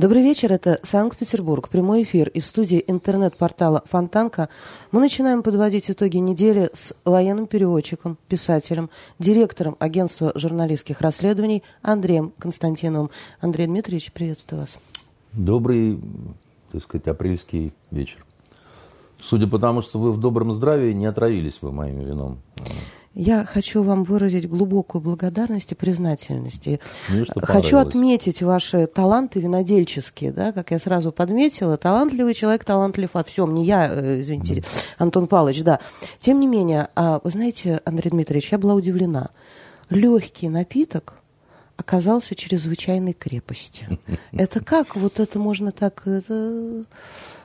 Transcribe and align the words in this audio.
Добрый 0.00 0.22
вечер, 0.22 0.50
это 0.50 0.80
Санкт-Петербург. 0.82 1.68
Прямой 1.68 2.04
эфир 2.04 2.30
из 2.30 2.46
студии 2.46 2.82
интернет-портала 2.86 3.82
Фонтанка. 3.84 4.48
Мы 4.92 5.00
начинаем 5.00 5.42
подводить 5.42 5.90
итоги 5.90 6.16
недели 6.16 6.70
с 6.72 6.94
военным 7.04 7.46
переводчиком, 7.46 8.16
писателем, 8.26 8.88
директором 9.18 9.76
агентства 9.78 10.32
журналистских 10.34 11.02
расследований 11.02 11.62
Андреем 11.82 12.32
Константиновым. 12.38 13.10
Андрей 13.42 13.66
Дмитриевич, 13.66 14.10
приветствую 14.10 14.60
вас. 14.60 14.78
Добрый, 15.34 16.00
так 16.72 16.82
сказать, 16.82 17.06
апрельский 17.06 17.74
вечер. 17.90 18.24
Судя 19.20 19.48
по 19.48 19.58
тому, 19.58 19.82
что 19.82 19.98
вы 19.98 20.12
в 20.12 20.18
добром 20.18 20.54
здравии, 20.54 20.94
не 20.94 21.04
отравились 21.04 21.58
вы 21.60 21.72
моим 21.72 21.98
вином. 21.98 22.38
Я 23.14 23.44
хочу 23.44 23.82
вам 23.82 24.04
выразить 24.04 24.48
глубокую 24.48 25.02
благодарность 25.02 25.72
и 25.72 25.74
признательность. 25.74 26.68
И 26.68 26.78
хочу 27.42 27.78
отметить 27.78 28.40
ваши 28.40 28.86
таланты 28.86 29.40
винодельческие, 29.40 30.30
да, 30.30 30.52
как 30.52 30.70
я 30.70 30.78
сразу 30.78 31.10
подметила. 31.10 31.76
Талантливый 31.76 32.34
человек 32.34 32.64
талантлив 32.64 33.10
во 33.12 33.24
всем. 33.24 33.52
Не 33.52 33.64
я, 33.64 33.88
э, 33.92 34.20
извините, 34.20 34.62
Антон 34.96 35.26
Павлович, 35.26 35.64
да. 35.64 35.80
Тем 36.20 36.38
не 36.38 36.46
менее, 36.46 36.88
а, 36.94 37.20
вы 37.24 37.30
знаете, 37.30 37.80
Андрей 37.84 38.10
Дмитриевич, 38.10 38.52
я 38.52 38.58
была 38.58 38.74
удивлена. 38.74 39.30
Легкий 39.88 40.48
напиток 40.48 41.14
оказался 41.76 42.36
чрезвычайной 42.36 43.14
крепости. 43.14 43.88
Это 44.32 44.62
как? 44.62 44.94
Вот 44.94 45.18
это 45.18 45.38
можно 45.40 45.72
так... 45.72 46.06
Это... 46.06 46.84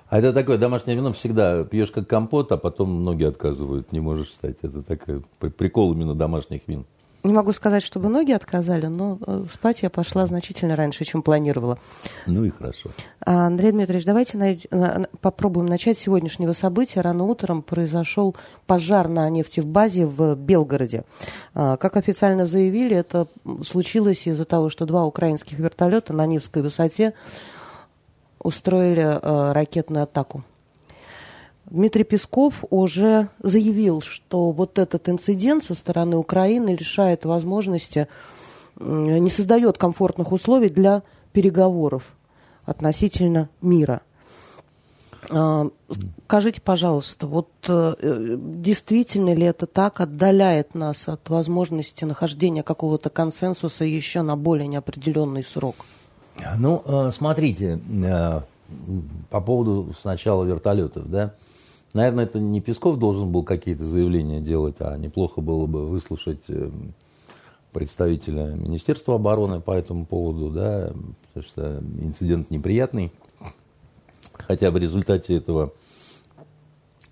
А 0.07 0.19
это 0.19 0.33
такое 0.33 0.57
домашнее 0.57 0.95
вино 0.95 1.13
всегда 1.13 1.63
пьешь 1.63 1.91
как 1.91 2.07
компот, 2.07 2.51
а 2.51 2.57
потом 2.57 3.03
ноги 3.03 3.23
отказывают, 3.23 3.91
не 3.91 3.99
можешь 3.99 4.29
встать. 4.29 4.57
Это 4.61 4.81
такой 4.83 5.21
прикол 5.51 5.93
именно 5.93 6.13
домашних 6.13 6.61
вин. 6.67 6.85
Не 7.25 7.33
могу 7.33 7.53
сказать, 7.53 7.81
чтобы 7.81 8.09
ноги 8.09 8.33
отказали, 8.33 8.85
но 8.85 9.17
э, 9.25 9.45
спать 9.51 9.81
я 9.81 9.89
пошла 9.89 10.27
значительно 10.27 10.75
раньше, 10.75 11.05
чем 11.05 11.23
планировала. 11.23 11.79
Ну 12.27 12.45
и 12.45 12.51
хорошо. 12.51 12.91
А, 13.19 13.47
Андрей 13.47 13.71
Дмитриевич, 13.71 14.05
давайте 14.05 14.37
найд... 14.37 14.67
попробуем 15.21 15.65
начать 15.65 15.97
с 15.97 16.01
сегодняшнего 16.01 16.51
события. 16.51 17.01
Рано 17.01 17.23
утром 17.23 17.63
произошел 17.63 18.35
пожар 18.67 19.07
на 19.07 19.27
нефтебазе 19.31 20.05
в 20.05 20.35
Белгороде. 20.35 21.03
А, 21.55 21.77
как 21.77 21.97
официально 21.97 22.45
заявили, 22.45 22.95
это 22.95 23.25
случилось 23.63 24.27
из-за 24.27 24.45
того, 24.45 24.69
что 24.69 24.85
два 24.85 25.03
украинских 25.03 25.57
вертолета 25.57 26.13
на 26.13 26.27
Невской 26.27 26.61
высоте 26.61 27.15
устроили 28.45 29.01
э, 29.01 29.51
ракетную 29.51 30.03
атаку. 30.03 30.43
Дмитрий 31.65 32.03
Песков 32.03 32.63
уже 32.69 33.29
заявил, 33.39 34.01
что 34.01 34.51
вот 34.51 34.77
этот 34.77 35.09
инцидент 35.09 35.63
со 35.63 35.73
стороны 35.73 36.15
Украины 36.15 36.69
лишает 36.69 37.25
возможности, 37.25 38.07
не 38.79 39.29
создает 39.29 39.77
комфортных 39.79 40.31
условий 40.31 40.69
для 40.69 41.01
переговоров 41.33 42.03
относительно 42.65 43.49
мира. 43.61 44.01
А, 45.31 45.67
скажите, 46.25 46.61
пожалуйста, 46.61 47.25
вот 47.25 47.49
э, 47.67 48.37
действительно 48.37 49.33
ли 49.33 49.45
это 49.45 49.65
так 49.65 50.01
отдаляет 50.01 50.75
нас 50.75 51.07
от 51.07 51.29
возможности 51.29 52.05
нахождения 52.05 52.61
какого-то 52.61 53.09
консенсуса 53.09 53.85
еще 53.85 54.21
на 54.21 54.37
более 54.37 54.67
неопределенный 54.67 55.43
срок? 55.43 55.77
Ну, 56.57 56.81
э, 56.85 57.11
смотрите, 57.11 57.79
э, 58.03 58.41
по 59.29 59.41
поводу 59.41 59.93
сначала 59.99 60.43
вертолетов, 60.43 61.09
да, 61.09 61.33
наверное, 61.93 62.25
это 62.25 62.39
не 62.39 62.61
Песков 62.61 62.97
должен 62.99 63.31
был 63.31 63.43
какие-то 63.43 63.85
заявления 63.85 64.41
делать, 64.41 64.75
а 64.79 64.97
неплохо 64.97 65.41
было 65.41 65.65
бы 65.65 65.87
выслушать 65.87 66.43
э, 66.49 66.69
представителя 67.71 68.53
Министерства 68.53 69.15
обороны 69.15 69.61
по 69.61 69.71
этому 69.71 70.05
поводу, 70.05 70.49
да, 70.49 70.91
потому 71.33 71.45
что 71.45 71.83
инцидент 72.01 72.51
неприятный. 72.51 73.11
Хотя 74.33 74.71
в 74.71 74.77
результате 74.77 75.35
этого 75.35 75.73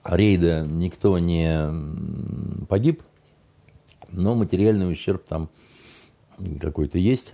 рейда 0.03 0.63
никто 0.67 1.17
не 1.17 2.66
погиб, 2.67 3.01
но 4.11 4.35
материальный 4.35 4.91
ущерб 4.91 5.23
там 5.28 5.50
какой-то 6.59 6.97
есть. 6.97 7.34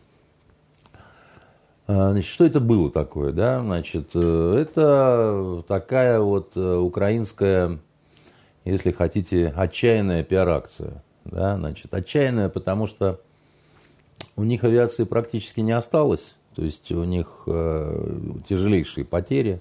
А, 1.91 2.11
значит, 2.11 2.29
что 2.29 2.45
это 2.45 2.59
было 2.59 2.91
такое, 2.91 3.31
да? 3.31 3.61
Значит, 3.61 4.11
э, 4.13 4.57
это 4.61 5.63
такая 5.67 6.19
вот 6.19 6.51
э, 6.53 6.75
украинская, 6.75 7.79
если 8.63 8.91
хотите, 8.91 9.51
отчаянная 9.55 10.23
пиар-акция. 10.23 11.01
Да? 11.25 11.57
Значит, 11.57 11.91
отчаянная, 11.91 12.49
потому 12.49 12.85
что 12.85 13.19
у 14.35 14.43
них 14.43 14.63
авиации 14.63 15.03
практически 15.03 15.61
не 15.61 15.71
осталось. 15.71 16.35
То 16.53 16.61
есть 16.61 16.91
у 16.91 17.03
них 17.05 17.45
э, 17.47 18.17
тяжелейшие 18.47 19.03
потери. 19.03 19.59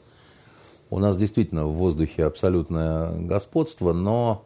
У 0.91 0.99
нас 0.99 1.16
действительно 1.16 1.65
в 1.65 1.77
воздухе 1.77 2.27
абсолютное 2.27 3.10
господство, 3.21 3.95
но 3.95 4.45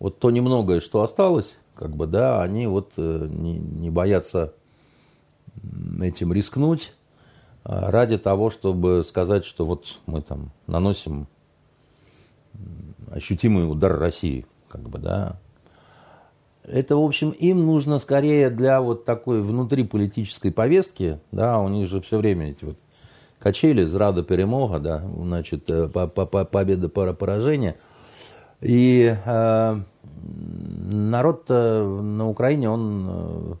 вот 0.00 0.18
то 0.18 0.30
немногое, 0.30 0.80
что 0.80 1.00
осталось, 1.00 1.56
как 1.76 1.96
бы, 1.96 2.06
да, 2.06 2.42
они 2.42 2.66
вот 2.66 2.92
э, 2.98 3.26
не, 3.30 3.54
не 3.54 3.88
боятся 3.88 4.52
этим 6.02 6.34
рискнуть 6.34 6.92
ради 7.68 8.16
того, 8.16 8.50
чтобы 8.50 9.02
сказать, 9.04 9.44
что 9.44 9.66
вот 9.66 9.86
мы 10.06 10.22
там 10.22 10.50
наносим 10.66 11.26
ощутимый 13.10 13.70
удар 13.70 13.98
России, 13.98 14.46
как 14.68 14.82
бы, 14.88 14.98
да. 14.98 15.36
Это, 16.64 16.96
в 16.96 17.04
общем, 17.04 17.30
им 17.30 17.64
нужно 17.64 17.98
скорее 17.98 18.50
для 18.50 18.80
вот 18.80 19.04
такой 19.04 19.40
внутриполитической 19.40 20.50
повестки, 20.50 21.20
да, 21.32 21.60
у 21.60 21.68
них 21.68 21.88
же 21.88 22.00
все 22.00 22.18
время 22.18 22.50
эти 22.50 22.64
вот 22.64 22.76
качели, 23.38 23.84
зрада, 23.84 24.22
перемога, 24.22 24.80
да, 24.80 25.04
значит, 25.16 25.70
э, 25.70 25.88
победа, 25.88 26.88
поражение. 26.88 27.76
И 28.60 29.14
э, 29.24 29.80
народ 30.88 31.48
на 31.48 32.28
Украине, 32.28 32.70
он 32.70 33.06
э, 33.08 33.54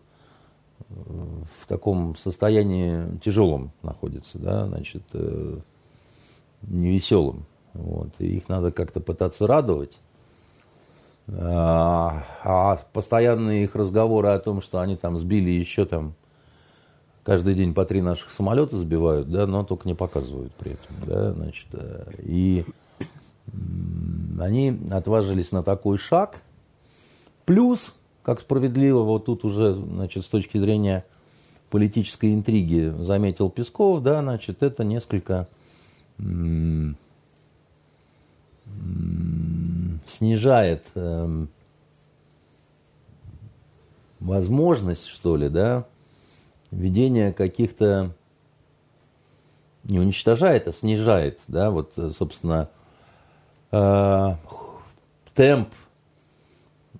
в 1.06 1.66
таком 1.68 2.16
состоянии 2.16 3.18
тяжелом 3.18 3.70
находится, 3.82 4.38
да, 4.38 4.66
значит, 4.66 5.02
э, 5.12 5.58
невеселым. 6.62 7.46
Вот, 7.74 8.10
и 8.18 8.36
их 8.38 8.48
надо 8.48 8.72
как-то 8.72 9.00
пытаться 9.00 9.46
радовать. 9.46 9.98
А, 11.28 12.24
а 12.44 12.80
постоянные 12.92 13.64
их 13.64 13.74
разговоры 13.74 14.28
о 14.28 14.38
том, 14.38 14.62
что 14.62 14.80
они 14.80 14.96
там 14.96 15.18
сбили 15.18 15.50
еще 15.50 15.84
там 15.84 16.14
каждый 17.24 17.54
день 17.54 17.74
по 17.74 17.84
три 17.84 18.00
наших 18.00 18.30
самолета 18.30 18.76
сбивают, 18.76 19.28
да, 19.28 19.46
но 19.46 19.64
только 19.64 19.88
не 19.88 19.94
показывают 19.94 20.52
при 20.54 20.72
этом, 20.72 20.96
да, 21.06 21.32
значит, 21.32 21.66
э, 21.72 22.12
и 22.20 22.64
они 24.38 24.78
отважились 24.90 25.52
на 25.52 25.62
такой 25.62 25.98
шаг. 25.98 26.42
Плюс 27.44 27.94
как 28.26 28.40
справедливо 28.40 29.02
вот 29.02 29.26
тут 29.26 29.44
уже, 29.44 29.72
значит, 29.74 30.24
с 30.24 30.28
точки 30.28 30.58
зрения 30.58 31.04
политической 31.70 32.34
интриги 32.34 32.92
заметил 32.98 33.50
Песков, 33.50 34.02
да, 34.02 34.20
значит, 34.20 34.64
это 34.64 34.82
несколько 34.82 35.46
снижает 40.08 40.84
э, 40.96 41.46
возможность, 44.18 45.06
что 45.06 45.36
ли, 45.36 45.48
да, 45.48 45.86
ведения 46.72 47.32
каких-то, 47.32 48.10
не 49.84 50.00
уничтожает, 50.00 50.66
а 50.66 50.72
снижает, 50.72 51.38
да, 51.46 51.70
вот, 51.70 51.92
собственно, 52.10 52.68
э, 53.70 54.34
темп 55.32 55.68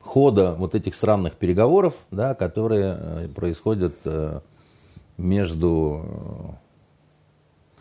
хода 0.07 0.55
вот 0.55 0.75
этих 0.75 0.95
странных 0.95 1.35
переговоров, 1.35 1.95
да, 2.11 2.35
которые 2.35 2.97
э, 2.99 3.29
происходят 3.29 3.95
э, 4.05 4.41
между 5.19 6.03
э, 6.05 7.81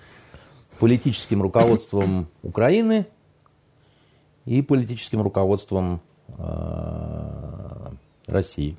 политическим 0.80 1.42
руководством 1.42 2.28
Украины 2.44 3.06
и 4.46 4.62
политическим 4.62 5.22
руководством 5.22 6.02
России. 8.28 8.76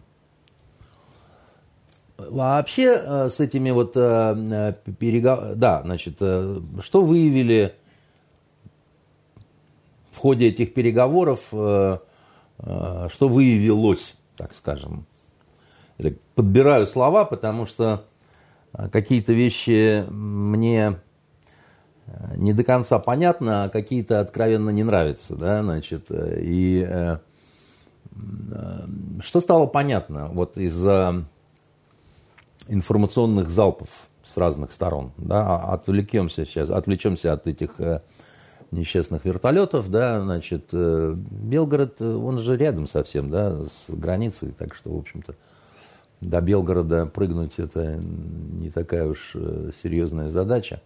Вообще 2.18 3.28
с 3.30 3.40
этими 3.40 3.70
вот 3.70 3.94
переговорами, 3.94 5.54
да, 5.54 5.82
значит, 5.82 6.16
что 6.16 7.02
выявили 7.02 7.74
в 10.10 10.18
ходе 10.18 10.48
этих 10.48 10.74
переговоров 10.74 11.52
что 12.60 13.28
выявилось, 13.28 14.16
так 14.36 14.54
скажем. 14.54 15.06
Подбираю 16.34 16.86
слова, 16.86 17.24
потому 17.24 17.66
что 17.66 18.04
э, 18.74 18.88
какие-то 18.90 19.32
вещи 19.32 20.04
мне 20.10 21.00
э, 22.06 22.36
не 22.36 22.52
до 22.52 22.64
конца 22.64 22.98
понятны, 22.98 23.64
а 23.64 23.68
какие-то 23.68 24.20
откровенно 24.20 24.70
не 24.70 24.84
нравятся, 24.84 25.34
да, 25.36 25.62
значит, 25.62 26.08
и 26.10 27.16
что 29.20 29.40
стало 29.40 29.66
понятно 29.66 30.28
вот 30.28 30.56
из-за 30.56 31.24
информационных 32.68 33.50
залпов 33.50 33.88
с 34.24 34.36
разных 34.36 34.72
сторон. 34.72 35.12
Да? 35.16 35.58
Отвлекемся 35.58 36.44
сейчас, 36.44 36.70
отвлечемся 36.70 37.32
от 37.32 37.46
этих 37.46 37.80
э, 37.80 38.00
несчастных 38.76 39.24
вертолетов, 39.24 39.90
да, 39.90 40.20
значит, 40.20 40.68
э, 40.72 41.14
Белгород, 41.16 42.00
он 42.00 42.38
же 42.38 42.56
рядом 42.56 42.86
совсем, 42.86 43.30
да, 43.30 43.56
с 43.64 43.90
границей, 43.90 44.52
так 44.56 44.74
что, 44.74 44.94
в 44.94 44.98
общем-то, 44.98 45.34
до 46.20 46.40
Белгорода 46.40 47.06
прыгнуть 47.06 47.58
это 47.58 47.98
не 48.00 48.70
такая 48.70 49.06
уж 49.06 49.32
э, 49.34 49.70
серьезная 49.82 50.30
задача. 50.30 50.80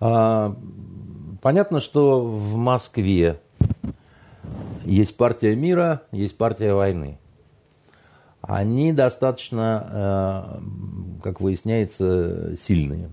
А, 0.00 0.56
понятно, 1.40 1.80
что 1.80 2.20
в 2.20 2.56
Москве 2.56 3.40
есть 4.84 5.16
партия 5.16 5.56
мира, 5.56 6.02
есть 6.12 6.36
партия 6.36 6.74
войны. 6.74 7.18
Они 8.40 8.92
достаточно, 8.92 10.58
э, 10.60 11.22
как 11.22 11.40
выясняется, 11.40 12.56
сильные. 12.56 13.10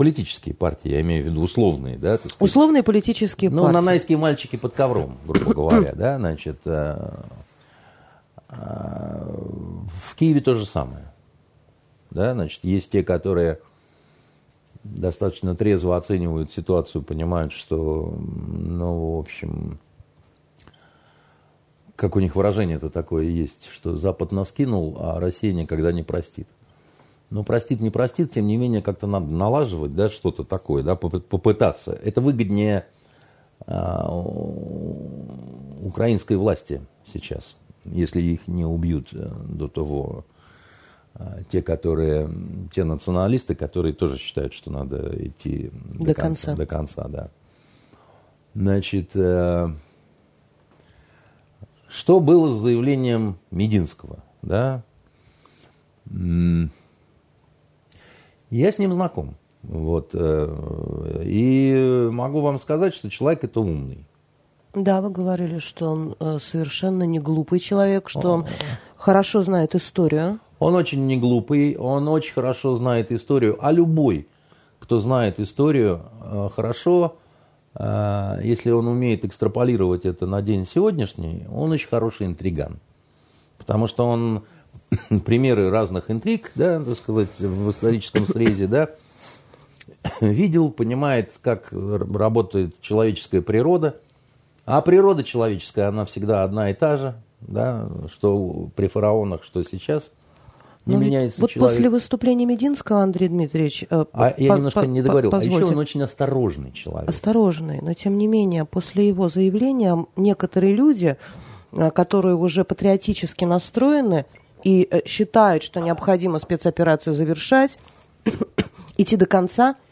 Политические 0.00 0.54
партии, 0.54 0.88
я 0.88 1.02
имею 1.02 1.22
в 1.22 1.26
виду 1.26 1.42
условные, 1.42 1.98
да? 1.98 2.18
Условные 2.38 2.82
политические 2.82 3.50
ну, 3.50 3.64
партии. 3.64 3.74
Ну, 3.74 3.80
нанайские 3.82 4.16
мальчики 4.16 4.56
под 4.56 4.72
ковром, 4.72 5.18
грубо 5.26 5.52
говоря, 5.54 5.92
да, 5.92 6.16
значит, 6.16 6.58
э, 6.64 7.22
в 8.48 10.14
Киеве 10.16 10.40
то 10.40 10.54
же 10.54 10.64
самое. 10.64 11.12
Да, 12.10 12.32
значит, 12.32 12.64
есть 12.64 12.90
те, 12.90 13.04
которые 13.04 13.58
достаточно 14.84 15.54
трезво 15.54 15.98
оценивают 15.98 16.50
ситуацию, 16.50 17.02
понимают, 17.02 17.52
что, 17.52 18.16
ну, 18.18 19.16
в 19.16 19.18
общем, 19.18 19.80
как 21.94 22.16
у 22.16 22.20
них 22.20 22.36
выражение 22.36 22.78
это 22.78 22.88
такое 22.88 23.24
есть, 23.24 23.68
что 23.70 23.98
Запад 23.98 24.32
нас 24.32 24.50
кинул, 24.50 24.96
а 24.98 25.20
Россия 25.20 25.52
никогда 25.52 25.92
не 25.92 26.04
простит. 26.04 26.48
Ну, 27.30 27.44
простит, 27.44 27.80
не 27.80 27.90
простит, 27.90 28.32
тем 28.32 28.46
не 28.46 28.56
менее, 28.56 28.82
как-то 28.82 29.06
надо 29.06 29.26
налаживать, 29.26 29.94
да, 29.94 30.08
что-то 30.08 30.44
такое, 30.44 30.82
да, 30.82 30.96
попытаться. 30.96 31.98
Это 32.02 32.20
выгоднее 32.20 32.86
а, 33.66 34.10
украинской 35.80 36.36
власти 36.36 36.82
сейчас 37.04 37.54
если 37.84 38.20
их 38.20 38.48
не 38.48 38.64
убьют 38.64 39.08
э, 39.12 39.30
до 39.48 39.68
того, 39.68 40.24
э, 41.14 41.42
те, 41.50 41.62
которые, 41.62 42.28
те 42.72 42.84
националисты, 42.84 43.54
которые 43.54 43.94
тоже 43.94 44.18
считают, 44.18 44.52
что 44.52 44.70
надо 44.70 45.12
идти 45.26 45.70
до, 45.72 46.06
до 46.06 46.14
конца, 46.14 46.48
конца. 46.48 46.56
До 46.56 46.66
конца, 46.66 47.08
да. 47.08 47.30
Значит, 48.54 49.10
э, 49.14 49.68
что 51.88 52.20
было 52.20 52.50
с 52.50 52.58
заявлением 52.58 53.38
Мединского, 53.50 54.22
да? 54.42 54.82
Я 58.50 58.72
с 58.72 58.78
ним 58.78 58.92
знаком. 58.92 59.36
Вот, 59.62 60.14
и 60.14 62.08
могу 62.10 62.40
вам 62.40 62.58
сказать, 62.58 62.94
что 62.94 63.10
человек 63.10 63.44
это 63.44 63.60
умный. 63.60 64.06
Да, 64.74 65.00
вы 65.00 65.10
говорили, 65.10 65.58
что 65.58 65.90
он 65.90 66.14
э, 66.20 66.38
совершенно 66.40 67.02
не 67.02 67.18
глупый 67.18 67.58
человек, 67.58 68.08
что 68.08 68.30
он 68.30 68.46
хорошо 68.96 69.42
знает 69.42 69.74
историю. 69.74 70.38
Он 70.60 70.76
очень 70.76 71.06
не 71.06 71.16
глупый, 71.16 71.76
он 71.76 72.06
очень 72.06 72.32
хорошо 72.32 72.76
знает 72.76 73.10
историю. 73.10 73.58
А 73.60 73.72
любой, 73.72 74.28
кто 74.78 75.00
знает 75.00 75.40
историю 75.40 76.02
э, 76.22 76.48
хорошо, 76.54 77.16
э, 77.74 78.40
если 78.44 78.70
он 78.70 78.86
умеет 78.86 79.24
экстраполировать 79.24 80.06
это 80.06 80.26
на 80.26 80.40
день 80.40 80.64
сегодняшний, 80.64 81.46
он 81.52 81.72
очень 81.72 81.88
хороший 81.88 82.26
интриган. 82.26 82.78
Потому 83.58 83.88
что 83.88 84.06
он 84.06 84.44
примеры 85.24 85.70
разных 85.70 86.10
интриг, 86.10 86.52
да, 86.54 86.80
так 86.80 86.96
сказать, 86.96 87.28
в 87.38 87.70
историческом 87.70 88.26
срезе, 88.26 88.66
да, 88.66 88.90
видел, 90.20 90.70
понимает, 90.70 91.32
как 91.42 91.68
работает 91.72 92.80
человеческая 92.80 93.42
природа– 93.42 93.96
а 94.72 94.82
природа 94.82 95.24
человеческая, 95.24 95.88
она 95.88 96.04
всегда 96.04 96.44
одна 96.44 96.70
и 96.70 96.74
та 96.74 96.96
же, 96.96 97.14
да, 97.40 97.88
что 98.08 98.68
при 98.76 98.86
фараонах, 98.86 99.42
что 99.42 99.64
сейчас. 99.64 100.12
Не 100.86 100.94
Но 100.94 101.02
меняется 101.02 101.40
вот 101.40 101.50
человек. 101.50 101.74
после 101.74 101.90
выступления 101.90 102.46
Мединского, 102.46 103.02
Андрей 103.02 103.28
Дмитриевич... 103.28 103.84
Э, 103.90 104.04
а 104.12 104.30
по, 104.30 104.40
я 104.40 104.54
немножко 104.54 104.80
по, 104.80 104.84
не 104.84 105.02
договорил. 105.02 105.30
Позвольте. 105.32 105.56
А 105.56 105.60
еще 105.60 105.72
он 105.72 105.78
очень 105.78 106.02
осторожный 106.02 106.70
человек. 106.70 107.10
Осторожный. 107.10 107.80
Но, 107.82 107.92
тем 107.94 108.16
не 108.16 108.28
менее, 108.28 108.64
после 108.64 109.08
его 109.08 109.28
заявления 109.28 110.06
некоторые 110.14 110.72
люди, 110.72 111.16
э, 111.72 111.90
которые 111.90 112.36
уже 112.36 112.64
патриотически 112.64 113.44
настроены 113.44 114.24
и 114.62 114.88
э, 114.90 115.00
считают, 115.06 115.62
что 115.62 115.80
необходимо 115.80 116.38
спецоперацию 116.38 117.14
завершать, 117.14 117.78
идти 118.96 119.16
до 119.16 119.26
конца– 119.26 119.76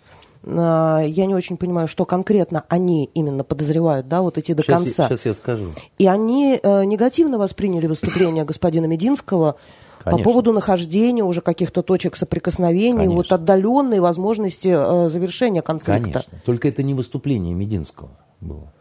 а, 0.44 1.00
я 1.00 1.26
не 1.26 1.34
очень 1.34 1.56
понимаю, 1.56 1.88
что 1.88 2.04
конкретно 2.04 2.64
они 2.68 3.10
именно 3.14 3.44
подозревают, 3.44 4.08
да, 4.08 4.22
вот 4.22 4.38
идти 4.38 4.54
до 4.54 4.62
сейчас 4.62 4.82
конца. 4.82 5.02
Я, 5.04 5.08
сейчас 5.08 5.26
я 5.26 5.34
скажу. 5.34 5.72
И 5.98 6.06
они 6.06 6.58
э, 6.62 6.84
негативно 6.84 7.38
восприняли 7.38 7.86
выступление 7.86 8.44
господина 8.44 8.86
Мединского 8.86 9.56
Конечно. 10.02 10.18
по 10.18 10.24
поводу 10.24 10.52
нахождения 10.52 11.24
уже 11.24 11.40
каких-то 11.40 11.82
точек 11.82 12.16
соприкосновения, 12.16 12.98
Конечно. 12.98 13.16
вот 13.16 13.32
отдаленной 13.32 14.00
возможности 14.00 14.68
э, 14.68 15.10
завершения 15.10 15.62
конфликта. 15.62 16.10
Конечно. 16.10 16.38
Только 16.44 16.68
это 16.68 16.82
не 16.82 16.94
выступление 16.94 17.54
Мединского 17.54 18.10
было. 18.40 18.72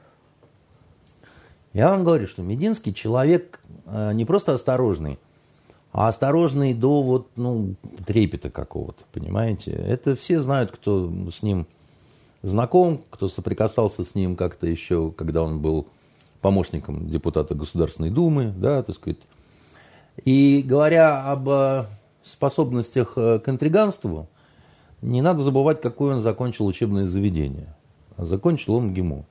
Я 1.74 1.89
вам 1.89 2.04
говорю, 2.04 2.28
что 2.28 2.44
Мединский 2.44 2.94
человек 2.94 3.60
э, 3.86 4.13
не 4.13 4.25
просто 4.25 4.54
осторожный, 4.54 5.19
а 5.97 6.09
осторожный 6.09 6.75
до 6.75 7.01
вот, 7.01 7.29
ну, 7.38 7.73
трепета 8.05 8.51
какого-то, 8.51 9.03
понимаете? 9.11 9.71
Это 9.71 10.15
все 10.15 10.39
знают, 10.41 10.69
кто 10.69 11.11
с 11.33 11.41
ним 11.41 11.65
знаком, 12.44 13.01
кто 13.09 13.27
соприкасался 13.27 14.03
с 14.03 14.13
ним 14.13 14.35
как-то 14.35 14.67
еще, 14.67 15.11
когда 15.17 15.41
он 15.41 15.59
был 15.59 15.88
помощником 16.39 17.09
депутата 17.09 17.55
Государственной 17.55 18.11
Думы, 18.11 18.53
да, 18.55 18.83
так 18.83 18.94
сказать. 18.94 19.17
И 20.23 20.63
говоря 20.63 21.31
об 21.31 21.49
э, 21.49 21.88
способностях 22.23 23.13
э, 23.15 23.39
к 23.39 23.50
интриганству, 23.50 24.27
не 25.01 25.23
надо 25.23 25.41
забывать, 25.41 25.81
какое 25.81 26.17
он 26.17 26.21
закончил 26.21 26.67
учебное 26.67 27.07
заведение. 27.07 27.75
А 28.17 28.25
закончил 28.25 28.75
он 28.75 28.89
МГИМО. 28.89 29.25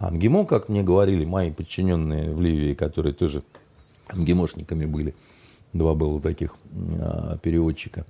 А 0.00 0.10
МГИМО, 0.10 0.44
как 0.44 0.68
мне 0.68 0.82
говорили 0.82 1.24
мои 1.24 1.50
подчиненные 1.50 2.34
в 2.34 2.42
Ливии, 2.42 2.74
которые 2.74 3.14
тоже 3.14 3.42
МГИМОшниками 4.12 4.84
были– 4.84 5.14
Два 5.72 5.94
было 5.94 6.20
таких 6.20 6.54
а, 7.00 7.38
переводчика. 7.38 8.06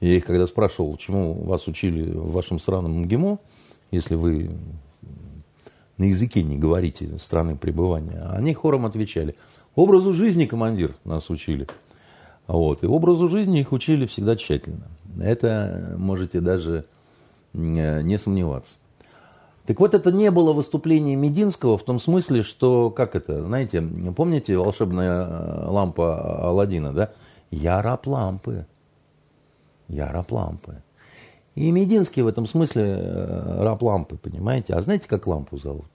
Я 0.00 0.16
их 0.16 0.26
когда 0.26 0.46
спрашивал, 0.46 0.96
чему 0.96 1.34
вас 1.44 1.66
учили 1.68 2.10
в 2.10 2.32
вашем 2.32 2.58
странном 2.58 3.02
МГИМО, 3.02 3.38
если 3.90 4.14
вы 4.14 4.50
на 5.96 6.04
языке 6.04 6.42
не 6.42 6.58
говорите 6.58 7.18
страны 7.18 7.56
пребывания, 7.56 8.28
они 8.30 8.52
хором 8.52 8.84
отвечали, 8.84 9.36
образу 9.74 10.12
жизни, 10.12 10.46
командир, 10.46 10.94
нас 11.04 11.30
учили. 11.30 11.66
Вот. 12.46 12.84
И 12.84 12.86
образу 12.86 13.28
жизни 13.28 13.60
их 13.60 13.72
учили 13.72 14.06
всегда 14.06 14.36
тщательно. 14.36 14.88
Это 15.20 15.94
можете 15.96 16.40
даже 16.40 16.84
не 17.52 18.18
сомневаться. 18.18 18.76
Так 19.66 19.80
вот, 19.80 19.94
это 19.94 20.12
не 20.12 20.30
было 20.30 20.52
выступление 20.52 21.16
Мединского 21.16 21.76
в 21.76 21.82
том 21.82 21.98
смысле, 21.98 22.44
что, 22.44 22.90
как 22.90 23.16
это, 23.16 23.44
знаете, 23.44 23.82
помните 24.16 24.56
волшебная 24.56 25.26
э, 25.26 25.66
лампа 25.66 26.46
Алладина, 26.46 26.92
да? 26.92 27.10
Я 27.50 27.82
раб 27.82 28.06
лампы. 28.06 28.64
Я 29.88 30.12
раб 30.12 30.30
лампы. 30.30 30.82
И 31.56 31.70
Мединский 31.72 32.22
в 32.22 32.28
этом 32.28 32.46
смысле 32.46 32.84
э, 32.84 33.62
раб 33.64 33.82
лампы, 33.82 34.16
понимаете? 34.16 34.74
А 34.74 34.82
знаете, 34.82 35.08
как 35.08 35.26
лампу 35.26 35.58
зовут? 35.58 35.88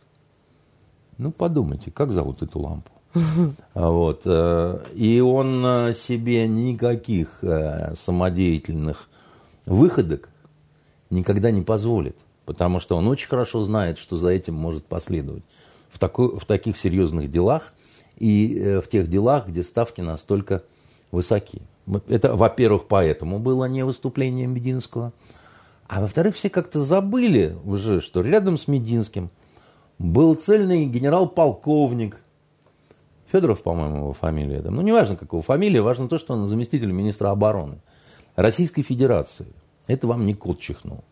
Ну, 1.18 1.32
подумайте, 1.32 1.92
как 1.92 2.12
зовут 2.12 2.42
эту 2.42 2.60
лампу? 2.60 2.92
А 3.74 3.90
вот. 3.90 4.24
Э, 4.26 4.84
и 4.94 5.22
он 5.22 5.94
себе 5.96 6.46
никаких 6.46 7.42
самодеятельных 7.96 9.08
выходок 9.66 10.28
никогда 11.10 11.52
не 11.52 11.62
позволит 11.62 12.18
потому 12.46 12.80
что 12.80 12.98
он 12.98 13.08
очень 13.08 13.28
хорошо 13.28 13.64
знает, 13.64 13.98
что 13.98 14.18
за 14.18 14.30
этим 14.30 14.56
может 14.56 14.86
последовать 14.86 15.44
в, 15.90 16.00
такой, 16.00 16.38
в 16.38 16.46
таких 16.46 16.78
серьезных 16.78 17.30
делах 17.30 17.74
и 18.18 18.58
э, 18.58 18.82
в 18.82 18.88
тех 18.88 19.08
делах, 19.10 19.48
где 19.48 19.64
ставки 19.64 20.02
настолько 20.02 20.64
высоки. 21.12 21.62
Это, 22.08 22.36
во-первых, 22.36 22.88
поэтому 22.88 23.40
было 23.40 23.66
не 23.66 23.84
выступление 23.84 24.48
Мединского, 24.48 25.14
а 25.88 26.02
во-вторых, 26.02 26.36
все 26.36 26.50
как-то 26.50 26.82
забыли 26.82 27.58
уже, 27.66 28.00
что 28.00 28.22
рядом 28.22 28.58
с 28.58 28.68
Мединским 28.68 29.30
был 30.00 30.36
цельный 30.36 30.86
генерал-полковник, 30.86 32.22
Федоров, 33.32 33.64
по-моему, 33.64 33.98
его 33.98 34.14
фамилия. 34.14 34.62
Ну, 34.62 34.82
неважно, 34.82 35.16
какого 35.16 35.42
фамилия, 35.42 35.82
важно 35.82 36.10
то, 36.10 36.18
что 36.18 36.34
он 36.34 36.48
заместитель 36.48 36.92
министра 36.92 37.30
обороны 37.30 37.78
Российской 38.36 38.82
Федерации. 38.82 39.48
Это 39.88 40.08
вам 40.08 40.26
не 40.26 40.34
кот 40.34 40.60
чихнул. 40.60 41.04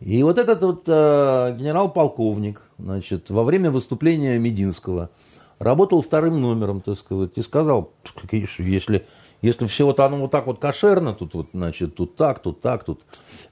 И 0.00 0.22
вот 0.22 0.38
этот 0.38 0.62
вот 0.62 0.84
э, 0.86 1.56
генерал-полковник, 1.58 2.62
значит, 2.78 3.28
во 3.28 3.44
время 3.44 3.70
выступления 3.70 4.38
Мединского 4.38 5.10
работал 5.58 6.00
вторым 6.00 6.40
номером, 6.40 6.80
так 6.80 6.98
сказать, 6.98 7.32
и 7.36 7.42
сказал, 7.42 7.92
если, 8.32 9.06
Если 9.42 9.66
все 9.66 9.84
вот 9.84 10.00
оно 10.00 10.16
вот 10.16 10.30
так 10.30 10.46
вот 10.46 10.58
кошерно, 10.58 11.12
тут 11.12 11.34
вот, 11.34 11.48
значит, 11.52 11.94
тут 11.94 12.16
так, 12.16 12.40
тут 12.40 12.62
так, 12.62 12.84
тут 12.84 13.02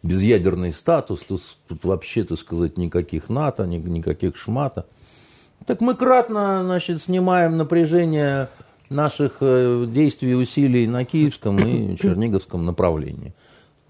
безъядерный 0.03 0.73
статус, 0.73 1.21
тут, 1.21 1.43
тут 1.67 1.85
вообще, 1.85 2.25
так 2.25 2.39
сказать, 2.39 2.79
никаких 2.79 3.29
НАТО, 3.29 3.67
ни, 3.67 3.77
никаких 3.77 4.37
шмата. 4.37 4.87
Так 5.67 5.83
мы 5.83 5.95
кратно, 5.95 6.63
значит, 6.65 7.03
снимаем 7.03 7.59
напряжение 7.59 8.49
наших 8.89 9.39
э, 9.41 9.87
действий 9.87 10.31
и 10.31 10.35
усилий 10.35 10.87
на 10.87 11.05
киевском 11.05 11.59
и 11.59 11.97
черниговском 12.01 12.65
направлении. 12.65 13.35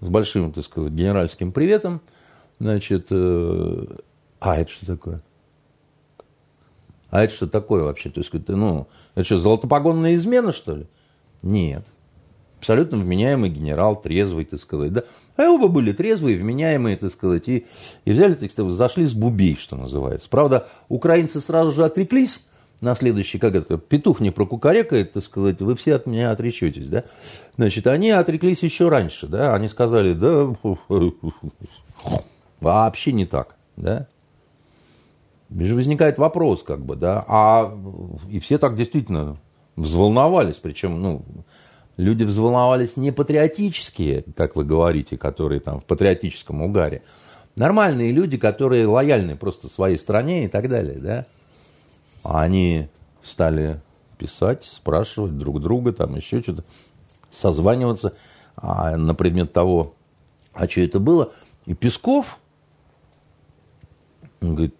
С 0.01 0.09
большим, 0.09 0.51
так 0.51 0.65
сказать, 0.65 0.91
генеральским 0.91 1.53
приветом. 1.53 2.01
Значит, 2.59 3.07
э, 3.11 3.85
а 4.39 4.57
это 4.57 4.71
что 4.71 4.85
такое? 4.85 5.21
А 7.09 7.23
это 7.23 7.33
что 7.33 7.47
такое 7.47 7.83
вообще? 7.83 8.09
То 8.09 8.19
есть, 8.19 8.31
ну, 8.49 8.87
это 9.15 9.23
что, 9.23 9.39
золотопогонная 9.39 10.13
измена, 10.15 10.51
что 10.51 10.75
ли? 10.75 10.87
Нет. 11.41 11.83
Абсолютно 12.59 12.97
вменяемый 12.97 13.49
генерал, 13.49 13.99
трезвый, 13.99 14.43
так 14.45 14.59
сказать, 14.59 14.91
да. 14.91 15.03
А 15.37 15.49
оба 15.49 15.69
были 15.69 15.93
трезвые, 15.93 16.37
вменяемые, 16.37 16.97
так 16.97 17.11
сказать, 17.11 17.47
и, 17.47 17.65
и 18.03 18.11
взяли, 18.11 18.33
так 18.33 18.51
сказать, 18.51 18.73
зашли 18.73 19.07
с 19.07 19.13
бубей, 19.13 19.55
что 19.55 19.77
называется. 19.77 20.27
Правда, 20.29 20.67
украинцы 20.89 21.39
сразу 21.39 21.71
же 21.71 21.85
отреклись 21.85 22.45
на 22.81 22.95
следующий, 22.95 23.39
как 23.39 23.55
это, 23.55 23.77
петух 23.77 24.19
не 24.19 24.31
прокукарекает, 24.31 25.13
так 25.13 25.23
сказать, 25.23 25.61
вы 25.61 25.75
все 25.75 25.95
от 25.95 26.05
меня 26.05 26.31
отречетесь, 26.31 26.87
да. 26.87 27.05
Значит, 27.57 27.87
они 27.87 28.11
отреклись 28.11 28.61
еще 28.61 28.89
раньше, 28.89 29.27
да, 29.27 29.55
они 29.55 29.69
сказали, 29.69 30.13
да, 30.13 30.53
вообще 32.59 33.11
не 33.11 33.25
так, 33.25 33.55
да. 33.75 34.07
Возникает 35.49 36.17
вопрос, 36.19 36.61
как 36.61 36.85
бы, 36.85 36.95
да, 36.95 37.25
а 37.27 37.75
и 38.29 38.39
все 38.39 38.59
так 38.59 38.75
действительно 38.75 39.37
взволновались, 39.75 40.57
причем, 40.57 41.01
ну, 41.01 41.23
люди 41.97 42.23
взволновались 42.23 42.97
не 42.97 43.11
патриотические, 43.11 44.23
как 44.35 44.55
вы 44.55 44.63
говорите, 44.63 45.17
которые 45.17 45.59
там 45.59 45.81
в 45.81 45.85
патриотическом 45.85 46.61
угаре, 46.61 47.01
нормальные 47.55 48.11
люди, 48.11 48.37
которые 48.37 48.85
лояльны 48.85 49.35
просто 49.35 49.69
своей 49.69 49.97
стране 49.97 50.45
и 50.45 50.47
так 50.47 50.69
далее, 50.69 50.99
да, 50.99 51.25
а 52.23 52.41
они 52.41 52.87
стали 53.23 53.81
писать, 54.19 54.65
спрашивать 54.65 55.37
друг 55.37 55.61
друга, 55.61 55.93
там 55.93 56.15
еще 56.15 56.41
что-то, 56.41 56.63
созваниваться 57.31 58.13
а, 58.55 58.95
на 58.97 59.15
предмет 59.15 59.53
того, 59.53 59.93
а 60.53 60.67
что 60.67 60.81
это 60.81 60.99
было. 60.99 61.31
И 61.65 61.73
Песков, 61.73 62.37
он 64.41 64.55
говорит, 64.55 64.75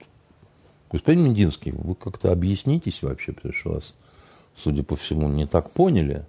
господин 0.91 1.23
Мединский, 1.23 1.71
вы 1.71 1.95
как-то 1.95 2.31
объяснитесь 2.31 3.01
вообще, 3.01 3.33
потому 3.33 3.53
что 3.53 3.71
вас 3.73 3.93
судя 4.61 4.83
по 4.83 4.95
всему, 4.95 5.27
не 5.29 5.45
так 5.45 5.71
поняли. 5.71 6.25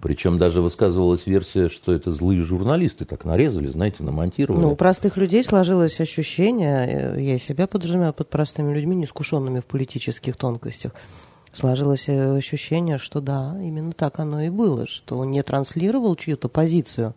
Причем 0.00 0.38
даже 0.38 0.60
высказывалась 0.60 1.26
версия, 1.26 1.68
что 1.68 1.92
это 1.92 2.12
злые 2.12 2.42
журналисты 2.44 3.04
так 3.04 3.24
нарезали, 3.24 3.66
знаете, 3.66 4.04
намонтировали. 4.04 4.62
Ну, 4.62 4.72
у 4.72 4.76
простых 4.76 5.16
людей 5.16 5.42
сложилось 5.42 5.98
ощущение, 6.00 7.16
э, 7.16 7.20
я 7.20 7.38
себя 7.40 7.66
подразумеваю 7.66 8.12
под 8.12 8.30
простыми 8.30 8.72
людьми, 8.72 8.94
неискушенными 8.94 9.58
в 9.58 9.66
политических 9.66 10.36
тонкостях, 10.36 10.92
сложилось 11.52 12.04
э, 12.06 12.36
ощущение, 12.36 12.98
что 12.98 13.20
да, 13.20 13.56
именно 13.60 13.90
так 13.90 14.20
оно 14.20 14.42
и 14.42 14.50
было, 14.50 14.86
что 14.86 15.18
он 15.18 15.32
не 15.32 15.42
транслировал 15.42 16.14
чью-то 16.14 16.48
позицию, 16.48 17.14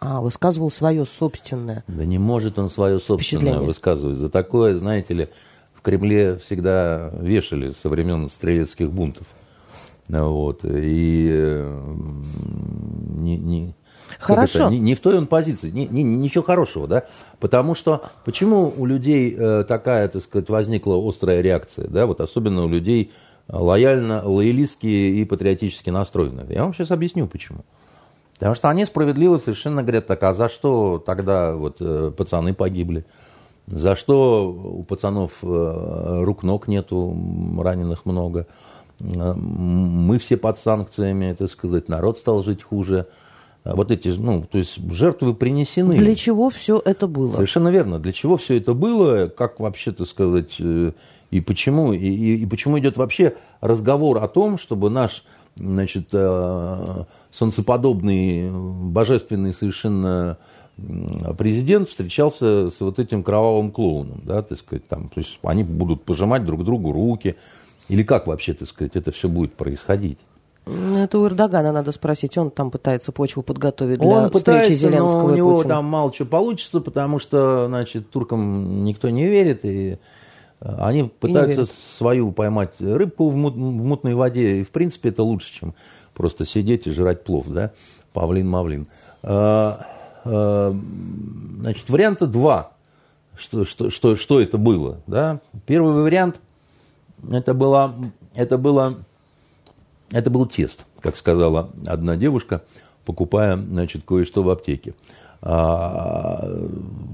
а 0.00 0.20
высказывал 0.20 0.70
свое 0.70 1.04
собственное. 1.04 1.84
Да 1.88 2.04
не 2.04 2.18
может 2.18 2.58
он 2.58 2.70
свое 2.70 3.00
собственное 3.00 3.58
высказывать. 3.58 4.18
За 4.18 4.30
такое, 4.30 4.78
знаете 4.78 5.14
ли, 5.14 5.28
в 5.74 5.82
Кремле 5.82 6.36
всегда 6.36 7.10
вешали 7.20 7.70
со 7.70 7.88
времен 7.88 8.28
стрелецких 8.30 8.90
бунтов. 8.90 9.26
Вот. 10.08 10.60
И 10.64 11.64
не, 13.18 13.36
не, 13.36 13.74
Хорошо. 14.18 14.60
Это, 14.60 14.70
не, 14.70 14.78
не 14.78 14.94
в 14.94 15.00
той 15.00 15.18
он 15.18 15.26
позиции, 15.26 15.70
не, 15.70 15.86
не, 15.86 16.02
ничего 16.02 16.42
хорошего, 16.42 16.86
да? 16.86 17.04
Потому 17.40 17.74
что 17.74 18.02
почему 18.24 18.72
у 18.76 18.86
людей 18.86 19.34
э, 19.36 19.64
такая, 19.68 20.08
так 20.08 20.22
сказать, 20.22 20.48
возникла 20.48 20.96
острая 20.96 21.40
реакция, 21.42 21.88
да, 21.88 22.06
вот 22.06 22.20
особенно 22.20 22.64
у 22.64 22.68
людей 22.68 23.12
лояльно, 23.48 24.22
лоялистские 24.24 25.10
и 25.10 25.24
патриотически 25.24 25.90
настроенных. 25.90 26.50
Я 26.50 26.62
вам 26.62 26.74
сейчас 26.74 26.90
объясню, 26.90 27.26
почему. 27.26 27.64
Потому 28.38 28.54
что 28.54 28.68
они 28.68 28.84
справедливо 28.84 29.38
совершенно 29.38 29.82
говорят 29.82 30.06
так, 30.06 30.22
а 30.22 30.32
за 30.32 30.48
что 30.48 31.02
тогда 31.04 31.54
вот 31.54 31.78
э, 31.80 32.12
пацаны 32.16 32.54
погибли? 32.54 33.04
За 33.66 33.96
что 33.96 34.48
у 34.50 34.84
пацанов 34.84 35.38
э, 35.42 36.22
рук-ног 36.24 36.68
нету, 36.68 37.16
раненых 37.58 38.06
много. 38.06 38.46
Мы 39.00 40.18
все 40.18 40.36
под 40.36 40.58
санкциями, 40.58 41.34
так 41.38 41.50
сказать, 41.50 41.88
народ 41.88 42.18
стал 42.18 42.42
жить 42.42 42.62
хуже. 42.62 43.06
Вот 43.64 43.90
эти, 43.90 44.08
ну, 44.08 44.44
то 44.50 44.58
есть 44.58 44.78
жертвы 44.92 45.34
принесены. 45.34 45.96
Для 45.96 46.14
чего 46.14 46.50
все 46.50 46.80
это 46.84 47.06
было? 47.06 47.32
Совершенно 47.32 47.68
верно. 47.68 47.98
Для 47.98 48.12
чего 48.12 48.36
все 48.36 48.56
это 48.56 48.72
было, 48.72 49.28
как 49.28 49.60
вообще, 49.60 49.92
так 49.92 50.06
сказать, 50.06 50.56
э, 50.58 50.92
и 51.30 51.40
почему, 51.40 51.92
и, 51.92 51.98
и, 51.98 52.42
и 52.42 52.46
почему 52.46 52.78
идет 52.78 52.96
вообще 52.96 53.34
разговор 53.60 54.22
о 54.22 54.28
том, 54.28 54.58
чтобы 54.58 54.90
наш, 54.90 55.24
значит, 55.58 56.10
солнцеподобный, 57.30 58.50
божественный 58.50 59.52
совершенно 59.52 60.38
президент 61.36 61.88
встречался 61.88 62.70
с 62.70 62.80
вот 62.80 62.98
этим 62.98 63.22
кровавым 63.22 63.72
клоуном, 63.72 64.20
да, 64.24 64.42
так 64.42 64.58
сказать, 64.58 64.86
там, 64.86 65.08
то 65.08 65.18
есть 65.18 65.38
они 65.42 65.64
будут 65.64 66.04
пожимать 66.04 66.44
друг 66.44 66.64
другу 66.64 66.92
руки, 66.92 67.36
или 67.88 68.02
как 68.02 68.26
вообще, 68.26 68.54
так 68.54 68.68
сказать, 68.68 68.94
это 68.94 69.10
все 69.10 69.28
будет 69.28 69.54
происходить? 69.54 70.18
Это 70.96 71.18
у 71.18 71.26
Эрдогана 71.26 71.72
надо 71.72 71.92
спросить, 71.92 72.36
он 72.36 72.50
там 72.50 72.70
пытается 72.70 73.10
почву 73.10 73.42
подготовить 73.42 74.00
для 74.00 74.08
он 74.08 74.30
встречи 74.30 74.72
Зеленского 74.72 75.28
но 75.28 75.32
у 75.32 75.36
него 75.36 75.56
Путина. 75.56 75.76
там 75.76 75.86
мало 75.86 76.12
что 76.12 76.26
получится, 76.26 76.80
потому 76.80 77.18
что, 77.18 77.68
значит, 77.68 78.10
туркам 78.10 78.84
никто 78.84 79.08
не 79.08 79.26
верит, 79.26 79.64
и 79.64 79.92
э, 79.92 79.96
они 80.60 81.04
пытаются 81.04 81.66
свою 81.66 82.32
поймать 82.32 82.74
рыбку 82.80 83.28
в, 83.28 83.36
мут, 83.36 83.54
в 83.54 83.58
мутной 83.58 84.14
воде, 84.14 84.60
и, 84.60 84.64
в 84.64 84.70
принципе, 84.70 85.10
это 85.10 85.22
лучше, 85.22 85.52
чем 85.52 85.74
просто 86.14 86.44
сидеть 86.44 86.86
и 86.86 86.90
жрать 86.90 87.24
плов, 87.24 87.46
да, 87.48 87.72
павлин-мавлин. 88.12 88.86
А, 89.22 89.86
Э, 90.30 90.74
значит, 91.60 91.88
варианта 91.88 92.26
два, 92.26 92.72
что, 93.36 93.64
что, 93.64 93.88
что, 93.90 94.14
что 94.16 94.40
это 94.40 94.58
было. 94.58 95.00
Да? 95.06 95.40
Первый 95.64 96.02
вариант, 96.02 96.40
это, 97.30 97.54
было, 97.54 97.94
это, 98.34 98.58
было, 98.58 98.96
это 100.10 100.30
был 100.30 100.46
тест, 100.46 100.84
как 101.00 101.16
сказала 101.16 101.70
одна 101.86 102.16
девушка, 102.16 102.62
покупая 103.06 103.56
значит, 103.56 104.04
кое-что 104.04 104.42
в 104.42 104.50
аптеке. 104.50 104.94
А, 105.40 106.46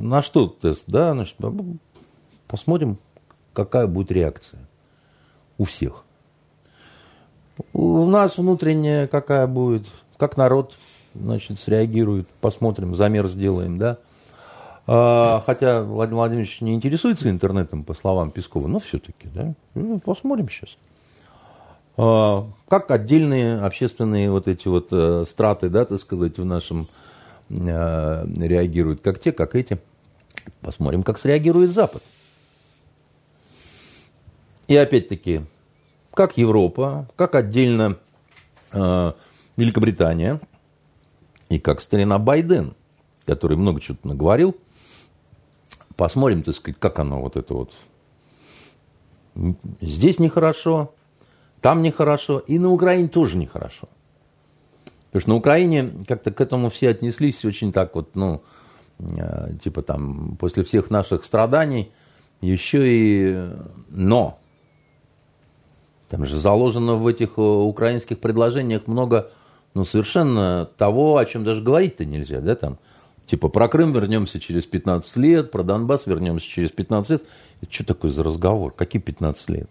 на 0.01 0.23
что 0.23 0.49
тест? 0.49 0.85
Да, 0.89 1.15
значит, 1.15 1.37
посмотрим, 2.49 2.99
какая 3.55 3.87
будет 3.87 4.11
реакция 4.11 4.61
у 5.57 5.65
всех. 5.65 6.05
У 7.73 8.05
нас 8.05 8.37
внутренняя 8.37 9.07
какая 9.07 9.47
будет, 9.47 9.87
как 10.19 10.37
народ 10.37 10.77
значит, 11.15 11.61
среагирует, 11.61 12.29
посмотрим, 12.41 12.95
замер 12.95 13.29
сделаем, 13.29 13.79
да. 13.79 13.99
А, 14.87 15.43
хотя 15.47 15.83
Владимир 15.83 16.19
Владимирович 16.19 16.61
не 16.61 16.75
интересуется 16.75 17.31
интернетом, 17.31 17.85
по 17.85 17.95
словам 17.95 18.31
Пескова, 18.31 18.67
но 18.67 18.81
все-таки, 18.81 19.29
да. 19.35 19.55
Ну, 19.75 19.99
посмотрим 20.01 20.49
сейчас. 20.49 20.77
А, 21.97 22.47
как 22.69 22.91
отдельные 22.91 23.61
общественные 23.61 24.31
вот 24.31 24.49
эти 24.49 24.69
вот 24.69 24.89
а, 24.91 25.25
страты, 25.27 25.69
да, 25.69 25.85
так 25.85 26.01
сказать, 26.01 26.39
в 26.39 26.45
нашем 26.45 26.87
а, 27.51 28.27
реагируют, 28.37 29.01
как 29.01 29.21
те, 29.21 29.33
как 29.33 29.55
эти. 29.55 29.79
Посмотрим, 30.61 31.03
как 31.03 31.19
среагирует 31.19 31.71
Запад. 31.71 32.03
И 34.69 34.77
опять-таки, 34.77 35.43
как 36.13 36.37
Европа, 36.37 37.09
как 37.17 37.35
отдельно 37.35 37.99
э, 38.73 39.13
Великобритания– 39.57 40.41
и 41.49 41.59
как 41.59 41.81
старина 41.81 42.19
Байден, 42.19 42.75
который 43.27 43.57
много 43.57 43.81
чего-то 43.81 44.09
наговорил. 44.09 44.57
Посмотрим, 45.97 46.43
так 46.43 46.55
сказать, 46.55 46.79
как 46.79 46.99
оно 46.99 47.21
вот 47.21 47.37
это 47.37 47.55
вот. 47.55 47.73
Здесь 49.81 50.19
нехорошо, 50.19 50.95
там 51.61 51.83
нехорошо, 51.83 52.39
и 52.39 52.59
на 52.59 52.71
Украине 52.71 53.09
тоже 53.09 53.37
нехорошо. 53.37 53.89
Потому 55.07 55.21
что 55.21 55.31
на 55.31 55.37
Украине 55.37 55.93
как-то 56.09 56.33
к 56.33 56.41
этому 56.41 56.71
все 56.71 56.89
отнеслись 56.89 57.45
очень 57.45 57.73
так 57.73 57.95
вот, 57.95 58.15
ну, 58.15 58.43
э, 58.99 59.55
типа 59.63 59.83
там, 59.83 60.37
после 60.37 60.65
всех 60.65 60.91
наших 60.91 61.25
страданий, 61.25 61.93
еще 62.41 62.85
и 62.87 63.49
но. 63.91 64.39
Там 66.15 66.27
же 66.27 66.39
заложено 66.39 66.95
в 66.95 67.09
этих 67.09 67.31
э, 67.39 67.41
украинских 67.41 68.21
предложениях 68.21 68.87
много 68.87 69.33
ну, 69.75 69.85
совершенно 69.85 70.71
того, 70.79 71.17
о 71.17 71.25
чем 71.25 71.43
даже 71.43 71.61
говорить-то 71.61 72.05
нельзя, 72.05 72.41
да, 72.41 72.55
там, 72.55 72.79
типа, 73.27 73.49
про 73.49 73.67
Крым 73.67 73.93
вернемся 73.93 74.39
через 74.39 74.65
15 74.65 75.17
лет, 75.17 75.51
про 75.51 75.65
Донбасс 75.65 76.07
вернемся 76.07 76.47
через 76.47 76.71
15 76.71 77.11
лет. 77.11 77.23
Это 77.63 77.73
что 77.73 77.85
такое 77.85 78.13
за 78.13 78.23
разговор? 78.23 78.73
Какие 78.73 79.03
15 79.03 79.51
лет? 79.51 79.69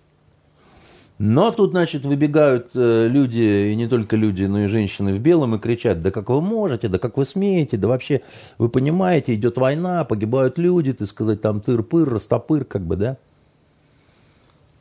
Но 1.17 1.49
тут, 1.51 1.71
значит, 1.71 2.03
выбегают 2.03 2.71
э, 2.73 3.07
люди, 3.07 3.69
и 3.71 3.75
не 3.77 3.87
только 3.87 4.17
люди, 4.17 4.43
но 4.43 4.65
и 4.65 4.67
женщины 4.67 5.13
в 5.13 5.21
белом, 5.21 5.55
и 5.55 5.59
кричат, 5.59 6.01
да 6.01 6.11
как 6.11 6.27
вы 6.27 6.41
можете, 6.41 6.89
да 6.89 6.99
как 6.99 7.15
вы 7.15 7.23
смеете, 7.23 7.77
да 7.77 7.87
вообще, 7.87 8.19
вы 8.57 8.67
понимаете, 8.67 9.33
идет 9.33 9.55
война, 9.55 10.03
погибают 10.03 10.57
люди, 10.57 10.91
ты 10.91 11.05
сказать, 11.05 11.41
там 11.41 11.61
тыр-пыр, 11.61 12.09
растопыр, 12.09 12.65
как 12.65 12.81
бы, 12.81 12.97
да. 12.97 13.17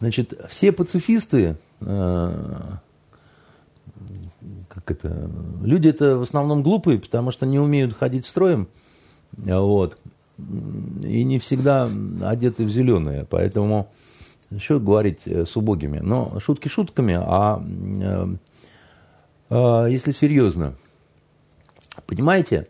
Значит, 0.03 0.35
все 0.51 0.73
пацифисты, 0.73 1.55
э, 1.81 2.61
как 4.69 4.91
это, 4.91 5.31
люди 5.63 5.87
это 5.87 6.19
в 6.19 6.23
основном 6.23 6.65
глупые, 6.65 6.99
потому 6.99 7.31
что 7.31 7.47
не 7.47 7.61
умеют 7.61 7.97
ходить 7.97 8.27
строем, 8.27 8.67
вот, 9.31 9.97
и 10.39 11.23
не 11.23 11.39
всегда 11.39 11.89
одеты 12.25 12.65
в 12.65 12.71
зеленое, 12.71 13.29
поэтому 13.31 13.93
что 14.59 14.81
говорить 14.81 15.21
э, 15.27 15.47
с 15.47 15.57
убогими? 15.57 16.01
Но 16.01 16.41
шутки 16.41 16.67
шутками, 16.67 17.17
а 17.17 17.63
э, 19.51 19.87
если 19.89 20.11
серьезно, 20.11 20.75
понимаете, 22.07 22.67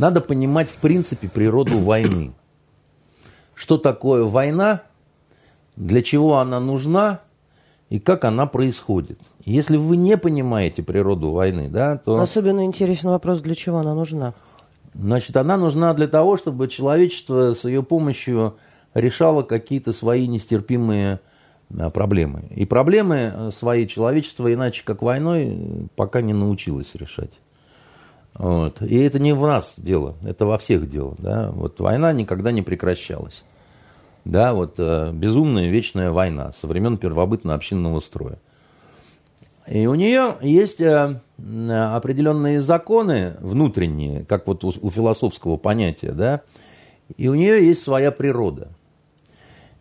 надо 0.00 0.20
понимать 0.20 0.68
в 0.68 0.78
принципе 0.78 1.28
природу 1.28 1.78
войны. 1.78 2.32
Что 3.54 3.78
такое 3.78 4.24
война, 4.24 4.82
для 5.76 6.02
чего 6.02 6.38
она 6.38 6.60
нужна 6.60 7.20
и 7.88 7.98
как 8.00 8.24
она 8.24 8.46
происходит. 8.46 9.20
Если 9.44 9.76
вы 9.76 9.96
не 9.96 10.16
понимаете 10.16 10.82
природу 10.82 11.30
войны, 11.30 11.68
да, 11.68 11.98
то... 11.98 12.18
Особенно 12.18 12.64
интересен 12.64 13.10
вопрос, 13.10 13.40
для 13.40 13.54
чего 13.54 13.78
она 13.78 13.94
нужна. 13.94 14.34
Значит, 14.94 15.36
она 15.36 15.56
нужна 15.56 15.94
для 15.94 16.08
того, 16.08 16.36
чтобы 16.36 16.68
человечество 16.68 17.54
с 17.54 17.64
ее 17.64 17.82
помощью 17.82 18.56
решало 18.94 19.42
какие-то 19.42 19.92
свои 19.92 20.26
нестерпимые 20.26 21.20
проблемы. 21.92 22.44
И 22.54 22.64
проблемы 22.64 23.32
э, 23.34 23.50
свои 23.52 23.86
человечество 23.86 24.52
иначе 24.52 24.82
как 24.84 25.02
войной 25.02 25.88
пока 25.96 26.22
не 26.22 26.32
научилось 26.32 26.94
решать. 26.94 27.32
Вот. 28.34 28.80
И 28.82 28.96
это 28.96 29.18
не 29.18 29.34
в 29.34 29.42
нас 29.42 29.74
дело, 29.76 30.14
это 30.22 30.46
во 30.46 30.58
всех 30.58 30.88
дело. 30.88 31.14
Да? 31.18 31.50
Вот 31.52 31.80
война 31.80 32.12
никогда 32.12 32.52
не 32.52 32.62
прекращалась. 32.62 33.42
Да, 34.26 34.54
вот 34.54 34.74
э, 34.78 35.12
безумная 35.12 35.68
вечная 35.68 36.10
война 36.10 36.52
со 36.52 36.66
времен 36.66 36.98
первобытно-общинного 36.98 38.00
строя. 38.00 38.38
И 39.68 39.86
у 39.86 39.94
нее 39.94 40.34
есть 40.40 40.80
э, 40.80 41.20
определенные 41.38 42.60
законы 42.60 43.36
внутренние, 43.38 44.24
как 44.24 44.48
вот 44.48 44.64
у, 44.64 44.72
у 44.82 44.90
философского 44.90 45.58
понятия, 45.58 46.10
да, 46.10 46.40
и 47.16 47.28
у 47.28 47.36
нее 47.36 47.64
есть 47.64 47.84
своя 47.84 48.10
природа. 48.10 48.70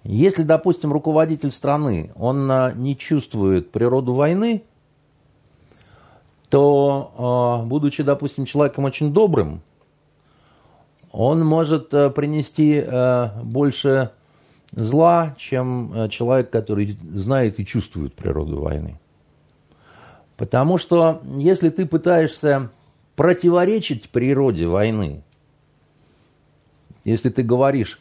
Если, 0.04 0.44
допустим, 0.44 0.94
руководитель 0.94 1.50
страны, 1.50 2.12
он 2.16 2.48
а, 2.52 2.72
не 2.72 2.96
чувствует 2.96 3.72
природу 3.72 4.14
войны, 4.14 4.62
то, 6.50 7.12
а, 7.18 7.66
будучи, 7.66 8.04
допустим, 8.04 8.46
человеком 8.46 8.86
очень 8.86 9.12
добрым, 9.12 9.62
он 11.12 11.44
может 11.44 11.92
а, 11.96 12.12
принести 12.12 12.86
больше 13.44 14.12
зла, 14.76 15.36
чем 15.38 16.10
человек, 16.10 16.50
который 16.50 16.98
знает 17.14 17.60
и 17.60 17.66
чувствует 17.66 18.14
природу 18.14 18.62
войны. 18.62 19.00
Потому 20.38 20.78
что 20.78 21.22
если 21.38 21.70
ты 21.70 21.86
пытаешься 21.86 22.70
противоречить 23.16 24.10
природе 24.10 24.68
войны, 24.68 25.22
если 27.06 27.30
ты 27.30 27.42
говоришь, 27.42 28.00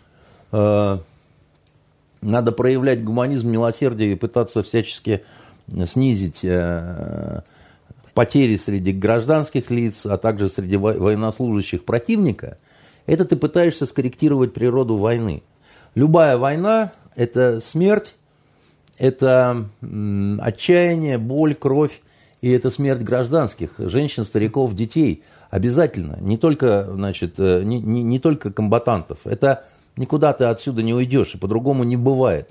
надо 0.50 2.52
проявлять 2.52 3.04
гуманизм, 3.04 3.50
милосердие 3.50 4.12
и 4.12 4.16
пытаться 4.16 4.62
всячески 4.62 5.22
снизить 5.86 6.40
э, 6.42 7.42
потери 8.14 8.56
среди 8.56 8.92
гражданских 8.92 9.70
лиц, 9.70 10.06
а 10.06 10.16
также 10.16 10.48
среди 10.48 10.76
военнослужащих 10.76 11.84
противника, 11.84 12.58
это 13.06 13.24
ты 13.24 13.36
пытаешься 13.36 13.86
скорректировать 13.86 14.54
природу 14.54 14.96
войны. 14.96 15.42
Любая 15.94 16.36
война– 16.36 16.92
это 17.16 17.60
смерть, 17.60 18.16
это 18.98 19.66
отчаяние, 20.40 21.18
боль, 21.18 21.54
кровь, 21.54 22.00
и 22.40 22.50
это 22.50 22.70
смерть 22.70 23.02
гражданских, 23.02 23.74
женщин, 23.78 24.24
стариков, 24.24 24.74
детей. 24.74 25.22
Обязательно. 25.50 26.18
Не 26.20 26.36
только, 26.36 26.88
значит, 26.92 27.34
э, 27.38 27.62
не, 27.62 27.80
не, 27.80 28.02
не 28.02 28.18
только 28.18 28.50
комбатантов. 28.50 29.20
Это 29.24 29.64
Никуда 29.96 30.32
ты 30.32 30.44
отсюда 30.44 30.82
не 30.82 30.92
уйдешь, 30.92 31.34
и 31.34 31.38
по-другому 31.38 31.84
не 31.84 31.96
бывает. 31.96 32.50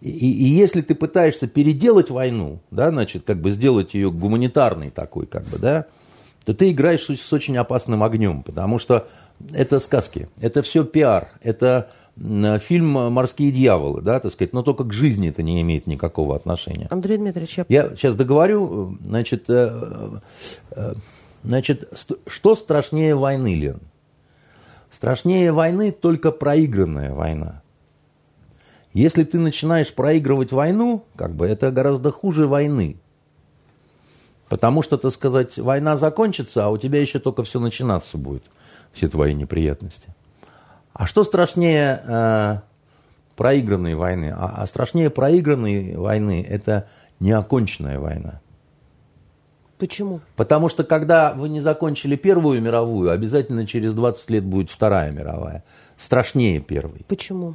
И, 0.00 0.08
и 0.08 0.44
если 0.48 0.80
ты 0.80 0.94
пытаешься 0.94 1.46
переделать 1.46 2.10
войну, 2.10 2.60
да, 2.70 2.90
значит, 2.90 3.24
как 3.24 3.40
бы 3.40 3.50
сделать 3.50 3.94
ее 3.94 4.10
гуманитарной 4.10 4.90
такой, 4.90 5.26
как 5.26 5.44
бы, 5.44 5.58
да, 5.58 5.86
то 6.44 6.54
ты 6.54 6.70
играешь 6.70 7.04
с, 7.04 7.16
с 7.16 7.32
очень 7.32 7.56
опасным 7.56 8.02
огнем, 8.02 8.42
потому 8.42 8.78
что 8.78 9.06
это 9.52 9.78
сказки, 9.80 10.28
это 10.40 10.62
все 10.62 10.84
пиар, 10.84 11.28
это 11.42 11.90
фильм 12.16 12.90
«Морские 12.90 13.50
дьяволы», 13.50 14.02
да, 14.02 14.20
так 14.20 14.32
сказать, 14.32 14.52
но 14.52 14.62
только 14.62 14.84
к 14.84 14.92
жизни 14.92 15.30
это 15.30 15.42
не 15.42 15.60
имеет 15.62 15.86
никакого 15.86 16.36
отношения. 16.36 16.86
Андрей 16.90 17.16
Дмитриевич, 17.16 17.58
я... 17.58 17.64
я 17.68 17.96
сейчас 17.96 18.14
договорю, 18.14 18.98
значит, 19.02 19.44
э, 19.48 20.18
э, 20.72 20.94
значит, 21.42 21.88
что 22.26 22.54
страшнее 22.54 23.14
войны, 23.14 23.54
Лен? 23.54 23.80
Страшнее 24.90 25.52
войны 25.52 25.90
только 25.90 26.32
проигранная 26.32 27.14
война. 27.14 27.62
Если 28.92 29.24
ты 29.24 29.38
начинаешь 29.38 29.94
проигрывать 29.94 30.52
войну, 30.52 31.04
как 31.16 31.34
бы 31.34 31.46
это 31.46 31.70
гораздо 31.70 32.10
хуже 32.10 32.46
войны. 32.46 32.98
Потому 34.50 34.82
что, 34.82 34.98
так 34.98 35.12
сказать, 35.12 35.58
война 35.58 35.96
закончится, 35.96 36.66
а 36.66 36.68
у 36.68 36.76
тебя 36.76 37.00
еще 37.00 37.18
только 37.18 37.42
все 37.42 37.58
начинаться 37.58 38.18
будет, 38.18 38.42
все 38.92 39.08
твои 39.08 39.32
неприятности. 39.32 40.08
А 40.92 41.06
что 41.06 41.24
страшнее 41.24 42.02
э, 42.04 42.56
проигранной 43.36 43.94
войны? 43.94 44.34
А, 44.36 44.54
а 44.58 44.66
страшнее 44.66 45.10
проигранной 45.10 45.96
войны– 45.96 46.44
это 46.48 46.88
неоконченная 47.20 47.98
война. 47.98 48.40
Почему? 49.78 50.20
Потому 50.36 50.68
что 50.68 50.84
когда 50.84 51.32
вы 51.32 51.48
не 51.48 51.60
закончили 51.60 52.14
Первую 52.14 52.62
мировую, 52.62 53.10
обязательно 53.10 53.66
через 53.66 53.94
20 53.94 54.30
лет 54.30 54.44
будет 54.44 54.70
Вторая 54.70 55.10
мировая. 55.10 55.64
Страшнее 55.96 56.60
первой. 56.60 57.04
Почему? 57.08 57.54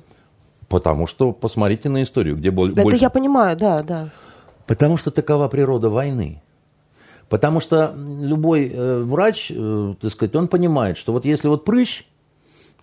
Потому 0.68 1.08
что 1.08 1.32
посмотрите 1.32 1.88
на 1.88 2.04
историю, 2.04 2.36
где 2.36 2.52
больше... 2.52 2.76
Это 2.78 2.96
я 2.98 3.10
понимаю, 3.10 3.56
да, 3.56 3.82
да. 3.82 4.10
Потому 4.66 4.98
что 4.98 5.12
такова 5.12 5.48
природа 5.48 5.90
войны. 5.90 6.42
Потому 7.30 7.62
что 7.62 7.94
любой 7.96 8.72
э, 8.74 9.04
врач, 9.04 9.50
э, 9.50 9.94
так 10.02 10.12
сказать, 10.12 10.36
он 10.36 10.48
понимает, 10.48 10.98
что 10.98 11.14
вот 11.14 11.24
если 11.24 11.48
вот 11.48 11.64
прыщ 11.64 12.06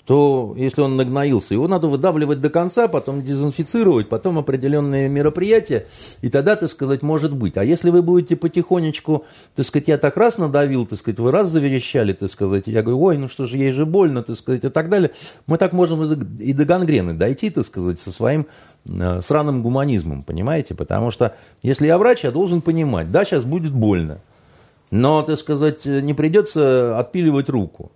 то 0.07 0.55
если 0.57 0.83
он 0.83 0.97
нагноился, 0.97 1.55
его 1.55 1.67
надо 1.67 1.87
выдавливать 1.87 2.41
до 2.41 2.51
конца, 2.51 2.89
потом 2.89 3.23
дезинфицировать, 3.23 4.09
потом 4.09 4.39
определенные 4.39 5.09
мероприятия, 5.09 5.87
и 6.21 6.29
тогда, 6.29 6.57
так 6.57 6.71
сказать, 6.71 7.03
может 7.03 7.33
быть. 7.33 7.57
А 7.57 7.65
если 7.65 7.89
вы 7.89 8.03
будете 8.03 8.37
потихонечку, 8.37 9.25
так 9.55 9.65
сказать, 9.65 9.89
я 9.89 9.97
так 9.97 10.17
раз 10.17 10.37
надавил, 10.37 10.85
так 10.85 10.99
сказать, 10.99 11.19
вы 11.19 11.31
раз 11.31 11.49
заверещали, 11.49 12.13
так 12.13 12.31
сказать, 12.31 12.65
я 12.67 12.83
говорю, 12.83 13.03
ой, 13.03 13.17
ну 13.17 13.29
что 13.29 13.47
же, 13.47 13.57
ей 13.57 13.73
же 13.73 13.87
больно, 13.87 14.23
так 14.23 14.37
сказать, 14.37 14.65
и 14.65 14.69
так 14.69 14.91
далее, 14.91 15.11
мы 15.47 15.57
так 15.57 15.73
можем 15.73 16.13
и 16.39 16.53
до 16.53 16.65
гангрены 16.67 17.15
дойти, 17.15 17.49
так 17.49 17.65
сказать, 17.65 17.99
со 17.99 18.13
своим 18.13 18.47
э, 18.87 19.23
сраным 19.23 19.63
гуманизмом, 19.63 20.23
понимаете? 20.23 20.75
Потому 20.75 21.13
что 21.13 21.35
если 21.63 21.87
я 21.87 21.97
врач, 21.97 22.25
я 22.25 22.31
должен 22.31 22.61
понимать, 22.61 23.11
да, 23.11 23.25
сейчас 23.25 23.45
будет 23.45 23.73
больно, 23.73 24.19
но, 24.91 25.23
так 25.23 25.39
сказать, 25.39 25.87
не 25.87 26.13
придется 26.13 26.99
отпиливать 26.99 27.49
руку. 27.49 27.91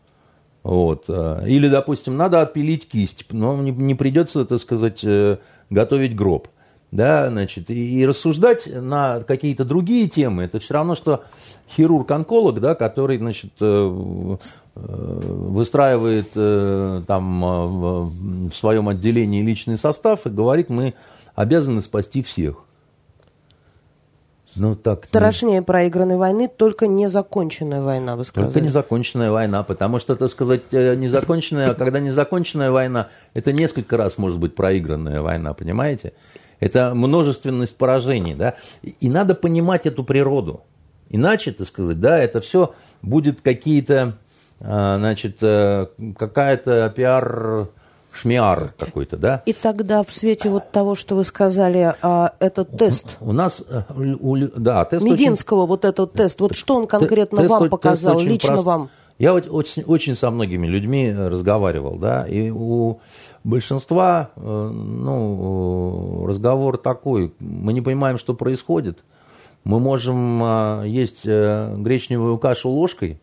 Вот. 0.69 1.05
Э, 1.09 1.45
или, 1.47 1.67
допустим, 1.67 2.19
надо 2.19 2.43
отпилить 2.43 2.87
кисть, 2.87 3.25
но 3.31 3.57
не, 3.57 3.71
не 3.71 3.95
придется, 3.95 4.45
так 4.45 4.61
сказать, 4.61 5.01
э, 5.03 5.39
готовить 5.71 6.15
гроб. 6.15 6.49
Да, 6.91 7.31
значит, 7.31 7.71
и, 7.71 8.01
и 8.01 8.07
рассуждать 8.07 8.69
на 8.71 9.21
какие-то 9.21 9.65
другие 9.65 10.09
темы, 10.09 10.43
это 10.43 10.61
все 10.61 10.75
равно, 10.75 10.95
что 10.95 11.25
хирург-онколог, 11.75 12.61
да, 12.61 12.75
который, 12.75 13.17
значит, 13.17 13.53
э, 13.61 14.47
выстраивает 14.75 16.33
там 17.07 17.41
в 17.41 18.53
своем 18.55 18.91
отделении 18.91 19.43
личный 19.43 19.79
состав 19.79 20.27
и 20.27 20.31
говорит, 20.31 20.69
мы 20.69 20.95
обязаны 21.35 21.81
спасти 21.81 22.23
всех. 22.23 22.68
Ну, 24.59 24.77
так, 24.77 25.07
Страшнее 25.07 25.61
ну... 25.61 25.67
проигранной 25.67 26.17
войны 26.17 26.49
только 26.49 26.87
незаконченная 26.87 27.81
война, 27.81 28.17
вы 28.17 28.25
сказали. 28.25 28.53
Только 28.53 28.67
незаконченная 28.67 29.31
война, 29.31 29.63
потому 29.63 29.99
что, 29.99 30.17
так 30.17 30.31
сказать, 30.31 30.63
э, 30.73 30.95
незаконченная, 30.95 31.75
когда 31.75 32.01
незаконченная 32.01 32.71
война, 32.71 33.09
это 33.35 33.53
несколько 33.53 33.97
раз 33.97 34.19
может 34.19 34.39
быть 34.39 34.55
проигранная 34.55 35.23
война, 35.23 35.55
понимаете? 35.55 36.13
Это 36.61 36.95
множественность 36.95 37.77
поражений, 37.77 38.35
да? 38.35 38.55
И 38.83 39.09
надо 39.09 39.35
понимать 39.35 39.87
эту 39.87 40.05
природу. 40.05 40.63
Иначе, 41.09 41.53
так 41.53 41.69
сказать, 41.69 42.01
да, 42.01 42.19
это 42.19 42.41
все 42.41 42.75
будет 43.01 43.41
какие-то, 43.41 44.19
а, 44.61 44.99
значит, 44.99 45.39
э, 45.41 45.87
какая-то 46.19 46.93
пиар 46.95 47.69
шмиар 48.13 48.75
какой-то, 48.79 49.17
да? 49.17 49.43
И 49.47 49.53
тогда 49.53 50.03
в 50.03 50.13
свете 50.13 50.51
вот 50.51 50.71
того, 50.71 50.95
что 50.95 51.15
вы 51.15 51.25
сказали, 51.25 51.95
а, 52.03 52.33
этот 52.39 52.77
тест... 52.77 53.17
У 53.21 53.33
нас, 53.33 53.63
э, 53.69 53.83
у, 54.21 54.37
да, 54.37 54.85
тест 54.85 55.05
Мединского 55.05 55.63
очень... 55.63 55.69
вот 55.69 55.85
этот 55.85 56.13
тест, 56.13 56.41
вот 56.41 56.55
что 56.57 56.77
он 56.77 56.87
конкретно 56.87 57.39
тест, 57.39 57.51
вам 57.51 57.69
показал, 57.69 58.21
лично 58.21 58.55
прост... 58.55 58.65
вам? 58.65 58.91
Я 59.19 59.35
очень, 59.35 59.83
очень 59.83 60.15
со 60.15 60.31
многими 60.31 60.67
людьми 60.67 61.13
разговаривал, 61.13 61.97
да, 61.97 62.25
и 62.27 62.51
у 62.51 63.01
большинства, 63.45 64.31
э, 64.37 64.41
ну, 64.41 66.25
разговор 66.27 66.79
такой, 66.79 67.33
мы 67.41 67.73
не 67.73 67.81
понимаем, 67.81 68.19
что 68.19 68.35
происходит, 68.35 69.01
мы 69.65 69.81
можем 69.81 70.43
э, 70.43 70.85
есть 70.87 71.25
гречневую 71.25 72.39
кашу 72.39 72.71
ложкой 72.71 73.21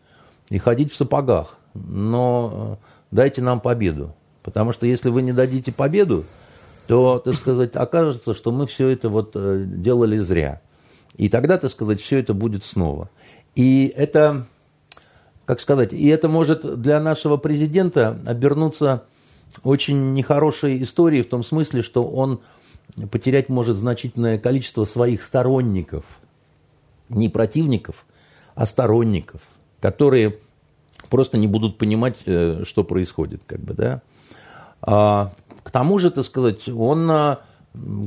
и 0.48 0.58
ходить 0.58 0.92
в 0.92 0.96
сапогах, 0.96 1.56
но 1.74 2.78
дайте 3.10 3.42
нам 3.42 3.60
победу. 3.60 4.14
Потому 4.46 4.72
что 4.72 4.86
если 4.86 5.08
вы 5.08 5.22
не 5.22 5.32
дадите 5.32 5.72
победу, 5.72 6.24
то, 6.86 7.18
так 7.18 7.34
сказать, 7.34 7.74
окажется, 7.74 8.32
что 8.32 8.52
мы 8.52 8.68
все 8.68 8.88
это 8.88 9.08
вот 9.08 9.32
э, 9.34 9.64
делали 9.66 10.18
зря. 10.18 10.62
И 11.16 11.28
тогда, 11.28 11.58
так 11.58 11.68
сказать, 11.68 12.00
все 12.00 12.20
это 12.20 12.32
будет 12.32 12.64
снова. 12.64 13.10
И 13.56 13.92
это, 13.96 14.46
как 15.46 15.58
сказать, 15.58 15.92
и 15.92 16.06
это 16.06 16.28
может 16.28 16.80
для 16.80 17.00
нашего 17.00 17.38
президента 17.38 18.20
обернуться 18.24 19.02
очень 19.64 20.14
нехорошей 20.14 20.80
историей 20.80 21.22
в 21.22 21.28
том 21.28 21.42
смысле, 21.42 21.82
что 21.82 22.06
он 22.06 22.38
потерять 23.10 23.48
может 23.48 23.76
значительное 23.76 24.38
количество 24.38 24.84
своих 24.84 25.24
сторонников, 25.24 26.04
не 27.08 27.28
противников, 27.28 28.06
а 28.54 28.64
сторонников, 28.64 29.40
которые 29.80 30.36
просто 31.10 31.36
не 31.36 31.48
будут 31.48 31.78
понимать, 31.78 32.14
э, 32.26 32.62
что 32.64 32.84
происходит, 32.84 33.42
как 33.44 33.58
бы, 33.58 33.74
да. 33.74 34.02
А, 34.82 35.32
к 35.62 35.70
тому 35.70 35.98
же, 35.98 36.10
так 36.10 36.24
сказать, 36.24 36.68
он, 36.68 37.10
а, 37.10 37.40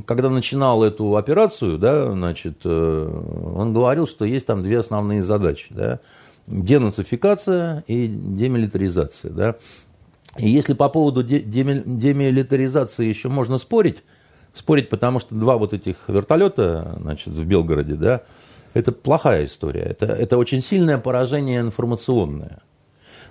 когда 0.05 0.29
начинал 0.29 0.83
эту 0.83 1.15
операцию, 1.17 1.77
да, 1.77 2.11
значит, 2.11 2.61
э, 2.63 3.53
он 3.55 3.73
говорил, 3.73 4.07
что 4.07 4.25
есть 4.25 4.45
там 4.45 4.63
две 4.63 4.79
основные 4.79 5.23
задачи, 5.23 5.67
да, 5.69 5.99
денацификация 6.47 7.83
и 7.87 8.07
демилитаризация, 8.07 9.31
да. 9.31 9.55
И 10.37 10.49
если 10.49 10.73
по 10.73 10.89
поводу 10.89 11.23
демилитаризации 11.23 13.05
еще 13.05 13.29
можно 13.29 13.57
спорить, 13.57 14.03
спорить, 14.53 14.89
потому 14.89 15.19
что 15.19 15.35
два 15.35 15.57
вот 15.57 15.73
этих 15.73 15.97
вертолета, 16.07 16.97
значит, 16.99 17.33
в 17.33 17.45
Белгороде, 17.45 17.93
да, 17.93 18.21
это 18.73 18.91
плохая 18.91 19.45
история. 19.45 19.81
Это, 19.81 20.05
это 20.05 20.37
очень 20.37 20.61
сильное 20.61 20.97
поражение 20.97 21.61
информационное. 21.61 22.59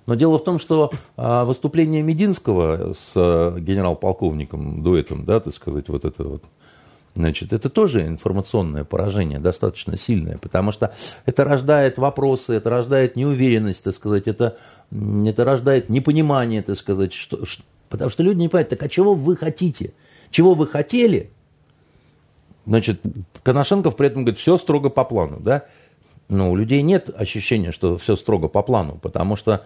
Но 0.09 0.15
дело 0.15 0.39
в 0.39 0.43
том, 0.43 0.59
что 0.59 0.91
а, 1.19 1.45
выступление 1.45 2.01
Мединского 2.03 2.95
с 2.95 3.13
а, 3.15 3.59
генерал-полковником 3.59 4.83
дуэтом, 4.83 5.27
да, 5.27 5.39
так 5.39 5.53
сказать, 5.53 5.91
вот 5.91 6.07
это 6.07 6.25
вот, 6.25 6.45
Значит, 7.15 7.53
это 7.53 7.69
тоже 7.69 8.07
информационное 8.07 8.85
поражение, 8.85 9.39
достаточно 9.39 9.99
сильное, 9.99 10.39
потому 10.39 10.73
что 10.73 10.95
это 11.27 11.45
рождает 11.45 11.99
вопросы, 11.99 12.55
это 12.55 12.71
рождает 12.71 13.17
неуверенность, 13.17 13.85
так 13.85 13.95
сказать, 13.95 14.29
это, 14.29 14.57
это 14.91 15.45
рождает 15.45 15.91
непонимание, 15.91 16.63
так 16.63 16.79
сказать, 16.79 17.13
что, 17.13 17.45
что, 17.45 17.63
потому 17.91 18.11
что 18.11 18.23
люди 18.23 18.39
не 18.39 18.49
понимают, 18.49 18.71
так 18.71 18.83
а 18.83 18.89
чего 18.89 19.15
вы 19.15 19.37
хотите? 19.37 19.93
Чего 20.31 20.55
вы 20.55 20.67
хотели? 20.69 21.31
Значит, 22.65 23.03
Коношенков 23.43 23.95
при 23.95 24.07
этом 24.07 24.23
говорит, 24.23 24.41
все 24.41 24.57
строго 24.57 24.89
по 24.89 25.05
плану, 25.05 25.39
да? 25.39 25.65
Но 26.29 26.51
у 26.51 26.57
людей 26.57 26.83
нет 26.83 27.11
ощущения, 27.15 27.73
что 27.73 27.97
все 27.97 28.17
строго 28.17 28.49
по 28.49 28.63
плану, 28.63 28.99
потому 29.01 29.37
что 29.37 29.65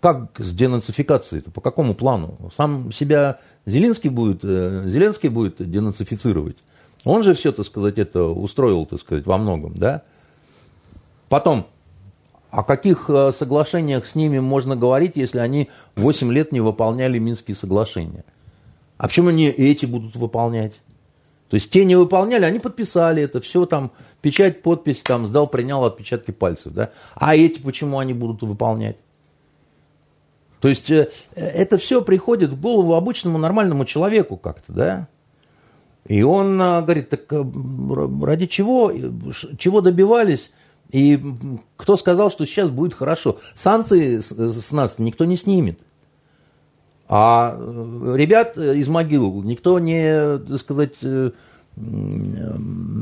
как 0.00 0.38
с 0.38 0.52
денацификацией-то? 0.52 1.50
По 1.50 1.60
какому 1.60 1.94
плану? 1.94 2.36
Сам 2.56 2.92
себя 2.92 3.38
Зеленский 3.66 4.10
будет, 4.10 4.40
э, 4.42 4.84
Зеленский 4.86 5.28
будет 5.28 5.56
денацифицировать. 5.70 6.56
Он 7.04 7.22
же 7.22 7.34
все, 7.34 7.52
так 7.52 7.66
сказать, 7.66 7.98
это 7.98 8.24
устроил, 8.24 8.86
так 8.86 9.00
сказать, 9.00 9.26
во 9.26 9.38
многом, 9.38 9.74
да? 9.74 10.02
Потом, 11.28 11.66
о 12.50 12.62
каких 12.62 13.08
э, 13.08 13.32
соглашениях 13.32 14.06
с 14.06 14.14
ними 14.14 14.38
можно 14.38 14.76
говорить, 14.76 15.16
если 15.16 15.38
они 15.38 15.70
8 15.96 16.32
лет 16.32 16.52
не 16.52 16.60
выполняли 16.60 17.18
Минские 17.18 17.56
соглашения? 17.56 18.24
А 18.96 19.08
почему 19.08 19.28
они 19.28 19.46
эти 19.46 19.86
будут 19.86 20.16
выполнять? 20.16 20.74
То 21.54 21.56
есть 21.56 21.70
те 21.70 21.84
не 21.84 21.94
выполняли, 21.94 22.44
они 22.44 22.58
подписали 22.58 23.22
это, 23.22 23.40
все 23.40 23.64
там, 23.64 23.92
печать, 24.20 24.60
подпись, 24.60 25.02
там, 25.04 25.28
сдал, 25.28 25.46
принял 25.46 25.84
отпечатки 25.84 26.32
пальцев, 26.32 26.72
да? 26.72 26.90
А 27.14 27.36
эти 27.36 27.60
почему 27.60 28.00
они 28.00 28.12
будут 28.12 28.42
выполнять? 28.42 28.96
То 30.58 30.66
есть 30.66 30.90
э, 30.90 31.10
это 31.36 31.78
все 31.78 32.02
приходит 32.02 32.50
в 32.50 32.60
голову 32.60 32.94
обычному 32.94 33.38
нормальному 33.38 33.84
человеку 33.84 34.36
как-то, 34.36 34.72
да? 34.72 35.08
И 36.08 36.24
он 36.24 36.60
э, 36.60 36.82
говорит, 36.82 37.10
так 37.10 37.32
э, 37.32 37.44
ради 38.24 38.46
чего, 38.46 38.92
чего 39.56 39.80
добивались, 39.80 40.50
и 40.90 41.22
кто 41.76 41.96
сказал, 41.96 42.32
что 42.32 42.46
сейчас 42.46 42.68
будет 42.68 42.94
хорошо? 42.94 43.38
Санкции 43.54 44.18
с 44.18 44.72
нас 44.72 44.98
никто 44.98 45.24
не 45.24 45.36
снимет. 45.36 45.78
А 47.08 47.56
ребят 48.16 48.56
из 48.56 48.88
могил 48.88 49.42
никто 49.42 49.78
не, 49.78 50.38
так 50.38 50.58
сказать, 50.58 50.94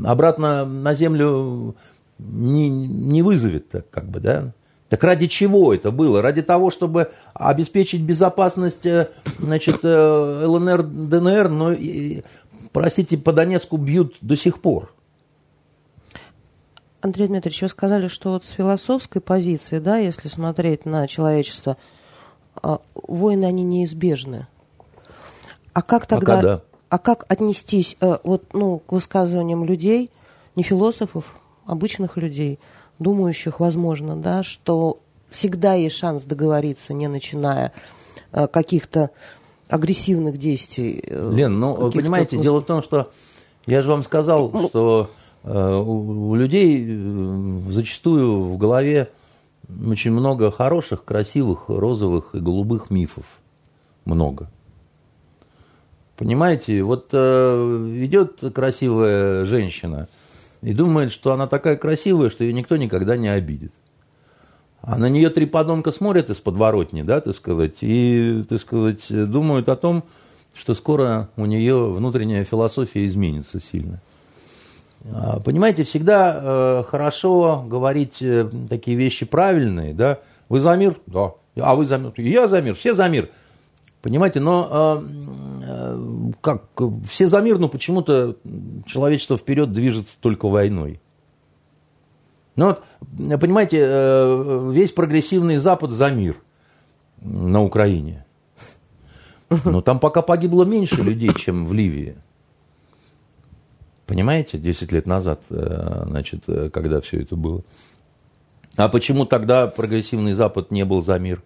обратно 0.05 0.65
на 0.65 0.95
землю 0.95 1.75
не, 2.19 2.69
не 2.69 3.21
вызовет, 3.21 3.69
так 3.69 3.89
как 3.89 4.05
бы, 4.09 4.19
да? 4.19 4.53
Так 4.89 5.03
ради 5.03 5.27
чего 5.27 5.73
это 5.73 5.89
было? 5.89 6.21
Ради 6.21 6.43
того, 6.43 6.69
чтобы 6.69 7.11
обеспечить 7.33 8.01
безопасность 8.01 8.85
э, 8.85 9.09
значит, 9.39 9.79
э, 9.81 10.45
ЛНР, 10.45 10.83
ДНР, 10.83 11.49
но, 11.49 11.71
простите, 12.71 13.17
по 13.17 13.33
Донецку 13.33 13.77
бьют 13.77 14.15
до 14.21 14.35
сих 14.35 14.61
пор. 14.61 14.93
Андрей 17.01 17.27
Дмитриевич, 17.27 17.63
вы 17.63 17.67
сказали, 17.69 18.07
что 18.07 18.33
вот 18.33 18.45
с 18.45 18.51
философской 18.51 19.19
позиции, 19.19 19.79
да, 19.79 19.97
если 19.97 20.27
смотреть 20.27 20.85
на 20.85 21.07
человечество, 21.07 21.77
войны, 22.93 23.45
они 23.45 23.63
неизбежны. 23.63 24.47
А 25.73 25.81
как 25.81 26.05
тогда, 26.05 26.35
Пока 26.35 26.41
да. 26.41 26.61
а 26.89 26.97
как 26.99 27.25
отнестись 27.29 27.97
э, 27.99 28.17
вот, 28.23 28.53
ну, 28.53 28.79
к 28.79 28.91
высказываниям 28.91 29.65
людей, 29.65 30.11
не 30.55 30.63
философов, 30.63 31.35
обычных 31.65 32.17
людей– 32.17 32.59
думающих, 32.99 33.59
возможно, 33.59 34.15
да, 34.15 34.43
что 34.43 34.99
всегда 35.29 35.73
есть 35.73 35.97
шанс 35.97 36.23
договориться, 36.23 36.93
не 36.93 37.07
начиная 37.07 37.71
э, 38.31 38.47
каких-то 38.47 39.11
агрессивных 39.67 40.37
действий. 40.37 41.03
Э, 41.05 41.31
Лен, 41.31 41.59
ну, 41.59 41.91
понимаете, 41.91 42.37
дело 42.37 42.61
в 42.61 42.65
том, 42.65 42.83
что 42.83 43.11
я 43.65 43.81
же 43.81 43.89
вам 43.89 44.03
сказал, 44.03 44.49
ну, 44.51 44.67
что 44.67 45.09
э, 45.43 45.75
у, 45.75 46.35
людей 46.35 46.85
зачастую 47.69 48.53
в 48.53 48.57
голове 48.57 49.09
очень 49.85 50.11
много 50.11 50.51
хороших, 50.51 51.03
красивых, 51.03 51.65
розовых 51.67 52.35
и 52.35 52.39
голубых 52.39 52.89
мифов. 52.89 53.25
Много. 54.05 54.49
Понимаете, 56.17 56.83
вот 56.83 57.09
э, 57.11 57.93
идет 58.03 58.41
красивая 58.53 59.45
женщина– 59.45 60.07
и 60.63 60.73
думает, 60.73 61.11
что 61.11 61.33
она 61.33 61.47
такая 61.47 61.75
красивая, 61.75 62.29
что 62.29 62.43
ее 62.43 62.53
никто 62.53 62.77
никогда 62.77 63.17
не 63.17 63.27
обидит. 63.27 63.73
А 64.81 64.97
на 64.97 65.09
нее 65.09 65.29
три 65.29 65.45
подонка 65.45 65.91
смотрят 65.91 66.29
из 66.29 66.37
подворотни, 66.37 67.03
да, 67.03 67.21
так 67.21 67.35
сказать, 67.35 67.77
и, 67.81 68.43
так 68.47 68.59
сказать, 68.59 69.05
думают 69.09 69.69
о 69.69 69.75
том, 69.75 70.03
что 70.53 70.73
скоро 70.73 71.29
у 71.35 71.45
нее 71.45 71.91
внутренняя 71.91 72.43
философия 72.43 73.05
изменится 73.05 73.59
сильно. 73.59 74.01
А, 75.11 75.39
понимаете, 75.39 75.83
всегда 75.83 76.39
э, 76.41 76.83
хорошо 76.87 77.63
говорить 77.67 78.21
э, 78.21 78.49
такие 78.69 78.95
вещи 78.95 79.25
правильные, 79.25 79.93
да. 79.93 80.19
Вы 80.49 80.59
за 80.59 80.75
мир? 80.75 80.97
Да. 81.07 81.33
А 81.55 81.75
вы 81.75 81.85
за 81.85 81.97
мир? 81.97 82.13
Я 82.17 82.47
за 82.47 82.61
мир, 82.61 82.75
все 82.75 82.93
за 82.93 83.09
мир. 83.09 83.29
Понимаете, 84.01 84.39
но 84.39 85.03
э, 85.65 86.31
как 86.41 86.63
все 87.09 87.27
за 87.27 87.41
мир, 87.41 87.59
но 87.59 87.67
почему-то 87.67 88.37
человечество 88.85 89.37
вперед 89.37 89.73
движется 89.73 90.15
только 90.19 90.47
войной. 90.47 90.99
Ну 92.55 92.67
вот, 92.67 92.83
понимаете, 93.39 94.71
весь 94.71 94.91
прогрессивный 94.91 95.57
Запад 95.57 95.91
за 95.91 96.11
мир 96.11 96.35
на 97.19 97.63
Украине. 97.63 98.25
Но 99.65 99.81
там 99.81 99.99
пока 99.99 100.21
погибло 100.21 100.63
меньше 100.63 101.01
людей, 101.01 101.33
чем 101.33 101.65
в 101.65 101.73
Ливии. 101.73 102.15
Понимаете, 104.05 104.57
10 104.57 104.91
лет 104.91 105.07
назад, 105.07 105.41
э, 105.49 106.03
значит, 106.07 106.43
э, 106.47 106.69
когда 106.69 106.99
все 107.01 107.21
это 107.21 107.35
было. 107.35 107.63
А 108.75 108.89
почему 108.89 109.25
тогда 109.25 109.67
прогрессивный 109.67 110.33
Запад 110.33 110.71
не 110.71 110.83
был 110.83 111.03
за 111.03 111.19
мир? 111.19 111.41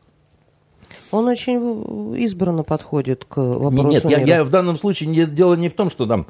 Он 1.11 1.27
очень 1.27 2.15
избранно 2.17 2.63
подходит 2.63 3.25
к 3.25 3.37
вопросу 3.37 3.89
Нет, 3.89 4.05
я, 4.05 4.37
я 4.37 4.43
в 4.43 4.49
данном 4.49 4.77
случае 4.77 5.09
не, 5.09 5.25
дело 5.25 5.55
не 5.55 5.69
в 5.69 5.73
том, 5.73 5.89
что 5.89 6.05
там 6.05 6.27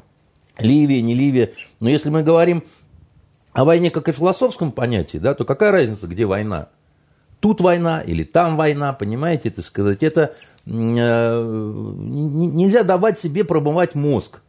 Ливия, 0.58 1.02
не 1.02 1.14
Ливия. 1.14 1.52
Но 1.80 1.88
если 1.88 2.10
мы 2.10 2.22
говорим 2.22 2.62
о 3.52 3.64
войне 3.64 3.90
как 3.90 4.08
о 4.08 4.12
философском 4.12 4.70
понятии, 4.70 5.18
да, 5.18 5.34
то 5.34 5.44
какая 5.44 5.72
разница, 5.72 6.06
где 6.06 6.26
война? 6.26 6.68
Тут 7.40 7.60
война 7.60 8.00
или 8.00 8.24
там 8.24 8.56
война, 8.56 8.92
понимаете, 8.92 9.48
это 9.48 9.62
сказать, 9.62 10.02
это 10.02 10.34
нельзя 10.66 11.62
давать 12.82 13.18
себе 13.18 13.44
промывать 13.44 13.94
мозг. 13.94 14.42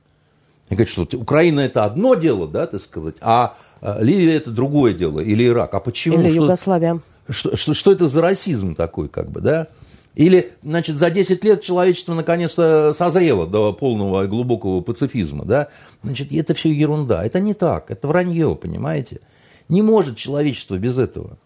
И 0.70 0.76
говорит, 0.76 0.90
что 0.90 1.08
Украина 1.18 1.62
это 1.62 1.84
одно 1.84 2.16
дело, 2.16 2.48
да, 2.48 2.68
так 2.68 2.82
сказать, 2.82 3.16
а 3.22 3.56
Ливия 3.82 4.36
это 4.36 4.52
другое 4.52 4.94
дело, 4.94 5.20
или 5.20 5.46
Ирак. 5.46 5.74
А 5.74 5.80
почему? 5.80 6.20
Или 6.20 6.30
что, 6.30 6.44
Югославия. 6.44 7.00
Что, 7.28 7.56
что, 7.56 7.74
что 7.74 7.92
это 7.92 8.08
за 8.08 8.22
расизм 8.22 8.76
такой, 8.76 9.08
как 9.08 9.30
бы, 9.30 9.42
да? 9.42 9.68
Или, 10.16 10.52
значит, 10.64 10.98
за 10.98 11.10
10 11.12 11.44
лет 11.44 11.62
человечество 11.62 12.14
наконец-то 12.14 12.94
созрело 12.98 13.48
до 13.48 13.72
полного 13.74 14.26
и 14.26 14.28
глубокого 14.28 14.82
пацифизма, 14.82 15.46
да? 15.46 15.70
Значит, 16.04 16.32
это 16.32 16.54
все 16.54 16.72
ерунда. 16.72 17.24
Это 17.24 17.40
не 17.40 17.54
так, 17.54 17.90
это 17.90 18.08
вранье, 18.08 18.56
понимаете? 18.56 19.22
Не 19.70 19.82
может 19.82 20.18
человечество 20.18 20.78
без 20.78 20.98
этого. 20.98 21.38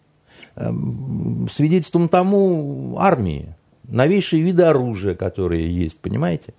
Эм, 0.56 1.48
свидетельством 1.52 2.10
тому 2.10 2.96
армии, 2.98 3.54
новейшие 3.88 4.42
виды 4.42 4.64
оружия, 4.64 5.14
которые 5.14 5.76
есть, 5.76 6.00
понимаете? 6.00 6.54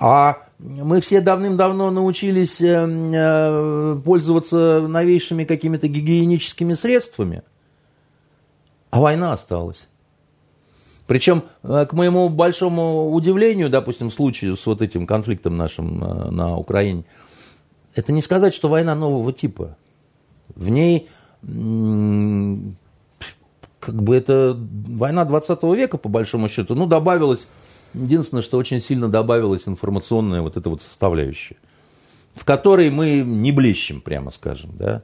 А 0.00 0.38
мы 0.58 1.02
все 1.02 1.20
давным-давно 1.20 1.90
научились 1.90 2.62
эм, 2.62 3.12
э, 3.12 4.00
пользоваться 4.02 4.80
новейшими 4.80 5.44
какими-то 5.44 5.88
гигиеническими 5.88 6.72
средствами, 6.72 7.42
а 8.90 9.00
война 9.00 9.34
осталась. 9.34 9.86
Причем, 11.06 11.42
э, 11.62 11.84
к 11.84 11.92
моему 11.92 12.30
большому 12.30 13.12
удивлению, 13.12 13.68
допустим, 13.68 14.08
в 14.08 14.14
случае 14.14 14.56
с 14.56 14.64
вот 14.64 14.80
этим 14.80 15.06
конфликтом 15.06 15.58
нашим 15.58 16.02
э, 16.02 16.30
на 16.30 16.56
Украине, 16.56 17.04
это 17.94 18.10
не 18.12 18.22
сказать, 18.22 18.54
что 18.54 18.68
война 18.68 18.94
нового 18.94 19.34
типа. 19.34 19.76
В 20.54 20.70
ней 20.70 21.08
как 23.80 24.02
бы 24.02 24.14
это 24.14 24.56
война 24.58 25.24
20 25.24 25.62
века, 25.74 25.98
по 25.98 26.08
большому 26.08 26.48
счету, 26.48 26.74
ну, 26.74 26.86
добавилось, 26.86 27.46
единственное, 27.94 28.42
что 28.42 28.58
очень 28.58 28.80
сильно 28.80 29.08
добавилась 29.08 29.66
информационная 29.66 30.42
вот 30.42 30.56
эта 30.56 30.68
вот 30.70 30.82
составляющая, 30.82 31.56
в 32.34 32.44
которой 32.44 32.90
мы 32.90 33.20
не 33.20 33.52
блещем, 33.52 34.00
прямо 34.00 34.30
скажем, 34.30 34.70
да 34.74 35.02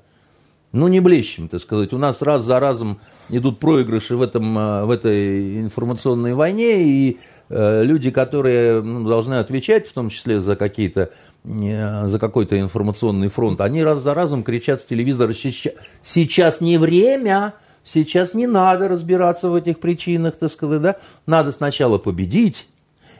ну, 0.76 0.88
не 0.88 1.00
блещем, 1.00 1.48
так 1.48 1.60
сказать. 1.60 1.92
У 1.92 1.98
нас 1.98 2.22
раз 2.22 2.44
за 2.44 2.60
разом 2.60 3.00
идут 3.30 3.58
проигрыши 3.58 4.16
в, 4.16 4.22
этом, 4.22 4.56
э, 4.58 4.84
в 4.84 4.90
этой 4.90 5.60
информационной 5.60 6.34
войне, 6.34 6.82
и 6.82 7.18
э, 7.48 7.84
люди, 7.84 8.10
которые 8.10 8.82
ну, 8.82 9.08
должны 9.08 9.34
отвечать, 9.34 9.88
в 9.88 9.92
том 9.92 10.10
числе 10.10 10.38
за 10.38 10.54
какие-то 10.54 11.10
э, 11.44 12.08
за 12.08 12.18
какой-то 12.18 12.58
информационный 12.60 13.28
фронт, 13.28 13.60
они 13.60 13.82
раз 13.82 14.00
за 14.00 14.14
разом 14.14 14.42
кричат 14.42 14.82
с 14.82 14.84
телевизора, 14.84 15.32
сейчас 15.32 16.60
не 16.60 16.78
время, 16.78 17.54
сейчас 17.84 18.34
не 18.34 18.46
надо 18.46 18.88
разбираться 18.88 19.48
в 19.48 19.54
этих 19.54 19.80
причинах, 19.80 20.36
так 20.36 20.52
сказать, 20.52 20.82
да, 20.82 20.96
надо 21.26 21.52
сначала 21.52 21.98
победить, 21.98 22.66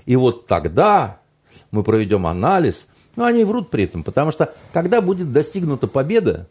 и 0.07 0.16
вот 0.16 0.47
тогда 0.47 1.21
мы 1.71 1.83
проведем 1.83 2.27
анализ, 2.27 2.87
но 3.16 3.25
они 3.25 3.45
врут 3.45 3.71
при 3.71 3.85
этом, 3.85 4.03
потому 4.03 4.33
что 4.33 4.55
когда 4.73 5.01
будет 5.01 5.33
достигнута 5.33 5.87
победа, 5.87 6.49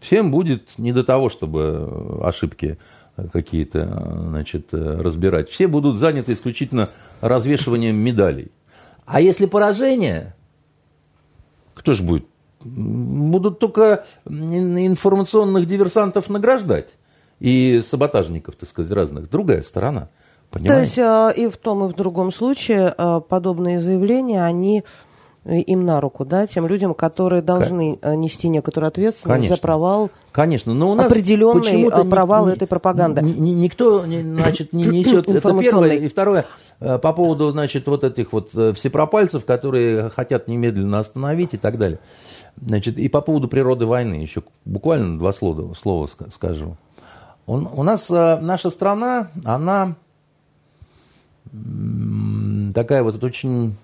Всем 0.00 0.30
будет 0.30 0.78
не 0.78 0.92
до 0.92 1.04
того, 1.04 1.28
чтобы 1.28 2.20
ошибки 2.22 2.78
какие-то 3.32 4.20
значит, 4.28 4.72
разбирать. 4.72 5.48
Все 5.48 5.66
будут 5.66 5.98
заняты 5.98 6.32
исключительно 6.32 6.88
развешиванием 7.20 7.98
медалей. 7.98 8.52
А 9.06 9.20
если 9.20 9.46
поражение, 9.46 10.36
кто 11.74 11.94
же 11.94 12.02
будет? 12.02 12.26
Будут 12.60 13.58
только 13.58 14.04
информационных 14.26 15.66
диверсантов 15.66 16.28
награждать 16.28 16.94
и 17.40 17.82
саботажников, 17.84 18.56
так 18.56 18.68
сказать, 18.68 18.92
разных. 18.92 19.30
Другая 19.30 19.62
сторона. 19.62 20.10
Понимаете? 20.50 20.68
То 20.68 20.80
есть 20.80 21.36
э, 21.36 21.42
и 21.42 21.48
в 21.48 21.56
том, 21.56 21.84
и 21.84 21.88
в 21.88 21.94
другом 21.94 22.32
случае 22.32 22.94
э, 22.96 23.20
подобные 23.28 23.80
заявления, 23.80 24.44
они 24.44 24.84
им 25.48 25.86
на 25.86 26.00
руку, 26.00 26.24
да, 26.24 26.46
тем 26.46 26.66
людям, 26.66 26.94
которые 26.94 27.42
должны 27.42 27.96
К... 27.96 28.08
Э, 28.08 28.14
нести 28.14 28.48
некоторую 28.48 28.88
ответственность 28.88 29.36
Конечно. 29.36 29.56
за 29.56 29.62
провал 29.62 30.10
Конечно, 30.32 30.74
но 30.74 30.90
у 30.90 30.94
нас 30.94 31.10
определенный 31.10 31.84
э, 31.84 32.04
провал 32.04 32.48
ни, 32.48 32.52
этой 32.52 32.68
пропаганды. 32.68 33.22
Ни, 33.22 33.32
ни, 33.32 33.50
никто, 33.50 34.04
значит, 34.04 34.72
не 34.72 34.84
несет 34.86 35.28
это 35.28 35.60
первое. 35.60 35.96
И 35.96 36.08
второе, 36.08 36.46
э, 36.80 36.98
по 36.98 37.12
поводу, 37.12 37.50
значит, 37.50 37.86
вот 37.86 38.04
этих 38.04 38.32
вот 38.32 38.50
всепропальцев, 38.50 39.44
которые 39.44 40.10
хотят 40.10 40.48
немедленно 40.48 40.98
остановить 40.98 41.54
и 41.54 41.56
так 41.56 41.78
далее. 41.78 41.98
Значит, 42.60 42.98
и 42.98 43.08
по 43.08 43.20
поводу 43.20 43.48
природы 43.48 43.86
войны 43.86 44.14
еще 44.14 44.42
буквально 44.64 45.18
два 45.18 45.32
слова, 45.32 45.72
слова 45.74 46.08
скажу. 46.30 46.76
Он, 47.46 47.68
у 47.72 47.82
нас 47.82 48.10
наша 48.10 48.68
страна, 48.68 49.30
она 49.44 49.94
такая 52.74 53.02
вот 53.02 53.22
очень 53.22 53.74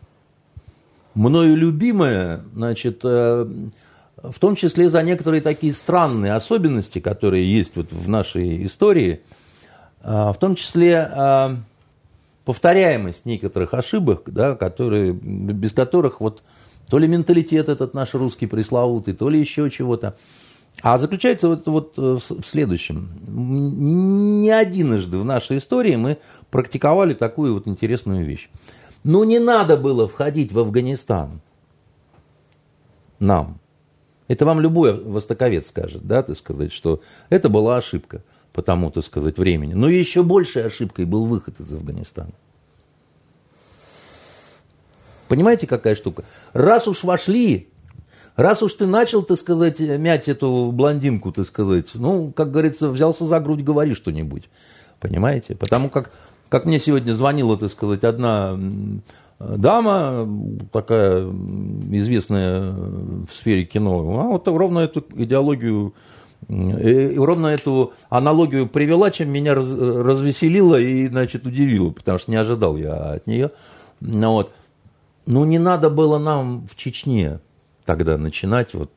мною 1.14 1.56
любимая, 1.56 2.42
значит, 2.54 3.00
э, 3.04 3.46
в 4.22 4.38
том 4.38 4.56
числе 4.56 4.88
за 4.88 5.02
некоторые 5.02 5.40
такие 5.40 5.72
странные 5.72 6.32
особенности, 6.32 6.98
которые 6.98 7.50
есть 7.50 7.76
вот 7.76 7.92
в 7.92 8.08
нашей 8.08 8.64
истории, 8.66 9.20
э, 10.02 10.10
в 10.10 10.36
том 10.38 10.56
числе 10.56 11.10
э, 11.10 11.56
повторяемость 12.44 13.24
некоторых 13.26 13.74
ошибок, 13.74 14.22
да, 14.26 14.54
которые, 14.54 15.12
без 15.12 15.72
которых 15.72 16.20
вот 16.20 16.42
то 16.88 16.98
ли 16.98 17.08
менталитет 17.08 17.68
этот 17.68 17.94
наш 17.94 18.14
русский 18.14 18.46
пресловутый, 18.46 19.14
то 19.14 19.28
ли 19.28 19.40
еще 19.40 19.70
чего-то. 19.70 20.16
А 20.82 20.98
заключается 20.98 21.48
вот, 21.48 21.66
вот 21.66 21.96
в 21.96 22.44
следующем. 22.44 23.10
Не 23.26 24.50
одиножды 24.50 25.18
в 25.18 25.24
нашей 25.24 25.58
истории 25.58 25.96
мы 25.96 26.18
практиковали 26.50 27.14
такую 27.14 27.54
вот 27.54 27.66
интересную 27.66 28.24
вещь. 28.24 28.50
Ну, 29.02 29.24
не 29.24 29.38
надо 29.38 29.76
было 29.76 30.08
входить 30.08 30.52
в 30.52 30.58
Афганистан. 30.58 31.40
Нам. 33.18 33.60
Это 34.28 34.46
вам 34.46 34.60
любой 34.60 34.94
востоковед 35.00 35.66
скажет, 35.66 36.06
да, 36.06 36.22
ты 36.22 36.34
сказать, 36.34 36.72
что 36.72 37.00
это 37.28 37.48
была 37.48 37.76
ошибка 37.76 38.22
по 38.52 38.62
тому, 38.62 38.90
так 38.90 39.04
сказать, 39.04 39.36
времени. 39.36 39.74
Но 39.74 39.88
еще 39.88 40.22
большей 40.22 40.64
ошибкой 40.64 41.04
был 41.04 41.26
выход 41.26 41.60
из 41.60 41.72
Афганистана. 41.72 42.32
Понимаете, 45.28 45.66
какая 45.66 45.94
штука? 45.94 46.24
Раз 46.52 46.86
уж 46.88 47.04
вошли, 47.04 47.68
раз 48.36 48.62
уж 48.62 48.74
ты 48.74 48.86
начал, 48.86 49.22
так 49.22 49.38
сказать, 49.38 49.80
мять 49.80 50.28
эту 50.28 50.70
блондинку, 50.72 51.32
так 51.32 51.46
сказать, 51.46 51.88
ну, 51.94 52.32
как 52.32 52.50
говорится, 52.50 52.88
взялся 52.88 53.26
за 53.26 53.40
грудь, 53.40 53.62
говори 53.62 53.94
что-нибудь. 53.94 54.48
Понимаете? 55.00 55.54
Потому 55.54 55.90
как 55.90 56.10
как 56.54 56.66
мне 56.66 56.78
сегодня 56.78 57.14
звонила, 57.14 57.56
так 57.56 57.68
сказать, 57.68 58.04
одна 58.04 58.56
дама, 59.40 60.28
такая 60.70 61.24
известная 61.90 62.70
в 62.70 63.34
сфере 63.34 63.64
кино, 63.64 64.20
а 64.20 64.28
вот 64.28 64.46
ровно 64.46 64.78
эту 64.78 65.04
идеологию, 65.16 65.94
э, 66.48 67.16
ровно 67.16 67.48
эту 67.48 67.92
аналогию 68.08 68.68
привела, 68.68 69.10
чем 69.10 69.30
меня 69.30 69.56
раз, 69.56 69.68
развеселило 69.68 70.76
и, 70.76 71.08
значит, 71.08 71.44
удивило, 71.44 71.90
потому 71.90 72.18
что 72.18 72.30
не 72.30 72.36
ожидал 72.36 72.76
я 72.76 73.14
от 73.14 73.26
нее. 73.26 73.50
Ну, 74.00 74.32
вот. 74.34 74.52
ну, 75.26 75.44
не 75.44 75.58
надо 75.58 75.90
было 75.90 76.18
нам 76.18 76.68
в 76.70 76.76
Чечне 76.76 77.40
тогда 77.84 78.16
начинать 78.18 78.74
вот 78.74 78.90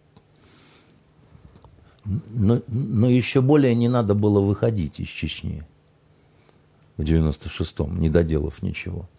но, 2.29 2.61
но 2.67 3.09
еще 3.09 3.41
более 3.41 3.75
не 3.75 3.89
надо 3.89 4.13
было 4.13 4.39
выходить 4.39 4.99
из 4.99 5.07
Чечни 5.07 5.63
в 6.95 7.01
96-м, 7.01 7.99
не 7.99 8.09
доделав 8.09 8.61
ничего. 8.61 9.09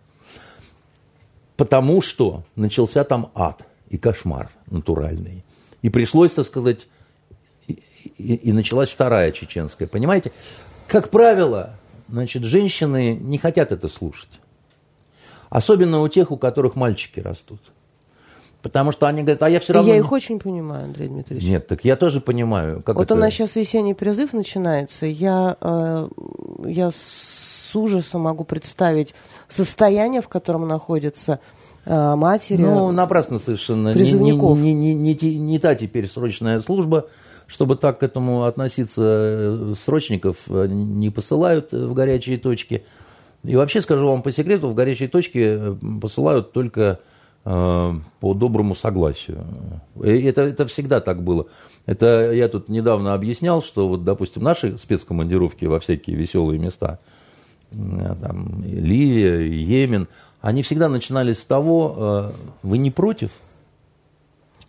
Потому 1.57 2.02
что 2.02 2.44
начался 2.57 3.04
там 3.04 3.31
ад 3.35 3.66
и 3.88 3.98
кошмар 3.98 4.50
натуральный. 4.70 5.44
И 5.83 5.90
пришлось, 5.90 6.33
так 6.33 6.46
сказать, 6.46 6.87
и, 7.66 7.83
и, 8.16 8.35
и 8.35 8.52
началась 8.52 8.90
вторая 8.90 9.33
чеченская. 9.33 9.87
Понимаете, 9.87 10.33
как 10.87 11.11
правило, 11.11 11.74
значит, 12.09 12.42
женщины 12.44 13.14
не 13.14 13.38
хотят 13.38 13.70
это 13.70 13.88
слушать. 13.88 14.40
Особенно 15.50 16.00
у 16.00 16.09
тех, 16.09 16.31
у 16.31 16.37
которых 16.37 16.74
мальчики 16.74 17.20
растут. 17.20 17.61
Потому 18.62 18.90
что 18.90 19.07
они 19.07 19.23
говорят, 19.23 19.42
а 19.42 19.49
я 19.49 19.61
все 19.61 19.73
равно... 19.73 19.88
Я 19.88 19.99
их 19.99 20.11
очень 20.11 20.40
понимаю, 20.40 20.87
Андрей 20.87 21.09
Дмитриевич. 21.09 21.49
Нет, 21.49 21.68
так 21.68 21.85
я 21.85 21.94
тоже 21.94 22.21
понимаю. 22.21 22.83
Как 22.83 22.97
вот 22.97 23.05
это... 23.05 23.14
у 23.14 23.16
нас 23.16 23.33
сейчас 23.33 23.55
весенний 23.55 23.94
призыв 23.94 24.33
начинается. 24.33 25.07
Я, 25.07 25.57
э, 25.61 26.09
я 26.66 26.90
с 26.90 27.75
ужасом 27.75 28.23
могу 28.23 28.42
представить 28.42 29.14
состояние, 29.47 30.23
в 30.23 30.29
котором 30.29 30.66
находятся 30.66 31.38
э, 31.85 32.14
матери. 32.16 32.61
Ну, 32.61 32.90
напрасно 32.90 33.38
совершенно. 33.38 33.92
Призывников. 33.92 34.59
Не, 34.59 34.75
не, 34.75 34.92
не, 34.92 35.14
не, 35.14 35.38
не 35.38 35.59
та 35.61 35.77
теперь 35.77 36.09
срочная 36.09 36.61
служба, 36.61 37.07
чтобы 37.47 37.77
так 37.77 38.01
к 38.01 38.03
этому 38.03 38.42
относиться. 38.42 39.03
Э, 39.05 39.75
срочников 39.81 40.37
э, 40.49 40.66
не 40.66 41.11
посылают 41.11 41.71
в 41.71 41.94
горячие 41.94 42.38
точки. 42.38 42.85
И 43.44 43.55
вообще 43.55 43.83
скажу 43.83 44.09
вам 44.09 44.23
по 44.23 44.33
секрету, 44.33 44.68
в 44.68 44.75
горячие 44.75 45.09
точки 45.09 45.38
э, 45.38 45.77
посылают 46.01 46.53
только 46.53 46.81
э, 46.83 46.97
по 47.49 48.35
доброму 48.35 48.75
согласию. 48.75 49.45
Это, 50.03 50.43
это 50.43 50.67
всегда 50.67 51.01
так 51.01 51.23
было. 51.23 51.47
Это 51.87 52.33
я 52.33 52.49
тут 52.49 52.69
недавно 52.69 53.15
объяснял, 53.15 53.63
что 53.63 53.89
вот, 53.89 54.05
допустим, 54.05 54.43
наши 54.43 54.77
спецкомандировки 54.77 55.65
во 55.65 55.81
всякие 55.81 56.17
веселые 56.17 56.59
места– 56.59 56.99
там, 57.71 58.65
Ливия, 58.65 59.47
Йемен, 59.47 60.09
они 60.41 60.63
всегда 60.63 60.89
начинались 60.89 61.41
с 61.41 61.45
того, 61.45 62.33
вы 62.63 62.79
не 62.79 62.91
против– 62.91 63.31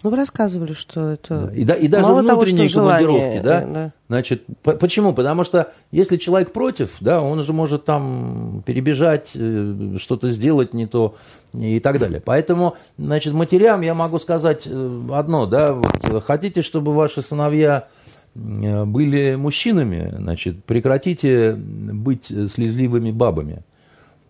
ну, 0.02 0.12
вы 0.12 0.16
рассказывали, 0.16 0.72
что 0.72 1.10
это... 1.10 1.52
И, 1.54 1.66
да, 1.66 1.74
и 1.74 1.90
даже 1.90 2.08
Мало 2.08 2.22
внутренние 2.22 2.70
того, 2.70 2.88
командировки, 2.88 3.42
да? 3.44 3.66
да? 3.66 3.92
Значит, 4.08 4.44
по 4.64 4.72
почему? 4.72 5.14
Потому 5.14 5.44
что 5.44 5.74
если 5.92 6.16
человек 6.16 6.54
против, 6.54 6.92
да, 7.02 7.22
он 7.22 7.44
же 7.44 7.52
может 7.52 7.84
там 7.84 8.64
перебежать, 8.66 9.32
э, 9.36 9.98
что-то 10.00 10.30
сделать 10.30 10.74
не 10.74 10.88
то 10.88 11.16
и 11.54 11.82
так 11.82 12.00
далее. 12.00 12.22
Поэтому, 12.24 12.78
значит, 12.98 13.34
матерям 13.34 13.82
я 13.82 13.94
могу 13.94 14.20
сказать 14.20 14.64
э, 14.66 15.00
одно, 15.12 15.46
да, 15.46 15.74
вот, 15.74 16.24
хотите, 16.24 16.62
чтобы 16.62 16.94
ваши 16.94 17.22
сыновья 17.22 17.90
э, 18.36 18.86
были 18.86 19.36
мужчинами, 19.36 20.14
значит, 20.18 20.64
прекратите 20.64 21.56
быть 21.56 22.28
слезливыми 22.28 23.12
бабами. 23.12 23.64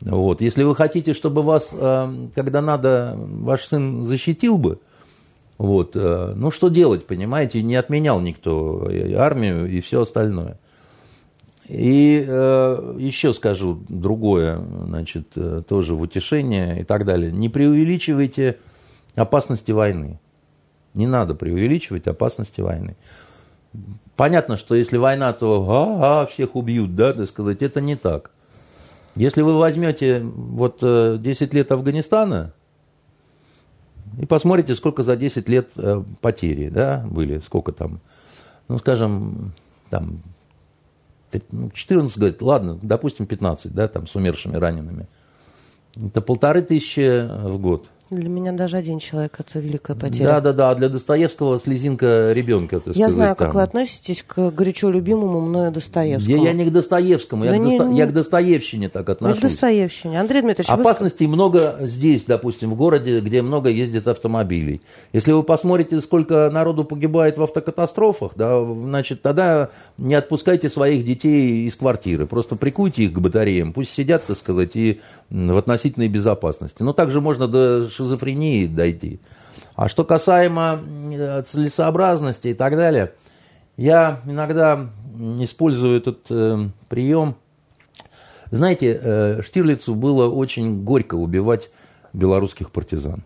Вот. 0.02 0.42
Если 0.42 0.64
вы 0.64 0.76
хотите, 0.76 1.14
чтобы 1.14 1.44
вас, 1.44 1.76
когда 2.34 2.62
надо, 2.62 3.16
ваш 3.18 3.66
сын 3.66 4.06
защитил 4.06 4.58
бы, 4.58 4.80
вот. 5.60 5.92
Э, 5.96 6.34
ну, 6.36 6.52
что 6.52 6.70
делать, 6.70 7.06
понимаете? 7.06 7.62
Не 7.62 7.76
отменял 7.76 8.22
никто 8.22 8.90
армию 9.18 9.70
и 9.70 9.82
все 9.82 10.02
остальное. 10.02 10.58
И 11.68 12.26
э, 12.26 12.96
еще 12.98 13.34
скажу 13.34 13.84
другое, 13.90 14.58
значит, 14.86 15.34
э, 15.36 15.62
тоже 15.68 15.96
в 15.96 16.02
утешение 16.02 16.80
и 16.80 16.84
так 16.86 17.06
далее. 17.06 17.32
Не 17.32 17.50
преувеличивайте 17.50 18.58
опасности 19.16 19.72
войны. 19.72 20.20
Не 20.94 21.08
надо 21.08 21.36
преувеличивать 21.36 22.08
опасности 22.08 22.62
войны. 22.62 22.96
Понятно, 24.16 24.56
что 24.56 24.76
если 24.76 24.96
война, 24.96 25.34
то 25.34 25.66
а, 25.70 26.22
а, 26.22 26.26
всех 26.26 26.56
убьют, 26.56 26.96
да, 26.96 27.14
так 27.14 27.28
сказать, 27.28 27.62
это 27.62 27.82
не 27.82 27.98
так. 27.98 28.32
Если 29.16 29.42
вы 29.42 29.58
возьмете 29.58 30.22
вот 30.22 30.80
10 30.80 31.54
лет 31.54 31.72
Афганистана, 31.72 32.54
и 34.18 34.26
посмотрите, 34.26 34.76
сколько 34.76 35.04
за 35.04 35.16
10 35.16 35.50
лет 35.50 35.70
э, 35.78 36.04
потери 36.22 36.70
да, 36.70 37.06
были, 37.10 37.40
сколько 37.40 37.72
там, 37.72 38.00
ну, 38.68 38.80
скажем, 38.80 39.54
там 39.90 40.22
14, 41.32 42.16
ну, 42.16 42.20
говорит, 42.20 42.42
ладно, 42.42 42.80
допустим, 42.82 43.26
15, 43.26 43.74
да, 43.74 43.88
там 43.88 44.08
с 44.08 44.16
умершими 44.16 44.56
ранеными. 44.56 45.08
Это 45.96 46.22
полторы 46.22 46.62
тысячи 46.62 47.28
в 47.28 47.58
год– 47.60 47.86
для 48.10 48.30
меня 48.30 48.52
даже 48.54 48.78
один 48.78 48.98
человек 49.00 49.36
это 49.40 49.60
великая 49.60 49.96
потеря. 49.96 50.26
Да, 50.26 50.42
да, 50.42 50.54
да. 50.54 50.76
Для 50.76 50.90
Достоевского 50.90 51.60
слезинка 51.60 52.32
ребенка. 52.34 52.78
Я 52.78 52.94
сказать, 52.94 53.12
знаю, 53.12 53.36
как 53.36 53.50
там. 53.50 53.56
вы 53.56 53.62
относитесь 53.62 54.24
к 54.24 54.50
горячо 54.50 54.90
любимому 54.90 55.42
мною 55.42 55.72
Достоевскому. 55.72 56.36
Я, 56.38 56.50
я 56.50 56.54
не 56.54 56.66
к 56.66 56.72
Достоевскому, 56.72 57.46
я, 57.46 57.52
к, 57.52 57.58
не, 57.58 57.78
Досто... 57.78 57.94
я 57.94 58.06
к 58.08 58.14
Достоевщине 58.14 58.90
так 58.90 59.10
отношусь. 59.10 59.38
Не 59.38 59.40
к 59.42 59.52
Достоевщине. 59.52 60.20
Андрей 60.20 60.42
Дмитриевич, 60.42 60.70
Опасностей 60.70 61.28
вы... 61.28 61.34
много 61.34 61.78
здесь, 61.82 62.24
допустим, 62.24 62.72
в 62.72 62.76
городе, 62.76 63.20
где 63.20 63.42
много 63.42 63.70
ездит 63.70 64.08
автомобилей. 64.08 64.82
Если 65.14 65.32
вы 65.32 65.44
посмотрите, 65.44 66.02
сколько 66.02 66.50
народу 66.52 66.86
погибает 66.86 67.38
в 67.38 67.44
автокатастрофах, 67.44 68.32
да, 68.36 68.64
значит, 68.64 69.22
тогда 69.22 69.70
не 69.98 70.16
отпускайте 70.16 70.70
своих 70.70 71.06
детей 71.06 71.68
из 71.68 71.76
квартиры. 71.76 72.26
Просто 72.26 72.56
прикуйте 72.56 73.04
их 73.04 73.14
к 73.14 73.20
батареям, 73.20 73.72
пусть 73.74 73.92
сидят, 73.92 74.26
так 74.26 74.38
сказать, 74.38 74.76
и 74.76 75.02
в 75.30 75.58
относительной 75.58 76.08
безопасности. 76.08 76.84
Но 76.84 76.94
также 76.94 77.22
можно 77.22 77.48
до 77.48 77.90
шизофрении 77.90 78.66
дойти. 78.66 79.20
А 79.76 79.88
что 79.88 80.04
касаемо 80.04 80.82
э, 81.14 81.44
целесообразности 81.44 82.50
и 82.50 82.54
так 82.54 82.76
далее, 82.76 83.14
я 83.78 84.22
иногда 84.26 84.90
использую 85.40 85.98
этот 85.98 86.20
э, 86.30 86.68
прием. 86.90 87.36
Знаете, 88.52 89.00
э, 89.02 89.42
Штирлицу 89.44 89.96
было 89.96 90.28
очень 90.28 90.84
горько 90.84 91.16
убивать 91.16 91.70
белорусских 92.14 92.72
партизан. 92.72 93.24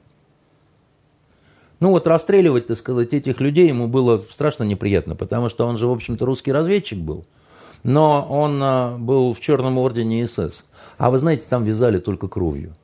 Ну 1.80 1.90
вот 1.90 2.08
расстреливать, 2.08 2.68
так 2.68 2.78
сказать, 2.78 3.14
этих 3.14 3.42
людей 3.42 3.68
ему 3.68 3.88
было 3.88 4.18
страшно 4.18 4.64
неприятно, 4.64 5.16
потому 5.16 5.50
что 5.50 5.66
он 5.66 5.78
же, 5.78 5.88
в 5.88 5.92
общем-то, 5.92 6.26
русский 6.26 6.52
разведчик 6.52 7.00
был. 7.00 7.26
Но 7.84 8.26
он 8.30 8.62
э, 8.62 8.98
был 8.98 9.34
в 9.34 9.40
Черном 9.40 9.78
ордене 9.78 10.28
СС. 10.28 10.64
А 10.98 11.10
вы 11.10 11.18
знаете, 11.18 11.44
там 11.50 11.64
вязали 11.64 12.00
только 12.00 12.28
кровью. 12.28 12.76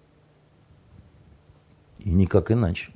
И 1.99 2.11
никак 2.11 2.51
иначе. 2.51 2.91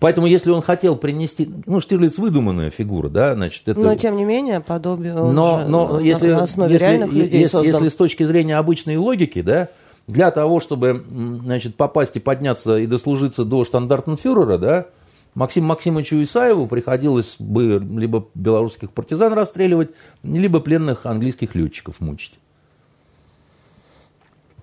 Поэтому, 0.00 0.26
если 0.26 0.50
он 0.50 0.62
хотел 0.62 0.96
принести... 0.96 1.50
Ну, 1.66 1.80
Штирлиц 1.80 2.18
выдуманная 2.18 2.70
фигура, 2.70 3.08
да, 3.08 3.34
значит... 3.34 3.68
Это... 3.68 3.78
Но, 3.78 3.94
тем 3.94 4.16
не 4.16 4.24
менее, 4.24 4.60
подобие 4.60 5.14
но, 5.14 5.66
но 5.66 6.00
если, 6.00 6.32
на 6.32 6.42
основе 6.42 6.72
если, 6.72 6.84
реальных 6.84 7.12
людей 7.12 7.40
если, 7.40 7.52
создан. 7.52 7.74
если 7.74 7.88
с 7.90 7.96
точки 7.96 8.24
зрения 8.24 8.56
обычной 8.56 8.96
логики, 8.96 9.42
да, 9.42 9.68
для 10.06 10.30
того, 10.30 10.60
чтобы, 10.60 11.04
значит, 11.44 11.76
попасть 11.76 12.16
и 12.16 12.20
подняться 12.20 12.78
и 12.78 12.86
дослужиться 12.86 13.44
до 13.44 13.64
штандартенфюрера, 13.64 14.58
да, 14.58 14.86
Максиму 15.34 15.68
Максимовичу 15.68 16.22
Исаеву 16.22 16.66
приходилось 16.66 17.36
бы 17.38 17.84
либо 17.96 18.28
белорусских 18.34 18.90
партизан 18.92 19.32
расстреливать, 19.32 19.90
либо 20.22 20.60
пленных 20.60 21.06
английских 21.06 21.54
летчиков 21.54 22.00
мучить. 22.00 22.34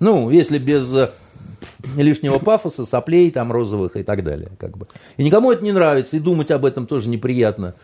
Ну, 0.01 0.31
если 0.31 0.57
без 0.57 0.91
лишнего 1.95 2.39
пафоса, 2.39 2.87
соплей 2.87 3.29
там 3.29 3.51
розовых 3.51 3.95
и 3.95 4.03
так 4.03 4.23
далее. 4.23 4.49
Как 4.57 4.75
бы. 4.75 4.87
И 5.17 5.23
никому 5.23 5.51
это 5.51 5.63
не 5.63 5.71
нравится, 5.71 6.17
и 6.17 6.19
думать 6.19 6.49
об 6.49 6.65
этом 6.65 6.87
тоже 6.87 7.07
неприятно. 7.07 7.75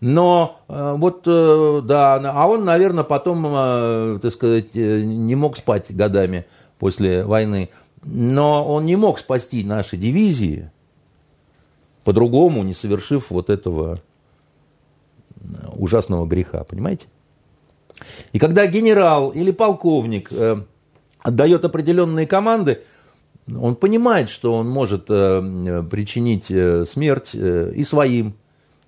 Но 0.00 0.60
э, 0.68 0.94
вот, 0.98 1.22
э, 1.26 1.80
да, 1.82 2.16
а 2.16 2.46
он, 2.46 2.66
наверное, 2.66 3.04
потом, 3.04 3.46
э, 3.46 4.18
так 4.20 4.32
сказать, 4.32 4.74
не 4.74 5.34
мог 5.34 5.56
спать 5.56 5.86
годами 5.88 6.44
после 6.78 7.24
войны. 7.24 7.70
Но 8.04 8.66
он 8.66 8.84
не 8.84 8.96
мог 8.96 9.18
спасти 9.18 9.64
наши 9.64 9.96
дивизии 9.96 10.70
по-другому, 12.04 12.64
не 12.64 12.74
совершив 12.74 13.30
вот 13.30 13.48
этого 13.48 13.98
ужасного 15.74 16.26
греха, 16.26 16.64
понимаете? 16.64 17.06
И 18.34 18.38
когда 18.38 18.66
генерал 18.66 19.30
или 19.30 19.52
полковник 19.52 20.30
отдает 21.22 21.64
определенные 21.64 22.26
команды, 22.26 22.82
он 23.48 23.74
понимает, 23.76 24.28
что 24.28 24.54
он 24.54 24.68
может 24.68 25.06
э, 25.08 25.82
причинить 25.90 26.50
э, 26.50 26.84
смерть 26.86 27.30
э, 27.34 27.72
и 27.74 27.84
своим, 27.84 28.34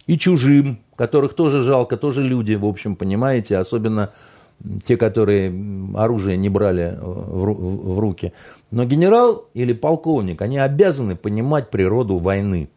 и 0.07 0.19
чужим, 0.19 0.81
которых 0.97 1.35
тоже 1.35 1.63
жалко, 1.63 1.97
тоже 1.97 2.23
люди, 2.23 2.55
в 2.55 2.65
общем, 2.65 2.95
понимаете, 2.95 3.57
особенно 3.57 4.13
те, 4.87 4.97
которые 4.97 5.53
оружие 5.97 6.37
не 6.37 6.49
брали 6.49 6.97
в 7.01 7.99
руки. 7.99 8.33
Но 8.71 8.85
генерал 8.85 9.49
или 9.55 9.73
полковник, 9.73 10.41
они 10.41 10.59
обязаны 10.59 11.17
понимать 11.17 11.71
природу 11.71 12.19
войны. 12.19 12.69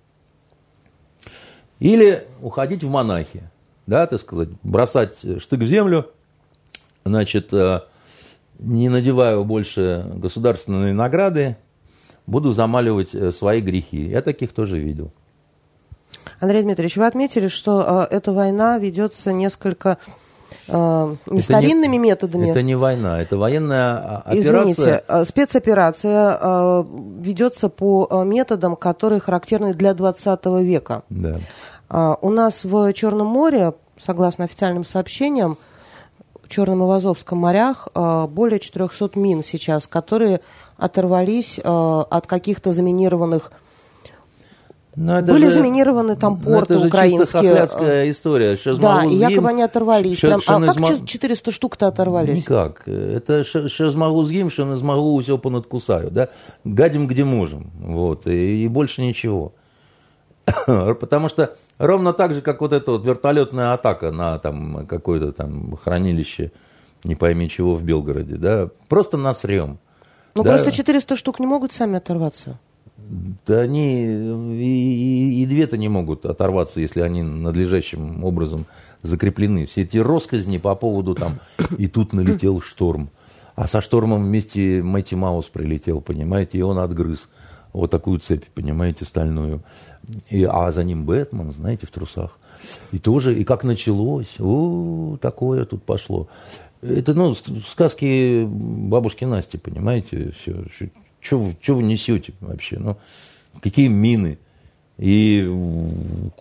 Или 1.79 2.23
уходить 2.41 2.83
в 2.83 2.89
монахи, 2.89 3.43
да, 3.85 4.07
так 4.07 4.19
сказать, 4.19 4.49
бросать 4.63 5.19
штык 5.39 5.59
в 5.61 5.67
землю, 5.67 6.07
значит, 7.05 7.53
не 8.59 8.89
надевая 8.89 9.39
больше 9.39 10.05
государственные 10.15 10.93
награды, 10.93 11.57
буду 12.25 12.51
замаливать 12.51 13.13
э, 13.15 13.31
свои 13.31 13.61
грехи. 13.61 14.09
Я 14.09 14.21
таких 14.21 14.53
тоже 14.53 14.77
видел. 14.79 15.11
Андрей 16.39 16.63
Дмитриевич, 16.63 16.97
вы 16.97 17.05
отметили, 17.05 17.47
что 17.47 18.07
э, 18.11 18.15
эта 18.15 18.31
война 18.31 18.77
ведется 18.77 19.31
несколько 19.31 19.97
э, 20.67 21.15
не 21.27 21.41
старинными 21.41 21.93
не, 21.93 21.99
методами. 21.99 22.49
Это 22.49 22.61
не 22.61 22.75
война, 22.75 23.21
это 23.21 23.37
военная 23.37 24.21
операция. 24.25 24.41
Извините, 24.41 25.03
э, 25.07 25.25
спецоперация 25.25 26.37
э, 26.39 26.83
ведется 27.21 27.69
по 27.69 28.07
э, 28.09 28.23
методам, 28.25 28.75
которые 28.75 29.19
характерны 29.19 29.73
для 29.73 29.93
20 29.93 30.45
века. 30.61 31.03
Да. 31.09 31.39
Э, 31.89 32.15
у 32.21 32.29
нас 32.29 32.63
в 32.63 32.93
Черном 32.93 33.27
море, 33.27 33.73
согласно 33.97 34.45
официальным 34.45 34.83
сообщениям, 34.83 35.57
в 36.47 36.49
Черном 36.49 36.83
и 36.83 36.85
в 36.85 36.91
Азовском 36.91 37.39
морях 37.39 37.89
э, 37.93 38.27
более 38.27 38.59
400 38.59 39.11
мин 39.19 39.43
сейчас, 39.43 39.85
которые 39.85 40.39
оторвались 40.77 41.59
э, 41.59 41.61
от 41.63 42.25
каких-то 42.27 42.71
заминированных 42.71 43.51
но 44.99 45.21
ну, 45.21 45.27
Были 45.27 45.43
же, 45.43 45.51
заминированы 45.51 46.15
там 46.15 46.41
ну, 46.43 46.53
порты 46.53 46.73
это 46.73 46.87
украинские. 46.87 47.51
Это 47.51 48.09
история. 48.09 48.57
да, 48.79 49.03
и 49.05 49.13
якобы 49.13 49.49
они 49.49 49.61
оторвались. 49.61 50.19
Прям, 50.19 50.41
а 50.47 50.59
как 50.59 50.73
зма... 50.73 51.05
400 51.05 51.51
штук-то 51.51 51.85
оторвались? 51.85 52.39
Никак. 52.39 52.87
Это 52.87 53.43
что 53.43 53.89
змогу 53.91 54.25
з'їм, 54.25 54.49
що 54.49 54.65
не 54.65 54.77
змогу, 54.77 55.17
все 55.17 55.37
понадкусаю. 55.37 56.09
Да? 56.09 56.29
Гадим, 56.65 57.07
где 57.07 57.23
можем. 57.23 57.69
Вот. 57.79 58.25
И, 58.25 58.63
и 58.63 58.67
больше 58.67 59.03
ничего. 59.03 59.51
Потому 60.99 61.29
что 61.29 61.55
ровно 61.77 62.13
так 62.13 62.33
же, 62.33 62.41
как 62.41 62.61
вот 62.61 62.73
эта 62.73 62.91
вот 62.91 63.05
вертолетная 63.05 63.73
атака 63.73 64.11
на 64.11 64.39
там 64.39 64.85
какое-то 64.87 65.31
там 65.31 65.75
хранилище, 65.77 66.51
не 67.03 67.15
пойми 67.15 67.49
чего, 67.49 67.75
в 67.75 67.83
Белгороде, 67.83 68.35
да, 68.35 68.69
просто 68.87 69.17
насрем. 69.17 69.79
Ну, 70.35 70.43
да. 70.43 70.51
просто 70.51 70.71
400 70.71 71.15
штук 71.15 71.39
не 71.39 71.47
могут 71.47 71.73
сами 71.73 71.97
оторваться. 71.97 72.59
Да 73.45 73.61
они 73.61 74.05
и, 74.05 75.39
и, 75.39 75.43
и 75.43 75.45
две-то 75.45 75.77
не 75.77 75.87
могут 75.87 76.25
оторваться, 76.25 76.79
если 76.79 77.01
они 77.01 77.23
надлежащим 77.23 78.23
образом 78.23 78.65
закреплены. 79.01 79.65
Все 79.65 79.83
эти 79.83 79.97
росказни 79.97 80.57
по 80.57 80.75
поводу 80.75 81.15
там 81.15 81.39
«и 81.77 81.87
тут 81.87 82.13
налетел 82.13 82.61
шторм», 82.61 83.09
А 83.55 83.67
со 83.67 83.81
штормом 83.81 84.23
вместе 84.23 84.83
Мэтти 84.83 85.15
Маус 85.15 85.45
прилетел, 85.45 86.01
понимаете, 86.01 86.57
и 86.57 86.61
он 86.61 86.79
отгрыз 86.79 87.27
вот 87.73 87.91
такую 87.91 88.19
цепь, 88.19 88.45
понимаете, 88.53 89.05
стальную. 89.05 89.61
И, 90.29 90.43
а 90.43 90.71
за 90.71 90.83
ним 90.83 91.05
Бэтмен, 91.05 91.53
знаете, 91.53 91.85
в 91.85 91.91
трусах. 91.91 92.37
И 92.91 92.99
тоже, 92.99 93.37
и 93.37 93.43
как 93.43 93.63
началось, 93.63 94.35
о, 94.39 95.17
такое 95.21 95.65
тут 95.65 95.83
пошло. 95.83 96.27
Это, 96.81 97.13
ну, 97.13 97.35
сказки 97.35 98.45
бабушки 98.45 99.25
Насти, 99.25 99.57
понимаете, 99.57 100.31
все. 100.31 100.65
Что 101.19 101.75
вы 101.75 101.83
несете 101.83 102.33
вообще? 102.39 102.77
Ну, 102.79 102.97
какие 103.61 103.87
мины? 103.87 104.37
И 104.97 105.47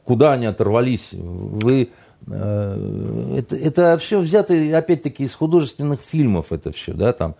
куда 0.05 0.33
они 0.33 0.47
оторвались? 0.47 1.11
Вы... 1.12 1.91
Э, 2.29 3.35
это, 3.39 3.57
это 3.57 3.99
все 3.99 4.21
взято, 4.21 4.55
опять-таки, 4.77 5.25
из 5.25 5.35
художественных 5.35 6.01
фильмов 6.01 6.53
это 6.53 6.73
все, 6.73 6.93
да, 6.93 7.12
там, 7.12 7.35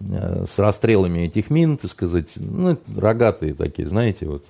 э, 0.00 0.44
с 0.46 0.58
расстрелами 0.58 1.20
этих 1.20 1.50
мин, 1.50 1.76
так 1.76 1.90
сказать, 1.90 2.28
ну, 2.36 2.76
рогатые 2.96 3.54
такие, 3.54 3.88
знаете, 3.88 4.26
вот. 4.26 4.44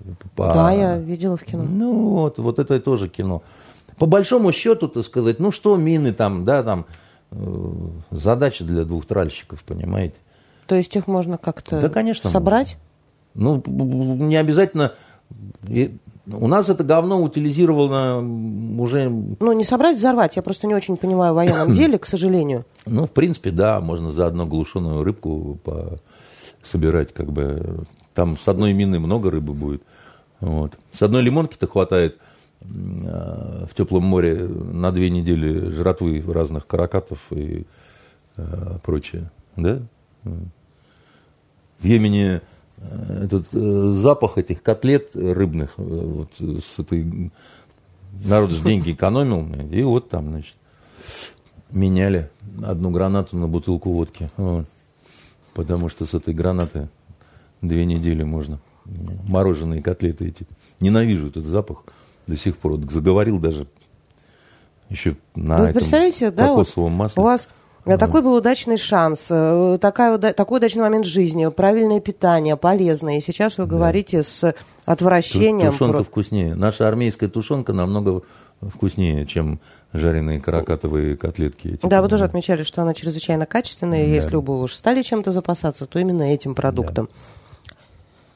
Э, 0.00 0.10
по... 0.34 0.52
Да, 0.52 0.72
я 0.72 0.96
видела 0.96 1.36
в 1.36 1.44
кино. 1.44 1.64
Ну, 1.64 2.10
вот, 2.10 2.38
вот 2.38 2.58
это 2.58 2.78
тоже 2.80 3.08
кино. 3.08 3.42
По 3.98 4.06
большому 4.06 4.52
счету, 4.52 4.88
так 4.88 5.04
сказать, 5.04 5.40
ну, 5.40 5.50
что 5.50 5.76
мины 5.76 6.12
там, 6.12 6.44
да, 6.44 6.62
там, 6.62 6.86
задача 8.10 8.64
для 8.64 8.84
двух 8.84 9.06
тральщиков, 9.06 9.62
понимаете. 9.64 10.14
То 10.66 10.74
есть 10.74 10.94
их 10.94 11.06
можно 11.06 11.38
как-то 11.38 11.80
да, 11.80 11.88
конечно, 11.88 12.30
собрать? 12.30 12.76
Ну, 13.34 13.62
не 13.66 14.36
обязательно 14.36 14.92
у 16.30 16.46
нас 16.46 16.68
это 16.68 16.84
говно 16.84 17.22
утилизировано 17.22 18.18
уже... 18.80 19.08
Ну, 19.08 19.52
не 19.52 19.64
собрать, 19.64 19.96
взорвать. 19.96 20.36
Я 20.36 20.42
просто 20.42 20.66
не 20.66 20.74
очень 20.74 20.96
понимаю 20.96 21.32
в 21.32 21.36
военном 21.36 21.72
деле, 21.74 21.98
к 21.98 22.06
сожалению. 22.06 22.64
Ну, 22.86 23.06
в 23.06 23.10
принципе, 23.10 23.50
да, 23.50 23.80
можно 23.80 24.12
за 24.12 24.26
одну 24.26 24.46
глушеную 24.46 25.04
рыбку 25.04 25.58
по... 25.64 25.98
собирать, 26.62 27.12
как 27.14 27.32
бы. 27.32 27.84
Там 28.18 28.36
с 28.36 28.48
одной 28.48 28.72
мины 28.72 28.98
много 28.98 29.30
рыбы 29.30 29.54
будет. 29.54 29.84
Вот. 30.40 30.76
С 30.90 31.02
одной 31.02 31.22
лимонки-то 31.22 31.68
хватает 31.68 32.18
э, 32.62 32.66
в 33.70 33.72
теплом 33.76 34.02
море 34.02 34.34
на 34.34 34.90
две 34.90 35.08
недели 35.08 35.70
жратвы 35.70 36.24
разных 36.26 36.66
каракатов 36.66 37.20
и 37.30 37.64
э, 38.36 38.78
прочее. 38.82 39.30
Да? 39.54 39.80
В 40.24 41.84
Йемене 41.84 42.42
Э, 42.80 43.24
этот 43.24 43.46
запах 43.96 44.38
этих 44.38 44.62
котлет 44.62 45.10
рыбных, 45.14 45.74
вот 45.76 46.30
с 46.38 46.78
этой 46.78 47.30
народ 48.24 48.50
же 48.50 48.62
деньги 48.62 48.92
экономил, 48.92 49.46
и 49.70 49.82
вот 49.82 50.08
там, 50.08 50.30
значит, 50.30 50.54
меняли 51.70 52.30
одну 52.64 52.90
гранату 52.90 53.36
на 53.36 53.48
бутылку 53.48 53.90
водки. 53.92 54.28
Вот. 54.36 54.66
Потому 55.54 55.88
что 55.88 56.06
с 56.06 56.14
этой 56.14 56.34
гранаты 56.34 56.88
две 57.62 57.84
недели 57.84 58.22
можно. 58.22 58.60
Мороженые 58.84 59.82
котлеты 59.82 60.28
эти. 60.28 60.46
Ненавижу 60.80 61.28
этот 61.28 61.44
запах 61.46 61.84
до 62.26 62.36
сих 62.36 62.56
пор. 62.56 62.72
Вот 62.72 62.90
заговорил 62.90 63.38
даже 63.38 63.66
еще 64.88 65.16
на 65.34 65.56
Вы 65.56 65.64
этом 65.64 65.74
представляете, 65.74 66.30
да, 66.30 66.52
вот 66.52 66.74
масле. 66.76 67.22
У 67.22 67.24
вас 67.24 67.48
Mm. 67.94 67.98
Такой 67.98 68.22
был 68.22 68.34
удачный 68.34 68.76
шанс, 68.76 69.26
э, 69.30 69.78
такая, 69.80 70.18
такой 70.18 70.58
удачный 70.58 70.82
момент 70.82 71.06
жизни, 71.06 71.48
правильное 71.48 72.00
питание, 72.00 72.56
полезное. 72.56 73.16
И 73.16 73.20
сейчас 73.22 73.56
вы 73.56 73.66
говорите 73.66 74.18
да. 74.18 74.24
с 74.24 74.54
отвращением. 74.84 75.72
Тушенка 75.72 75.98
про... 75.98 76.02
вкуснее. 76.02 76.54
Наша 76.54 76.86
армейская 76.86 77.30
тушенка 77.30 77.72
намного 77.72 78.22
вкуснее, 78.60 79.24
чем 79.24 79.60
жареные 79.92 80.40
каракатовые 80.40 81.16
котлетки. 81.16 81.68
Эти, 81.68 81.86
да, 81.86 82.02
вы 82.02 82.08
тоже 82.08 82.24
отмечали, 82.24 82.62
что 82.62 82.82
она 82.82 82.92
чрезвычайно 82.92 83.46
качественная. 83.46 84.04
Да. 84.04 84.12
Если 84.12 84.36
бы 84.36 84.60
уж 84.60 84.74
стали 84.74 85.02
чем-то 85.02 85.30
запасаться, 85.30 85.86
то 85.86 85.98
именно 85.98 86.24
этим 86.24 86.54
продуктом. 86.54 87.06
Да. 87.06 87.12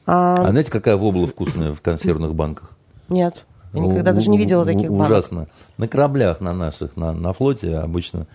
А... 0.05 0.33
а 0.33 0.51
знаете, 0.51 0.71
какая 0.71 0.95
вобла 0.97 1.27
вкусная 1.27 1.73
в 1.73 1.81
консервных 1.81 2.35
банках? 2.35 2.75
Нет. 3.09 3.45
Я 3.73 3.79
никогда 3.81 4.13
даже 4.13 4.29
не 4.29 4.37
видела 4.37 4.65
таких 4.65 4.91
банок. 4.91 5.07
Ужасно. 5.07 5.47
На 5.77 5.87
кораблях 5.87 6.41
на 6.41 6.53
наших, 6.53 6.95
на, 6.95 7.11
на 7.11 7.33
флоте 7.33 7.77
обычно 7.77 8.27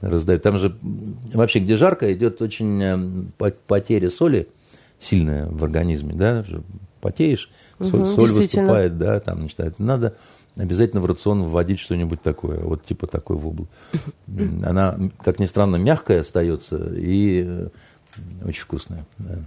раздают. 0.00 0.42
Там 0.42 0.58
же 0.58 0.76
вообще, 1.32 1.60
где 1.60 1.76
жарко, 1.76 2.12
идет 2.12 2.42
очень 2.42 2.82
э, 2.82 3.52
потеря 3.66 4.10
соли 4.10 4.48
сильная 4.98 5.46
в 5.46 5.62
организме, 5.64 6.14
да, 6.14 6.44
потеешь, 7.00 7.50
соль, 7.78 8.00
угу, 8.02 8.06
соль 8.06 8.30
выступает, 8.30 8.98
да, 8.98 9.18
там, 9.20 9.38
значит, 9.38 9.78
надо 9.78 10.16
обязательно 10.56 11.00
в 11.00 11.06
рацион 11.06 11.44
вводить 11.44 11.78
что-нибудь 11.78 12.20
такое, 12.22 12.58
вот 12.60 12.84
типа 12.84 13.06
такой 13.06 13.36
воблы. 13.36 13.66
Она, 14.64 14.98
как 15.22 15.38
ни 15.38 15.46
странно, 15.46 15.76
мягкая 15.76 16.20
остается 16.20 16.92
и 16.94 17.44
э, 17.46 17.68
очень 18.44 18.62
вкусная. 18.62 19.06
Да. 19.18 19.38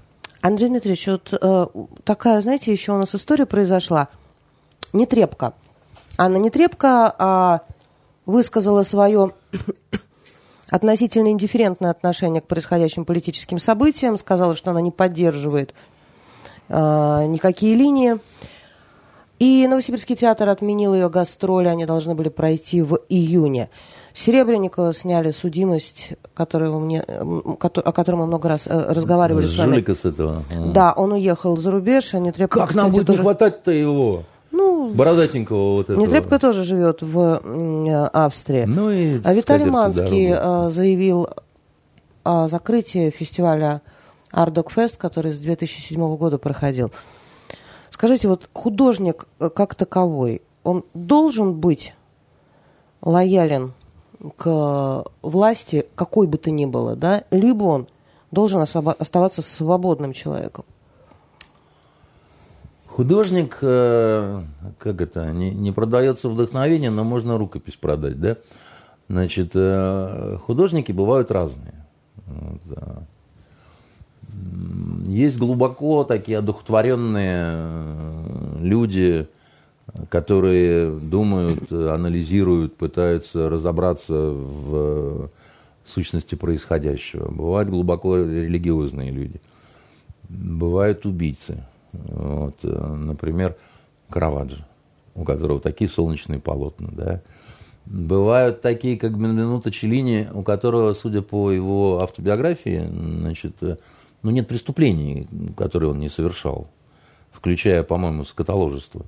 Андрей 0.44 0.68
Дмитриевич, 0.68 1.08
вот 1.08 1.34
э, 1.42 1.66
такая, 2.04 2.42
знаете, 2.42 2.70
еще 2.70 2.92
у 2.92 2.98
нас 2.98 3.16
история 3.16 3.46
произошла. 3.46 4.10
Нетрепка. 4.92 5.54
Анна 6.18 6.36
Нетрепка 6.36 7.16
а, 7.18 7.62
высказала 8.26 8.84
свое 8.84 9.32
относительно 10.70 11.30
индифферентное 11.30 11.92
отношение 11.92 12.42
к 12.42 12.48
происходящим 12.48 13.06
политическим 13.06 13.58
событиям, 13.58 14.18
сказала, 14.18 14.54
что 14.54 14.72
она 14.72 14.82
не 14.82 14.92
поддерживает 14.92 15.74
э, 16.68 16.76
никакие 16.76 17.76
линии. 17.76 18.18
И 19.40 19.66
Новосибирский 19.66 20.18
театр 20.18 20.50
отменил 20.50 20.94
ее 20.94 21.10
гастроли, 21.10 21.70
они 21.70 21.86
должны 21.86 22.16
были 22.16 22.28
пройти 22.28 22.82
в 22.82 23.00
июне. 23.08 23.70
Серебренникова 24.14 24.94
сняли 24.94 25.32
судимость, 25.32 26.14
которую 26.36 26.80
мне, 26.80 27.02
о 27.02 27.92
котором 27.92 28.20
мы 28.20 28.28
много 28.28 28.48
раз 28.48 28.68
э, 28.68 28.94
разговаривали 28.94 29.48
с, 29.48 29.56
с 29.56 29.58
вами. 29.58 29.84
с 29.92 30.06
этого. 30.06 30.44
Да, 30.74 30.94
он 30.94 31.14
уехал 31.14 31.58
за 31.58 31.72
рубеж, 31.72 32.14
они 32.14 32.32
требуют... 32.32 32.68
Как 32.68 32.76
нам 32.76 32.92
будет 32.92 33.08
тоже... 33.08 33.20
не 33.20 33.24
хватать-то 33.24 33.72
его? 33.72 34.24
Ну, 34.52 34.94
Бородатенького 34.94 35.78
вот 35.78 35.90
этого. 35.90 36.00
Нетребко 36.00 36.38
тоже 36.38 36.64
живет 36.64 37.02
в 37.02 37.42
э, 37.44 38.06
Австрии. 38.14 38.66
Ну 38.66 38.92
и 38.92 39.20
а 39.24 39.34
Виталий 39.34 39.66
Манский 39.66 40.32
дорогу. 40.32 40.68
Э, 40.68 40.72
заявил 40.72 41.30
о 42.24 42.48
закрытии 42.48 43.10
фестиваля 43.10 43.82
Ардок 44.32 44.72
Фест, 44.72 44.98
который 44.98 45.34
с 45.34 45.40
2007 45.40 46.18
года 46.18 46.38
проходил. 46.38 46.92
Скажите, 47.90 48.28
вот 48.28 48.48
художник 48.54 49.26
э, 49.40 49.50
как 49.50 49.74
таковой, 49.74 50.44
он 50.64 50.86
должен 50.94 51.56
быть 51.56 51.96
лоялен 53.02 53.74
к 54.38 55.06
власти, 55.22 55.86
какой 55.96 56.28
бы 56.28 56.38
то 56.38 56.52
ни 56.52 56.66
было, 56.66 56.96
да, 56.96 57.24
либо 57.32 57.64
он 57.64 57.88
должен 58.32 58.62
оставаться 58.62 59.42
свободным 59.42 60.14
человеком? 60.14 60.66
Художник, 62.88 63.58
э, 63.62 64.44
как 64.78 65.02
это, 65.02 65.32
не, 65.32 65.50
не 65.50 65.72
продается 65.72 66.30
вдохновение, 66.30 66.92
но 66.92 67.04
можно 67.04 67.40
рукопись 67.40 67.76
продать, 67.76 68.20
да? 68.20 68.38
Значит, 69.10 69.52
э, 69.56 70.38
художники 70.46 70.92
бывают 70.92 71.32
разные. 71.32 71.74
Есть 75.08 75.38
глубоко 75.38 76.04
такие 76.04 76.38
одухотворенные 76.38 77.46
э, 77.46 78.58
люди, 78.62 79.28
которые 80.10 80.92
думают, 80.92 81.72
анализируют, 81.72 82.76
пытаются 82.76 83.50
разобраться 83.50 84.14
в 84.14 85.30
сущности 85.86 86.36
происходящего. 86.36 87.30
Бывают 87.32 87.70
глубоко 87.70 88.18
религиозные 88.18 89.12
люди. 89.12 89.42
Бывают 90.30 91.06
убийцы 91.06 91.64
вот, 91.94 92.56
э, 92.64 92.96
например, 92.96 93.56
Караваджо, 94.10 94.66
у 95.16 95.24
которого 95.24 95.60
такие 95.60 95.90
солнечные 95.90 96.40
полотна, 96.40 96.90
да. 96.92 97.22
Бывают 97.86 98.62
такие, 98.62 98.98
как 98.98 99.18
Бенвенуто 99.18 99.70
Челлини, 99.70 100.30
у 100.34 100.42
которого, 100.42 100.94
судя 100.94 101.22
по 101.22 101.52
его 101.52 102.02
автобиографии, 102.02 102.88
значит, 102.90 103.56
э, 103.62 103.78
ну, 104.22 104.32
нет 104.32 104.48
преступлений, 104.48 105.28
которые 105.58 105.92
он 105.92 106.00
не 106.00 106.10
совершал, 106.10 106.68
включая, 107.32 107.84
по-моему, 107.84 108.24
скотоложество. 108.24 109.06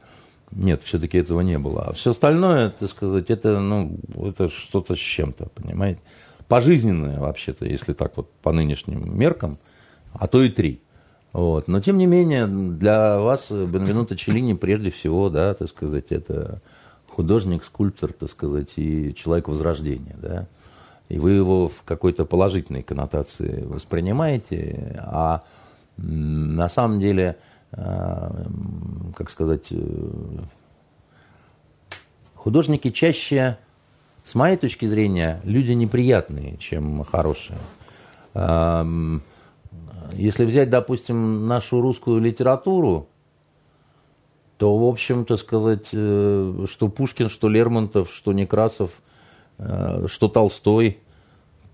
Нет, 0.52 0.84
все-таки 0.84 1.18
этого 1.18 1.42
не 1.42 1.60
было. 1.60 1.86
А 1.86 1.94
все 1.94 2.12
остальное, 2.12 2.70
так 2.70 2.90
сказать, 2.90 3.30
это, 3.30 3.60
ну, 3.60 3.98
это 4.24 4.50
что-то 4.50 4.96
с 4.96 5.00
чем-то, 5.00 5.50
понимаете? 5.56 6.00
Пожизненное, 6.48 7.20
вообще-то, 7.20 7.66
если 7.66 7.94
так 7.94 8.16
вот 8.18 8.32
по 8.42 8.52
нынешним 8.52 9.18
меркам, 9.18 9.58
а 10.14 10.28
то 10.28 10.42
и 10.42 10.50
три. 10.50 10.82
Вот. 11.34 11.68
Но, 11.68 11.80
тем 11.82 11.98
не 11.98 12.06
менее, 12.06 12.48
для 12.48 13.20
вас 13.20 13.52
Бенвенуто 13.52 14.16
Челлини 14.16 14.54
прежде 14.54 14.92
всего, 14.92 15.30
да, 15.30 15.54
так 15.54 15.68
сказать, 15.70 16.12
это 16.12 16.62
художник, 17.10 17.64
скульптор, 17.64 18.14
так 18.14 18.30
сказать, 18.30 18.74
и 18.78 19.14
человек 19.16 19.48
возрождения, 19.48 20.16
да. 20.22 20.48
И 21.10 21.20
вы 21.20 21.32
его 21.32 21.68
в 21.68 21.84
какой-то 21.84 22.26
положительной 22.26 22.84
коннотации 22.84 23.64
воспринимаете, 23.64 25.02
а 25.04 25.44
на 25.98 26.70
самом 26.70 27.00
деле, 27.00 27.38
как 27.76 29.30
сказать, 29.30 29.68
э, 29.72 29.78
художники 32.34 32.92
чаще, 32.92 33.58
с 34.24 34.34
моей 34.34 34.58
точки 34.58 34.86
зрения, 34.86 35.42
люди 35.44 35.74
неприятные, 35.74 36.58
чем 36.58 37.04
хорошие. 37.04 37.58
Если 40.14 40.46
взять, 40.46 40.70
допустим, 40.70 41.48
нашу 41.48 41.82
русскую 41.82 42.22
литературу, 42.22 43.08
то, 44.58 44.78
в 44.78 44.86
общем, 44.88 45.26
то 45.26 45.36
сказать, 45.36 45.88
э, 45.92 46.66
что 46.70 46.88
Пушкин, 46.88 47.30
что 47.30 47.50
Лермонтов, 47.50 48.14
что 48.14 48.32
Некрасов, 48.32 48.92
э, 49.58 50.06
что 50.08 50.30
Толстой, 50.30 51.00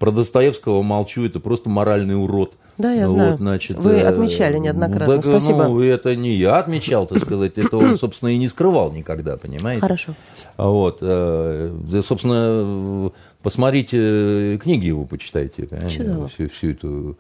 про 0.02 0.12
Достоевского 0.12 0.82
молчу, 0.82 1.28
это 1.28 1.40
просто 1.40 1.70
моральный 1.70 2.16
урод. 2.16 2.56
Да, 2.80 2.92
я 2.92 3.08
вот, 3.08 3.14
знаю. 3.14 3.38
Значит, 3.38 3.78
Вы 3.78 3.92
э, 3.92 4.08
отмечали 4.08 4.58
неоднократно. 4.58 5.22
Так, 5.22 5.24
Спасибо. 5.32 5.66
Ну, 5.66 5.80
это 5.80 6.16
не 6.16 6.32
я 6.32 6.58
отмечал, 6.58 7.06
так 7.06 7.20
сказать, 7.20 7.60
это 7.60 7.78
он, 7.78 7.96
собственно, 7.96 8.30
и 8.30 8.38
не 8.40 8.48
скрывал 8.48 8.92
никогда, 8.92 9.38
понимаете? 9.38 9.82
Хорошо. 9.82 10.16
Вот. 10.58 10.98
Да, 11.02 12.02
собственно, 12.02 13.12
посмотрите 13.44 14.58
книги 14.58 14.88
его, 14.88 15.06
почитайте. 15.06 15.68
Читала. 15.88 16.28
Всю, 16.30 16.50
всю 16.50 16.72
эту 16.72 17.18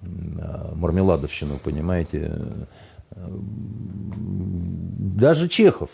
мармеладовщину, 0.00 1.58
понимаете? 1.62 2.32
Даже 3.14 5.48
Чехов, 5.48 5.90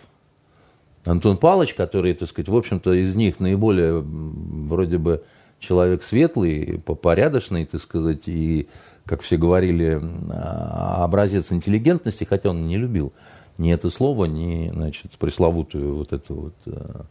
Антон 1.04 1.36
Палыч, 1.36 1.74
который, 1.74 2.14
так 2.14 2.28
сказать, 2.28 2.48
в 2.48 2.56
общем-то, 2.56 2.92
из 2.92 3.16
них 3.16 3.40
наиболее 3.40 4.04
вроде 4.04 4.98
бы 4.98 5.24
человек 5.62 6.02
светлый, 6.02 6.78
порядочный, 6.80 7.64
так 7.64 7.80
сказать, 7.80 8.22
и, 8.26 8.68
как 9.06 9.22
все 9.22 9.36
говорили, 9.36 10.00
а, 10.30 11.04
образец 11.04 11.52
интеллигентности, 11.52 12.24
хотя 12.24 12.50
он 12.50 12.66
не 12.66 12.76
любил 12.76 13.12
ни 13.58 13.72
это 13.72 13.90
слово, 13.90 14.24
ни, 14.24 14.70
значит, 14.70 15.12
пресловутую 15.12 15.96
вот 15.96 16.12
эту 16.12 16.34
вот... 16.34 16.54
Э. 16.66 17.02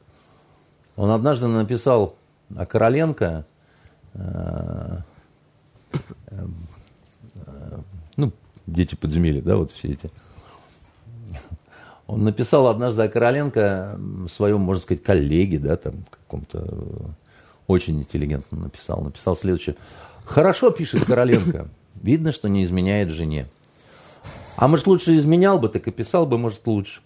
Он 0.97 1.11
однажды 1.11 1.47
написал 1.47 2.15
о 2.55 2.65
Короленко, 2.65 3.45
э, 4.13 4.97
э, 6.27 6.45
ну, 8.17 8.33
дети 8.67 8.95
подземелья, 8.95 9.41
да, 9.41 9.55
вот 9.55 9.71
все 9.71 9.93
эти. 9.93 10.09
Он 12.07 12.23
написал 12.25 12.67
однажды 12.67 13.03
о 13.03 13.07
Короленко 13.07 13.97
своем, 14.29 14.59
можно 14.59 14.81
сказать, 14.81 15.03
коллеге, 15.03 15.59
да, 15.59 15.77
там, 15.77 16.03
каком-то 16.09 17.15
очень 17.71 17.99
интеллигентно 17.99 18.59
написал. 18.59 19.01
Написал 19.01 19.35
следующее. 19.35 19.75
Хорошо 20.25 20.71
пишет 20.71 21.05
Короленко. 21.05 21.67
Видно, 22.01 22.31
что 22.31 22.47
не 22.47 22.63
изменяет 22.63 23.09
жене. 23.09 23.47
А 24.55 24.67
может, 24.67 24.87
лучше 24.87 25.15
изменял 25.15 25.59
бы, 25.59 25.69
так 25.69 25.87
и 25.87 25.91
писал 25.91 26.25
бы, 26.25 26.37
может, 26.37 26.65
лучше. 26.65 27.01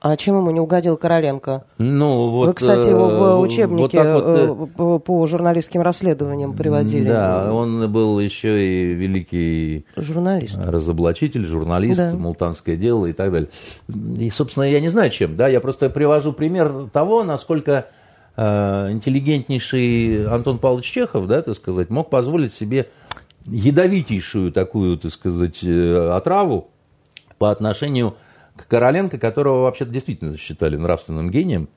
А 0.00 0.16
чем 0.16 0.36
ему 0.36 0.50
не 0.52 0.60
угодил 0.60 0.96
Короленко? 0.96 1.64
Ну, 1.78 2.30
вот, 2.30 2.46
Вы, 2.46 2.54
кстати, 2.54 2.88
его 2.88 3.08
в 3.08 3.22
э, 3.22 3.36
учебнике 3.38 4.00
вот 4.14 4.70
вот, 4.76 4.98
э, 5.00 5.04
по 5.04 5.26
журналистским 5.26 5.82
расследованиям 5.82 6.54
приводили. 6.54 7.08
Да, 7.08 7.52
он 7.52 7.90
был 7.90 8.20
еще 8.20 8.64
и 8.64 8.94
великий 8.94 9.86
журналист, 9.96 10.56
разоблачитель, 10.56 11.44
журналист, 11.44 11.98
да. 11.98 12.12
мултанское 12.14 12.76
дело 12.76 13.06
и 13.06 13.12
так 13.12 13.32
далее. 13.32 13.48
И, 14.18 14.30
собственно, 14.30 14.64
я 14.64 14.78
не 14.78 14.88
знаю, 14.88 15.10
чем. 15.10 15.36
Да, 15.36 15.48
я 15.48 15.60
просто 15.60 15.90
привожу 15.90 16.32
пример 16.32 16.88
того, 16.92 17.24
насколько 17.24 17.72
э, 17.72 17.84
интеллигентнейший 18.38 20.28
Антон 20.28 20.58
Павлович 20.58 20.90
Чехов, 20.92 21.26
да, 21.26 21.42
так 21.42 21.56
сказать, 21.56 21.90
мог 21.90 22.08
позволить 22.08 22.52
себе 22.52 22.88
ядовитейшую 23.46 24.52
такую, 24.52 24.98
так 24.98 25.12
сказать, 25.12 25.62
э, 25.62 26.10
отраву 26.14 26.68
по 27.38 27.50
отношению 27.50 28.14
Короленко, 28.68 29.18
которого 29.18 29.62
вообще-то 29.62 29.90
действительно 29.90 30.36
считали 30.36 30.76
нравственным 30.76 31.30
гением, 31.30 31.68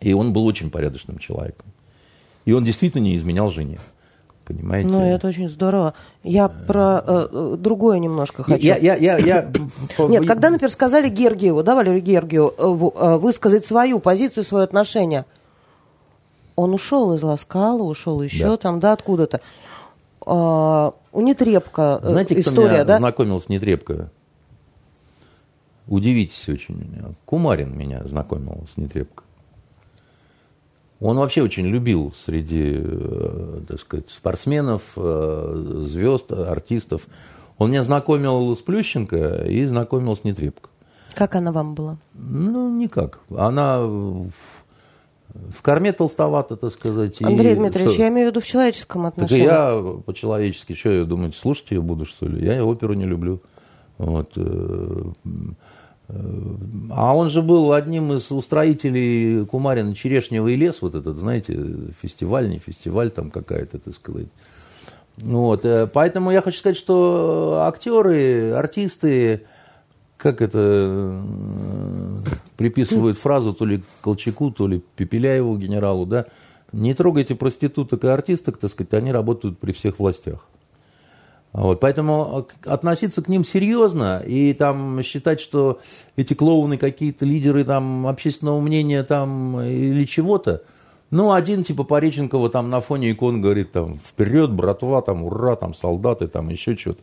и 0.00 0.12
он 0.12 0.32
был 0.32 0.46
очень 0.46 0.70
порядочным 0.70 1.18
человеком. 1.18 1.66
И 2.44 2.52
он 2.52 2.64
действительно 2.64 3.02
не 3.02 3.16
изменял 3.16 3.50
жене. 3.50 3.78
Понимаете? 4.44 4.88
Ну, 4.88 5.04
это 5.04 5.28
очень 5.28 5.46
здорово. 5.48 5.92
Я 6.24 6.48
про 6.48 7.04
э, 7.06 7.28
э 7.30 7.56
другое 7.58 7.98
немножко 7.98 8.42
хочу. 8.42 8.64
Я, 8.64 8.78
я, 8.78 8.96
я, 8.96 9.18
я... 9.18 9.52
Нет, 9.98 10.26
когда, 10.26 10.48
например, 10.48 10.70
сказали 10.70 11.10
Гергиеву, 11.10 11.62
да, 11.62 11.74
Валерию 11.74 12.00
Гергию, 12.00 12.54
э, 12.56 12.62
э, 12.62 13.18
высказать 13.18 13.66
свою 13.66 13.98
позицию, 13.98 14.44
свое 14.44 14.64
отношение, 14.64 15.26
он 16.58 16.74
ушел 16.74 17.14
из 17.14 17.22
Ласкала, 17.22 17.84
ушел 17.84 18.20
еще 18.20 18.50
да. 18.50 18.56
там, 18.56 18.80
да, 18.80 18.92
откуда-то. 18.92 19.40
А, 20.26 20.92
у 21.12 21.20
Нетребко 21.22 22.00
Знаете, 22.02 22.38
история, 22.38 22.66
кто 22.66 22.74
меня 22.74 22.84
да? 22.84 22.96
знакомил 22.98 23.40
с 23.40 23.48
Нетребко? 23.48 24.10
Удивитесь 25.86 26.48
очень. 26.48 27.14
Кумарин 27.24 27.78
меня 27.78 28.02
знакомил 28.06 28.66
с 28.72 28.76
Нетребко. 28.76 29.22
Он 31.00 31.16
вообще 31.18 31.42
очень 31.42 31.66
любил 31.66 32.12
среди, 32.18 32.80
э, 32.80 33.60
так 33.68 33.78
сказать, 33.78 34.10
спортсменов, 34.10 34.82
э, 34.96 35.84
звезд, 35.86 36.32
артистов. 36.32 37.06
Он 37.56 37.70
меня 37.70 37.84
знакомил 37.84 38.56
с 38.56 38.58
Плющенко 38.58 39.44
и 39.44 39.64
знакомил 39.64 40.16
с 40.16 40.24
Нетребко. 40.24 40.70
Как 41.14 41.36
она 41.36 41.52
вам 41.52 41.76
была? 41.76 41.98
Ну, 42.14 42.76
никак. 42.76 43.20
Она 43.30 43.88
в 45.34 45.62
корме 45.62 45.92
толстовато, 45.92 46.56
так 46.56 46.72
сказать. 46.72 47.20
Андрей 47.22 47.52
и... 47.52 47.56
Дмитриевич, 47.56 47.98
я 47.98 48.08
имею 48.08 48.28
в 48.28 48.30
виду 48.30 48.40
в 48.40 48.46
человеческом 48.46 49.06
отношении. 49.06 49.46
Так 49.46 49.52
я 49.52 50.00
по-человечески, 50.04 50.74
что 50.74 50.90
я 50.90 51.04
думаете, 51.04 51.38
слушать 51.38 51.70
ее 51.70 51.80
буду, 51.80 52.06
что 52.06 52.26
ли? 52.26 52.44
Я 52.44 52.64
оперу 52.64 52.94
не 52.94 53.04
люблю. 53.04 53.40
Вот. 53.98 54.32
Э, 54.36 55.12
а 56.90 57.14
он 57.14 57.28
же 57.28 57.42
был 57.42 57.72
одним 57.72 58.12
из 58.14 58.30
устроителей 58.32 59.44
Кумарина 59.44 59.94
«Черешневый 59.94 60.54
лес», 60.54 60.80
вот 60.80 60.94
этот, 60.94 61.18
знаете, 61.18 61.54
фестиваль, 62.00 62.48
не 62.48 62.58
фестиваль 62.58 63.10
там 63.10 63.30
какая-то, 63.30 63.78
так 63.78 63.94
сказать. 63.94 64.28
Вот, 65.18 65.64
э, 65.64 65.86
поэтому 65.86 66.30
я 66.30 66.40
хочу 66.40 66.58
сказать, 66.58 66.78
что 66.78 67.64
актеры, 67.66 68.52
артисты, 68.52 69.42
как 70.18 70.42
это 70.42 70.58
э, 70.60 71.22
приписывают 72.56 73.16
фразу 73.16 73.54
то 73.54 73.64
ли 73.64 73.82
Колчаку, 74.02 74.50
то 74.50 74.66
ли 74.66 74.82
Пепеляеву 74.96 75.56
генералу, 75.56 76.04
да, 76.04 76.26
не 76.72 76.92
трогайте 76.92 77.34
проституток 77.34 78.04
и 78.04 78.08
артисток, 78.08 78.58
так 78.58 78.70
сказать, 78.70 78.92
они 78.94 79.12
работают 79.12 79.58
при 79.58 79.72
всех 79.72 79.98
властях. 79.98 80.44
Вот, 81.52 81.80
поэтому 81.80 82.46
относиться 82.66 83.22
к 83.22 83.28
ним 83.28 83.42
серьезно 83.42 84.22
и 84.26 84.52
там 84.52 85.02
считать, 85.02 85.40
что 85.40 85.80
эти 86.16 86.34
клоуны 86.34 86.76
какие-то 86.76 87.24
лидеры 87.24 87.64
там 87.64 88.06
общественного 88.06 88.60
мнения 88.60 89.02
там 89.02 89.58
или 89.62 90.04
чего-то, 90.04 90.62
ну, 91.10 91.32
один 91.32 91.64
типа 91.64 91.84
Пореченкова 91.84 92.50
там 92.50 92.68
на 92.68 92.82
фоне 92.82 93.12
икон 93.12 93.40
говорит 93.40 93.72
там 93.72 93.98
вперед, 93.98 94.52
братва, 94.52 95.00
там 95.00 95.24
ура, 95.24 95.56
там 95.56 95.72
солдаты, 95.72 96.28
там 96.28 96.50
еще 96.50 96.76
что-то. 96.76 97.00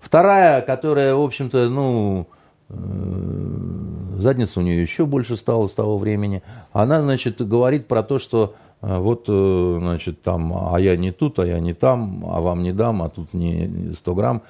Вторая, 0.00 0.60
которая, 0.60 1.14
в 1.14 1.22
общем-то, 1.22 1.70
ну, 1.70 2.26
э, 2.30 2.37
задница 2.68 4.60
у 4.60 4.62
нее 4.62 4.82
еще 4.82 5.06
больше 5.06 5.36
стала 5.36 5.66
с 5.66 5.72
того 5.72 5.98
времени, 5.98 6.42
она, 6.72 7.00
значит, 7.00 7.46
говорит 7.46 7.86
про 7.86 8.02
то, 8.02 8.18
что 8.18 8.54
а 8.80 9.00
вот, 9.00 9.24
э, 9.28 9.76
значит, 9.80 10.22
там, 10.22 10.52
а 10.72 10.78
я 10.78 10.96
не 10.96 11.10
тут, 11.10 11.38
а 11.40 11.46
я 11.46 11.58
не 11.58 11.74
там, 11.74 12.24
а 12.26 12.40
вам 12.40 12.62
не 12.62 12.72
дам, 12.72 13.02
а 13.02 13.08
тут 13.08 13.34
не 13.34 13.94
100 13.94 14.14
грамм. 14.14 14.42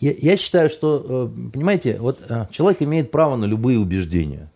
Я, 0.00 0.12
я 0.16 0.36
считаю, 0.36 0.70
что, 0.70 1.28
э, 1.28 1.50
понимаете, 1.52 1.98
вот 1.98 2.20
э, 2.28 2.46
человек 2.52 2.82
имеет 2.82 3.10
право 3.10 3.34
на 3.34 3.46
любые 3.46 3.80
убеждения. 3.80 4.48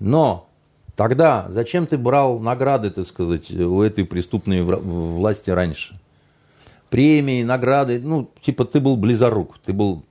Но 0.00 0.48
тогда 0.96 1.48
зачем 1.50 1.86
ты 1.86 1.98
брал 1.98 2.38
награды, 2.38 2.90
так 2.90 3.06
сказать, 3.06 3.50
у 3.50 3.82
этой 3.82 4.04
преступной 4.04 4.62
власти 4.62 5.50
раньше? 5.50 6.00
Премии, 6.90 7.42
награды, 7.42 8.00
ну, 8.02 8.30
типа 8.40 8.64
ты 8.64 8.80
был 8.80 8.96
близорук, 8.96 9.58
ты 9.64 9.72
был 9.72 10.02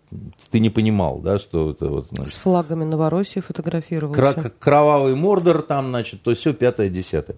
ты 0.52 0.60
не 0.60 0.70
понимал, 0.70 1.20
да, 1.20 1.38
что 1.38 1.72
это 1.72 1.88
вот... 1.88 2.08
Значит, 2.12 2.34
С 2.34 2.38
флагами 2.38 2.86
Новороссии 2.86 3.42
фотографировался. 3.42 4.34
Кра- 4.34 4.52
кровавый 4.58 5.16
мордор 5.16 5.62
там, 5.62 5.88
значит, 5.90 6.22
то 6.22 6.34
все 6.34 6.54
пятое, 6.54 6.90
десятое. 6.90 7.36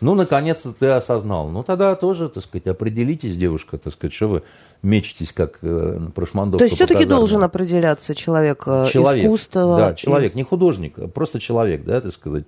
Ну, 0.00 0.14
наконец-то 0.14 0.72
ты 0.72 0.86
осознал. 0.86 1.48
Ну, 1.48 1.62
тогда 1.62 1.94
тоже, 1.94 2.30
так 2.30 2.42
сказать, 2.42 2.66
определитесь, 2.66 3.36
девушка, 3.36 3.76
так 3.76 3.92
сказать, 3.92 4.14
что 4.14 4.28
вы 4.28 4.42
мечетесь, 4.82 5.30
как 5.30 5.58
э, 5.60 6.00
прошмандовка 6.14 6.58
То 6.58 6.64
есть 6.64 6.76
все-таки 6.76 7.04
должен 7.04 7.42
определяться 7.42 8.14
человек, 8.14 8.62
э, 8.66 8.88
человек 8.90 9.26
искусство? 9.26 9.76
Да, 9.76 9.94
человек, 9.94 10.34
и... 10.34 10.38
не 10.38 10.42
художник, 10.42 10.98
а 10.98 11.08
просто 11.08 11.38
человек, 11.38 11.84
да, 11.84 12.00
так 12.00 12.12
сказать. 12.12 12.46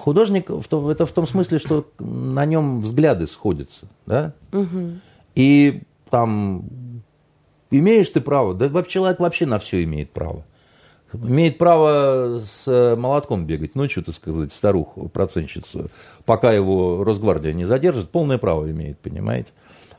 Художник, 0.00 0.50
это 0.50 1.06
в 1.06 1.12
том 1.12 1.28
смысле, 1.28 1.60
что 1.60 1.86
на 2.00 2.44
нем 2.46 2.80
взгляды 2.80 3.28
сходятся, 3.28 3.86
да? 4.06 4.32
Угу. 4.52 4.98
И 5.34 5.82
там 6.10 6.64
Имеешь 7.70 8.08
ты 8.10 8.20
право, 8.20 8.54
да 8.54 8.82
человек 8.82 9.20
вообще 9.20 9.46
на 9.46 9.58
все 9.58 9.82
имеет 9.84 10.10
право. 10.10 10.44
Имеет 11.12 11.58
право 11.58 12.40
с 12.40 12.66
э, 12.66 12.96
молотком 12.96 13.44
бегать 13.44 13.74
ночью, 13.74 14.04
так 14.04 14.14
сказать, 14.14 14.52
старуху, 14.52 15.08
процентщицу, 15.08 15.88
пока 16.24 16.52
его 16.52 17.02
Росгвардия 17.02 17.52
не 17.52 17.64
задержит, 17.64 18.10
полное 18.10 18.38
право 18.38 18.70
имеет, 18.70 18.98
понимаете? 18.98 19.50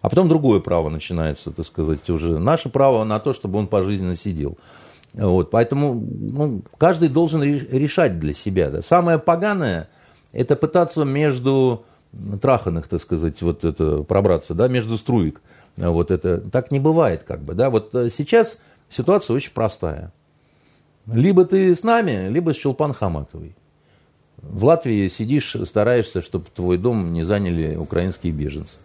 А 0.01 0.09
потом 0.09 0.29
другое 0.29 0.61
право 0.61 0.89
начинается, 0.89 1.51
так 1.51 1.65
сказать, 1.65 2.09
уже 2.09 2.39
наше 2.39 2.69
право 2.69 3.03
на 3.03 3.19
то, 3.19 3.33
чтобы 3.33 3.59
он 3.59 3.67
пожизненно 3.67 4.15
сидел. 4.15 4.57
Вот, 5.13 5.51
поэтому 5.51 5.93
ну, 5.93 6.61
каждый 6.77 7.09
должен 7.09 7.43
решать 7.43 8.19
для 8.19 8.33
себя. 8.33 8.69
Да. 8.69 8.81
Самое 8.81 9.19
поганое– 9.19 9.89
это 10.31 10.55
пытаться 10.55 11.03
между 11.03 11.83
траханных, 12.41 12.87
так 12.87 13.01
сказать, 13.01 13.41
вот 13.41 13.63
это 13.65 14.03
пробраться, 14.03 14.53
да, 14.53 14.67
между 14.67 14.97
струек. 14.97 15.41
Вот 15.77 16.11
это 16.11 16.39
так 16.39 16.71
не 16.71 16.79
бывает, 16.79 17.23
как 17.23 17.41
бы, 17.41 17.53
да. 17.53 17.69
Вот 17.69 17.95
э, 17.95 18.09
сейчас 18.09 18.57
ситуация 18.89 19.35
очень 19.35 19.53
простая. 19.53 20.11
Либо 21.07 21.45
ты 21.45 21.75
с 21.75 21.83
нами, 21.83 22.29
либо 22.29 22.53
с 22.53 22.57
Чулпан 22.57 22.93
Хаматовой. 22.93 23.55
В 24.37 24.65
Латвии 24.65 25.07
сидишь, 25.07 25.55
стараешься, 25.65 26.21
чтобы 26.21 26.45
твой 26.53 26.77
дом 26.77 27.13
не 27.13 27.23
заняли 27.23 27.75
украинские 27.75 28.33
беженцы. 28.33 28.77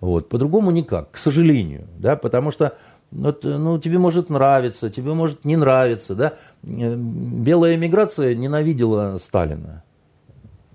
Вот. 0.00 0.28
По-другому 0.28 0.70
никак, 0.70 1.12
к 1.12 1.18
сожалению. 1.18 1.86
Да? 1.98 2.16
Потому 2.16 2.50
что 2.50 2.76
вот, 3.10 3.44
ну, 3.44 3.78
тебе 3.78 3.98
может 3.98 4.30
нравиться, 4.30 4.90
тебе 4.90 5.14
может 5.14 5.44
не 5.44 5.56
нравиться. 5.56 6.14
Да? 6.14 6.34
Белая 6.62 7.74
эмиграция 7.76 8.34
ненавидела 8.34 9.18
Сталина. 9.18 9.82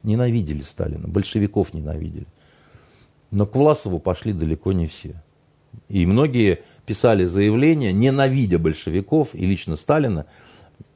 Ненавидели 0.05 0.61
Сталина, 0.61 1.07
большевиков 1.07 1.73
ненавидели. 1.73 2.27
Но 3.31 3.47
к 3.47 3.55
Власову 3.55 3.99
пошли 3.99 4.33
далеко 4.33 4.71
не 4.71 4.85
все. 4.85 5.21
И 5.89 6.05
многие 6.05 6.61
писали 6.85 7.25
заявления, 7.25 7.91
ненавидя 7.91 8.59
большевиков 8.59 9.29
и 9.33 9.45
лично 9.45 9.75
Сталина, 9.75 10.27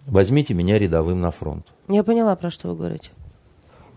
возьмите 0.05 0.53
меня 0.53 0.77
рядовым 0.77 1.21
на 1.21 1.31
фронт. 1.31 1.65
Я 1.87 2.03
поняла, 2.03 2.35
про 2.35 2.51
что 2.51 2.69
вы 2.69 2.75
говорите. 2.75 3.09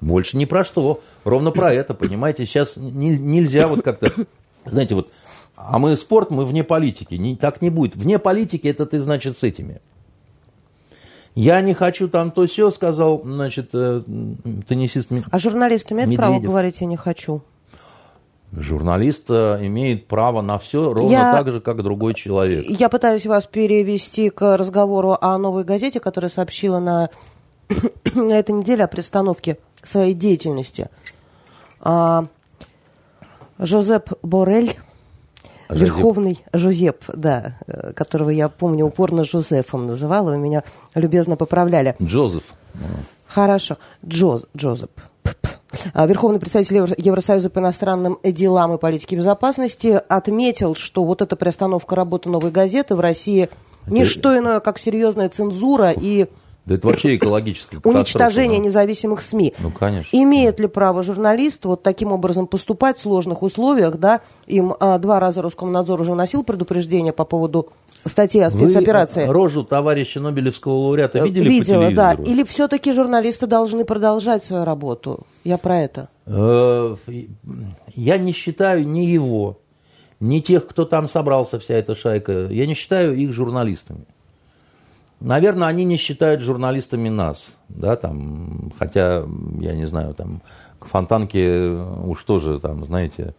Больше 0.01 0.37
не 0.37 0.47
про 0.47 0.65
что, 0.65 1.01
ровно 1.25 1.51
про 1.51 1.73
это, 1.73 1.95
понимаете, 1.95 2.47
сейчас 2.47 2.77
не, 2.77 3.11
нельзя 3.11 3.69
вот 3.69 3.83
как-то, 3.83 4.13
знаете, 4.65 4.95
вот, 4.95 5.09
а 5.55 5.79
мы 5.79 5.97
спорт, 5.97 6.31
мы 6.31 6.45
вне 6.45 6.65
политики, 6.65 7.15
не, 7.15 7.37
так 7.37 7.63
не 7.63 7.71
будет. 7.71 7.95
Вне 7.95 8.19
политики 8.19 8.67
это 8.67 8.87
ты, 8.87 8.99
значит, 8.99 9.37
с 9.37 9.45
этими. 9.45 9.81
Я 11.35 11.61
не 11.63 11.73
хочу 11.73 12.09
там 12.09 12.31
то 12.31 12.47
все, 12.47 12.71
сказал, 12.71 13.23
значит, 13.25 13.71
э, 13.73 14.03
теннисист 14.69 15.09
А 15.31 15.39
журналист 15.39 15.91
имеет 15.91 16.09
Медведев. 16.09 16.19
право 16.19 16.41
говорить, 16.41 16.81
я 16.81 16.87
не 16.87 16.97
хочу? 16.97 17.43
Журналист 18.53 19.31
э, 19.31 19.61
имеет 19.63 20.07
право 20.07 20.43
на 20.43 20.59
все 20.59 20.93
ровно 20.93 21.11
я, 21.11 21.33
так 21.33 21.51
же, 21.51 21.61
как 21.63 21.83
другой 21.83 22.13
человек. 22.13 22.67
Я 22.69 22.91
пытаюсь 22.91 23.25
вас 23.25 23.47
перевести 23.47 24.29
к 24.29 24.59
разговору 24.59 25.17
о 25.19 25.39
новой 25.39 25.65
газете, 25.65 26.01
которая 26.01 26.31
сообщила 26.31 26.79
на, 26.79 27.09
на 28.15 28.33
этой 28.33 28.51
неделе 28.51 28.85
о 28.85 28.89
пристановке 28.89 29.57
своей 29.83 30.13
деятельности. 30.13 30.91
А, 31.81 32.27
Жозеп 33.59 34.13
Борель, 34.23 34.77
Жозеп. 35.75 35.97
Верховный 35.97 36.45
Жозеп, 36.53 37.05
да, 37.09 37.57
которого 37.95 38.31
я 38.31 38.49
помню 38.49 38.87
упорно 38.87 39.25
Жозефом 39.25 39.87
называла, 39.87 40.31
вы 40.31 40.39
меня 40.39 40.65
любезно 40.95 41.37
поправляли. 41.37 41.97
Джозеф. 42.01 42.45
Хорошо, 43.27 43.79
Джоз, 44.05 44.47
Джозеп. 44.57 44.91
А, 45.95 46.07
Верховный 46.07 46.39
представитель 46.39 46.95
Евросоюза 46.99 47.49
по 47.49 47.61
иностранным 47.61 48.19
делам 48.23 48.75
и 48.75 48.79
политике 48.79 49.17
безопасности 49.17 50.01
отметил, 50.09 50.75
что 50.75 51.05
вот 51.05 51.23
эта 51.23 51.35
приостановка 51.35 51.97
работы 51.97 52.29
новой 52.29 52.51
газеты 52.51 52.95
в 52.95 53.01
России 53.01 53.49
не 53.87 54.05
что 54.05 54.37
иное, 54.37 54.61
как 54.61 54.79
серьезная 54.79 55.29
цензура 55.29 55.91
и 55.91 56.27
да 56.65 56.77
это 56.77 56.87
вообще 56.87 57.17
экологическое 57.17 57.81
Уничтожение 57.83 58.61
да. 58.61 58.67
независимых 58.67 59.23
СМИ. 59.23 59.55
Ну, 59.59 59.71
конечно. 59.71 60.17
Имеет 60.17 60.61
ли 60.61 60.69
право 60.69 61.03
журналист 61.03 61.65
вот 61.65 61.83
таким 61.83 62.13
образом 62.13 62.47
поступать 62.47 62.99
в 62.99 63.01
сложных 63.01 63.43
условиях, 63.43 63.99
да? 63.99 64.21
Им 64.47 64.75
а, 64.79 64.99
два 64.99 65.19
раза 65.19 65.43
Роскомнадзор 65.43 66.01
уже 66.01 66.13
вносил 66.13 66.45
предупреждение 66.45 67.13
по 67.13 67.25
поводу 67.25 67.71
статьи 68.07 68.41
о 68.41 68.51
спецоперации. 68.51 69.27
Вы 69.27 69.33
рожу 69.33 69.65
товарища 69.65 70.21
Нобелевского 70.21 70.75
лауреата 70.75 71.19
э, 71.19 71.25
видели 71.25 71.49
Видела, 71.49 71.89
по 71.89 71.95
да. 71.95 72.13
Или 72.13 72.45
все-таки 72.45 72.93
журналисты 72.93 73.47
должны 73.47 73.85
продолжать 73.85 74.45
свою 74.45 74.65
работу? 74.65 75.27
Я 75.43 75.59
про 75.59 75.81
это. 75.81 76.09
Э, 76.27 76.95
я 77.95 78.19
не 78.19 78.33
считаю 78.33 78.87
ни 78.87 79.01
его, 79.01 79.59
ни 80.21 80.39
тех, 80.39 80.69
кто 80.69 80.85
там 80.85 81.09
собрался, 81.09 81.59
вся 81.59 81.75
эта 81.75 81.97
шайка, 81.97 82.47
я 82.51 82.67
не 82.67 82.75
считаю 82.75 83.17
их 83.17 83.33
журналистами. 83.33 84.05
Наверное, 85.23 85.69
они 85.69 85.85
не 85.85 85.99
считают 85.99 86.41
журналистами 86.41 87.09
нас, 87.09 87.51
да, 87.69 87.95
там, 87.95 88.73
хотя, 88.77 89.25
я 89.61 89.73
не 89.73 89.87
знаю, 89.87 90.15
там, 90.15 90.43
к 90.81 90.87
Фонтанке 90.87 91.69
уж 91.69 92.25
тоже, 92.25 92.59
там, 92.59 92.85
знаете, 92.85 93.35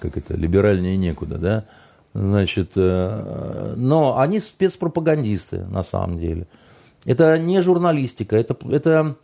как 0.00 0.16
это, 0.16 0.36
либеральнее 0.36 0.96
некуда, 0.96 1.38
да, 1.38 1.64
значит, 2.14 2.72
э, 2.74 3.74
но 3.76 4.18
они 4.18 4.40
спецпропагандисты, 4.40 5.64
на 5.66 5.84
самом 5.84 6.18
деле. 6.18 6.48
Это 7.04 7.38
не 7.38 7.60
журналистика, 7.62 8.34
это, 8.36 8.56
это, 8.68 9.14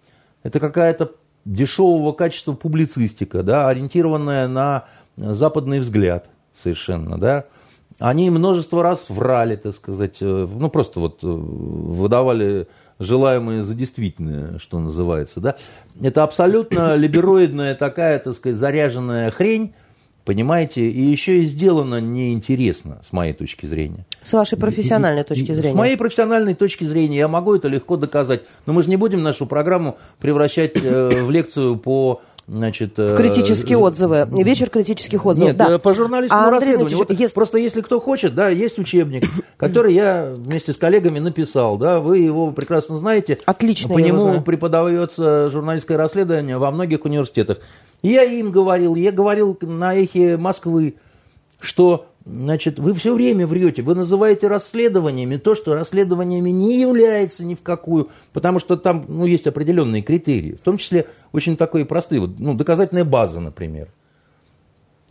это 0.44 0.60
какая-то 0.60 1.10
дешевого 1.44 2.12
качества 2.12 2.52
публицистика, 2.52 3.42
да, 3.42 3.68
ориентированная 3.68 4.46
на 4.46 4.84
западный 5.16 5.80
взгляд 5.80 6.28
совершенно, 6.54 7.18
да, 7.18 7.46
они 7.98 8.30
множество 8.30 8.82
раз 8.82 9.06
врали, 9.08 9.56
так 9.56 9.74
сказать, 9.74 10.16
э, 10.20 10.48
ну 10.50 10.68
просто 10.68 11.00
вот 11.00 11.22
э, 11.22 11.26
выдавали 11.26 12.68
желаемое 12.98 13.62
за 13.62 13.74
действительное, 13.74 14.58
что 14.58 14.78
называется, 14.78 15.40
да. 15.40 15.56
Это 16.00 16.22
абсолютно 16.22 16.94
либероидная 16.96 17.74
такая, 17.74 18.18
так 18.18 18.34
сказать, 18.34 18.58
заряженная 18.58 19.30
хрень, 19.30 19.74
понимаете, 20.24 20.88
и 20.88 21.00
еще 21.02 21.40
и 21.40 21.42
сделано 21.42 22.00
неинтересно, 22.00 23.00
с 23.04 23.12
моей 23.12 23.32
точки 23.32 23.66
зрения. 23.66 24.06
С 24.22 24.32
вашей 24.32 24.56
профессиональной 24.56 25.24
точки 25.24 25.52
зрения? 25.52 25.74
С 25.74 25.76
моей 25.78 25.96
профессиональной 25.96 26.54
точки 26.54 26.84
зрения 26.84 27.18
я 27.18 27.28
могу 27.28 27.54
это 27.54 27.68
легко 27.68 27.96
доказать, 27.96 28.42
но 28.66 28.72
мы 28.72 28.82
же 28.82 28.90
не 28.90 28.96
будем 28.96 29.22
нашу 29.22 29.46
программу 29.46 29.98
превращать 30.20 30.76
э, 30.76 31.22
в 31.22 31.30
лекцию 31.30 31.76
по 31.76 32.22
Значит, 32.48 32.98
в 32.98 33.16
критические 33.16 33.78
э, 33.78 33.80
отзывы. 33.80 34.28
Вечер 34.30 34.68
критических 34.68 35.24
отзывов. 35.24 35.50
Нет, 35.50 35.56
да. 35.56 35.78
по 35.78 35.94
журналистскому 35.94 36.48
а, 36.48 36.50
расследованию. 36.50 36.98
Вот 36.98 37.10
если... 37.10 37.34
Просто 37.34 37.58
если 37.58 37.80
кто 37.82 38.00
хочет, 38.00 38.34
да, 38.34 38.48
есть 38.48 38.78
учебник, 38.78 39.24
который 39.56 39.94
я 39.94 40.32
вместе 40.34 40.72
с 40.72 40.76
коллегами 40.76 41.20
написал, 41.20 41.78
да, 41.78 42.00
вы 42.00 42.18
его 42.18 42.50
прекрасно 42.50 42.96
знаете. 42.96 43.38
Отлично. 43.44 43.94
По 43.94 43.98
нему 43.98 44.40
преподается 44.40 45.50
журналистское 45.50 45.96
расследование 45.96 46.58
во 46.58 46.70
многих 46.72 47.04
университетах. 47.04 47.58
Я 48.02 48.24
им 48.24 48.50
говорил, 48.50 48.96
я 48.96 49.12
говорил 49.12 49.56
на 49.60 49.94
эхе 49.94 50.36
Москвы, 50.36 50.96
что 51.60 52.06
Значит, 52.24 52.78
вы 52.78 52.94
все 52.94 53.14
время 53.14 53.46
врете, 53.46 53.82
вы 53.82 53.96
называете 53.96 54.46
расследованиями 54.46 55.38
то, 55.38 55.56
что 55.56 55.74
расследованиями 55.74 56.50
не 56.50 56.80
является 56.80 57.44
ни 57.44 57.56
в 57.56 57.62
какую, 57.62 58.10
потому 58.32 58.60
что 58.60 58.76
там 58.76 59.04
ну, 59.08 59.26
есть 59.26 59.48
определенные 59.48 60.02
критерии, 60.02 60.52
в 60.52 60.60
том 60.60 60.78
числе 60.78 61.06
очень 61.32 61.56
такие 61.56 61.84
простые, 61.84 62.20
вот, 62.20 62.38
ну, 62.38 62.54
доказательная 62.54 63.04
база, 63.04 63.40
например, 63.40 63.88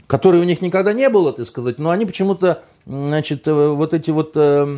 которой 0.08 0.40
у 0.40 0.46
них 0.46 0.62
никогда 0.62 0.94
не 0.94 1.10
было, 1.10 1.34
так 1.34 1.46
сказать, 1.48 1.80
но 1.80 1.90
они 1.90 2.06
почему-то, 2.06 2.64
значит, 2.86 3.46
э, 3.46 3.68
вот 3.70 3.94
эти 3.94 4.12
вот 4.12 4.32
э, 4.36 4.78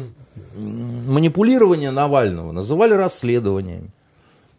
манипулирования 0.56 1.92
Навального 1.92 2.52
называли 2.52 2.94
расследованиями. 2.94 3.92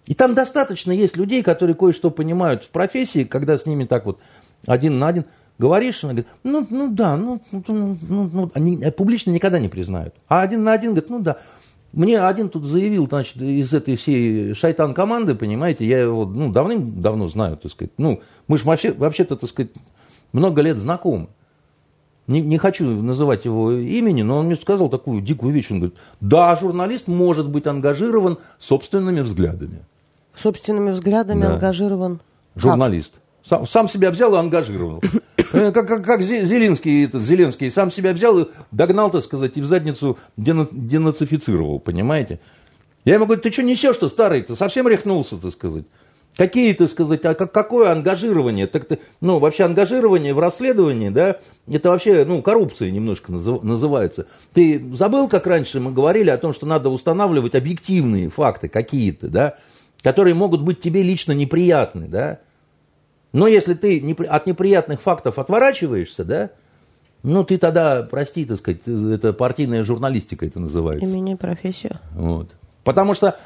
И 0.07 0.15
там 0.15 0.35
достаточно 0.35 0.93
есть 0.93 1.17
людей, 1.17 1.43
которые 1.43 1.75
кое-что 1.75 2.11
понимают 2.11 2.63
в 2.63 2.69
профессии, 2.69 3.25
когда 3.25 3.59
с 3.59 3.67
ними 3.67 3.85
так 3.85 4.07
вот 4.07 4.21
один 4.67 5.01
на 5.01 5.09
один– 5.09 5.25
Говоришь, 5.59 6.03
она 6.03 6.15
говорит, 6.15 6.31
ну, 6.43 6.67
ну 6.69 6.93
да, 6.93 7.17
ну, 7.17 7.41
ну, 7.53 7.63
ну, 7.69 7.99
ну, 8.09 8.31
ну 8.33 8.51
они 8.55 8.77
публично 8.97 9.31
никогда 9.31 9.61
не 9.61 9.69
признают. 9.69 10.15
А 10.27 10.43
один 10.43 10.65
на 10.65 10.73
один 10.73 10.91
говорит, 10.91 11.11
ну 11.11 11.21
да. 11.21 11.39
Мне 11.93 12.21
один 12.21 12.49
тут 12.49 12.65
заявил, 12.65 13.07
значит, 13.07 13.41
из 13.41 13.73
этой 13.73 13.97
всей 13.97 14.53
шайтан 14.55 14.95
команды, 14.95 15.37
понимаете, 15.37 15.87
я 15.87 16.01
его 16.01 16.27
ну, 16.27 16.51
давным-давно 16.51 17.29
знаю, 17.29 17.57
так 17.57 17.71
сказать. 17.71 17.93
Ну, 17.99 18.21
мы 18.49 18.59
же 18.59 18.65
вообще, 18.65 18.93
вообще-то, 18.93 19.37
так 19.37 19.49
сказать, 19.49 19.71
много 20.33 20.61
лет 20.61 20.77
знакомы. 20.77 21.29
Не, 22.27 22.41
не 22.41 22.59
хочу 22.59 22.85
называть 22.85 23.45
его 23.45 23.71
имени, 23.71 24.23
но 24.23 24.39
он 24.39 24.47
мне 24.47 24.57
сказал 24.57 24.89
такую 24.89 25.21
дикую 25.21 25.53
вещь. 25.53 25.71
Он 25.71 25.79
говорит, 25.79 25.97
да, 26.21 26.57
журналист 26.57 27.07
может 27.07 27.49
быть 27.49 27.69
ангажирован 27.69 28.39
собственными 28.59 29.21
взглядами. 29.21 29.85
Собственными 30.35 30.91
взглядами 30.91 31.43
да. 31.43 31.55
ангажирован? 31.55 32.21
Журналист. 32.57 33.13
Как? 33.13 33.24
Сам, 33.45 33.67
сам 33.67 33.89
себя 33.89 34.11
взял 34.11 34.35
и 34.35 34.39
ангажировал. 34.39 35.03
Э, 35.53 35.73
как, 35.73 35.87
как, 35.87 36.05
как 36.05 36.23
Зеленский, 36.23 37.05
этот, 37.05 37.23
Зеленский 37.23 37.71
сам 37.71 37.91
себя 37.91 38.13
взял 38.13 38.39
и 38.39 38.47
догнал, 38.71 39.11
так 39.11 39.23
сказать, 39.23 39.57
и 39.57 39.61
в 39.61 39.67
задницу 39.67 40.17
денацифицировал, 40.37 41.79
понимаете? 41.81 42.41
Я 43.05 43.15
ему 43.15 43.27
говорю, 43.27 43.41
ты 43.41 43.53
что 43.53 43.63
несешь-то, 43.63 44.09
старый, 44.09 44.43
ты 44.43 44.57
совсем 44.57 44.89
рехнулся, 44.89 45.37
так 45.37 45.53
сказать. 45.53 45.85
Какие, 46.37 46.73
так 46.73 46.89
сказать, 46.89 47.25
а 47.25 47.35
как, 47.35 47.53
какое 47.53 47.93
ангажирование? 47.93 48.67
Так 48.67 48.87
ты, 48.87 48.99
ну, 49.21 49.39
вообще 49.39 49.65
ангажирование 49.65 50.35
в 50.35 50.41
расследовании, 50.41 51.11
да, 51.11 51.39
это 51.69 51.91
вообще, 51.91 52.25
ну, 52.25 52.43
коррупция 52.43 52.91
немножко 52.91 53.31
называется. 53.33 54.27
Ты 54.53 54.85
забыл, 54.95 55.29
как 55.29 55.47
раньше 55.47 55.79
мы 55.79 55.93
говорили 55.93 56.31
о 56.31 56.39
том, 56.39 56.53
что 56.53 56.67
надо 56.67 56.91
устанавливать 56.91 57.55
объективные 57.55 58.31
факты 58.31 58.69
какие-то, 58.69 59.29
да, 59.29 59.57
которые 60.03 60.35
могут 60.35 60.63
быть 60.63 60.81
тебе 60.81 61.03
лично 61.03 61.33
неприятны, 61.33 62.09
да, 62.09 62.41
но 63.35 63.49
если 63.49 63.75
ты 63.75 63.99
от 64.29 64.47
неприятных 64.47 65.03
фактов 65.03 65.41
отворачиваешься, 65.41 66.25
да, 66.25 66.51
ну, 67.25 67.43
ты 67.43 67.59
тогда, 67.59 68.07
прости, 68.09 68.45
так 68.45 68.59
сказать, 68.59 68.83
это 68.87 69.33
партийная 69.33 69.83
журналистика 69.83 70.47
это 70.47 70.61
называется. 70.61 71.11
И 71.11 71.13
меня 71.13 71.37
профессия. 71.37 72.01
Вот. 72.15 72.51
Потому 72.85 73.13
что, 73.15 73.37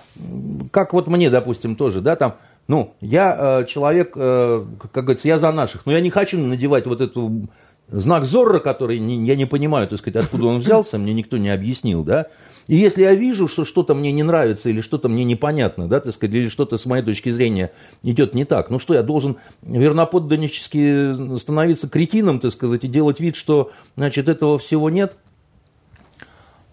как 0.73 0.93
вот 0.93 1.07
мне, 1.07 1.31
допустим, 1.31 1.75
тоже, 1.75 2.03
да, 2.03 2.17
там, 2.17 2.35
Ну, 2.67 2.93
я 3.01 3.61
э, 3.63 3.65
человек, 3.65 4.13
э, 4.15 4.61
как 4.93 5.05
говорится, 5.05 5.27
я 5.27 5.39
за 5.39 5.53
наших, 5.53 5.87
но 5.87 5.93
я 5.93 6.03
не 6.03 6.11
хочу 6.11 6.39
надевать 6.39 6.87
вот 6.87 7.01
эту 7.01 7.49
знак 7.89 8.27
Зорро, 8.27 8.59
который 8.59 8.99
не, 8.99 9.27
я 9.27 9.37
не 9.37 9.47
понимаю, 9.47 9.89
так 9.89 10.01
сказать, 10.01 10.23
откуда 10.23 10.49
он 10.49 10.59
взялся, 10.59 10.99
мне 10.99 11.15
никто 11.15 11.39
не 11.39 11.49
объяснил, 11.49 12.05
да. 12.05 12.27
И 12.69 12.77
если 12.77 13.03
я 13.03 13.15
вижу, 13.15 13.49
что 13.49 13.65
что-то 13.65 13.95
мне 13.95 14.13
не 14.13 14.23
нравится 14.23 14.69
или 14.69 14.83
что-то 14.83 15.09
мне 15.09 15.25
непонятно, 15.25 15.89
да, 15.89 16.01
так 16.01 16.15
сказать, 16.15 16.35
или 16.35 16.49
что-то 16.49 16.77
с 16.77 16.85
моей 16.85 17.03
точки 17.03 17.31
зрения 17.31 17.73
идет 18.03 18.35
не 18.35 18.45
так, 18.45 18.69
ну 18.71 18.79
что, 18.79 18.95
я 18.95 19.03
должен 19.03 19.39
верноподданнически 19.63 21.39
становиться 21.39 21.89
кретином, 21.89 22.41
так 22.41 22.53
сказать, 22.53 22.85
и 22.85 22.89
делать 22.89 23.21
вид, 23.21 23.37
что, 23.37 23.73
значит, 23.97 24.29
этого 24.29 24.59
всего 24.59 24.91
нет? 24.91 25.17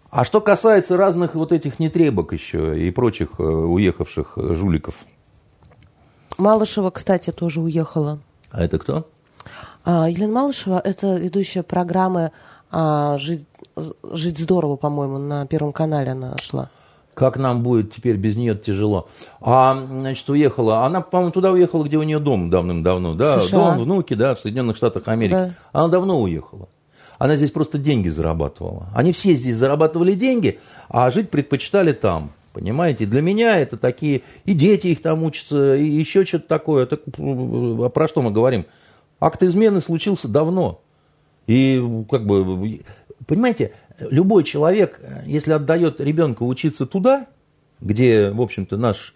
А 0.09 0.25
что 0.25 0.41
касается 0.41 0.97
разных 0.97 1.35
вот 1.35 1.51
этих 1.51 1.79
нетребок 1.79 2.33
еще 2.33 2.77
и 2.79 2.91
прочих 2.91 3.39
э, 3.39 3.43
уехавших 3.43 4.33
жуликов? 4.35 4.95
Малышева, 6.37 6.89
кстати, 6.89 7.31
тоже 7.31 7.61
уехала. 7.61 8.19
А 8.51 8.63
это 8.63 8.79
кто? 8.79 9.07
А, 9.85 10.09
Елена 10.09 10.33
Малышева– 10.33 10.81
это 10.83 11.15
ведущая 11.15 11.63
программы 11.63 12.31
а, 12.77 13.17
«Жить, 13.17 13.45
«Жить 14.03 14.37
здорово», 14.37 14.75
по-моему, 14.75 15.17
на 15.17 15.45
Первом 15.47 15.71
канале 15.71 16.11
она 16.11 16.35
шла. 16.41 16.69
Как 17.13 17.37
нам 17.37 17.63
будет 17.63 17.93
теперь 17.93 18.17
без 18.17 18.35
нее 18.35 18.53
тяжело. 18.53 19.07
А, 19.39 19.81
значит, 19.89 20.29
уехала. 20.29 20.85
Она, 20.85 20.99
по-моему, 20.99 21.31
туда 21.31 21.51
уехала, 21.51 21.85
где 21.85 21.95
у 21.95 22.03
нее 22.03 22.19
дом 22.19 22.49
давным-давно. 22.49 23.15
Да, 23.15 23.39
США. 23.39 23.57
дом, 23.57 23.83
внуки, 23.85 24.13
да, 24.13 24.35
в 24.35 24.41
Соединенных 24.41 24.75
Штатах 24.75 25.07
Америки. 25.07 25.31
Да. 25.31 25.51
Она 25.71 25.87
давно 25.87 26.19
уехала. 26.19 26.67
Она 27.17 27.37
здесь 27.37 27.51
просто 27.51 27.77
деньги 27.77 28.09
зарабатывала. 28.09 28.89
Они 28.93 29.13
все 29.13 29.33
здесь 29.35 29.55
зарабатывали 29.55 30.13
деньги, 30.13 30.59
а 30.89 31.09
жить 31.11 31.29
предпочитали 31.29 31.93
там. 31.93 32.31
Понимаете? 32.51 33.05
Для 33.05 33.21
меня 33.21 33.57
это 33.57 33.77
такие... 33.77 34.23
И 34.43 34.53
дети 34.53 34.87
их 34.87 35.01
там 35.01 35.23
учатся, 35.23 35.77
и 35.77 35.85
еще 35.85 36.25
что-то 36.25 36.49
такое. 36.49 36.85
Так, 36.85 36.99
а 37.17 37.89
про 37.89 38.09
что 38.09 38.21
мы 38.21 38.31
говорим? 38.31 38.65
Акт 39.21 39.41
измены 39.43 39.79
случился 39.79 40.27
давно. 40.27 40.81
И 41.47 41.81
как 42.09 42.25
бы, 42.25 42.81
понимаете, 43.27 43.73
любой 43.99 44.43
человек, 44.43 44.99
если 45.25 45.51
отдает 45.51 46.01
ребенка 46.01 46.43
учиться 46.43 46.85
туда, 46.85 47.27
где, 47.81 48.31
в 48.31 48.41
общем-то, 48.41 48.77
наш 48.77 49.13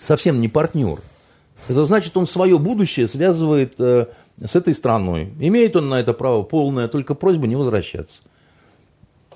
совсем 0.00 0.40
не 0.40 0.48
партнер, 0.48 1.00
это 1.68 1.84
значит, 1.84 2.16
он 2.16 2.26
свое 2.26 2.58
будущее 2.58 3.06
связывает 3.06 3.74
э, 3.78 4.06
с 4.44 4.56
этой 4.56 4.74
страной. 4.74 5.32
Имеет 5.38 5.76
он 5.76 5.88
на 5.88 6.00
это 6.00 6.12
право 6.12 6.42
полное, 6.42 6.88
только 6.88 7.14
просьба 7.14 7.46
не 7.46 7.56
возвращаться. 7.56 8.20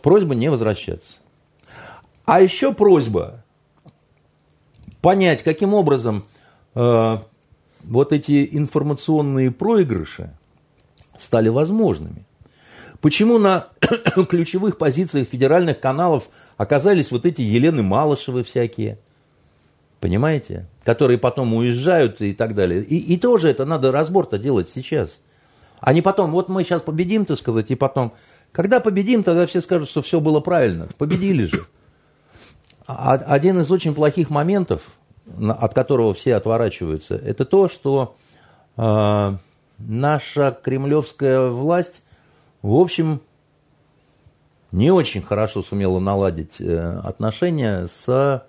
Просьба 0.03 0.35
не 0.35 0.51
возвращаться. 0.51 1.15
А 2.25 2.41
еще 2.41 2.75
просьба 2.75 3.45
понять, 5.01 5.45
каким 5.45 5.73
образом 5.75 6.27
э, 6.75 7.19
вот 7.85 8.13
эти 8.13 8.49
информационные 8.57 9.53
проигрыши 9.53 10.33
стали 11.21 11.49
возможными. 11.49 12.25
Почему 13.01 13.39
на 13.39 13.69
ключевых 14.29 14.79
позициях 14.79 15.29
федеральных 15.29 15.81
каналов 15.81 16.29
оказались 16.57 17.11
вот 17.11 17.27
эти 17.27 17.43
Елены 17.43 17.83
Малышевы 17.83 18.43
всякие, 18.43 18.99
понимаете, 20.01 20.67
которые 20.85 21.19
потом 21.19 21.55
уезжают 21.55 22.21
и 22.21 22.33
так 22.33 22.55
далее. 22.55 22.83
И, 22.83 22.97
и 22.97 23.19
тоже 23.19 23.49
это 23.49 23.65
надо 23.65 23.93
разбор-то 23.93 24.39
делать 24.39 24.69
сейчас. 24.69 25.21
А 25.81 25.93
не 25.93 26.03
потом, 26.03 26.31
вот 26.31 26.49
мы 26.49 26.65
сейчас 26.65 26.81
победим, 26.81 27.27
так 27.27 27.39
сказать, 27.39 27.71
и 27.71 27.75
потом, 27.75 28.15
когда 28.53 28.81
победим, 28.81 29.23
тогда 29.23 29.47
все 29.47 29.61
скажут, 29.61 29.91
что 29.91 30.01
все 30.01 30.21
было 30.21 30.41
правильно. 30.41 30.89
Победили 30.97 31.45
же. 31.45 31.67
А, 32.87 33.15
один 33.15 33.61
из 33.61 33.71
очень 33.71 33.95
плохих 33.95 34.31
моментов– 34.31 34.83
от 35.41 35.75
которого 35.75 36.15
все 36.15 36.37
отворачиваются, 36.37 37.17
это 37.17 37.45
то, 37.45 37.69
что 37.69 38.17
э, 38.77 39.33
наша 39.79 40.57
кремлевская 40.63 41.49
власть, 41.49 42.03
в 42.63 42.75
общем, 42.75 43.21
не 44.73 44.91
очень 44.91 45.23
хорошо 45.23 45.63
сумела 45.63 45.99
наладить 45.99 46.61
э, 46.61 47.01
отношения 47.05 47.87
с 47.87 48.45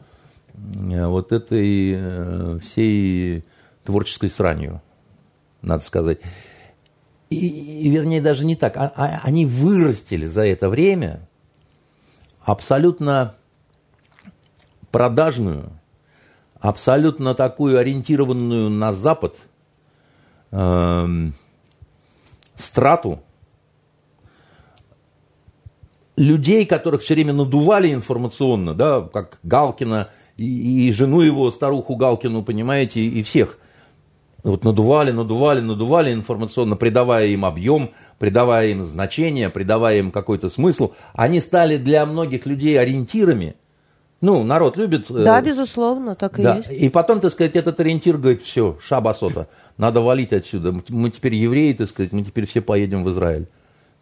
э, 0.54 1.08
вот 1.08 1.32
этой 1.32 1.94
э, 1.96 2.60
всей 2.62 3.46
творческой 3.84 4.30
сранью, 4.30 4.82
надо 5.62 5.84
сказать. 5.84 6.20
И, 7.30 7.90
вернее, 7.90 8.22
даже 8.22 8.46
не 8.46 8.56
так. 8.56 8.78
А, 8.78 8.92
а, 8.96 9.22
они 9.24 9.46
вырастили 9.46 10.26
за 10.26 10.46
это 10.46 10.70
время 10.70 11.28
абсолютно 12.42 13.36
продажную, 14.92 15.70
абсолютно 16.60 17.36
такую 17.36 17.78
ориентированную 17.78 18.70
на 18.70 18.94
Запад 18.94 19.36
э, 20.52 21.08
страту 22.56 23.20
людей, 26.16 26.66
которых 26.66 27.02
все 27.02 27.14
время 27.14 27.34
надували 27.34 27.94
информационно, 27.94 28.74
да, 28.74 29.02
как 29.02 29.40
Галкина 29.44 30.10
и, 30.38 30.88
и 30.88 30.92
жену 30.92 31.22
его, 31.22 31.52
старуху 31.52 31.96
Галкину, 31.96 32.44
понимаете, 32.44 33.02
и 33.02 33.24
всех. 33.24 33.60
Вот 34.44 34.64
надували, 34.64 35.12
надували, 35.12 35.60
надували 35.60 36.14
информационно, 36.14 36.76
придавая 36.76 37.28
им 37.28 37.44
объем, 37.44 37.92
придавая 38.18 38.70
им 38.70 38.84
значение, 38.84 39.50
придавая 39.50 40.00
им 40.00 40.12
какой-то 40.12 40.50
смысл. 40.50 40.94
Они 41.14 41.42
стали 41.42 41.78
для 41.78 42.06
многих 42.06 42.46
людей 42.46 42.80
ориентирами– 42.80 43.56
ну, 44.20 44.44
народ 44.44 44.78
любит... 44.78 45.12
Э, 45.12 45.24
да, 45.24 45.42
безусловно, 45.42 46.16
так 46.16 46.40
и 46.40 46.44
да. 46.44 46.58
есть. 46.58 46.72
И 46.72 46.90
потом, 46.90 47.20
так 47.20 47.32
сказать, 47.32 47.56
этот 47.56 47.80
ориентир 47.80 48.18
говорит, 48.18 48.42
все, 48.42 48.78
шабасота, 48.82 49.48
надо 49.78 50.02
валить 50.02 50.34
отсюда. 50.34 50.74
Мы 50.90 51.12
теперь 51.12 51.36
евреи, 51.36 51.74
так 51.74 51.88
сказать, 51.88 52.12
мы 52.14 52.24
теперь 52.24 52.48
все 52.48 52.62
поедем 52.62 53.04
в 53.04 53.12
Израиль. 53.12 53.48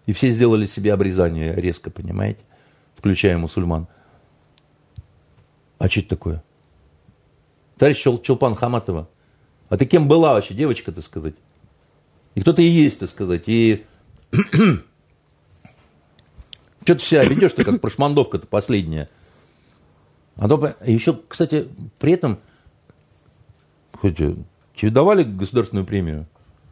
И 0.06 0.14
все 0.14 0.30
сделали 0.30 0.66
себе 0.66 0.94
обрезание 0.94 1.54
резко, 1.56 1.90
понимаете? 1.90 2.40
Включая 2.96 3.38
мусульман. 3.38 3.88
А 5.80 5.90
что 5.90 6.00
это 6.00 6.10
такое? 6.10 6.44
Товарищ 7.78 8.02
Чул, 8.02 8.22
Чулпан 8.22 8.56
Хаматова, 8.56 9.10
а 9.68 9.78
ты 9.78 9.86
кем 9.86 10.08
была 10.08 10.34
вообще, 10.34 10.54
девочка, 10.54 10.94
так 10.94 11.04
сказать? 11.04 11.36
И 12.36 12.42
кто 12.42 12.54
ты 12.54 12.64
и 12.64 12.68
есть, 12.68 13.00
так 13.00 13.10
сказать? 13.10 13.44
И 13.48 13.84
что 14.32 14.84
ты 16.96 17.00
себя 17.00 17.26
ведешь-то, 17.26 17.66
как 17.66 17.82
прошмандовка-то 17.82 18.48
последняя? 18.48 19.10
А 20.38 20.48
то, 20.50 20.76
еще, 20.86 21.20
кстати, 21.28 21.68
при 22.00 22.14
этом, 22.14 22.40
хоть 23.94 24.18
тебе 24.18 24.92
давали 24.92 25.24
государственную 25.24 25.86
премию, 25.86 26.26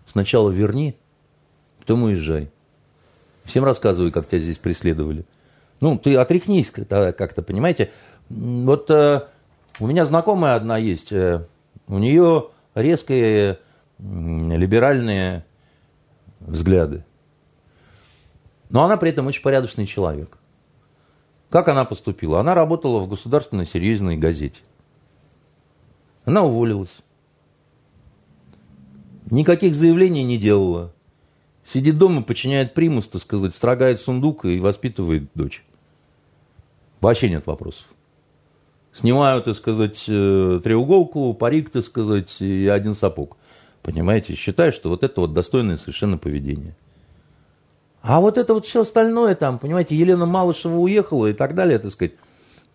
сначала 0.06 0.50
верни, 0.50 0.98
потом 1.80 2.04
уезжай. 2.04 2.52
Всем 3.46 3.64
рассказывай, 3.64 4.12
как 4.12 4.28
тебя 4.28 4.40
здесь 4.40 4.58
преследовали. 4.58 5.26
Ну, 5.82 5.98
ты 5.98 6.16
отряхнись 6.16 6.72
как-то, 6.72 7.42
понимаете. 7.42 7.92
Вот 8.30 8.90
э, 8.90 9.22
у 9.80 9.88
меня 9.88 10.06
знакомая 10.06 10.56
одна 10.56 10.78
есть, 10.78 11.12
э, 11.12 11.46
у 11.88 11.98
нее 11.98 12.50
резкие 12.74 13.60
либеральные 14.00 15.46
взгляды. 16.40 17.06
Но 18.70 18.84
она 18.84 18.98
при 18.98 19.10
этом 19.10 19.28
очень 19.28 19.44
порядочный 19.44 19.86
человек. 19.86 20.38
Как 21.54 21.68
она 21.68 21.86
поступила? 21.86 22.40
Она 22.40 22.56
работала 22.56 23.00
в 23.00 23.08
государственной 23.08 23.68
серьезной 23.68 24.18
газете. 24.18 24.60
Она 26.26 26.42
уволилась. 26.42 26.90
Никаких 29.30 29.76
заявлений 29.76 30.24
не 30.24 30.40
делала. 30.40 30.92
Сидит 31.64 32.00
дома, 32.00 32.24
подчиняет 32.24 32.74
примус, 32.74 33.08
так 33.08 33.22
сказать, 33.22 33.54
строгает 33.54 34.00
сундук 34.00 34.46
и 34.46 34.60
воспитывает 34.60 35.30
дочь. 35.36 35.64
Вообще 37.02 37.30
нет 37.30 37.46
вопросов. 37.46 37.86
Снимаю, 38.92 39.44
так 39.44 39.56
сказать, 39.56 40.06
э, 40.08 40.60
треуголку, 40.64 41.36
парик, 41.36 41.70
так 41.70 41.86
сказать, 41.86 42.36
и 42.42 42.68
один 42.68 42.96
сапог. 42.96 43.38
Понимаете? 43.84 44.34
Считаю, 44.34 44.72
что 44.72 44.90
вот 44.90 45.04
это 45.04 45.22
вот 45.22 45.34
достойное 45.34 45.78
совершенно 45.78 46.18
поведение. 46.18 46.76
А 48.04 48.20
вот 48.20 48.38
это 48.38 48.54
вот 48.54 48.66
все 48.66 48.82
остальное 48.82 49.34
там, 49.34 49.58
понимаете, 49.58 49.96
Елена 49.96 50.26
Малышева 50.26 50.76
уехала 50.76 51.28
и 51.28 51.34
так 51.34 51.56
далее, 51.56 51.80
так 51.80 51.90
сказать. 51.90 52.12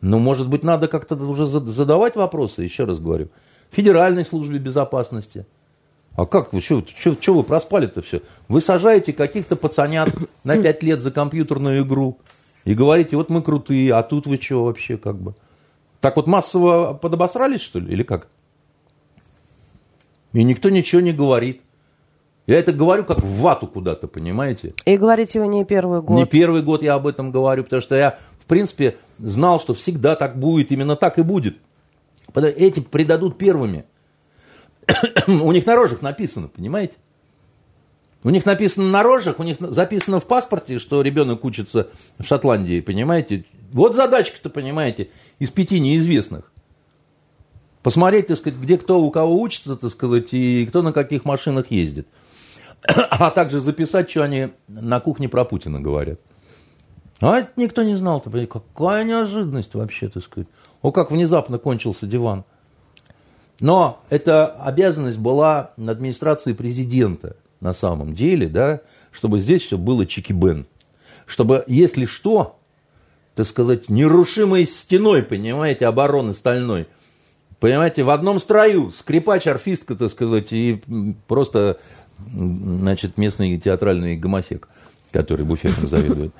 Ну, 0.00 0.18
может 0.18 0.48
быть, 0.48 0.64
надо 0.64 0.88
как-то 0.88 1.16
уже 1.16 1.44
задавать 1.46 2.16
вопросы, 2.16 2.62
еще 2.62 2.84
раз 2.84 2.98
говорю. 2.98 3.28
Федеральной 3.70 4.24
службе 4.24 4.58
безопасности. 4.58 5.44
А 6.14 6.24
как 6.24 6.54
вы, 6.54 6.62
что, 6.62 6.82
что, 6.98 7.12
что 7.12 7.34
вы 7.34 7.42
проспали-то 7.42 8.00
все? 8.00 8.22
Вы 8.48 8.62
сажаете 8.62 9.12
каких-то 9.12 9.54
пацанят 9.54 10.08
на 10.44 10.56
пять 10.62 10.82
лет 10.82 11.02
за 11.02 11.10
компьютерную 11.10 11.82
игру 11.82 12.18
и 12.64 12.72
говорите, 12.72 13.16
вот 13.16 13.28
мы 13.28 13.42
крутые, 13.42 13.92
а 13.92 14.02
тут 14.02 14.26
вы 14.26 14.36
что 14.36 14.64
вообще 14.64 14.96
как 14.96 15.20
бы? 15.20 15.34
Так 16.00 16.16
вот 16.16 16.26
массово 16.26 16.94
подобосрались, 16.94 17.60
что 17.60 17.80
ли, 17.80 17.92
или 17.92 18.02
как? 18.02 18.28
И 20.32 20.42
никто 20.42 20.70
ничего 20.70 21.02
не 21.02 21.12
говорит. 21.12 21.60
Я 22.48 22.58
это 22.58 22.72
говорю 22.72 23.04
как 23.04 23.22
в 23.22 23.40
вату 23.40 23.66
куда-то, 23.66 24.08
понимаете? 24.08 24.72
И 24.86 24.96
говорите 24.96 25.38
вы 25.38 25.48
не 25.48 25.66
первый 25.66 26.00
год. 26.00 26.16
Не 26.16 26.24
первый 26.24 26.62
год 26.62 26.82
я 26.82 26.94
об 26.94 27.06
этом 27.06 27.30
говорю, 27.30 27.62
потому 27.62 27.82
что 27.82 27.94
я, 27.94 28.18
в 28.40 28.46
принципе, 28.46 28.96
знал, 29.18 29.60
что 29.60 29.74
всегда 29.74 30.16
так 30.16 30.40
будет, 30.40 30.72
именно 30.72 30.96
так 30.96 31.18
и 31.18 31.22
будет. 31.22 31.58
Эти 32.34 32.80
предадут 32.80 33.36
первыми. 33.36 33.84
у 35.28 35.52
них 35.52 35.66
на 35.66 35.76
рожах 35.76 36.00
написано, 36.00 36.48
понимаете? 36.48 36.94
У 38.24 38.30
них 38.30 38.46
написано 38.46 38.88
на 38.88 39.02
рожах, 39.02 39.40
у 39.40 39.42
них 39.42 39.58
записано 39.60 40.18
в 40.18 40.26
паспорте, 40.26 40.78
что 40.78 41.02
ребенок 41.02 41.44
учится 41.44 41.88
в 42.18 42.24
Шотландии, 42.24 42.80
понимаете? 42.80 43.44
Вот 43.72 43.94
задачка-то, 43.94 44.48
понимаете, 44.48 45.10
из 45.38 45.50
пяти 45.50 45.80
неизвестных. 45.80 46.50
Посмотреть, 47.82 48.28
так 48.28 48.38
сказать, 48.38 48.58
где 48.58 48.78
кто 48.78 49.02
у 49.02 49.10
кого 49.10 49.38
учится, 49.38 49.76
так 49.76 49.90
сказать, 49.90 50.32
и 50.32 50.64
кто 50.64 50.80
на 50.80 50.94
каких 50.94 51.26
машинах 51.26 51.70
ездит. 51.70 52.08
А 52.86 53.30
также 53.30 53.60
записать, 53.60 54.10
что 54.10 54.22
они 54.22 54.48
на 54.68 55.00
кухне 55.00 55.28
про 55.28 55.44
Путина 55.44 55.80
говорят. 55.80 56.20
А 57.20 57.38
это 57.40 57.50
никто 57.56 57.82
не 57.82 57.96
знал. 57.96 58.22
-то. 58.24 58.46
Какая 58.46 59.04
неожиданность 59.04 59.74
вообще, 59.74 60.08
так 60.08 60.22
сказать. 60.22 60.48
О, 60.82 60.92
как 60.92 61.10
внезапно 61.10 61.58
кончился 61.58 62.06
диван. 62.06 62.44
Но 63.60 64.00
эта 64.08 64.46
обязанность 64.46 65.18
была 65.18 65.72
на 65.76 65.92
администрации 65.92 66.52
президента 66.52 67.36
на 67.60 67.74
самом 67.74 68.14
деле, 68.14 68.48
да, 68.48 68.80
чтобы 69.10 69.38
здесь 69.38 69.62
все 69.62 69.76
было 69.76 70.06
чики-бен. 70.06 70.66
Чтобы, 71.26 71.64
если 71.66 72.06
что, 72.06 72.58
так 73.34 73.46
сказать, 73.46 73.90
нерушимой 73.90 74.66
стеной, 74.66 75.22
понимаете, 75.22 75.86
обороны 75.86 76.32
стальной. 76.32 76.86
Понимаете, 77.58 78.04
в 78.04 78.10
одном 78.10 78.38
строю 78.38 78.92
скрипач, 78.92 79.48
арфистка, 79.48 79.96
так 79.96 80.12
сказать, 80.12 80.52
и 80.52 80.80
просто, 81.26 81.80
значит, 82.26 83.18
местный 83.18 83.58
театральный 83.58 84.16
гомосек, 84.16 84.68
который 85.12 85.44
буфетом 85.44 85.88
заведует. 85.88 86.32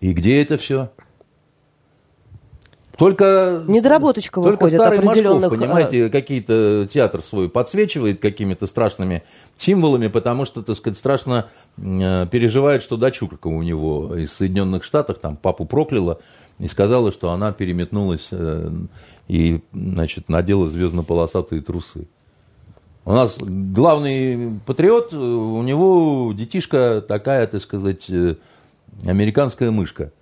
И 0.00 0.12
где 0.12 0.42
это 0.42 0.58
все? 0.58 0.90
Только, 3.00 3.64
Недоработочка 3.66 4.42
только 4.42 4.64
выходит 4.64 4.78
старый 4.78 4.98
определенных... 4.98 5.50
Машков, 5.50 5.58
понимаете, 5.58 5.98
э, 6.00 6.08
какие-то 6.10 6.86
театр 6.92 7.22
свой 7.22 7.48
подсвечивает 7.48 8.20
какими-то 8.20 8.66
страшными 8.66 9.22
символами, 9.56 10.08
потому 10.08 10.44
что, 10.44 10.62
так 10.62 10.76
сказать, 10.76 10.98
страшно 10.98 11.48
э, 11.78 12.26
переживает, 12.30 12.82
что 12.82 12.98
дочурка 12.98 13.46
у 13.46 13.62
него 13.62 14.14
из 14.16 14.34
Соединенных 14.34 14.84
Штатов, 14.84 15.18
там, 15.18 15.36
папу 15.36 15.64
прокляла 15.64 16.20
и 16.58 16.68
сказала, 16.68 17.10
что 17.10 17.30
она 17.30 17.52
переметнулась 17.52 18.28
э, 18.32 18.70
и, 19.28 19.62
значит, 19.72 20.28
надела 20.28 20.68
звездно-полосатые 20.68 21.62
трусы. 21.62 22.06
У 23.10 23.12
нас 23.12 23.38
главный 23.40 24.60
патриот, 24.64 25.12
у 25.12 25.62
него 25.62 26.32
детишка 26.32 27.04
такая, 27.08 27.48
так 27.48 27.60
сказать, 27.60 28.08
американская 29.04 29.72
мышка. 29.72 30.12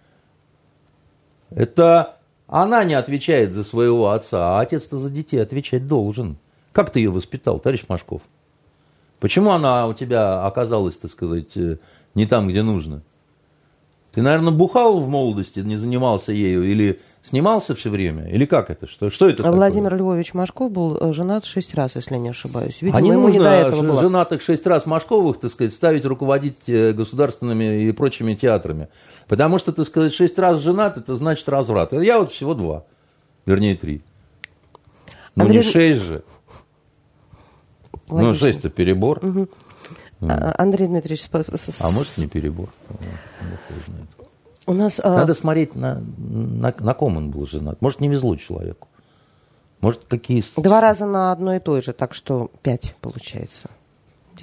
Это 1.50 2.16
она 2.46 2.84
не 2.84 2.94
отвечает 2.94 3.52
за 3.52 3.62
своего 3.62 4.12
отца, 4.12 4.56
а 4.56 4.60
отец-то 4.60 4.96
за 4.96 5.10
детей 5.10 5.36
отвечать 5.36 5.86
должен. 5.86 6.38
Как 6.72 6.88
ты 6.88 7.00
ее 7.00 7.10
воспитал, 7.10 7.58
товарищ 7.58 7.84
Машков? 7.88 8.22
Почему 9.20 9.50
она 9.50 9.86
у 9.86 9.92
тебя 9.92 10.46
оказалась, 10.46 10.96
так 10.96 11.10
сказать, 11.10 11.58
э, 11.58 11.76
не 12.14 12.24
там, 12.24 12.48
где 12.48 12.62
нужно? 12.62 13.02
Ты, 14.18 14.22
наверное, 14.22 14.52
бухал 14.52 14.98
в 14.98 15.08
молодости, 15.08 15.60
не 15.60 15.76
занимался 15.76 16.32
ею, 16.32 16.64
или 16.64 16.98
снимался 17.22 17.76
все 17.76 17.88
время? 17.88 18.28
Или 18.28 18.46
как 18.46 18.68
это? 18.68 18.88
Что, 18.88 19.10
что 19.10 19.28
это 19.28 19.48
Владимир 19.48 19.90
такое? 19.90 19.98
Львович 20.00 20.34
Машков 20.34 20.72
был 20.72 20.98
э, 21.00 21.12
женат 21.12 21.44
шесть 21.44 21.72
раз, 21.74 21.94
если 21.94 22.16
не 22.16 22.30
ошибаюсь. 22.30 22.82
Видимо, 22.82 22.98
а 22.98 23.00
не 23.00 23.10
ему 23.10 23.28
нужно 23.28 23.38
не 23.38 23.44
до 23.44 23.50
этого 23.50 23.82
было. 23.82 24.00
женатых 24.00 24.42
шесть 24.42 24.66
раз 24.66 24.86
Машковых, 24.86 25.38
так 25.38 25.52
сказать, 25.52 25.72
ставить 25.72 26.04
руководить 26.04 26.56
э, 26.66 26.92
государственными 26.94 27.82
и 27.82 27.92
прочими 27.92 28.34
театрами. 28.34 28.88
Потому 29.28 29.60
что, 29.60 29.70
так 29.70 29.86
сказать, 29.86 30.12
шесть 30.12 30.36
раз 30.36 30.62
женат, 30.62 30.96
это 30.96 31.14
значит 31.14 31.48
разврат. 31.48 31.92
Я 31.92 32.18
вот 32.18 32.32
всего 32.32 32.54
два, 32.54 32.86
вернее 33.46 33.76
три. 33.76 34.02
Ну 35.36 35.44
Андрей... 35.44 35.58
не 35.58 35.62
шесть 35.62 36.02
же. 36.02 36.24
Ну, 38.08 38.16
Логично. 38.16 38.32
Ну, 38.32 38.34
шесть-то 38.34 38.68
перебор. 38.68 39.24
Угу. 39.24 39.48
А, 40.20 40.54
Андрей 40.58 40.88
Дмитриевич... 40.88 41.28
А 41.80 41.90
может, 41.90 42.18
не 42.18 42.26
перебор. 42.26 42.68
У 44.66 44.74
нас, 44.74 45.00
а 45.02 45.16
Надо 45.16 45.32
а... 45.32 45.36
смотреть, 45.36 45.74
на, 45.74 46.02
на, 46.18 46.74
на 46.78 46.94
ком 46.94 47.16
он 47.16 47.30
был 47.30 47.46
женат. 47.46 47.80
Может, 47.80 48.00
не 48.00 48.08
везло 48.08 48.36
человеку. 48.36 48.88
Может, 49.80 50.02
какие... 50.08 50.44
Два 50.56 50.80
раза 50.80 51.06
на 51.06 51.32
одно 51.32 51.54
и 51.54 51.60
то 51.60 51.80
же, 51.80 51.92
так 51.92 52.12
что 52.12 52.50
пять 52.62 52.94
получается. 53.00 53.70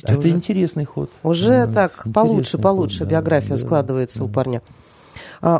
Это 0.01 0.17
уже... 0.17 0.29
интересный 0.29 0.85
ход. 0.85 1.11
Уже 1.23 1.67
да, 1.67 1.89
так, 1.89 2.07
получше, 2.13 2.57
получше 2.57 2.99
ход, 2.99 3.09
биография 3.09 3.57
да, 3.57 3.57
складывается 3.57 4.19
да. 4.19 4.25
у 4.25 4.27
парня. 4.27 4.61
А, 5.41 5.59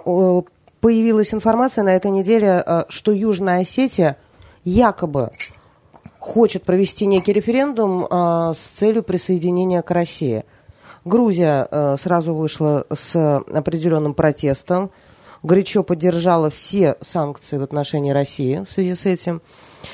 появилась 0.81 1.33
информация 1.33 1.83
на 1.83 1.95
этой 1.95 2.11
неделе, 2.11 2.63
что 2.89 3.11
Южная 3.11 3.61
Осетия 3.61 4.17
якобы 4.63 5.31
хочет 6.25 6.63
провести 6.63 7.05
некий 7.05 7.31
референдум 7.33 8.07
а, 8.09 8.53
с 8.53 8.57
целью 8.57 9.03
присоединения 9.03 9.81
к 9.83 9.91
России. 9.91 10.43
Грузия 11.05 11.67
а, 11.69 11.95
сразу 11.97 12.33
вышла 12.33 12.85
с 12.91 13.37
определенным 13.53 14.15
протестом, 14.15 14.89
горячо 15.43 15.83
поддержала 15.83 16.49
все 16.49 16.95
санкции 17.01 17.57
в 17.57 17.63
отношении 17.63 18.09
России 18.09 18.65
в 18.67 18.71
связи 18.71 18.95
с 18.95 19.05
этим. 19.05 19.41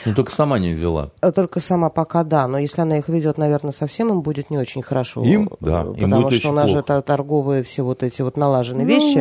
Ну, 0.06 0.16
только 0.16 0.34
сама 0.34 0.58
не 0.58 0.72
ввела. 0.72 1.12
А, 1.20 1.34
только 1.34 1.60
сама 1.60 1.90
пока, 1.90 2.24
да. 2.24 2.48
Но 2.48 2.58
если 2.58 2.80
она 2.80 2.98
их 2.98 3.10
ведет, 3.10 3.38
наверное, 3.38 3.74
совсем 3.74 4.10
им 4.10 4.22
будет 4.22 4.50
не 4.50 4.58
очень 4.58 4.82
хорошо. 4.82 5.24
Им, 5.24 5.50
да. 5.60 5.82
Им 5.82 5.96
потому 5.96 6.24
будет 6.24 6.40
что 6.40 6.52
у 6.52 6.54
нас 6.54 6.72
плохо. 6.72 6.94
же 6.94 7.02
торговые 7.02 7.64
все 7.64 7.84
вот 7.84 8.04
эти 8.04 8.22
вот 8.22 8.38
налаженные 8.38 8.88
ну, 8.88 8.90
вещи. 8.90 9.18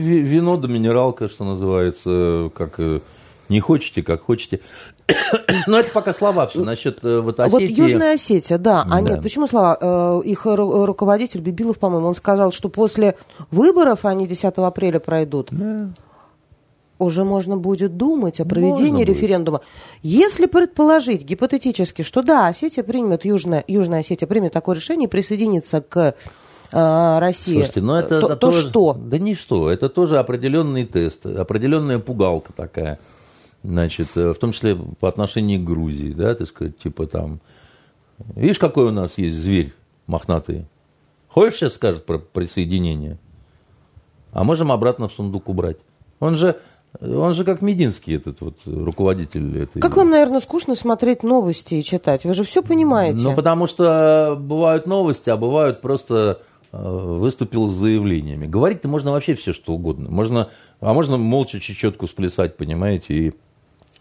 Вино 0.00 0.56
да 0.56 0.68
минералка, 0.68 1.28
что 1.28 1.44
называется, 1.44 2.50
как 2.54 2.80
э, 2.80 3.00
не 3.50 3.60
хотите, 3.60 4.02
как 4.02 4.24
хотите. 4.26 4.60
Но 5.66 5.78
это 5.78 5.90
пока 5.92 6.12
слова 6.12 6.46
все 6.46 6.64
насчет 6.64 7.02
э, 7.04 7.20
вот 7.20 7.38
Осетии. 7.38 7.68
Вот 7.68 7.78
Южная 7.78 8.14
Осетия, 8.14 8.58
да. 8.58 8.82
А 8.82 9.00
да. 9.00 9.00
нет, 9.00 9.22
почему 9.22 9.46
слова? 9.46 9.78
Э, 9.80 10.20
их 10.24 10.44
руководитель 10.44 11.40
Бибилов, 11.40 11.78
по-моему, 11.78 12.08
он 12.08 12.14
сказал, 12.14 12.52
что 12.52 12.68
после 12.68 13.16
выборов 13.50 14.04
они 14.04 14.26
10 14.26 14.44
апреля 14.56 14.98
пройдут. 14.98 15.48
Да. 15.50 15.90
Уже 16.98 17.24
можно 17.24 17.58
будет 17.58 17.98
думать 17.98 18.40
о 18.40 18.46
проведении 18.46 19.04
можно 19.04 19.04
референдума. 19.04 19.58
Будет. 19.58 19.68
Если 20.02 20.46
предположить 20.46 21.24
гипотетически, 21.24 22.02
что 22.02 22.22
да, 22.22 22.48
Осетия 22.48 22.82
примет, 22.82 23.24
Южная, 23.24 23.62
Южная 23.68 24.00
Осетия 24.00 24.26
примет 24.26 24.54
такое 24.54 24.76
решение 24.76 25.06
и 25.06 25.10
присоединится 25.10 25.82
к 25.82 26.14
э, 26.72 27.18
России, 27.18 27.56
Слушайте, 27.56 27.80
но 27.82 27.98
это, 27.98 28.20
то, 28.20 28.26
это 28.26 28.36
то 28.36 28.46
тоже, 28.48 28.68
что? 28.68 28.94
Да 28.94 29.18
не 29.18 29.34
что, 29.34 29.70
это 29.70 29.90
тоже 29.90 30.18
определенный 30.18 30.86
тест, 30.86 31.26
определенная 31.26 31.98
пугалка 31.98 32.54
такая 32.54 32.98
значит, 33.66 34.08
э, 34.16 34.32
в 34.32 34.38
том 34.38 34.52
числе 34.52 34.76
по 34.76 35.08
отношению 35.08 35.60
к 35.60 35.64
Грузии, 35.64 36.12
да, 36.12 36.34
так 36.34 36.48
сказать, 36.48 36.78
типа 36.78 37.06
там, 37.06 37.40
видишь, 38.34 38.58
какой 38.58 38.86
у 38.86 38.92
нас 38.92 39.18
есть 39.18 39.36
зверь 39.36 39.74
мохнатый? 40.06 40.66
Хочешь 41.28 41.58
сейчас 41.58 41.74
скажет 41.74 42.06
про 42.06 42.18
присоединение? 42.18 43.18
А 44.32 44.44
можем 44.44 44.72
обратно 44.72 45.08
в 45.08 45.12
сундук 45.12 45.48
убрать. 45.48 45.76
Он 46.20 46.36
же, 46.36 46.56
он 47.00 47.34
же 47.34 47.44
как 47.44 47.60
Мединский, 47.60 48.16
этот 48.16 48.40
вот 48.40 48.56
руководитель 48.64 49.62
этой... 49.62 49.80
Как 49.82 49.96
вам, 49.96 50.10
наверное, 50.10 50.40
скучно 50.40 50.74
смотреть 50.74 51.22
новости 51.22 51.74
и 51.74 51.82
читать? 51.82 52.24
Вы 52.24 52.34
же 52.34 52.44
все 52.44 52.62
понимаете. 52.62 53.22
Ну, 53.22 53.34
потому 53.34 53.66
что 53.66 54.36
бывают 54.38 54.86
новости, 54.86 55.28
а 55.28 55.36
бывают 55.36 55.80
просто 55.80 56.40
э, 56.72 56.78
выступил 56.78 57.68
с 57.68 57.72
заявлениями. 57.72 58.46
Говорить-то 58.46 58.88
можно 58.88 59.10
вообще 59.10 59.34
все, 59.34 59.52
что 59.52 59.74
угодно. 59.74 60.10
Можно, 60.10 60.50
а 60.80 60.94
можно 60.94 61.16
молча 61.16 61.60
чечетку 61.60 62.06
сплясать, 62.06 62.56
понимаете, 62.56 63.14
и 63.14 63.34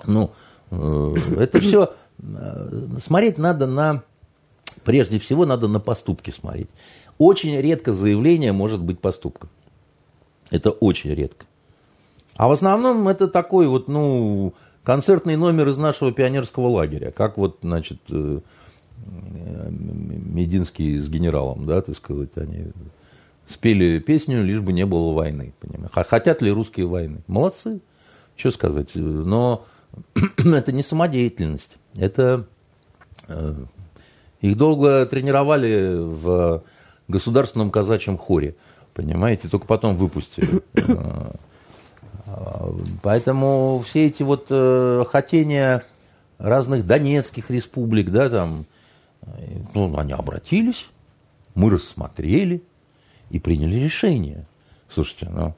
ну, 0.06 0.32
э, 0.72 1.16
это 1.38 1.60
все 1.60 1.94
э, 2.20 2.98
смотреть 3.00 3.38
надо 3.38 3.68
на, 3.68 4.04
прежде 4.84 5.20
всего, 5.20 5.46
надо 5.46 5.68
на 5.68 5.80
поступки 5.80 6.32
смотреть. 6.32 6.70
Очень 7.18 7.60
редко 7.60 7.94
заявление 7.94 8.52
может 8.52 8.82
быть 8.82 9.00
поступком. 9.00 9.50
Это 10.50 10.72
очень 10.72 11.14
редко. 11.14 11.46
А 12.36 12.48
в 12.48 12.52
основном 12.52 13.08
это 13.08 13.28
такой 13.28 13.68
вот, 13.68 13.88
ну, 13.88 14.54
концертный 14.84 15.38
номер 15.38 15.70
из 15.70 15.78
нашего 15.78 16.12
пионерского 16.12 16.68
лагеря. 16.68 17.12
Как 17.12 17.38
вот, 17.38 17.60
значит, 17.62 18.00
э, 18.10 18.40
Мединский 19.06 20.98
с 20.98 21.10
генералом, 21.10 21.66
да, 21.66 21.82
так 21.82 21.96
сказать, 21.96 22.32
они 22.36 22.68
спели 23.48 24.00
песню, 24.00 24.44
лишь 24.44 24.62
бы 24.62 24.74
не 24.74 24.86
было 24.86 25.14
войны. 25.14 25.54
Понимаешь? 25.60 25.92
Хотят 25.94 26.42
ли 26.42 26.52
русские 26.52 26.88
войны? 26.88 27.20
Молодцы, 27.28 27.80
что 28.36 28.52
сказать. 28.52 28.92
Но 28.96 29.66
это 30.38 30.72
не 30.72 30.84
самодеятельность. 30.84 31.78
Это 31.96 32.46
э, 33.28 33.56
их 34.42 34.58
долго 34.58 35.06
тренировали 35.06 35.96
в 35.96 36.64
государственном 37.08 37.72
казачьем 37.72 38.18
хоре, 38.18 38.56
понимаете, 38.94 39.48
только 39.48 39.66
потом 39.66 39.98
выпустили. 39.98 40.62
Э, 42.28 42.72
поэтому 43.04 43.84
все 43.86 44.08
эти 44.08 44.24
вот 44.24 44.48
э, 44.50 45.04
хотения 45.12 45.84
разных 46.40 46.88
донецких 46.88 47.52
республик, 47.52 48.10
да, 48.10 48.30
там, 48.32 48.66
ну, 49.76 49.96
они 49.96 50.14
обратились, 50.14 50.88
мы 51.54 51.70
рассмотрели 51.70 52.64
и 53.30 53.38
приняли 53.38 53.78
решение. 53.78 54.48
Слушайте, 54.90 55.30
ну, 55.30 55.54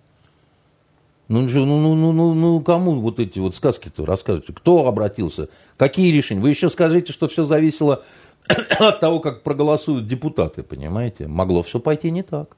Ну, 1.28 1.42
ну, 1.42 1.66
ну, 1.66 1.96
ну, 1.96 2.12
ну, 2.14 2.34
ну, 2.34 2.62
кому 2.62 3.00
вот 3.02 3.20
эти 3.20 3.40
вот 3.40 3.54
сказки-то 3.54 4.06
рассказываете? 4.06 4.54
Кто 4.54 4.88
обратился? 4.88 5.50
Какие 5.76 6.12
решения? 6.12 6.42
Вы 6.42 6.50
еще 6.50 6.70
скажите, 6.70 7.12
что 7.12 7.28
все 7.28 7.44
зависело 7.44 8.04
от 8.80 9.00
того, 9.00 9.20
как 9.20 9.44
проголосуют 9.44 10.08
депутаты, 10.08 10.64
понимаете? 10.64 11.28
Могло 11.28 11.64
все 11.64 11.80
пойти 11.80 12.12
не 12.12 12.24
так. 12.24 12.56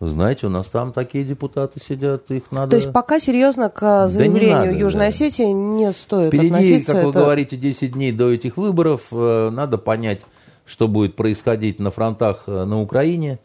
Знаете, 0.00 0.48
у 0.48 0.50
нас 0.50 0.66
там 0.66 0.92
такие 0.92 1.24
депутаты 1.24 1.80
сидят, 1.80 2.28
их 2.32 2.50
надо... 2.50 2.70
То 2.70 2.76
есть 2.76 2.92
пока 2.92 3.20
серьезно 3.20 3.70
к 3.70 4.08
заявлению 4.08 4.50
да 4.50 4.64
надо, 4.64 4.76
Южной 4.76 5.04
да. 5.04 5.06
Осетии 5.06 5.44
не 5.44 5.92
стоит 5.92 6.28
Впереди, 6.28 6.48
относиться. 6.48 6.92
как 6.92 6.96
это... 6.96 7.06
вы 7.06 7.12
говорите, 7.12 7.56
10 7.56 7.92
дней 7.92 8.10
до 8.10 8.30
этих 8.30 8.56
выборов. 8.56 9.02
Э, 9.12 9.50
надо 9.50 9.78
понять, 9.78 10.22
что 10.66 10.88
будет 10.88 11.14
происходить 11.14 11.78
на 11.78 11.92
фронтах 11.92 12.44
э, 12.48 12.64
на 12.64 12.80
Украине. 12.80 13.38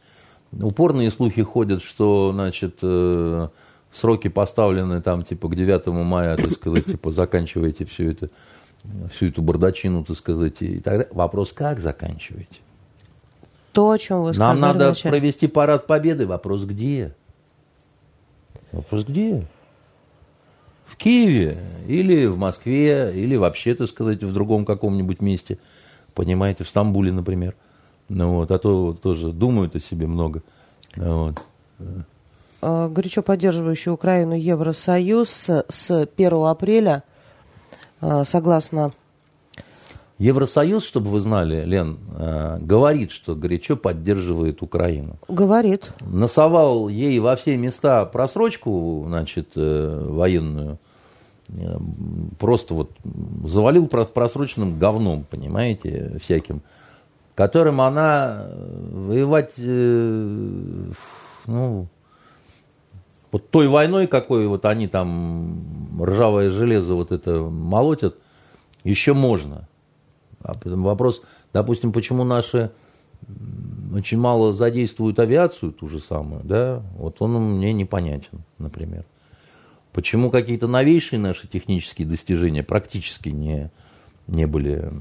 Упорные 0.51 1.11
слухи 1.11 1.43
ходят, 1.43 1.83
что, 1.83 2.31
значит, 2.33 2.79
э, 2.81 3.49
сроки 3.97 4.27
поставлены 4.27 5.01
там, 5.01 5.23
типа, 5.23 5.49
к 5.49 5.55
9 5.55 5.87
мая, 5.87 6.37
так 6.37 6.51
сказать, 6.51 6.85
типа, 6.85 7.11
заканчиваете 7.11 7.85
все 7.85 8.11
это, 8.11 8.29
всю 9.11 9.27
эту 9.27 9.41
бардачину, 9.41 10.03
так 10.03 10.17
сказать, 10.17 10.61
и 10.61 10.79
тогда 10.79 11.05
вопрос, 11.11 11.51
как 11.51 11.79
заканчиваете? 11.79 12.59
то, 13.77 13.91
о 13.91 13.99
чем 13.99 14.23
вы 14.23 14.33
сказали. 14.33 14.59
Нам 14.59 14.59
надо 14.59 14.85
вначале. 14.87 15.11
провести 15.11 15.45
парад 15.45 15.85
победы. 15.85 16.25
Вопрос 16.25 16.63
где? 16.63 17.13
Вопрос 18.71 19.03
где? 19.03 19.45
В 20.87 20.95
Киеве 20.95 21.59
или 21.87 22.25
в 22.25 22.39
Москве, 22.39 23.13
или 23.13 23.35
вообще, 23.35 23.75
так 23.75 23.87
сказать, 23.87 24.23
в 24.23 24.33
другом 24.33 24.65
каком-нибудь 24.65 25.21
месте. 25.21 25.59
Понимаете, 26.15 26.63
в 26.63 26.69
Стамбуле, 26.69 27.11
например. 27.11 27.53
Ну, 28.09 28.37
вот, 28.37 28.49
а 28.49 28.57
то 28.57 28.93
тоже 28.93 29.31
думают 29.31 29.75
о 29.75 29.79
себе 29.79 30.07
много. 30.07 30.41
Вот. 30.95 31.39
А, 32.61 32.89
горячо 32.89 33.21
поддерживающий 33.21 33.91
Украину 33.91 34.33
Евросоюз 34.35 35.49
с 35.69 36.07
1 36.15 36.49
апреля, 36.49 37.03
а, 38.01 38.25
согласно 38.25 38.93
Евросоюз, 40.19 40.83
чтобы 40.83 41.09
вы 41.11 41.19
знали, 41.19 41.63
Лен, 41.63 41.99
э, 42.17 42.57
говорит, 42.59 43.11
что 43.11 43.35
горячо 43.35 43.75
поддерживает 43.77 44.63
Украину. 44.63 45.17
Говорит. 45.27 45.91
Насовал 46.01 46.87
ей 46.89 47.19
во 47.19 47.35
все 47.35 47.55
места 47.55 48.03
просрочку, 48.05 49.03
значит, 49.07 49.49
э, 49.55 50.07
военную. 50.09 50.79
Э, 51.49 51.77
просто 52.39 52.73
вот 52.73 52.89
завалил 53.45 53.85
просроченным 53.87 54.79
говном, 54.79 55.23
понимаете, 55.29 56.17
всяким, 56.19 56.63
которым 57.35 57.79
она 57.79 58.47
воевать, 58.91 59.53
ну, 61.45 61.87
вот 63.37 63.51
той 63.51 63.67
войной, 63.67 64.07
какой 64.07 64.47
вот 64.47 64.65
они 64.65 64.87
там 64.87 66.01
ржавое 66.01 66.49
железо 66.49 66.95
вот 66.95 67.11
это 67.11 67.41
молотят, 67.41 68.15
еще 68.83 69.13
можно. 69.13 69.67
А 70.41 70.55
вопрос, 70.63 71.21
допустим, 71.53 71.91
почему 71.91 72.23
наши 72.23 72.71
очень 73.93 74.17
мало 74.17 74.53
задействуют 74.53 75.19
авиацию 75.19 75.71
ту 75.71 75.87
же 75.87 75.99
самую, 75.99 76.43
да, 76.43 76.81
вот 76.97 77.21
он 77.21 77.57
мне 77.57 77.73
непонятен, 77.73 78.43
например. 78.57 79.05
Почему 79.93 80.31
какие-то 80.31 80.67
новейшие 80.67 81.19
наши 81.19 81.47
технические 81.47 82.07
достижения 82.07 82.63
практически 82.63 83.29
не, 83.29 83.69
не 84.25 84.47
были 84.47 84.91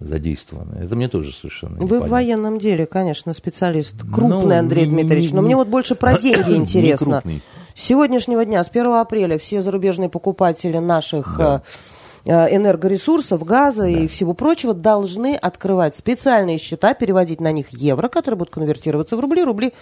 задействованы. 0.00 0.84
Это 0.84 0.96
мне 0.96 1.08
тоже 1.08 1.32
совершенно 1.32 1.76
Вы 1.76 1.84
непонятно. 1.84 2.06
в 2.06 2.10
военном 2.10 2.58
деле, 2.58 2.86
конечно, 2.86 3.34
специалист 3.34 3.96
крупный, 4.00 4.56
ну, 4.56 4.58
Андрей 4.58 4.86
не, 4.86 4.92
Дмитриевич, 4.92 5.26
не, 5.26 5.32
не, 5.32 5.36
но 5.36 5.42
мне 5.42 5.56
вот 5.56 5.68
больше 5.68 5.94
про 5.94 6.18
деньги 6.20 6.54
интересно. 6.54 7.22
С 7.74 7.82
сегодняшнего 7.82 8.44
дня, 8.44 8.64
с 8.64 8.68
1 8.68 8.86
апреля, 8.94 9.38
все 9.38 9.62
зарубежные 9.62 10.08
покупатели 10.08 10.78
наших 10.78 11.36
да 11.38 11.56
Э, 11.56 11.60
энергоресурсов, 12.24 13.44
газа 13.44 13.82
да. 13.82 13.88
и 13.88 14.08
всего 14.08 14.34
прочего 14.34 14.74
должны 14.74 15.34
открывать 15.34 15.96
специальные 15.96 16.58
счета, 16.58 16.94
переводить 16.94 17.40
на 17.40 17.52
них 17.52 17.66
евро, 17.70 18.08
которые 18.08 18.38
будут 18.38 18.52
конвертироваться 18.52 19.16
в 19.16 19.20
рубли, 19.20 19.42
рубли 19.42 19.72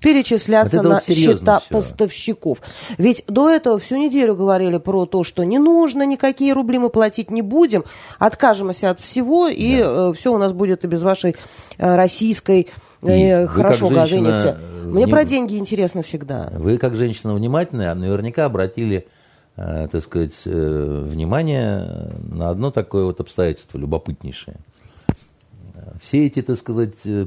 перечисляться 0.00 0.78
вот 0.78 0.82
на 0.84 0.94
вот 0.94 1.04
счета 1.04 1.60
все. 1.60 1.68
поставщиков. 1.70 2.58
Ведь 2.98 3.24
до 3.26 3.50
этого 3.50 3.78
всю 3.78 3.96
неделю 3.96 4.34
говорили 4.34 4.78
про 4.78 5.06
то, 5.06 5.24
что 5.24 5.44
не 5.44 5.58
нужно, 5.58 6.04
никакие 6.04 6.52
рубли 6.52 6.78
мы 6.78 6.90
платить 6.90 7.30
не 7.30 7.42
будем, 7.42 7.84
откажемся 8.18 8.90
от 8.90 9.00
всего, 9.00 9.48
и 9.48 9.78
да. 9.78 10.10
Э, 10.10 10.12
все 10.14 10.32
у 10.32 10.38
нас 10.38 10.52
будет 10.52 10.84
и 10.84 10.86
без 10.86 11.02
вашей 11.02 11.36
э, 11.78 11.96
российской 11.96 12.68
и 13.02 13.46
хорошо 13.48 13.88
газа 13.88 14.16
и 14.16 14.20
нефти. 14.20 14.54
Мне 14.84 15.06
про 15.06 15.24
деньги 15.24 15.56
интересно 15.56 16.02
всегда. 16.02 16.50
Вы, 16.56 16.78
как 16.78 16.96
женщина 16.96 17.34
внимательная, 17.34 17.94
наверняка 17.94 18.44
обратили 18.44 19.06
Э, 19.08 19.15
так 19.56 20.02
сказать, 20.02 20.34
э, 20.44 21.04
внимание 21.08 22.12
на 22.30 22.50
одно 22.50 22.70
такое 22.70 23.04
вот 23.04 23.20
обстоятельство 23.20 23.78
любопытнейшее. 23.78 24.58
Все 26.00 26.26
эти, 26.26 26.42
так 26.42 26.58
сказать, 26.58 26.94
э, 27.04 27.26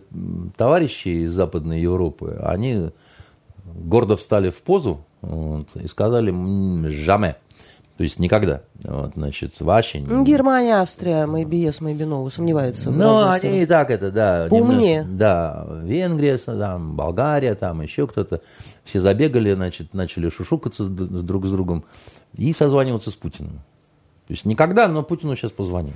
товарищи 0.56 1.26
из 1.26 1.34
Западной 1.34 1.82
Европы, 1.82 2.40
они 2.44 2.92
гордо 3.66 4.16
встали 4.16 4.52
в 4.52 4.62
позу 4.62 5.06
вот, 5.22 5.76
и 5.76 5.88
сказали 5.88 6.32
«жаме». 6.90 7.38
То 7.98 8.04
есть 8.04 8.18
никогда. 8.18 8.62
Вот, 8.84 9.12
значит, 9.16 9.60
вообще... 9.60 10.00
Германия, 10.00 10.76
Австрия, 10.76 11.26
Майбиес, 11.26 11.82
Майбинова 11.82 12.30
сомневаются. 12.30 12.92
Ну, 12.92 13.28
они 13.28 13.64
и 13.64 13.66
так 13.66 13.92
это, 13.92 14.10
да. 14.10 14.48
Немножко, 14.50 15.06
да, 15.10 15.68
Венгрия, 15.84 16.38
там, 16.38 16.96
Болгария, 16.96 17.56
там 17.56 17.82
еще 17.82 18.08
кто-то. 18.08 18.40
Все 18.86 19.02
забегали, 19.02 19.54
значит, 19.54 19.94
начали 19.94 20.30
шушукаться 20.30 20.86
друг 20.86 21.46
с 21.46 21.52
другом 21.52 21.84
и 22.36 22.54
созваниваться 22.54 23.12
с 23.12 23.16
Путиным. 23.16 23.62
То 24.28 24.34
есть 24.34 24.46
никогда, 24.46 24.88
но 24.88 25.04
Путину 25.04 25.36
сейчас 25.36 25.52
позвоним. 25.52 25.94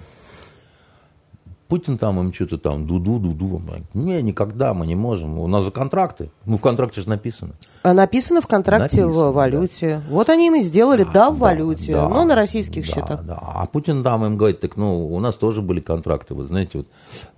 Путин 1.73 1.97
там 1.97 2.19
им 2.19 2.31
что-то 2.31 2.59
там, 2.59 2.85
дуду, 2.85 3.17
дуду. 3.17 3.59
Не, 3.95 4.21
никогда 4.21 4.75
мы 4.75 4.85
не 4.85 4.93
можем. 4.93 5.39
У 5.39 5.47
нас 5.47 5.63
же 5.63 5.71
контракты. 5.71 6.29
Ну, 6.45 6.57
в 6.57 6.61
контракте 6.61 7.01
же 7.01 7.09
написано. 7.09 7.53
А 7.81 7.93
написано 7.93 8.41
в 8.41 8.47
контракте 8.47 9.01
написано, 9.01 9.31
в 9.31 9.33
валюте. 9.33 10.01
Да. 10.07 10.13
Вот 10.13 10.29
они 10.29 10.47
им 10.47 10.55
и 10.55 10.61
сделали, 10.61 11.03
да, 11.03 11.11
да 11.11 11.29
в 11.31 11.39
валюте, 11.39 11.93
да, 11.93 12.07
но 12.09 12.25
на 12.25 12.35
российских 12.35 12.85
да, 12.85 12.93
счетах. 12.93 13.25
Да. 13.25 13.39
А 13.41 13.65
Путин 13.65 14.03
там 14.03 14.23
им 14.23 14.37
говорит, 14.37 14.59
так 14.59 14.77
ну, 14.77 15.07
у 15.07 15.19
нас 15.19 15.35
тоже 15.35 15.63
были 15.63 15.79
контракты. 15.79 16.35
Вы 16.35 16.45
знаете, 16.45 16.79
вот 16.79 16.87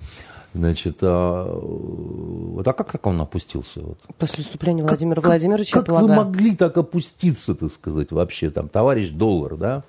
Значит, 0.53 0.97
а, 1.01 1.59
вот, 1.59 2.67
а 2.67 2.73
как, 2.73 2.87
как 2.87 3.05
он 3.05 3.21
опустился? 3.21 3.81
Вот? 3.81 3.99
После 4.17 4.43
вступления 4.43 4.83
Владимира 4.83 5.21
как, 5.21 5.25
Владимировича, 5.25 5.77
Как, 5.77 5.85
как 5.85 6.01
вы 6.01 6.07
могли 6.07 6.55
так 6.55 6.77
опуститься, 6.77 7.53
так 7.53 7.71
сказать, 7.71 8.11
вообще, 8.11 8.49
там, 8.49 8.67
товарищ 8.67 9.09
доллар, 9.09 9.57
да? 9.57 9.83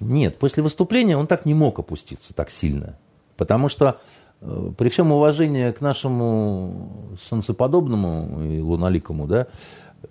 Нет, 0.00 0.38
после 0.38 0.62
выступления 0.62 1.16
он 1.16 1.26
так 1.26 1.46
не 1.46 1.54
мог 1.54 1.78
опуститься 1.78 2.34
так 2.34 2.50
сильно. 2.50 2.98
Потому 3.36 3.70
что 3.70 3.98
э, 4.42 4.70
при 4.76 4.90
всем 4.90 5.12
уважении 5.12 5.70
к 5.70 5.80
нашему 5.80 7.16
солнцеподобному 7.28 8.42
и 8.44 8.60
луналикому, 8.60 9.26
да, 9.26 9.46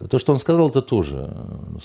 то, 0.09 0.19
что 0.19 0.33
он 0.33 0.39
сказал, 0.39 0.69
это 0.69 0.81
тоже 0.81 1.33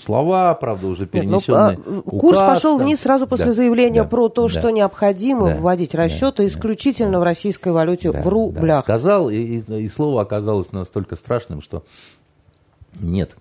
слова, 0.01 0.53
правда, 0.55 0.87
уже 0.87 1.05
перенесенные. 1.05 1.77
Нет, 1.77 1.85
ну, 1.85 1.99
указ, 1.99 2.19
курс 2.19 2.37
пошел 2.39 2.77
там. 2.77 2.85
вниз 2.85 2.99
сразу 3.01 3.27
после 3.27 3.47
да, 3.47 3.53
заявления 3.53 4.03
да, 4.03 4.09
про 4.09 4.29
то, 4.29 4.43
да, 4.43 4.49
что 4.49 4.69
необходимо 4.69 5.49
да, 5.49 5.55
вводить 5.55 5.95
расчеты 5.95 6.43
да, 6.43 6.47
исключительно 6.47 7.13
да, 7.13 7.19
в 7.19 7.23
российской 7.23 7.71
валюте, 7.71 8.11
да, 8.11 8.21
в 8.21 8.27
рублях. 8.27 8.79
Да, 8.79 8.81
сказал, 8.81 9.29
и, 9.29 9.37
и, 9.37 9.83
и 9.83 9.89
слово 9.89 10.21
оказалось 10.21 10.71
настолько 10.71 11.15
страшным, 11.15 11.61
что 11.61 11.83
нет. 12.99 13.35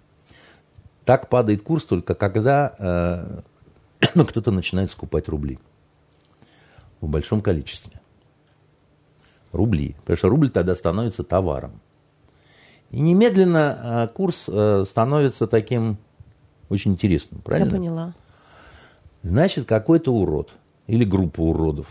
Так 1.05 1.29
падает 1.29 1.63
курс 1.63 1.85
только 1.85 2.15
когда 2.15 3.43
э, 4.01 4.15
кто-то 4.29 4.51
начинает 4.51 4.91
скупать 4.91 5.29
рубли 5.29 5.59
в 7.01 7.09
большом 7.09 7.41
количестве. 7.41 7.93
Рубли. 9.53 9.97
Потому 10.01 10.17
что 10.19 10.29
рубль 10.29 10.51
тогда 10.51 10.77
становится 10.77 11.25
товаром. 11.25 11.81
И 12.91 13.01
немедленно 13.01 14.09
э, 14.11 14.15
курс 14.15 14.47
э, 14.49 14.85
становится 14.89 15.47
таким 15.47 15.99
очень 16.69 16.93
интересным, 16.93 17.41
правильно? 17.43 17.69
Я 17.69 17.77
поняла. 17.77 18.15
Значит, 19.23 19.67
какой-то 19.67 20.13
урод 20.13 20.51
или 20.87 21.05
группа 21.05 21.41
уродов 21.41 21.87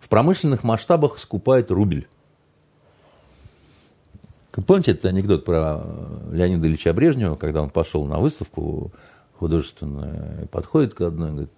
в 0.00 0.08
промышленных 0.08 0.64
масштабах 0.64 1.18
скупает 1.18 1.70
рубль. 1.70 2.06
Помните 4.66 4.92
этот 4.92 5.06
анекдот 5.06 5.44
про 5.44 5.82
Леонида 6.30 6.66
Ильича 6.66 6.92
Брежнева, 6.92 7.36
когда 7.36 7.62
он 7.62 7.70
пошел 7.70 8.04
на 8.04 8.18
выставку 8.18 8.92
художественную, 9.38 10.46
подходит 10.48 10.94
к 10.94 11.00
одной 11.00 11.28
и 11.28 11.32
говорит, 11.32 11.50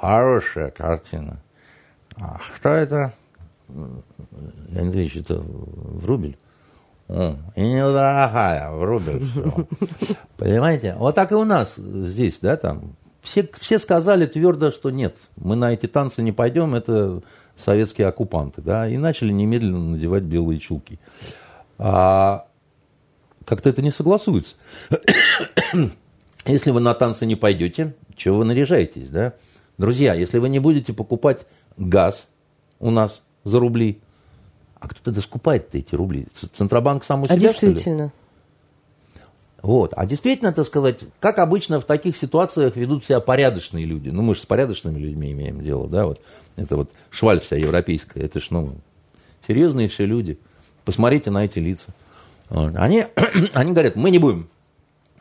хорошая 0.00 0.70
картина. 0.70 1.40
А 2.16 2.38
что 2.38 2.68
это? 2.68 3.14
Леонид 3.68 4.94
Ильич, 4.94 5.16
это 5.16 5.40
в 5.40 6.04
рубль. 6.06 6.36
И 7.08 7.62
недорогая, 7.62 8.70
в 8.70 8.84
рубль 8.84 9.24
все. 9.24 9.66
Понимаете? 10.36 10.94
Вот 10.98 11.14
так 11.14 11.32
и 11.32 11.34
у 11.34 11.44
нас 11.44 11.76
здесь, 11.76 12.38
да, 12.40 12.56
там. 12.56 12.96
Все, 13.22 13.48
все 13.58 13.78
сказали 13.78 14.26
твердо, 14.26 14.70
что 14.70 14.90
нет, 14.90 15.16
мы 15.36 15.56
на 15.56 15.72
эти 15.72 15.86
танцы 15.86 16.22
не 16.22 16.32
пойдем, 16.32 16.74
это 16.74 17.22
советские 17.56 18.06
оккупанты, 18.06 18.62
да, 18.62 18.88
и 18.88 18.96
начали 18.96 19.32
немедленно 19.32 19.90
надевать 19.90 20.22
белые 20.22 20.60
чулки. 20.60 21.00
А 21.78 22.46
как-то 23.44 23.70
это 23.70 23.82
не 23.82 23.90
согласуется. 23.90 24.54
Если 26.46 26.70
вы 26.70 26.80
на 26.80 26.94
танцы 26.94 27.26
не 27.26 27.36
пойдете, 27.36 27.94
чего 28.16 28.38
вы 28.38 28.44
наряжаетесь, 28.44 29.10
да? 29.10 29.34
Друзья, 29.76 30.14
если 30.14 30.38
вы 30.38 30.48
не 30.48 30.58
будете 30.58 30.92
покупать 30.92 31.46
газ 31.76 32.28
у 32.78 32.90
нас 32.90 33.22
за 33.44 33.58
рубли, 33.60 34.00
а 34.80 34.88
кто 34.88 35.00
тогда 35.02 35.20
скупает 35.20 35.74
эти 35.74 35.94
рубли? 35.94 36.26
Центробанк 36.52 37.04
сам 37.04 37.22
у 37.22 37.24
а 37.24 37.28
себя, 37.28 37.38
действительно? 37.38 38.12
Вот. 39.60 39.92
А 39.96 40.06
действительно, 40.06 40.52
так 40.52 40.66
сказать, 40.66 41.00
как 41.20 41.38
обычно 41.38 41.80
в 41.80 41.84
таких 41.84 42.16
ситуациях 42.16 42.76
ведут 42.76 43.04
себя 43.04 43.20
порядочные 43.20 43.84
люди. 43.84 44.08
Ну, 44.10 44.22
мы 44.22 44.34
же 44.34 44.42
с 44.42 44.46
порядочными 44.46 44.98
людьми 44.98 45.32
имеем 45.32 45.62
дело, 45.62 45.88
да, 45.88 46.06
вот. 46.06 46.20
Это 46.56 46.76
вот 46.76 46.90
шваль 47.10 47.40
вся 47.40 47.56
европейская, 47.56 48.20
это 48.20 48.40
ж, 48.40 48.48
ну, 48.50 48.72
серьезные 49.46 49.88
все 49.88 50.06
люди. 50.06 50.38
Посмотрите 50.84 51.30
на 51.30 51.44
эти 51.44 51.58
лица. 51.58 51.88
Они, 52.50 53.04
они 53.52 53.72
говорят, 53.72 53.96
мы 53.96 54.10
не 54.10 54.18
будем, 54.18 54.48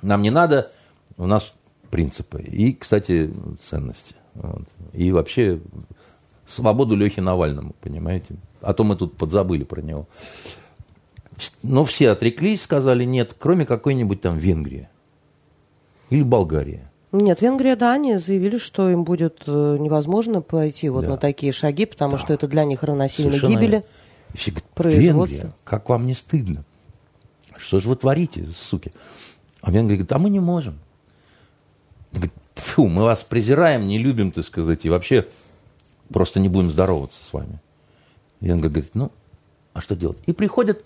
нам 0.02 0.22
не 0.22 0.30
надо, 0.30 0.72
у 1.18 1.26
нас 1.26 1.52
принципы 1.90 2.42
и, 2.42 2.74
кстати, 2.74 3.34
ценности. 3.64 4.16
Вот. 4.36 4.64
И 4.94 5.12
вообще 5.12 5.60
свободу 6.48 6.96
Лехе 6.96 7.22
Навальному, 7.22 7.76
понимаете? 7.82 8.36
А 8.62 8.74
то 8.74 8.84
мы 8.84 8.96
тут 8.96 9.18
подзабыли 9.18 9.64
про 9.64 9.82
него. 9.82 10.08
Но 11.62 11.86
все 11.86 12.12
отреклись, 12.12 12.64
сказали 12.64 13.04
нет, 13.04 13.36
кроме 13.38 13.66
какой-нибудь 13.66 14.22
там 14.22 14.38
Венгрии 14.38 14.90
или 16.10 16.24
Болгарии. 16.24 16.82
Нет, 17.12 17.42
Венгрия, 17.42 17.76
да, 17.76 17.94
они 17.94 18.18
заявили, 18.18 18.58
что 18.58 18.90
им 18.90 19.04
будет 19.04 19.44
э, 19.46 19.78
невозможно 19.80 20.42
пойти 20.42 20.90
вот 20.90 21.04
да. 21.04 21.12
на 21.12 21.18
такие 21.18 21.52
шаги, 21.52 21.86
потому 21.86 22.14
да. 22.14 22.18
что 22.18 22.34
это 22.34 22.48
для 22.48 22.66
них 22.66 22.84
равносильно 22.84 23.32
Совершенно... 23.32 23.60
гибели 23.60 23.84
все 24.34 24.52
говорят, 24.52 25.00
Венгрия, 25.00 25.54
как 25.64 25.90
вам 25.90 26.08
не 26.08 26.14
стыдно? 26.14 26.64
Что 27.58 27.80
же 27.80 27.90
вы 27.90 27.96
творите, 27.96 28.48
суки? 28.56 28.92
А 29.62 29.72
Венгрия 29.72 29.98
говорит, 29.98 30.12
а 30.12 30.20
мы 30.20 30.30
не 30.30 30.40
можем. 30.40 30.80
Говорит, 32.12 32.34
Фу, 32.56 32.88
мы 32.88 33.04
вас 33.04 33.24
презираем, 33.24 33.88
не 33.88 33.98
любим, 33.98 34.32
так 34.32 34.46
сказать, 34.46 34.86
и 34.86 34.90
вообще 34.90 35.28
просто 36.12 36.40
не 36.40 36.50
будем 36.50 36.72
здороваться 36.72 37.24
с 37.24 37.34
вами. 37.34 37.60
Венгер 38.42 38.70
говорит, 38.70 38.92
ну, 38.94 39.12
а 39.74 39.82
что 39.82 39.96
делать? 39.96 40.18
И 40.26 40.34
приходят 40.34 40.84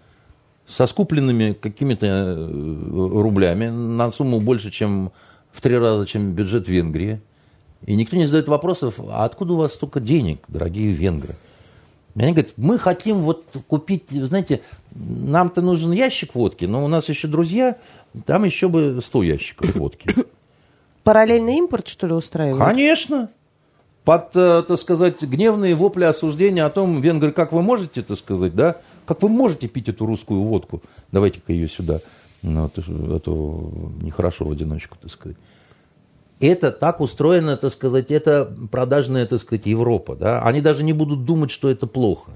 со 0.68 0.88
скупленными 0.88 1.54
какими-то 1.54 2.06
э, 2.06 2.90
рублями 2.92 3.68
на 3.68 4.12
сумму 4.12 4.40
больше, 4.40 4.72
чем 4.72 5.12
в 5.52 5.62
три 5.62 5.78
раза, 5.78 6.06
чем 6.06 6.34
бюджет 6.34 6.68
Венгрии. 6.68 7.22
И 7.86 7.96
никто 7.96 8.16
не 8.16 8.26
задает 8.26 8.48
вопросов, 8.48 9.00
а 9.00 9.26
откуда 9.26 9.54
у 9.54 9.58
вас 9.58 9.74
столько 9.74 10.00
денег, 10.00 10.44
дорогие 10.48 10.92
венгры? 10.92 11.36
И 12.16 12.22
они 12.22 12.34
говорят, 12.34 12.54
мы 12.58 12.78
хотим 12.78 13.22
вот 13.22 13.46
купить, 13.68 14.10
знаете, 14.12 14.62
нам-то 14.94 15.62
нужен 15.62 15.92
ящик 15.92 16.36
водки, 16.36 16.66
но 16.66 16.84
у 16.84 16.88
нас 16.88 17.10
еще 17.10 17.28
друзья, 17.28 17.78
там 18.26 18.44
еще 18.44 18.68
бы 18.68 19.00
100 19.04 19.24
ящиков 19.24 19.76
водки. 19.76 20.14
Параллельный 21.04 21.58
импорт, 21.58 21.88
что 21.88 22.08
ли, 22.08 22.14
устраивают? 22.14 22.64
Конечно. 22.64 23.30
Под, 24.04 24.36
э, 24.36 24.64
так 24.68 24.80
сказать, 24.80 25.22
гневные 25.22 25.76
вопли 25.76 26.06
осуждения 26.06 26.66
о 26.66 26.70
том, 26.70 27.02
венгры, 27.02 27.32
как 27.32 27.52
вы 27.52 27.62
можете, 27.62 28.02
так 28.02 28.18
сказать, 28.18 28.56
да, 28.56 28.78
как 29.06 29.22
вы 29.22 29.30
можете 29.30 29.68
пить 29.68 29.90
эту 29.90 30.06
русскую 30.06 30.42
водку, 30.42 30.82
давайте-ка 31.12 31.54
ее 31.54 31.68
сюда, 31.68 32.00
ну, 32.42 32.66
это, 32.66 32.82
это 32.82 33.32
нехорошо 34.04 34.46
в 34.46 34.52
одиночку, 34.52 34.98
так 35.00 35.12
сказать. 35.12 35.38
Это 36.40 36.72
так 36.72 37.00
устроено, 37.00 37.56
так 37.58 37.72
сказать, 37.72 38.10
это 38.10 38.52
продажная, 38.72 39.28
так 39.28 39.40
сказать, 39.40 39.68
Европа, 39.68 40.16
да, 40.16 40.42
они 40.42 40.62
даже 40.62 40.84
не 40.84 40.94
будут 40.94 41.24
думать, 41.24 41.52
что 41.52 41.70
это 41.70 41.86
плохо. 41.86 42.32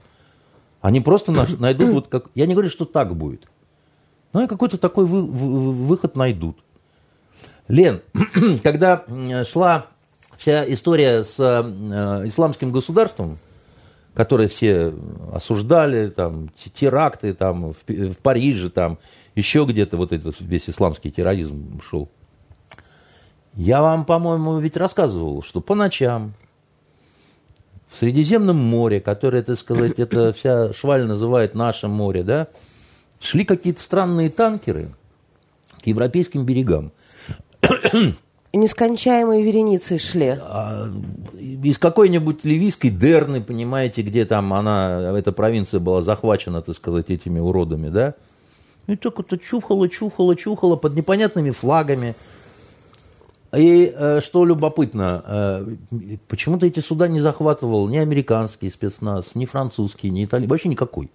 Они 0.82 1.01
просто 1.01 1.32
найдут 1.59 1.89
вот 1.89 2.07
как... 2.09 2.26
Я 2.36 2.45
не 2.45 2.53
говорю, 2.53 2.70
что 2.70 2.86
так 2.86 3.16
будет. 3.16 3.47
Но 4.34 4.47
какой-то 4.47 4.78
такой 4.78 5.05
вы, 5.05 5.26
вы, 5.26 5.72
выход 5.72 6.16
найдут. 6.16 6.57
Лен, 7.68 8.01
когда 8.63 9.03
шла 9.45 9.88
вся 10.38 10.71
история 10.71 11.23
с 11.23 11.39
э, 11.39 12.27
исламским 12.27 12.71
государством, 12.71 13.38
которое 14.13 14.47
все 14.47 14.93
осуждали, 15.33 16.09
там, 16.09 16.49
теракты 16.73 17.33
там, 17.33 17.73
в, 17.73 17.77
в 17.88 18.17
Париже, 18.17 18.69
там, 18.69 18.97
еще 19.36 19.65
где-то 19.65 19.97
вот 19.97 20.11
этот 20.11 20.36
весь 20.39 20.69
исламский 20.69 21.11
терроризм 21.11 21.81
шел. 21.81 22.09
Я 23.53 23.81
вам, 23.81 24.05
по-моему, 24.05 24.59
ведь 24.59 24.77
рассказывал, 24.77 25.41
что 25.43 25.61
по 25.61 25.75
ночам 25.75 26.33
в 27.89 27.97
Средиземном 27.97 28.57
море, 28.57 28.99
которое, 28.99 29.41
так 29.41 29.57
сказать, 29.57 29.99
это 29.99 30.33
вся 30.38 30.74
шваль 30.74 31.05
называет 31.05 31.55
наше 31.55 31.87
море, 31.87 32.24
да, 32.24 32.47
шли 33.20 33.45
какие-то 33.45 33.82
странные 33.82 34.29
танкеры 34.29 34.91
к 35.82 35.87
европейским 35.87 36.45
берегам. 36.45 36.91
И 38.55 38.57
нескончаемые 38.57 39.43
вереницы 39.43 39.97
шли. 39.97 40.37
А, 40.39 40.89
из 41.37 41.77
какой-нибудь 41.77 42.45
ливийской 42.45 42.87
Дерны, 42.87 43.41
понимаете, 43.41 44.01
где 44.01 44.23
там 44.23 44.53
она, 44.53 45.11
эта 45.17 45.33
провинция 45.33 45.82
была 45.82 46.01
захвачена, 46.01 46.61
так 46.61 46.73
сказать, 46.73 47.09
этими 47.09 47.41
уродами, 47.41 47.89
да? 47.89 48.13
И 48.87 48.95
так 48.95 49.19
это 49.19 49.37
чухало, 49.37 49.89
чухало, 49.89 50.37
чухало 50.37 50.77
под 50.77 50.95
непонятными 50.95 51.51
флагами. 51.51 52.15
И 53.53 53.93
э, 53.93 54.21
что 54.23 54.45
любопытно, 54.45 55.21
э, 55.27 55.75
почему-то 56.29 56.65
эти 56.65 56.79
суда 56.79 57.09
не 57.09 57.19
захватывал 57.19 57.89
ни 57.89 57.97
американский 57.97 58.69
спецназ, 58.69 59.36
ни 59.36 59.45
французский, 59.45 60.09
ни 60.09 60.23
итальянский, 60.23 60.49
вообще 60.49 60.69
никакой. 60.69 61.09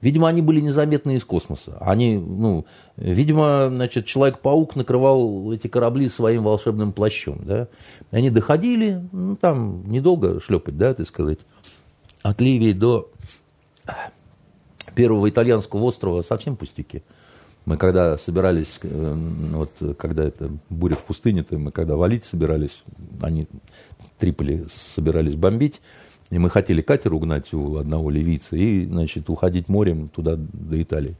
Видимо, 0.00 0.28
они 0.28 0.40
были 0.40 0.60
незаметны 0.60 1.16
из 1.16 1.24
космоса. 1.24 1.76
Они, 1.80 2.16
ну, 2.16 2.64
видимо, 2.96 3.68
значит, 3.68 4.06
Человек-паук 4.06 4.74
накрывал 4.74 5.52
эти 5.52 5.66
корабли 5.66 6.08
своим 6.08 6.44
волшебным 6.44 6.92
плащом, 6.92 7.40
да. 7.44 7.68
Они 8.10 8.30
доходили, 8.30 9.06
ну, 9.12 9.36
там 9.36 9.90
недолго 9.90 10.40
шлепать, 10.40 10.76
да, 10.78 10.94
так 10.94 11.06
сказать, 11.06 11.40
от 12.22 12.40
Ливии 12.40 12.72
до 12.72 13.10
первого 14.94 15.28
итальянского 15.28 15.82
острова 15.82 16.22
совсем 16.22 16.56
пустяки. 16.56 17.02
Мы 17.66 17.76
когда 17.76 18.16
собирались, 18.16 18.78
э, 18.82 19.14
вот 19.52 19.72
когда 19.98 20.24
это 20.24 20.50
буря 20.70 20.94
в 20.94 21.04
пустыне, 21.04 21.44
то 21.44 21.58
мы 21.58 21.72
когда 21.72 21.96
валить 21.96 22.24
собирались, 22.24 22.82
они 23.20 23.46
Триполи 24.18 24.66
собирались 24.74 25.34
бомбить, 25.34 25.80
и 26.30 26.38
мы 26.38 26.48
хотели 26.48 26.80
катер 26.80 27.12
угнать 27.12 27.52
у 27.52 27.76
одного 27.76 28.08
ливийца 28.10 28.56
и, 28.56 28.86
значит, 28.86 29.28
уходить 29.28 29.68
морем 29.68 30.08
туда, 30.08 30.36
до 30.36 30.80
Италии. 30.80 31.16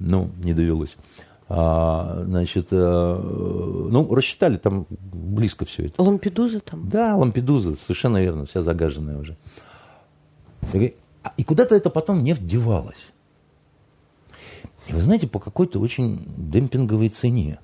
Ну, 0.00 0.30
не 0.42 0.54
довелось. 0.54 0.96
А, 1.48 2.22
значит, 2.26 2.68
а, 2.72 3.88
ну, 3.90 4.12
рассчитали, 4.14 4.56
там 4.56 4.86
близко 4.90 5.64
все 5.64 5.86
это. 5.86 6.02
Лампедуза 6.02 6.60
там? 6.60 6.88
Да, 6.88 7.16
Лампедуза, 7.16 7.76
совершенно 7.76 8.20
верно, 8.20 8.46
вся 8.46 8.62
загаженная 8.62 9.18
уже. 9.18 9.36
И 11.36 11.44
куда-то 11.44 11.74
это 11.74 11.90
потом 11.90 12.24
нефть 12.24 12.46
девалась. 12.46 13.12
И 14.88 14.92
вы 14.92 15.02
знаете, 15.02 15.28
по 15.28 15.38
какой-то 15.38 15.78
очень 15.78 16.24
демпинговой 16.36 17.08
цене. 17.08 17.58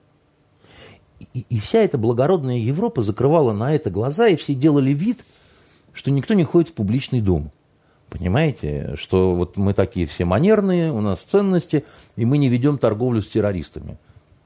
И, 1.33 1.47
и 1.49 1.59
вся 1.59 1.81
эта 1.81 1.99
благородная 1.99 2.59
Европа 2.59 3.03
закрывала 3.03 3.53
на 3.53 3.75
это 3.75 3.91
глаза, 3.91 4.29
и 4.29 4.37
все 4.37 4.55
делали 4.55 4.93
вид, 4.93 5.25
что 5.97 6.11
никто 6.11 6.35
не 6.35 6.45
ходит 6.45 6.69
в 6.69 6.73
публичный 6.75 7.23
дом. 7.23 7.51
Понимаете, 8.11 8.95
что 8.97 9.35
вот 9.35 9.57
мы 9.57 9.75
такие 9.75 10.07
все 10.07 10.25
манерные, 10.25 10.93
у 10.93 11.01
нас 11.01 11.23
ценности, 11.23 11.85
и 12.15 12.25
мы 12.25 12.39
не 12.39 12.49
ведем 12.49 12.79
торговлю 12.79 13.23
с 13.23 13.27
террористами. 13.27 13.97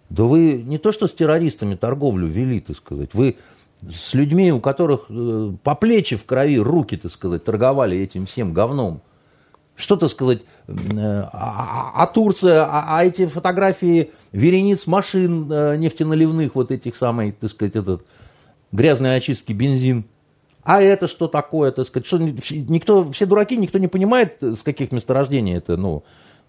Да 0.09 0.25
вы 0.25 0.63
не 0.65 0.79
то 0.79 0.93
что 0.93 1.09
с 1.09 1.13
террористами 1.13 1.75
торговлю 1.75 2.27
вели, 2.27 2.61
так 2.61 2.77
сказать, 2.77 3.11
вы 3.13 3.37
с 3.83 4.15
людьми, 4.15 4.53
у 4.53 4.61
которых 4.61 5.07
э, 5.09 5.53
по 5.63 5.75
плечи 5.75 6.17
в 6.17 6.25
крови 6.25 6.59
руки, 6.59 6.97
так 6.97 7.13
сказать, 7.13 7.45
торговали 7.45 7.99
этим 7.99 8.27
всем 8.27 8.53
говном. 8.53 9.03
Что, 9.75 9.97
то 9.97 10.09
сказать, 10.09 10.43
э, 10.69 10.73
а, 10.73 11.31
а, 11.33 12.03
а 12.03 12.07
Турция, 12.07 12.65
а, 12.65 12.99
а 12.99 13.05
эти 13.05 13.27
фотографии 13.27 14.11
верениц 14.33 14.87
машин 14.87 15.51
э, 15.51 15.77
нефтеналивных, 15.77 16.55
вот 16.55 16.71
этих 16.71 16.97
самых, 16.97 17.37
так 17.37 17.51
сказать, 17.51 17.77
этот 17.77 18.05
грязной 18.73 19.17
очистки 19.17 19.53
бензин. 19.53 20.05
А 20.63 20.83
это 20.83 21.09
что 21.09 21.27
такое, 21.27 21.71
так 21.73 21.87
сказать, 21.87 22.07
что 22.07 22.19
никто, 22.19 23.11
все 23.13 23.27
дураки, 23.27 23.57
никто 23.57 23.79
не 23.79 23.89
понимает, 23.89 24.37
с 24.41 24.63
каких 24.63 24.93
месторождений 24.93 25.57
это, 25.57 25.77
ну, 25.77 26.05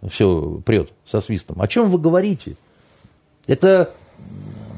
все 0.10 0.62
прет 0.66 0.92
со 1.06 1.22
свистом. 1.22 1.62
О 1.62 1.68
чем 1.68 1.90
вы 1.90 1.98
говорите? 1.98 2.56
Это 3.48 3.90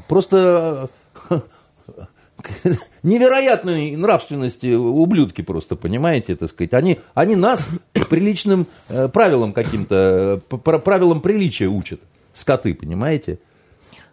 просто 0.08 0.88
невероятной 3.02 3.96
нравственности 3.96 4.74
ублюдки 4.74 5.42
просто, 5.42 5.76
понимаете, 5.76 6.36
так 6.36 6.50
сказать. 6.50 6.74
Они, 6.74 7.00
они 7.14 7.36
нас 7.36 7.66
приличным 8.10 8.66
э, 8.88 9.08
правилам 9.08 9.52
каким-то, 9.52 10.40
э, 10.50 10.56
правилам 10.56 11.20
приличия 11.20 11.66
учат, 11.66 12.00
скоты, 12.32 12.74
понимаете. 12.74 13.38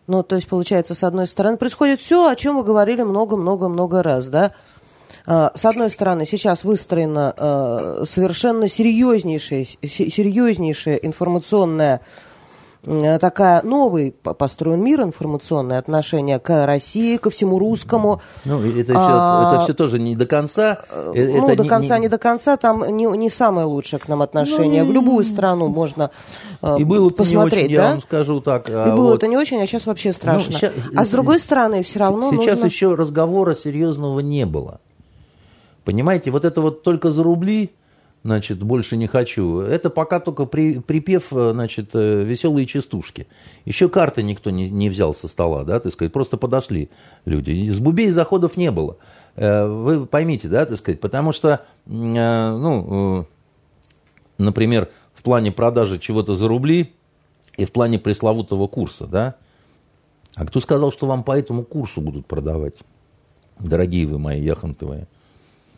Ну, 0.08 0.24
то 0.24 0.36
есть, 0.36 0.48
получается, 0.48 0.96
с 0.96 1.04
одной 1.04 1.28
стороны, 1.28 1.58
происходит 1.58 2.02
все, 2.02 2.28
о 2.28 2.36
чем 2.36 2.56
мы 2.56 2.64
говорили 2.64 3.04
много-много-много 3.04 4.02
раз, 4.04 4.28
да? 4.28 4.54
А, 5.26 5.52
с 5.56 5.66
одной 5.66 5.90
стороны, 5.90 6.26
сейчас 6.26 6.64
выстроена 6.64 7.34
э, 7.36 8.04
совершенно 8.08 8.68
серьезнейшая, 8.68 9.66
серьезнейшая 9.84 10.96
информационная 10.96 12.02
Э, 12.84 13.20
такая 13.20 13.62
новый 13.62 14.12
построен 14.12 14.84
мир, 14.84 15.02
информационное 15.02 15.78
отношение 15.78 16.40
к 16.40 16.66
России, 16.66 17.18
ко 17.18 17.30
всему 17.30 17.60
русскому. 17.60 18.22
Ну, 18.44 18.60
это 18.60 18.92
все, 18.92 18.94
а, 18.96 19.54
это 19.54 19.64
все 19.66 19.74
тоже 19.76 20.00
не 20.00 20.16
до 20.16 20.26
конца. 20.26 20.80
Э, 20.90 21.12
ну, 21.14 21.48
это 21.48 21.64
до 21.64 21.70
конца, 21.70 21.98
не, 21.98 22.04
не 22.04 22.08
до 22.08 22.18
конца, 22.18 22.58
там 22.58 22.84
не, 22.98 23.06
не 23.18 23.30
самое 23.30 23.68
лучшее 23.68 24.00
к 24.00 24.08
нам 24.08 24.24
отношение. 24.24 24.84
Ну, 24.84 24.90
В 24.90 24.94
любую 24.94 25.24
страну 25.24 25.68
можно 25.68 26.10
э, 26.64 26.78
и 26.80 26.84
было 26.84 27.10
посмотреть, 27.10 27.70
не 27.70 27.76
очень, 27.76 27.76
да? 27.76 27.84
я 27.84 27.92
вам 27.92 28.02
скажу 28.02 28.42
так. 28.42 28.68
А 28.68 28.88
и 28.88 28.92
было 28.96 29.14
это 29.14 29.28
не 29.28 29.38
очень, 29.38 29.62
а 29.62 29.68
сейчас 29.68 29.86
вообще 29.86 30.10
ну, 30.10 30.14
страшно. 30.14 30.54
Ну, 30.54 30.58
сейчас, 30.58 30.74
а 30.96 31.06
с 31.06 31.10
другой 31.10 31.40
стороны, 31.40 31.84
все 31.84 32.00
равно 32.00 32.32
Сейчас 32.32 32.62
нужно... 32.62 32.66
еще 32.66 32.96
разговора 32.96 33.54
серьезного 33.54 34.22
не 34.22 34.48
было. 34.48 34.80
Понимаете, 35.84 36.32
вот 36.32 36.46
это 36.46 36.62
вот 36.62 36.84
только 36.84 37.12
за 37.12 37.24
рубли 37.24 37.72
значит, 38.24 38.62
больше 38.62 38.98
не 38.98 39.08
хочу. 39.08 39.60
Это 39.60 39.90
пока 39.90 40.20
только 40.20 40.46
при, 40.46 40.80
припев, 40.80 41.34
э, 41.34 41.52
значит, 41.54 41.92
э, 41.94 42.24
веселые 42.24 42.66
частушки. 42.66 43.28
Еще 43.66 43.90
карты 43.90 44.24
никто 44.24 44.50
не, 44.50 44.70
не 44.70 44.90
взял 44.90 45.16
со 45.16 45.28
стола, 45.28 45.64
да, 45.64 45.80
так 45.80 45.92
сказать, 45.92 46.14
просто 46.14 46.38
подошли 46.38 46.90
люди. 47.26 47.70
С 47.70 47.80
бубей 47.80 48.12
заходов 48.12 48.58
не 48.58 48.72
было. 48.72 48.98
Э, 49.36 49.66
вы 49.66 50.06
поймите, 50.06 50.48
да, 50.48 50.66
так 50.66 50.78
сказать, 50.78 51.00
потому 51.00 51.34
что, 51.34 51.66
ну, 51.86 53.26
например, 54.38 54.90
в 55.14 55.24
плане 55.24 55.52
продажи 55.52 56.00
чего-то 56.00 56.36
за 56.36 56.48
рубли 56.48 56.94
и 57.58 57.66
в 57.66 57.72
плане 57.72 58.00
пресловутого 58.00 58.68
курса, 58.68 59.08
да, 59.08 59.36
а 60.36 60.46
кто 60.46 60.60
сказал, 60.60 60.92
что 60.92 61.08
вам 61.08 61.24
по 61.24 61.38
этому 61.38 61.64
курсу 61.64 62.02
будут 62.02 62.26
продавать, 62.26 62.76
дорогие 63.60 64.08
вы 64.08 64.20
мои 64.20 64.42
яхонтовые? 64.42 65.08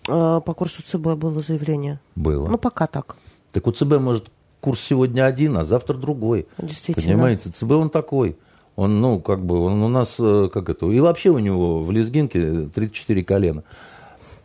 А, 0.07 0.39
по 0.39 0.53
курсу 0.53 0.83
ЦБ 0.83 1.15
было 1.15 1.41
заявление? 1.41 1.99
Было. 2.15 2.47
Ну, 2.47 2.57
пока 2.57 2.87
так. 2.87 3.15
Так 3.51 3.67
у 3.67 3.71
ЦБ, 3.71 3.99
может, 3.99 4.27
курс 4.59 4.81
сегодня 4.81 5.25
один, 5.25 5.57
а 5.57 5.65
завтра 5.65 5.95
другой. 5.95 6.47
Действительно. 6.57 7.13
Понимаете, 7.13 7.49
ЦБ 7.49 7.71
он 7.71 7.89
такой. 7.89 8.37
Он, 8.75 9.01
ну, 9.01 9.19
как 9.19 9.45
бы, 9.45 9.59
он 9.59 9.83
у 9.83 9.87
нас, 9.87 10.15
э, 10.19 10.49
как 10.51 10.69
это, 10.69 10.87
и 10.87 10.99
вообще 10.99 11.29
у 11.29 11.37
него 11.37 11.83
в 11.83 11.91
лезгинке 11.91 12.69
34 12.73 13.23
колена. 13.23 13.63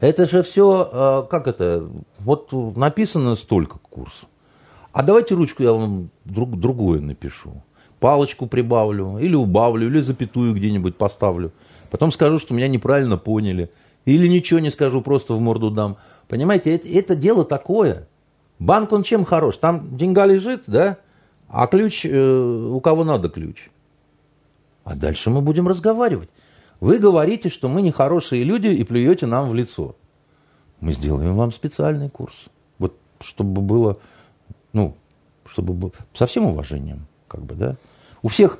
Это 0.01 0.27
же 0.27 0.43
все, 0.43 0.89
э, 0.93 1.31
как 1.31 1.49
это, 1.49 1.89
вот 2.19 2.53
написано 2.77 3.37
столько 3.37 3.79
курс. 3.79 4.25
А 4.93 5.03
давайте 5.03 5.35
ручку 5.35 5.63
я 5.63 5.73
вам 5.73 6.11
друг, 6.25 6.59
другое 6.59 7.01
напишу. 7.01 7.63
Палочку 8.01 8.47
прибавлю, 8.47 9.19
или 9.19 9.35
убавлю, 9.35 9.87
или 9.87 9.99
запятую 9.99 10.55
где-нибудь 10.55 10.97
поставлю. 10.97 11.53
Потом 11.91 12.13
скажу, 12.13 12.39
что 12.39 12.55
меня 12.55 12.69
неправильно 12.69 13.17
поняли. 13.17 13.71
Или 14.09 14.27
ничего 14.27 14.59
не 14.59 14.71
скажу, 14.71 15.03
просто 15.03 15.35
в 15.35 15.41
морду 15.41 15.71
дам. 15.71 15.99
Понимаете, 16.29 16.75
это, 16.75 16.89
это 16.89 17.15
дело 17.15 17.45
такое. 17.45 18.09
Банк, 18.59 18.91
он 18.93 19.03
чем 19.03 19.27
хорош? 19.27 19.59
Там 19.59 19.99
деньга 19.99 20.25
лежит, 20.25 20.65
да? 20.67 20.97
А 21.47 21.67
ключ, 21.67 22.07
э, 22.07 22.71
у 22.73 22.81
кого 22.81 23.05
надо 23.05 23.29
ключ? 23.29 23.69
А 24.85 24.95
дальше 24.95 25.29
мы 25.29 25.43
будем 25.43 25.69
разговаривать. 25.69 26.31
Вы 26.81 26.97
говорите, 26.99 27.51
что 27.51 27.69
мы 27.69 27.83
нехорошие 27.83 28.45
люди 28.45 28.69
и 28.69 28.83
плюете 28.83 29.27
нам 29.27 29.51
в 29.51 29.55
лицо. 29.55 29.95
Мы 30.81 30.95
сделаем 30.95 31.37
вам 31.37 31.53
специальный 31.53 32.09
курс. 32.09 32.47
Вот 32.79 32.97
чтобы 33.21 33.61
было, 33.61 33.99
ну, 34.73 34.97
чтобы 35.45 35.75
было 35.75 35.93
со 36.15 36.27
всем 36.27 36.47
уважением, 36.47 37.07
как 37.27 37.43
бы, 37.43 37.55
да. 37.55 37.77
У 38.23 38.29
всех 38.29 38.59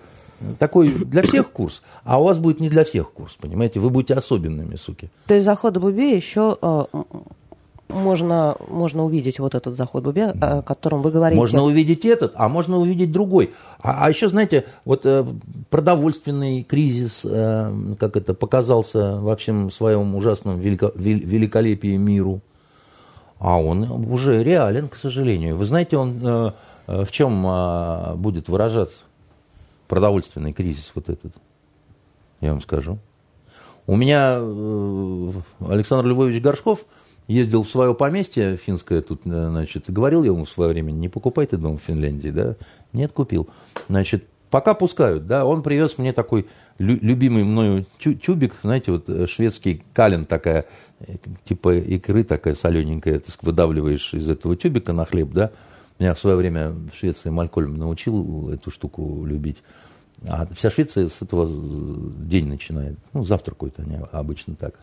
такой 0.59 0.91
для 0.91 1.23
всех 1.23 1.51
курс, 1.51 1.83
а 2.05 2.21
у 2.21 2.25
вас 2.25 2.39
будет 2.39 2.61
не 2.61 2.69
для 2.69 2.85
всех 2.85 3.13
курс, 3.13 3.37
понимаете? 3.41 3.81
Вы 3.81 3.91
будете 3.91 4.15
особенными, 4.15 4.77
суки. 4.77 5.11
То 5.27 5.35
есть 5.35 5.45
заход 5.45 5.77
Бубе 5.77 6.15
еще 6.15 6.57
э, 6.61 6.85
можно, 7.89 8.57
можно 8.69 9.05
увидеть 9.05 9.39
вот 9.39 9.55
этот 9.55 9.75
заход 9.75 10.05
Бубе, 10.05 10.27
о 10.41 10.63
котором 10.63 11.03
вы 11.03 11.11
говорите. 11.11 11.39
Можно 11.39 11.65
увидеть 11.65 12.05
этот, 12.05 12.33
а 12.35 12.49
можно 12.49 12.79
увидеть 12.79 13.13
другой. 13.13 13.51
А, 13.81 14.05
а 14.05 14.11
еще, 14.11 14.29
знаете, 14.29 14.65
вот 14.85 15.03
э, 15.05 15.25
продовольственный 15.71 16.63
кризис, 16.63 17.23
э, 17.25 17.95
как 17.99 18.17
это 18.17 18.35
показался 18.35 19.17
во 19.17 19.37
всем 19.37 19.71
своем 19.71 20.15
ужасном 20.15 20.59
велико, 20.59 20.93
великолепии 20.95 21.97
миру, 21.97 22.41
а 23.39 23.61
он 23.61 23.91
уже 24.11 24.43
реален, 24.43 24.89
к 24.89 24.97
сожалению. 24.97 25.57
Вы 25.57 25.65
знаете, 25.65 25.97
он 25.97 26.19
э, 26.23 26.53
э 26.89 27.05
в 27.05 27.11
чем 27.11 27.45
э, 27.47 28.15
будет 28.17 28.49
выражаться? 28.49 29.01
Продовольственный 29.89 30.53
кризис 30.53 30.93
вот 30.95 31.09
этот, 31.09 31.35
я 32.41 32.53
вам 32.53 32.61
скажу. 32.61 32.99
У 33.87 33.97
меня 33.97 34.37
э, 34.39 35.33
Александр 35.61 36.09
Львович 36.11 36.43
Горшков 36.43 36.85
ездил 37.27 37.63
в 37.63 37.71
свое 37.71 37.95
поместье 37.95 38.57
финское 38.57 39.01
тут, 39.01 39.23
э, 39.25 39.49
значит, 39.49 39.91
говорил 39.91 40.23
я 40.25 40.33
ему 40.33 40.45
в 40.45 40.51
свое 40.51 40.73
время, 40.73 40.91
не 40.91 41.09
покупай 41.09 41.47
ты 41.47 41.57
дом 41.57 41.79
в 41.79 41.83
Финляндии, 41.83 42.29
да? 42.29 42.57
Нет, 42.93 43.13
купил. 43.13 43.49
Значит, 43.89 44.25
пока 44.51 44.75
пускают, 44.75 45.27
да, 45.27 45.47
он 45.47 45.63
привез 45.63 45.97
мне 45.97 46.13
такой 46.13 46.47
любимый 46.79 47.45
мною 47.45 47.87
тюбик, 47.99 48.57
знаете, 48.63 48.93
вот 48.93 49.09
э, 49.09 49.27
шведский 49.27 49.83
кален 49.95 50.27
такая, 50.27 50.67
типа 51.45 51.77
икры 51.77 52.25
такая 52.25 52.55
солененькая, 52.55 53.21
ты 53.21 53.33
выдавливаешь 53.43 54.15
из 54.15 54.29
этого 54.29 54.57
тюбика 54.57 54.93
на 54.93 55.05
хлеб, 55.05 55.31
да, 55.33 55.51
меня 55.99 56.15
в 56.15 56.21
свое 56.21 56.37
время 56.37 56.71
в 56.71 56.95
Швеции 56.95 57.31
Малькольм 57.31 57.77
научил 57.77 58.51
эту 58.51 58.71
штуку 58.71 59.25
любить. 59.25 59.63
А 60.27 60.47
вся 60.53 60.71
Швеция 60.71 61.09
с 61.09 61.23
этого 61.23 61.49
день 61.49 62.47
начинает. 62.47 62.99
Ну, 63.13 63.25
завтракают 63.25 63.79
они 63.79 63.99
обычно 64.13 64.55
так. 64.55 64.75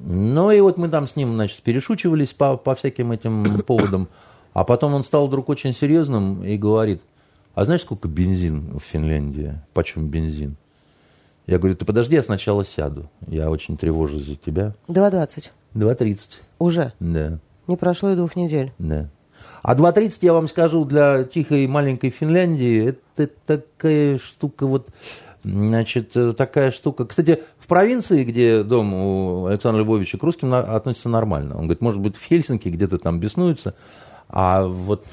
Ну, 0.00 0.50
и 0.50 0.60
вот 0.60 0.78
мы 0.78 0.88
там 0.88 1.08
с 1.08 1.16
ним, 1.16 1.34
значит, 1.34 1.62
перешучивались 1.62 2.32
по, 2.32 2.56
по 2.56 2.74
всяким 2.74 3.12
этим 3.12 3.62
поводам. 3.66 4.08
А 4.52 4.64
потом 4.64 4.94
он 4.94 5.04
стал 5.04 5.26
вдруг 5.26 5.48
очень 5.48 5.72
серьезным 5.72 6.44
и 6.44 6.56
говорит, 6.56 7.02
а 7.54 7.64
знаешь, 7.64 7.82
сколько 7.82 8.08
бензин 8.08 8.78
в 8.78 8.82
Финляндии? 8.82 9.60
Почем 9.72 10.08
бензин? 10.08 10.56
Я 11.46 11.58
говорю, 11.58 11.76
ты 11.76 11.84
подожди, 11.84 12.14
я 12.14 12.22
сначала 12.22 12.64
сяду. 12.64 13.10
Я 13.26 13.50
очень 13.50 13.76
тревожусь 13.76 14.24
за 14.24 14.36
тебя. 14.36 14.74
2.20. 14.88 15.50
2.30. 15.74 16.18
Уже? 16.58 16.92
Да. 17.00 17.38
Не 17.66 17.76
прошло 17.76 18.10
и 18.10 18.16
двух 18.16 18.36
недель. 18.36 18.72
Да. 18.78 19.08
А 19.68 19.74
2.30, 19.74 20.20
я 20.22 20.32
вам 20.32 20.48
скажу, 20.48 20.86
для 20.86 21.24
тихой 21.24 21.66
маленькой 21.66 22.08
Финляндии, 22.08 22.96
это 23.16 23.30
такая 23.44 24.18
штука 24.18 24.66
вот... 24.66 24.88
Значит, 25.44 26.16
такая 26.38 26.70
штука. 26.70 27.04
Кстати, 27.04 27.42
в 27.58 27.66
провинции, 27.66 28.24
где 28.24 28.62
дом 28.62 28.94
у 28.94 29.44
Александра 29.44 29.82
Львовича 29.82 30.16
к 30.16 30.22
русским 30.22 30.54
относится 30.54 31.10
нормально. 31.10 31.54
Он 31.56 31.64
говорит, 31.64 31.82
может 31.82 32.00
быть, 32.00 32.16
в 32.16 32.24
Хельсинки 32.24 32.70
где-то 32.70 32.96
там 32.96 33.20
беснуются, 33.20 33.74
а 34.30 34.66
вот 34.66 35.04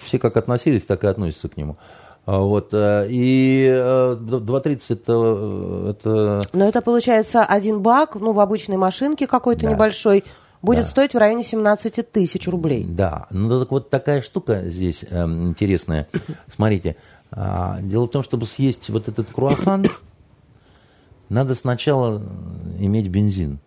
все 0.00 0.20
как 0.20 0.36
относились, 0.36 0.84
так 0.84 1.02
и 1.02 1.08
относятся 1.08 1.48
к 1.48 1.56
нему. 1.56 1.76
А 2.24 2.38
вот, 2.38 2.68
э, 2.72 3.08
и 3.10 3.66
2.30 3.66 4.20
э, 4.28 4.92
это, 4.92 5.12
э, 5.12 5.90
это... 5.90 6.40
Но 6.52 6.68
это 6.68 6.82
получается 6.82 7.42
один 7.42 7.80
бак, 7.80 8.14
ну, 8.14 8.32
в 8.32 8.38
обычной 8.38 8.76
машинке 8.76 9.26
какой-то 9.26 9.62
да. 9.62 9.72
небольшой, 9.72 10.22
будет 10.62 10.80
Да. 10.80 10.86
стоить 10.86 11.14
в 11.14 11.18
районе 11.18 11.42
17 11.44 12.10
тысяч 12.12 12.46
рублей. 12.48 12.84
Да, 12.84 13.26
ну 13.30 13.60
так 13.60 13.70
вот 13.70 13.90
такая 13.90 14.22
штука 14.22 14.62
здесь 14.66 15.04
эм, 15.10 15.48
интересная. 15.50 16.08
Смотрите, 16.54 16.96
а, 17.30 17.78
дело 17.80 18.06
в 18.06 18.10
том, 18.10 18.22
чтобы 18.22 18.46
съесть 18.46 18.88
вот 18.90 19.08
этот 19.08 19.28
круассан, 19.30 19.86
надо 21.28 21.54
сначала 21.54 22.22
иметь 22.78 23.08
бензин. 23.08 23.58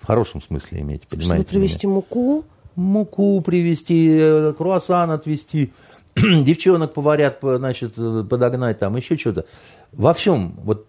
В 0.00 0.06
хорошем 0.06 0.40
смысле 0.42 0.80
иметь, 0.80 1.02
Чтобы 1.06 1.22
понимаете? 1.22 1.44
привезти 1.46 1.86
муку, 1.86 2.32
меня? 2.32 2.42
Муку 2.76 3.40
привезти, 3.40 4.08
э, 4.20 4.54
круассан 4.56 5.10
отвезти, 5.10 5.72
девчонок 6.16 6.94
поварят, 6.94 7.40
по- 7.40 7.56
значит, 7.56 7.94
э, 7.96 8.24
подогнать, 8.28 8.78
там 8.78 8.96
еще 8.96 9.16
что-то. 9.18 9.44
Во 9.92 10.14
всем, 10.14 10.54
вот, 10.62 10.86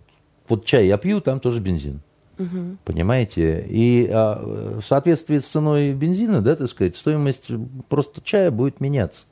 вот 0.48 0.66
чай 0.66 0.86
я 0.88 0.98
пью, 0.98 1.22
там 1.22 1.40
тоже 1.40 1.60
бензин. 1.60 2.02
Понимаете? 2.86 3.66
И 3.70 4.10
а, 4.12 4.80
в 4.80 4.86
соответствии 4.86 5.40
с 5.40 5.46
ценой 5.46 5.94
бензина, 5.94 6.42
да, 6.42 6.56
так 6.56 6.70
сказать, 6.70 6.96
стоимость 6.96 7.48
просто 7.90 8.22
чая 8.24 8.50
будет 8.52 8.80
меняться. 8.80 9.26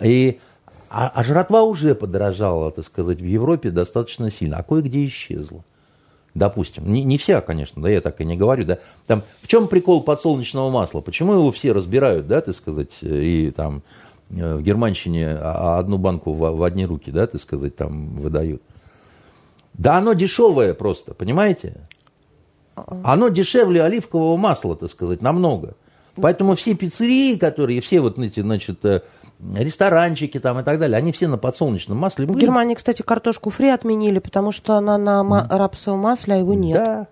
И, 0.00 0.38
а, 0.90 1.08
а 1.08 1.24
жратва 1.24 1.62
уже 1.62 1.94
подорожала, 1.94 2.70
так 2.70 2.84
сказать, 2.84 3.20
в 3.20 3.24
Европе 3.24 3.70
достаточно 3.70 4.30
сильно, 4.30 4.58
а 4.58 4.62
кое-где 4.62 5.04
исчезла. 5.06 5.64
Допустим. 6.34 6.90
Не, 6.92 7.04
не 7.04 7.16
вся, 7.16 7.40
конечно, 7.40 7.80
да, 7.80 7.88
я 7.88 8.00
так 8.00 8.20
и 8.20 8.24
не 8.24 8.36
говорю, 8.36 8.64
да. 8.64 8.78
Там, 9.06 9.22
в 9.40 9.46
чем 9.46 9.68
прикол 9.68 10.02
подсолнечного 10.02 10.68
масла? 10.68 11.00
Почему 11.00 11.32
его 11.32 11.52
все 11.52 11.72
разбирают, 11.72 12.26
да, 12.26 12.40
так 12.40 12.56
сказать, 12.56 12.90
и 13.02 13.52
там 13.54 13.82
э, 14.30 14.56
в 14.56 14.62
Германщине 14.62 15.28
а- 15.28 15.76
а 15.76 15.78
одну 15.78 15.96
банку 15.96 16.32
в, 16.32 16.40
в 16.40 16.62
одни 16.64 16.86
руки, 16.86 17.12
да, 17.12 17.28
так 17.28 17.40
сказать, 17.40 17.76
там 17.76 18.16
выдают. 18.16 18.62
Да 19.74 19.96
оно 19.98 20.12
дешевое 20.14 20.74
просто, 20.74 21.14
понимаете? 21.14 21.74
Оно 23.04 23.28
дешевле 23.28 23.82
оливкового 23.82 24.36
масла, 24.36 24.74
так 24.76 24.90
сказать, 24.90 25.22
намного. 25.22 25.74
Поэтому 26.16 26.54
все 26.54 26.74
пиццерии, 26.74 27.36
которые, 27.36 27.80
все 27.80 28.00
вот 28.00 28.18
эти, 28.18 28.40
значит, 28.40 28.84
э, 28.84 29.00
ресторанчики 29.54 30.38
там 30.38 30.60
и 30.60 30.62
так 30.62 30.78
далее, 30.78 30.96
они 30.96 31.10
все 31.10 31.26
на 31.26 31.38
подсолнечном 31.38 31.98
масле 31.98 32.26
В 32.26 32.28
были. 32.30 32.40
Германии, 32.40 32.74
кстати, 32.74 33.02
картошку 33.02 33.50
фри 33.50 33.68
отменили, 33.70 34.20
потому 34.20 34.52
что 34.52 34.74
она 34.74 34.96
на 34.96 35.24
ма- 35.24 35.46
рапсовом 35.50 36.00
масле, 36.00 36.34
а 36.34 36.38
его 36.38 36.54
нет. 36.54 36.76
Да, 36.76 37.06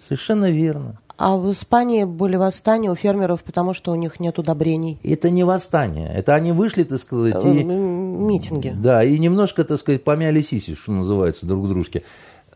совершенно 0.00 0.50
верно. 0.50 0.98
А 1.18 1.36
в 1.36 1.50
Испании 1.52 2.04
были 2.04 2.36
восстания 2.36 2.90
у 2.90 2.94
фермеров, 2.94 3.42
потому 3.44 3.74
что 3.74 3.92
у 3.92 3.94
них 3.94 4.18
нет 4.18 4.38
удобрений. 4.38 4.98
Это 5.04 5.30
не 5.30 5.44
восстание, 5.44 6.08
это 6.12 6.34
они 6.34 6.52
вышли, 6.52 6.84
так 6.84 6.98
сказать, 7.00 7.36
Э, 7.44 7.54
и, 7.54 7.62
м, 7.62 8.26
Митинги. 8.26 8.72
да, 8.74 9.04
и 9.04 9.18
немножко, 9.18 9.64
так 9.64 9.78
сказать, 9.78 10.02
помяли 10.04 10.40
сиси, 10.40 10.74
что 10.74 10.90
называется, 10.92 11.46
друг 11.46 11.68
дружке. 11.68 12.02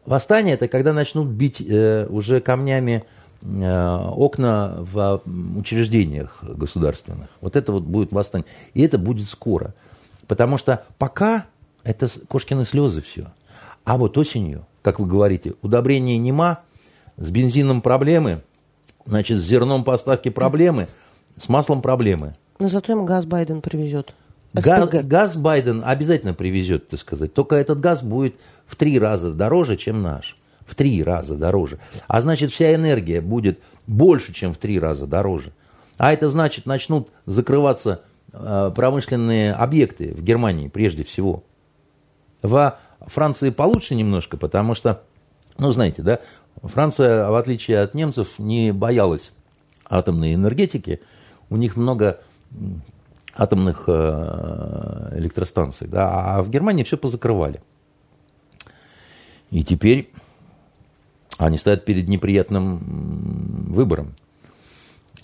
Восстание– 0.05 0.55
это 0.57 0.69
когда 0.69 0.93
начнут 0.93 1.29
бить 1.29 1.61
э, 1.61 2.07
уже 2.09 2.41
камнями 2.41 3.05
э, 3.43 3.97
окна 4.17 4.77
в 4.93 5.21
м, 5.27 5.59
учреждениях 5.59 6.43
государственных. 6.43 7.29
Вот 7.41 7.55
это 7.57 7.73
вот 7.73 7.83
будет 7.85 8.13
восстание. 8.13 8.47
И 8.75 8.83
это 8.83 8.99
будет 8.99 9.29
скоро. 9.29 9.75
Потому 10.27 10.59
что 10.59 10.83
пока 10.99 11.45
это 11.85 12.09
кошкины 12.29 12.65
слезы 12.65 13.03
все. 13.03 13.27
А 13.85 13.97
вот 13.97 14.17
осенью, 14.19 14.67
как 14.83 14.99
вы 14.99 15.07
говорите, 15.07 15.55
удобрения 15.63 16.19
нема, 16.19 16.61
с 17.17 17.31
бензином 17.31 17.81
проблемы, 17.81 18.43
значит, 19.05 19.39
с 19.39 19.43
зерном 19.43 19.85
поставки 19.85 20.29
проблемы, 20.29 20.89
с 21.39 21.49
маслом 21.49 21.83
проблемы. 21.83 22.35
Но 22.59 22.69
зато 22.69 22.93
им 22.93 23.05
газ 23.07 23.25
Байден 23.27 23.61
привезет. 23.61 24.15
Га- 24.55 24.87
СПГ. 24.87 25.03
Газ 25.07 25.37
Байден 25.37 25.83
обязательно 25.85 26.35
привезет, 26.35 26.89
так 26.89 27.01
сказать. 27.01 27.35
Только 27.35 27.57
этот 27.57 27.81
газ 27.81 28.03
будет 28.03 28.37
в 28.67 28.77
три 28.77 28.99
раза 28.99 29.33
дороже, 29.33 29.77
чем 29.77 30.03
наш. 30.03 30.37
В 30.65 30.75
три 30.75 31.03
раза 31.05 31.37
дороже. 31.37 31.79
А 32.09 32.21
значит, 32.21 32.51
вся 32.53 32.75
энергия 32.75 33.21
будет 33.21 33.61
больше, 33.87 34.33
чем 34.33 34.53
в 34.53 34.57
три 34.59 34.81
раза 34.81 35.07
дороже. 35.07 35.53
А 35.99 36.13
это 36.13 36.29
значит, 36.29 36.67
начнут 36.67 37.09
закрываться 37.27 38.03
э, 38.33 38.73
промышленные 38.75 39.53
объекты 39.53 40.13
в 40.13 40.23
Германии 40.23 40.69
прежде 40.69 41.05
всего. 41.05 41.45
Во 42.43 42.79
Франции 43.01 43.51
получше 43.51 43.95
немножко, 43.95 44.37
потому 44.37 44.75
что, 44.75 45.03
ну, 45.59 45.71
знаете, 45.73 46.03
да, 46.03 46.21
Франция, 46.63 47.29
в 47.29 47.35
отличие 47.35 47.81
от 47.81 47.95
немцев, 47.95 48.39
не 48.39 48.73
боялась 48.73 49.33
атомной 49.85 50.35
энергетики. 50.35 51.01
У 51.51 51.57
них 51.57 51.77
много 51.77 52.21
атомных 53.35 53.85
э, 53.87 55.13
электростанций, 55.17 55.87
да, 55.87 56.37
а 56.37 56.43
в 56.43 56.51
Германии 56.51 56.83
все 56.85 56.97
позакрывали. 56.97 57.63
И 59.51 59.63
теперь 59.63 60.11
они 61.39 61.59
стоят 61.59 61.85
перед 61.85 62.09
неприятным 62.09 62.79
выбором. 63.73 64.15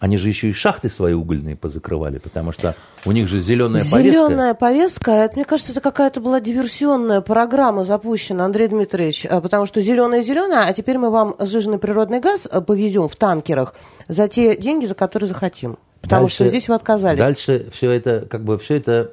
Они 0.03 0.16
же 0.16 0.27
еще 0.27 0.49
и 0.49 0.53
шахты 0.53 0.91
свои 0.91 1.12
угольные 1.12 1.55
позакрывали, 1.55 2.19
потому 2.19 2.51
что 2.51 2.74
у 3.07 3.12
них 3.12 3.29
же 3.29 3.39
зеленая 3.39 3.85
повестка. 3.89 4.03
Зеленая 4.03 4.55
повестка, 4.55 5.11
это, 5.12 5.37
мне 5.37 5.45
кажется, 5.45 5.70
это 5.70 5.81
какая-то 5.81 6.20
была 6.20 6.41
диверсионная 6.41 7.20
программа 7.20 7.85
запущена, 7.85 8.45
Андрей 8.45 8.66
Дмитриевич, 8.66 9.27
а, 9.27 9.41
потому 9.41 9.65
что 9.65 9.81
зеленая 9.81 10.23
зеленая, 10.23 10.66
а 10.66 10.73
теперь 10.73 10.99
мы 10.99 11.12
вам 11.12 11.37
сжиженный 11.39 11.79
природный 11.79 12.19
газ 12.19 12.49
а, 12.51 12.61
повезем 12.61 13.07
в 13.07 13.15
танкерах 13.15 13.77
за 14.09 14.27
те 14.27 14.57
деньги, 14.57 14.87
за 14.87 14.97
которые 14.97 15.29
захотим. 15.29 15.79
Потому 16.01 16.23
Дальше- 16.23 16.35
что 16.35 16.47
здесь 16.49 16.69
вы 16.69 16.74
отказались. 16.74 17.20
Дальше 17.20 17.70
все 17.73 17.93
это, 17.93 18.27
как 18.29 18.43
бы, 18.43 18.59
все 18.59 18.79
это 18.79 19.09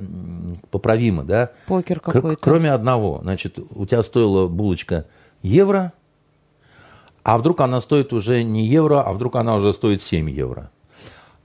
поправимо, 0.72 1.22
да? 1.22 1.52
Покер 1.68 2.00
какой-то. 2.00 2.42
Кроме 2.42 2.72
одного, 2.72 3.20
значит, 3.22 3.60
у 3.60 3.86
тебя 3.86 4.02
стоила 4.02 4.48
булочка 4.48 5.06
евро, 5.44 5.94
а 7.22 7.38
вдруг 7.38 7.62
она 7.62 7.80
стоит 7.80 8.12
уже 8.12 8.42
не 8.42 8.66
евро, 8.66 9.04
а 9.04 9.14
вдруг 9.14 9.36
она 9.36 9.56
уже 9.56 9.72
стоит 9.72 10.02
7 10.02 10.32
евро. 10.32 10.72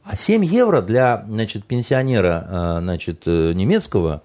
А 0.05 0.17
7 0.17 0.45
евро 0.45 0.83
для, 0.83 1.25
значит, 1.27 1.65
пенсионера, 1.65 2.47
э, 2.47 2.81
значит, 2.83 3.23
э, 3.25 3.53
немецкого, 3.55 4.23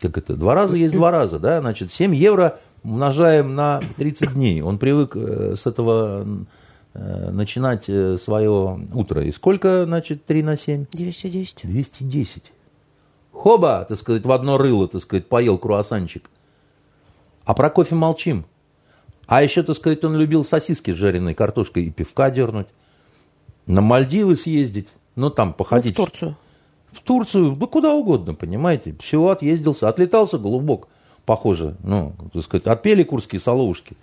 как 0.00 0.16
это, 0.16 0.36
два 0.36 0.54
раза 0.54 0.76
есть 0.76 0.94
два 0.94 1.10
раза, 1.10 1.40
да, 1.40 1.60
значит, 1.60 1.90
7 1.90 2.14
евро 2.14 2.60
умножаем 2.84 3.56
на 3.56 3.80
30 3.96 4.34
дней. 4.34 4.62
Он 4.62 4.78
привык 4.78 5.16
э, 5.16 5.54
с 5.58 5.66
этого 5.66 6.46
начинать 6.92 7.84
свое 7.84 8.80
утро. 8.92 9.22
И 9.22 9.30
сколько, 9.30 9.84
значит, 9.84 10.26
3 10.26 10.42
на 10.42 10.56
7? 10.56 10.86
210. 10.90 11.60
210. 11.62 12.42
Хоба, 13.32 13.86
так 13.88 13.96
сказать, 13.96 14.26
в 14.26 14.32
одно 14.32 14.58
рыло, 14.58 14.88
так 14.88 15.00
сказать, 15.00 15.28
поел 15.28 15.56
круассанчик. 15.56 16.28
А 17.44 17.54
про 17.54 17.70
кофе 17.70 17.94
молчим. 17.94 18.44
А 19.28 19.40
еще, 19.40 19.62
так 19.62 19.76
сказать, 19.76 20.02
он 20.02 20.16
любил 20.16 20.44
сосиски 20.44 20.90
с 20.92 20.96
жареной 20.96 21.34
картошкой 21.34 21.84
и 21.84 21.90
пивка 21.90 22.28
дернуть. 22.30 22.66
На 23.66 23.80
Мальдивы 23.80 24.34
съездить. 24.34 24.88
Ну, 25.16 25.30
там 25.30 25.48
Ну, 25.48 25.54
походить. 25.54 25.94
в 25.94 25.96
Турцию. 25.96 26.36
В 26.92 27.00
Турцию, 27.02 27.54
да 27.56 27.66
куда 27.66 27.94
угодно, 27.94 28.34
понимаете. 28.34 28.94
Все, 29.00 29.26
отъездился, 29.28 29.88
отлетался 29.88 30.38
голубок, 30.38 30.88
похоже. 31.24 31.76
Ну, 31.84 32.14
так 32.32 32.42
сказать, 32.42 32.66
отпели 32.66 33.02
курские 33.02 33.40
соловушки. 33.40 33.96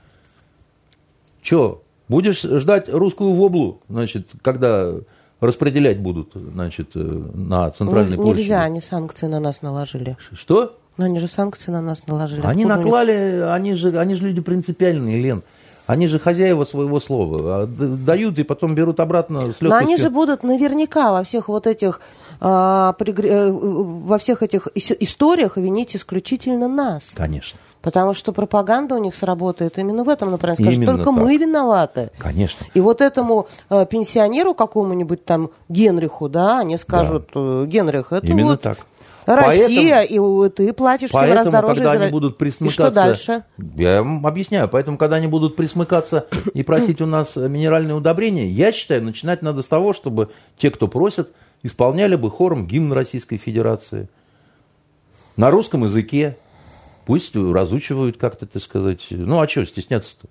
Че, 1.42 1.80
будешь 2.08 2.42
ждать 2.42 2.90
русскую 2.90 3.34
воблу, 3.34 3.80
значит, 3.90 4.30
когда 4.42 4.94
распределять 5.40 6.00
будут, 6.00 6.32
значит, 6.34 6.90
э, 6.96 7.00
на 7.00 7.70
центральной 7.72 8.18
Ну, 8.18 8.24
площади? 8.24 8.42
Нельзя, 8.42 8.64
они 8.64 8.82
санкции 8.82 9.28
на 9.28 9.40
нас 9.40 9.62
наложили. 9.62 10.18
Что? 10.34 10.78
Но 10.98 11.06
они 11.06 11.20
же 11.20 11.28
санкции 11.28 11.72
на 11.72 11.82
нас 11.82 12.08
наложили. 12.08 12.42
Они 12.42 12.64
Откуда 12.64 12.78
них- 12.78 12.86
наклали, 12.86 13.42
они 13.52 13.76
же, 13.76 13.98
они 14.00 14.16
же 14.16 14.26
люди 14.28 14.42
принципиальные, 14.42 15.20
Лен. 15.22 15.44
Они 15.88 16.08
же 16.08 16.20
хозяева 16.20 16.64
своего 16.66 17.00
слова. 17.00 17.64
А 17.64 17.66
Дают 17.68 18.38
и 18.40 18.44
потом 18.44 18.76
берут 18.76 19.00
обратно 19.00 19.40
с 19.40 19.44
легкостью. 19.62 19.70
Но 19.70 19.76
они 19.78 19.98
же 19.98 20.10
будут 20.10 20.44
наверняка 20.44 21.12
во 21.12 21.24
всех 21.24 21.48
вот 21.48 21.66
этих 21.66 22.02
а, 22.40 22.94
пригр- 23.00 23.26
э, 23.28 23.52
во 23.52 24.18
всех 24.20 24.44
этих 24.44 24.68
ис- 24.76 24.96
историях 25.00 25.58
винить 25.58 25.96
исключительно 25.96 26.68
нас. 26.68 27.12
Конечно, 27.16 27.58
Потому 27.82 28.14
что 28.14 28.34
пропаганда 28.34 28.96
у 28.96 28.98
них 28.98 29.16
сработает 29.16 29.78
именно 29.78 30.04
в 30.04 30.10
этом 30.10 30.32
направлении. 30.32 30.66
Скажут, 30.74 30.84
Именно 30.84 30.98
только 30.98 31.12
так. 31.14 31.24
мы 31.24 31.38
виноваты. 31.38 32.12
конечно. 32.18 32.66
И 32.74 32.82
вот 32.82 33.02
этому 33.02 33.48
э, 33.70 33.86
пенсионеру 33.90 34.54
какому-нибудь 34.54 35.24
там 35.24 35.52
Генриху, 35.70 36.28
да, 36.28 36.60
они 36.60 36.76
скажут, 36.78 37.30
э, 37.34 37.66
Генрих, 37.68 38.12
это 38.12 38.28
Именно 38.28 38.52
вот 38.52 38.62
так. 38.62 38.78
Россия, 39.36 40.02
и 40.02 40.18
у- 40.18 40.50
ты 40.50 40.72
платишь 40.74 41.12
Поэтому, 41.12 41.52
дороже. 41.52 41.76
когда 41.76 41.94
из 41.94 42.00
Ро- 42.00 42.04
они 42.04 42.12
будут 42.12 42.36
И 42.36 42.38
присмыкаться... 42.38 42.84
что 42.84 42.92
дальше? 42.92 43.44
Я 43.76 44.02
вам 44.02 44.26
объясняю. 44.26 44.70
Поэтому, 44.70 44.98
когда 44.98 45.18
они 45.18 45.28
будут 45.28 45.56
присмыкаться 45.56 46.28
и 46.54 46.64
просить 46.64 47.02
у 47.02 47.06
нас 47.06 47.36
минеральные 47.36 47.96
удобрения, 47.96 48.48
я 48.48 48.72
считаю, 48.72 49.04
начинать 49.04 49.42
надо 49.42 49.62
с 49.62 49.68
того, 49.68 49.94
чтобы 49.94 50.30
те, 50.58 50.72
кто 50.72 50.88
просят, 50.88 51.30
исполняли 51.64 52.16
бы 52.16 52.32
хором 52.32 52.66
гимн 52.66 52.94
Российской 52.94 53.38
Федерации. 53.38 54.08
На 55.36 55.52
русском 55.52 55.84
языке. 55.84 56.38
Пусть 57.06 57.36
разучивают 57.36 58.18
как-то, 58.18 58.46
так 58.46 58.62
сказать. 58.62 59.08
Ну, 59.12 59.40
а 59.40 59.48
что 59.48 59.66
стесняться-то? 59.66 60.28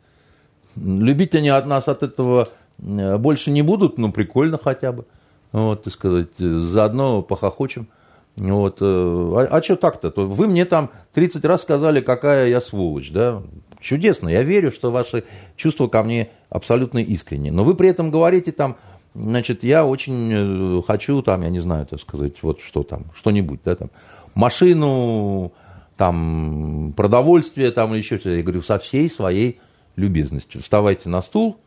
Любить 0.77 1.35
они 1.35 1.49
от 1.49 1.65
нас 1.67 1.89
от 1.89 2.03
этого 2.03 2.49
э, 2.79 3.17
больше 3.17 3.51
не 3.51 3.63
будут, 3.63 3.97
ну, 3.97 4.13
прикольно 4.13 4.59
хотя 4.63 4.93
бы. 4.93 5.07
Вот, 5.53 5.85
так 5.85 5.93
сказать, 5.95 6.29
заодно 6.39 7.23
похохочем. 7.23 7.89
Вот, 8.37 8.79
э, 8.81 8.85
а, 8.85 9.49
а 9.51 9.63
что 9.63 9.77
так-то? 9.77 10.11
То 10.11 10.27
Вы 10.27 10.47
мне 10.47 10.65
там 10.65 10.91
30 11.15 11.45
раз 11.45 11.63
сказали, 11.63 12.01
какая 12.01 12.49
я 12.49 12.61
сволочь, 12.61 13.11
да? 13.11 13.43
чудесно. 13.81 14.29
Я 14.29 14.43
верю, 14.43 14.73
что 14.73 14.91
ваши 14.91 15.25
чувства 15.57 15.89
ко 15.89 16.03
мне 16.03 16.31
абсолютно 16.51 16.99
искренние. 16.99 17.53
Но 17.53 17.65
вы 17.65 17.75
при 17.75 17.89
этом 17.89 18.11
говорите 18.11 18.53
там, 18.53 18.77
значит, 19.15 19.63
я 19.63 19.87
очень 19.87 20.79
э, 20.79 20.83
хочу 20.87 21.23
там, 21.23 21.43
я 21.43 21.51
не 21.51 21.61
знаю, 21.61 21.87
так 21.87 22.01
сказать, 22.01 22.43
вот 22.43 22.61
что 22.61 22.83
там, 22.83 23.07
что-нибудь, 23.15 23.61
да, 23.65 23.77
там, 23.77 23.91
машину, 24.35 25.53
там, 25.97 26.93
продовольствие, 26.97 27.71
там, 27.71 27.93
или 27.93 27.99
еще 27.99 28.17
что-то. 28.17 28.37
Я 28.37 28.43
говорю, 28.43 28.63
со 28.63 28.79
всей 28.79 29.09
своей 29.09 29.61
любезностью. 29.95 30.61
Вставайте 30.61 31.09
на 31.09 31.23
стул, 31.23 31.59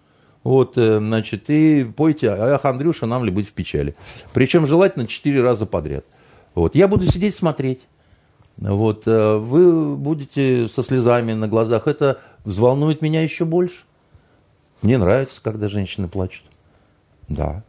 вот, 0.44 0.78
э, 0.78 1.00
значит, 1.00 1.50
и 1.50 1.84
пойте 1.84 2.30
«Ах, 2.30 2.66
Андрюша, 2.66 3.06
нам 3.06 3.24
ли 3.24 3.32
быть 3.32 3.50
в 3.50 3.54
печали». 3.54 3.96
Причем 4.34 4.68
желательно 4.68 5.08
четыре 5.08 5.42
раза 5.42 5.66
подряд. 5.66 6.06
Вот, 6.56 6.76
я 6.76 6.88
буду 6.88 7.06
сидеть 7.06 7.36
смотреть. 7.36 7.82
Вот, 8.58 9.08
э, 9.08 9.38
вы 9.38 9.96
будете 9.96 10.68
со 10.68 10.84
слезами 10.84 11.34
на 11.34 11.48
глазах. 11.48 11.88
Это 11.88 12.20
взволнует 12.44 13.02
меня 13.02 13.22
еще 13.22 13.46
больше. 13.46 13.84
Мне 14.82 14.98
нравится, 14.98 15.40
когда 15.42 15.70
женщины 15.70 16.08
плачут. 16.08 16.44
Да. 17.28 17.64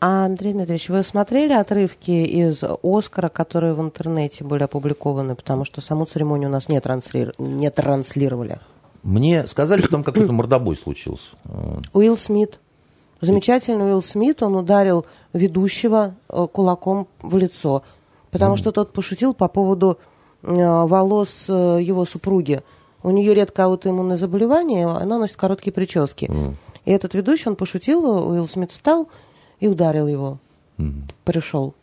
А, 0.00 0.26
Андрей 0.26 0.52
Дмитриевич, 0.52 0.88
вы 0.88 1.02
смотрели 1.02 1.52
отрывки 1.52 2.10
из 2.10 2.62
«Оскара», 2.82 3.28
которые 3.28 3.72
в 3.74 3.80
интернете 3.80 4.44
были 4.44 4.62
опубликованы, 4.62 5.34
потому 5.34 5.64
что 5.64 5.80
саму 5.80 6.04
церемонию 6.04 6.50
у 6.50 6.52
нас 6.52 6.68
не, 6.68 6.80
трансли... 6.80 7.32
не 7.38 7.70
транслировали? 7.70 8.58
Мне 9.02 9.46
сказали, 9.46 9.80
что 9.80 9.92
там 9.92 10.04
какой-то 10.04 10.32
мордобой 10.32 10.76
случился. 10.76 11.28
Уилл 11.92 12.18
Смит. 12.18 12.58
Замечательный 13.20 13.86
Уилл 13.86 14.02
Смит, 14.02 14.42
он 14.42 14.56
ударил 14.56 15.06
ведущего 15.32 16.14
э, 16.28 16.46
кулаком 16.52 17.08
в 17.22 17.36
лицо, 17.36 17.82
потому 18.30 18.54
mm. 18.54 18.58
что 18.58 18.72
тот 18.72 18.92
пошутил 18.92 19.34
по 19.34 19.48
поводу 19.48 19.98
э, 20.42 20.46
волос 20.46 21.46
э, 21.48 21.78
его 21.80 22.04
супруги. 22.04 22.62
У 23.02 23.10
нее 23.10 23.34
редко 23.34 23.64
аутоиммунное 23.64 24.16
заболевание, 24.16 24.86
она 24.86 25.18
носит 25.18 25.36
короткие 25.36 25.72
прически. 25.72 26.26
Mm. 26.26 26.54
И 26.84 26.90
этот 26.90 27.14
ведущий, 27.14 27.48
он 27.48 27.56
пошутил, 27.56 28.04
Уилл 28.04 28.46
Смит 28.46 28.72
встал 28.72 29.08
и 29.60 29.68
ударил 29.68 30.06
его. 30.06 30.38
Mm. 30.78 31.02
Пришел. 31.24 31.74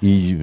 И 0.00 0.38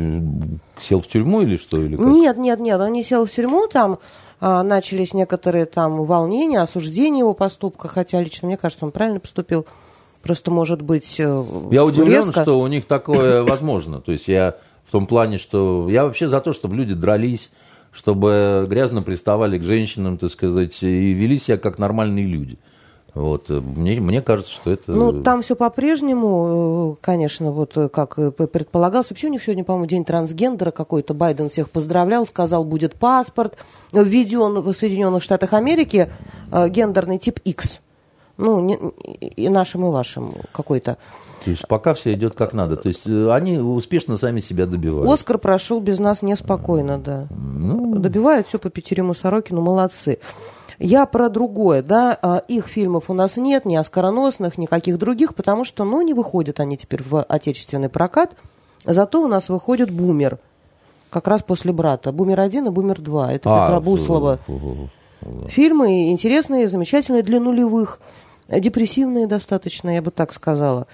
сел 0.80 1.02
в 1.02 1.08
тюрьму 1.08 1.42
или 1.42 1.58
что? 1.58 1.82
Или 1.82 1.96
как? 1.96 2.06
Нет, 2.06 2.38
нет, 2.38 2.60
нет, 2.60 2.80
он 2.80 2.92
не 2.92 3.04
сел 3.04 3.26
в 3.26 3.32
тюрьму, 3.32 3.68
там 3.68 4.00
а, 4.40 4.64
начались 4.64 5.14
некоторые 5.14 5.66
там 5.66 6.04
волнения, 6.04 6.60
осуждения 6.60 7.20
его 7.20 7.34
поступка, 7.34 7.88
хотя 7.88 8.20
лично 8.20 8.48
мне 8.48 8.58
кажется, 8.58 8.86
он 8.86 8.92
правильно 8.92 9.20
поступил. 9.20 9.66
Просто 10.24 10.52
может 10.52 10.82
быть 10.82 11.20
э, 11.20 11.46
Я 11.72 11.84
удивлен, 11.84 12.26
резко. 12.26 12.42
что 12.44 12.60
у 12.62 12.68
них 12.68 12.86
такое 12.86 13.44
возможно. 13.48 14.00
То 14.00 14.14
есть 14.14 14.30
я 14.30 14.56
в 14.86 14.92
том 14.92 15.06
плане, 15.06 15.38
что 15.38 15.88
я 15.90 16.06
вообще 16.06 16.30
за 16.30 16.40
то, 16.40 16.54
чтобы 16.54 16.78
люди 16.78 16.94
дрались, 16.94 17.52
чтобы 17.92 18.66
грязно 18.70 19.02
приставали 19.02 19.60
к 19.60 19.64
женщинам, 19.64 20.18
так 20.18 20.32
сказать, 20.32 20.82
и 20.82 21.12
вели 21.12 21.38
себя 21.38 21.58
как 21.58 21.78
нормальные 21.78 22.26
люди. 22.26 22.58
Вот. 23.14 23.50
Мне, 23.50 24.00
мне 24.00 24.22
кажется, 24.22 24.52
что 24.54 24.72
это... 24.72 24.92
Ну, 24.94 25.22
там 25.22 25.42
все 25.42 25.58
по-прежнему, 25.58 26.94
э, 26.94 27.06
конечно, 27.06 27.52
вот 27.52 27.76
э, 27.76 27.90
как 27.90 28.16
предполагалось. 28.16 29.10
Вообще 29.10 29.28
у 29.28 29.30
них 29.30 29.44
сегодня, 29.44 29.66
по-моему, 29.66 29.88
день 29.88 30.06
трансгендера 30.06 30.72
какой-то. 30.72 31.14
Байден 31.14 31.50
всех 31.50 31.70
поздравлял, 31.70 32.26
сказал, 32.26 32.64
будет 32.64 32.96
паспорт. 32.96 33.58
Введен 33.92 34.62
в 34.62 34.74
Соединенных 34.74 35.22
Штатах 35.22 35.52
Америки 35.52 36.10
гендерный 36.50 37.20
тип 37.20 37.40
X. 37.44 37.82
Ну, 38.38 38.60
не, 38.62 38.80
и 39.20 39.50
нашим, 39.50 39.86
и 39.86 39.90
вашим 39.92 40.34
какой-то. 40.52 40.98
То 41.44 41.52
есть 41.52 41.68
пока 41.68 41.94
все 41.94 42.14
идет 42.14 42.34
как 42.36 42.54
надо. 42.54 42.78
То 42.78 42.88
есть 42.88 43.06
они 43.06 43.60
успешно 43.60 44.18
сами 44.18 44.40
себя 44.40 44.66
добивают. 44.66 45.12
Оскар 45.12 45.38
прошел 45.38 45.80
без 45.80 46.00
нас 46.00 46.22
неспокойно, 46.22 46.98
да. 46.98 47.28
Ну... 47.30 47.96
Добивают 48.00 48.48
все 48.48 48.60
по 48.60 48.70
Петерему 48.70 49.14
Сорокину, 49.14 49.62
молодцы. 49.62 50.20
Я 50.80 51.06
про 51.06 51.30
другое, 51.30 51.84
да, 51.84 52.18
а, 52.22 52.44
их 52.48 52.68
фильмов 52.68 53.10
у 53.10 53.14
нас 53.14 53.38
нет, 53.38 53.64
ни 53.64 53.76
оскароносных, 53.76 54.58
никаких 54.58 54.98
других, 54.98 55.36
потому 55.36 55.64
что, 55.64 55.84
ну, 55.84 56.02
не 56.02 56.14
выходят 56.14 56.60
они 56.60 56.78
теперь 56.78 57.04
в 57.04 57.22
отечественный 57.22 57.90
прокат, 57.90 58.32
зато 58.84 59.22
у 59.22 59.28
нас 59.28 59.50
выходит 59.50 59.92
«Бумер», 59.92 60.40
как 61.10 61.28
раз 61.28 61.44
после 61.44 61.72
«Брата». 61.72 62.12
«Бумер-1» 62.12 62.68
и 62.68 62.70
«Бумер-2», 62.70 63.30
это 63.30 63.50
а, 63.50 63.68
Петра 63.68 63.80
Буслова. 63.80 64.40
Фильмы 65.48 66.12
интересные, 66.12 66.68
замечательные 66.68 67.24
для 67.24 67.40
нулевых, 67.40 68.00
депрессивные 68.50 69.28
достаточно, 69.28 69.94
я 69.94 70.02
бы 70.02 70.12
так 70.12 70.34
сказала. 70.34 70.88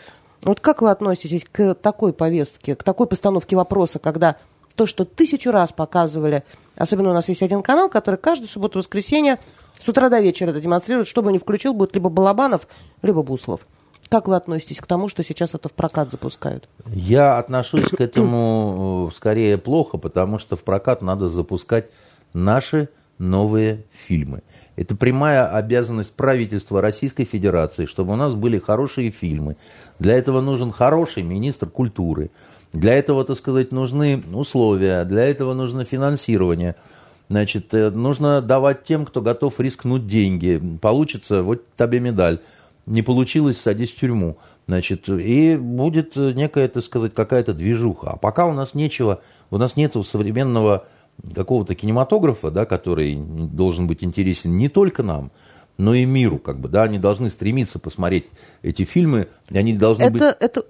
Вот 0.44 0.60
как 0.60 0.82
вы 0.82 0.90
относитесь 0.90 1.46
к 1.52 1.76
такой 1.76 2.14
повестке, 2.14 2.76
к 2.76 2.84
такой 2.84 3.08
постановке 3.08 3.56
вопроса, 3.56 4.00
когда 4.00 4.38
то, 4.76 4.86
что 4.86 5.04
тысячу 5.04 5.52
раз 5.52 5.74
показывали, 5.74 6.44
особенно 6.78 7.10
у 7.10 7.14
нас 7.14 7.28
есть 7.28 7.44
один 7.44 7.62
канал, 7.62 7.90
который 7.90 8.16
каждую 8.16 8.48
субботу-воскресенье 8.48 9.40
с 9.82 9.88
утра 9.88 10.10
до 10.10 10.20
вечера 10.22 10.52
это 10.52 10.62
демонстрирует, 10.62 11.08
что 11.08 11.22
бы 11.22 11.32
ни 11.34 11.38
включил, 11.38 11.74
будет 11.74 11.94
либо 11.94 12.10
Балабанов, 12.10 12.68
либо 13.02 13.22
Буслов. 13.24 13.62
Как 14.10 14.28
вы 14.28 14.36
относитесь 14.36 14.80
к 14.80 14.88
тому, 14.88 15.08
что 15.08 15.24
сейчас 15.24 15.54
это 15.54 15.70
в 15.70 15.74
прокат 15.74 16.12
запускают? 16.12 16.68
Я 16.88 17.38
отношусь 17.38 17.90
к 17.90 18.02
этому 18.02 19.10
э, 19.12 19.16
скорее 19.16 19.58
плохо, 19.58 19.98
потому 19.98 20.40
что 20.40 20.56
в 20.56 20.64
прокат 20.64 21.02
надо 21.02 21.30
запускать 21.30 21.92
наши 22.34 22.90
новые 23.20 23.86
фильмы. 23.92 24.42
Это 24.80 24.96
прямая 24.96 25.48
обязанность 25.48 26.14
правительства 26.14 26.82
Российской 26.82 27.26
Федерации, 27.26 27.86
чтобы 27.86 28.14
у 28.14 28.16
нас 28.16 28.34
были 28.34 28.60
хорошие 28.60 29.12
фильмы. 29.12 29.58
Для 30.00 30.18
этого 30.18 30.40
нужен 30.40 30.72
хороший 30.72 31.24
министр 31.24 31.68
культуры. 31.68 32.32
Для 32.72 32.94
этого, 32.94 33.26
так 33.26 33.38
сказать, 33.38 33.72
нужны 33.72 34.24
условия, 34.32 35.04
для 35.04 35.26
этого 35.26 35.54
нужно 35.54 35.86
финансирование– 35.86 36.76
Значит, 37.30 37.72
э, 37.76 37.92
нужно 37.92 38.42
давать 38.42 38.84
тем, 38.86 39.06
кто 39.06 39.22
готов 39.22 39.60
рискнуть 39.60 40.08
деньги. 40.08 40.60
Получится, 40.82 41.44
вот 41.44 41.62
тебе 41.78 42.00
медаль. 42.00 42.40
Не 42.88 43.04
получилось, 43.04 43.62
садись 43.62 43.92
в 43.92 44.00
тюрьму. 44.00 44.38
Значит, 44.68 45.08
и 45.10 45.56
будет 45.56 46.16
некая, 46.16 46.68
так 46.68 46.84
сказать, 46.84 47.14
какая-то 47.14 47.54
движуха. 47.54 48.12
А 48.12 48.18
пока 48.18 48.48
у 48.48 48.54
нас 48.54 48.74
нечего, 48.74 49.22
у 49.52 49.60
нас 49.60 49.76
нет 49.76 49.96
современного 50.08 50.86
какого-то 51.34 51.76
кинематографа, 51.76 52.52
да, 52.52 52.66
который 52.66 53.16
должен 53.16 53.88
быть 53.88 54.04
интересен 54.04 54.58
не 54.58 54.70
только 54.70 55.04
нам, 55.04 55.32
но 55.78 55.94
и 55.94 56.06
миру, 56.06 56.40
как 56.40 56.60
бы, 56.60 56.70
да, 56.70 56.84
они 56.84 57.00
должны 57.00 57.30
стремиться 57.30 57.80
посмотреть 57.80 58.26
эти 58.62 58.84
фильмы, 58.84 59.28
и 59.50 59.58
они 59.58 59.74
должны 59.74 60.04
это, 60.04 60.12
быть... 60.12 60.22
Это 60.22 60.66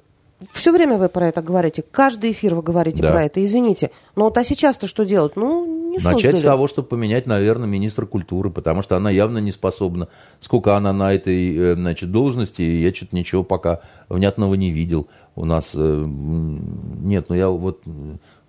все 0.53 0.71
время 0.71 0.97
вы 0.97 1.09
про 1.09 1.27
это 1.27 1.41
говорите. 1.41 1.83
Каждый 1.83 2.31
эфир 2.31 2.55
вы 2.55 2.61
говорите 2.61 3.01
да. 3.01 3.11
про 3.11 3.25
это. 3.25 3.43
Извините. 3.43 3.91
Но 4.15 4.25
вот 4.25 4.37
а 4.37 4.43
сейчас-то 4.43 4.87
что 4.87 5.03
делать? 5.03 5.35
Ну, 5.35 5.65
не 5.89 5.97
Начать 5.97 6.21
создали. 6.21 6.35
с 6.37 6.43
того, 6.43 6.67
чтобы 6.67 6.87
поменять, 6.87 7.25
наверное, 7.25 7.67
министра 7.67 8.05
культуры, 8.05 8.49
потому 8.49 8.81
что 8.81 8.95
она 8.95 9.09
явно 9.09 9.39
не 9.39 9.51
способна. 9.51 10.07
Сколько 10.39 10.77
она 10.77 10.93
на 10.93 11.13
этой 11.13 11.55
э, 11.55 11.75
значит, 11.75 12.11
должности, 12.11 12.61
я 12.61 12.93
что-то 12.93 13.15
ничего 13.15 13.43
пока 13.43 13.81
внятного 14.07 14.53
не 14.55 14.71
видел. 14.71 15.07
У 15.35 15.45
нас 15.45 15.71
э, 15.73 16.05
нет, 16.05 17.25
ну 17.29 17.35
я 17.35 17.49
вот 17.49 17.81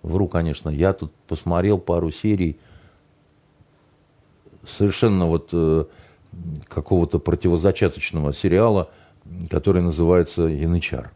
вру, 0.03 0.29
конечно. 0.29 0.69
Я 0.69 0.93
тут 0.93 1.13
посмотрел 1.29 1.79
пару 1.79 2.11
серий 2.11 2.59
совершенно 4.67 5.27
вот 5.27 5.51
э, 5.53 5.85
какого-то 6.69 7.19
противозачаточного 7.19 8.33
сериала, 8.33 8.91
который 9.49 9.83
называется 9.83 10.43
«Янычар» 10.43 11.13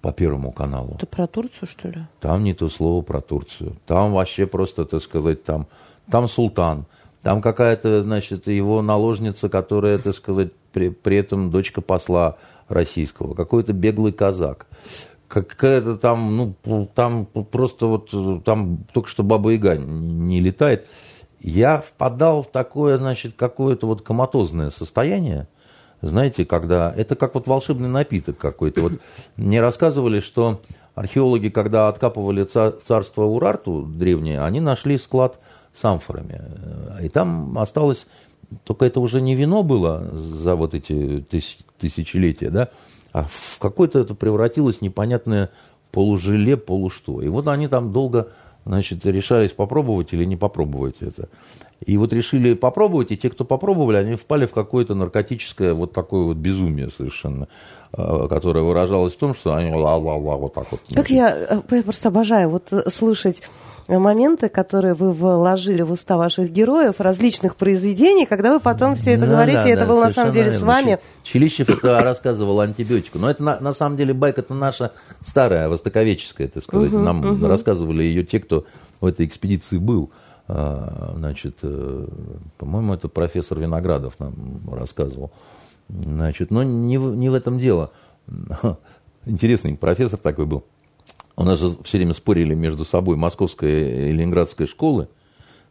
по 0.00 0.12
Первому 0.12 0.52
каналу. 0.52 0.94
Это 0.94 1.06
про 1.06 1.26
Турцию, 1.26 1.68
что 1.68 1.88
ли? 1.88 2.06
Там 2.20 2.44
не 2.44 2.54
то 2.54 2.68
слово 2.68 3.02
про 3.02 3.20
Турцию. 3.20 3.76
Там 3.86 4.12
вообще 4.12 4.46
просто, 4.46 4.84
так 4.84 5.02
сказать, 5.02 5.44
там, 5.44 5.66
там 6.10 6.28
султан. 6.28 6.86
Там 7.22 7.42
какая-то, 7.42 8.04
значит, 8.04 8.46
его 8.46 8.80
наложница, 8.80 9.48
которая, 9.48 9.98
так 9.98 10.14
сказать, 10.14 10.52
при, 10.72 10.90
при 10.90 11.16
этом 11.16 11.50
дочка 11.50 11.80
посла 11.80 12.36
российского. 12.68 13.34
Какой-то 13.34 13.72
беглый 13.72 14.12
казак. 14.12 14.66
Какая-то 15.28 15.96
там, 15.96 16.54
ну, 16.64 16.88
там 16.94 17.26
просто 17.26 17.86
вот, 17.86 18.44
там 18.44 18.78
только 18.92 19.08
что 19.08 19.22
Баба 19.22 19.50
Яга 19.50 19.76
не 19.76 20.40
летает. 20.40 20.86
Я 21.38 21.80
впадал 21.80 22.42
в 22.42 22.50
такое, 22.50 22.98
значит, 22.98 23.34
какое-то 23.36 23.86
вот 23.86 24.02
коматозное 24.02 24.70
состояние, 24.70 25.46
знаете, 26.00 26.44
когда... 26.44 26.92
Это 26.96 27.14
как 27.14 27.34
вот 27.34 27.46
волшебный 27.46 27.88
напиток 27.88 28.38
какой-то. 28.38 28.80
Вот 28.82 28.92
мне 29.36 29.60
рассказывали, 29.60 30.20
что 30.20 30.60
археологи, 30.94 31.48
когда 31.48 31.88
откапывали 31.88 32.44
царство 32.44 33.24
Урарту 33.24 33.82
древнее, 33.82 34.42
они 34.42 34.60
нашли 34.60 34.98
склад 34.98 35.38
с 35.72 35.84
амфорами. 35.84 36.40
И 37.02 37.08
там 37.08 37.58
осталось... 37.58 38.06
Только 38.64 38.86
это 38.86 39.00
уже 39.00 39.20
не 39.20 39.34
вино 39.34 39.62
было 39.62 40.10
за 40.10 40.56
вот 40.56 40.72
эти 40.74 41.22
тысяч, 41.28 41.58
тысячелетия, 41.78 42.48
да, 42.48 42.70
а 43.18 43.26
в 43.28 43.58
какое-то 43.58 43.98
это 43.98 44.14
превратилось 44.14 44.80
непонятное 44.80 45.50
полужеле, 45.90 46.56
полушто. 46.56 47.20
И 47.20 47.28
вот 47.28 47.48
они 47.48 47.66
там 47.66 47.92
долго 47.92 48.28
значит, 48.64 49.04
решались 49.04 49.50
попробовать 49.50 50.12
или 50.12 50.24
не 50.24 50.36
попробовать 50.36 50.96
это. 51.00 51.28
И 51.84 51.96
вот 51.96 52.12
решили 52.12 52.54
попробовать, 52.54 53.10
и 53.10 53.16
те, 53.16 53.30
кто 53.30 53.44
попробовали, 53.44 53.96
они 53.96 54.14
впали 54.14 54.46
в 54.46 54.52
какое-то 54.52 54.94
наркотическое 54.94 55.74
вот 55.74 55.92
такое 55.92 56.24
вот 56.24 56.36
безумие 56.36 56.90
совершенно, 56.90 57.48
а, 57.92 58.28
которое 58.28 58.62
выражалось 58.62 59.14
в 59.14 59.18
том, 59.18 59.34
что 59.34 59.54
они 59.54 59.72
ла-ла-ла 59.72 60.36
вот 60.36 60.54
так 60.54 60.70
вот. 60.70 60.80
Как 60.94 61.10
я, 61.10 61.36
э, 61.36 61.60
я 61.70 61.82
просто 61.82 62.08
обожаю 62.08 62.50
вот 62.50 62.72
э, 62.72 62.88
слышать 62.90 63.42
моменты, 63.88 64.48
которые 64.50 64.92
вы 64.94 65.12
вложили 65.12 65.82
в 65.82 65.90
уста 65.92 66.16
ваших 66.18 66.50
героев 66.52 66.96
различных 67.00 67.56
произведений, 67.56 68.26
когда 68.26 68.52
вы 68.52 68.60
потом 68.60 68.94
все 68.94 69.12
это 69.12 69.22
Да, 69.22 69.28
говорите, 69.28 69.62
да, 69.62 69.68
это 69.70 69.80
да, 69.82 69.86
было 69.86 70.04
на 70.04 70.10
самом 70.10 70.32
деле 70.32 70.50
с 70.50 70.52
верно. 70.54 70.66
вами. 70.66 70.98
Чи- 71.22 71.32
Чилищев 71.32 71.70
это 71.70 71.98
рассказывал 72.02 72.60
антибиотику. 72.60 73.18
Но 73.18 73.30
это 73.30 73.42
на, 73.42 73.58
на 73.60 73.72
самом 73.72 73.96
деле 73.96 74.12
байка 74.12 74.42
это 74.42 74.52
наша 74.52 74.92
старая, 75.24 75.68
востоковеческая, 75.68 76.48
так 76.48 76.62
сказать. 76.62 76.92
Нам 76.92 77.44
рассказывали 77.44 78.02
ее 78.02 78.24
те, 78.24 78.40
кто 78.40 78.66
в 79.00 79.06
этой 79.06 79.24
экспедиции 79.26 79.78
был. 79.78 80.10
А, 80.48 81.14
Значит, 81.16 81.58
э, 81.62 82.06
по-моему, 82.58 82.94
это 82.94 83.08
профессор 83.08 83.58
Виноградов 83.58 84.14
нам 84.18 84.34
рассказывал. 84.72 85.30
Значит, 85.88 86.50
но 86.50 86.62
не 86.62 86.98
в, 86.98 87.14
не 87.16 87.28
в 87.30 87.34
этом 87.34 87.58
дело. 87.58 87.90
Интересный 89.26 89.74
профессор 89.76 90.18
такой 90.18 90.46
был. 90.46 90.64
У 91.38 91.44
нас 91.44 91.60
же 91.60 91.70
все 91.84 91.98
время 91.98 92.14
спорили 92.14 92.52
между 92.54 92.84
собой 92.84 93.16
московская 93.16 94.08
и 94.08 94.12
ленинградская 94.12 94.66
школы, 94.66 95.06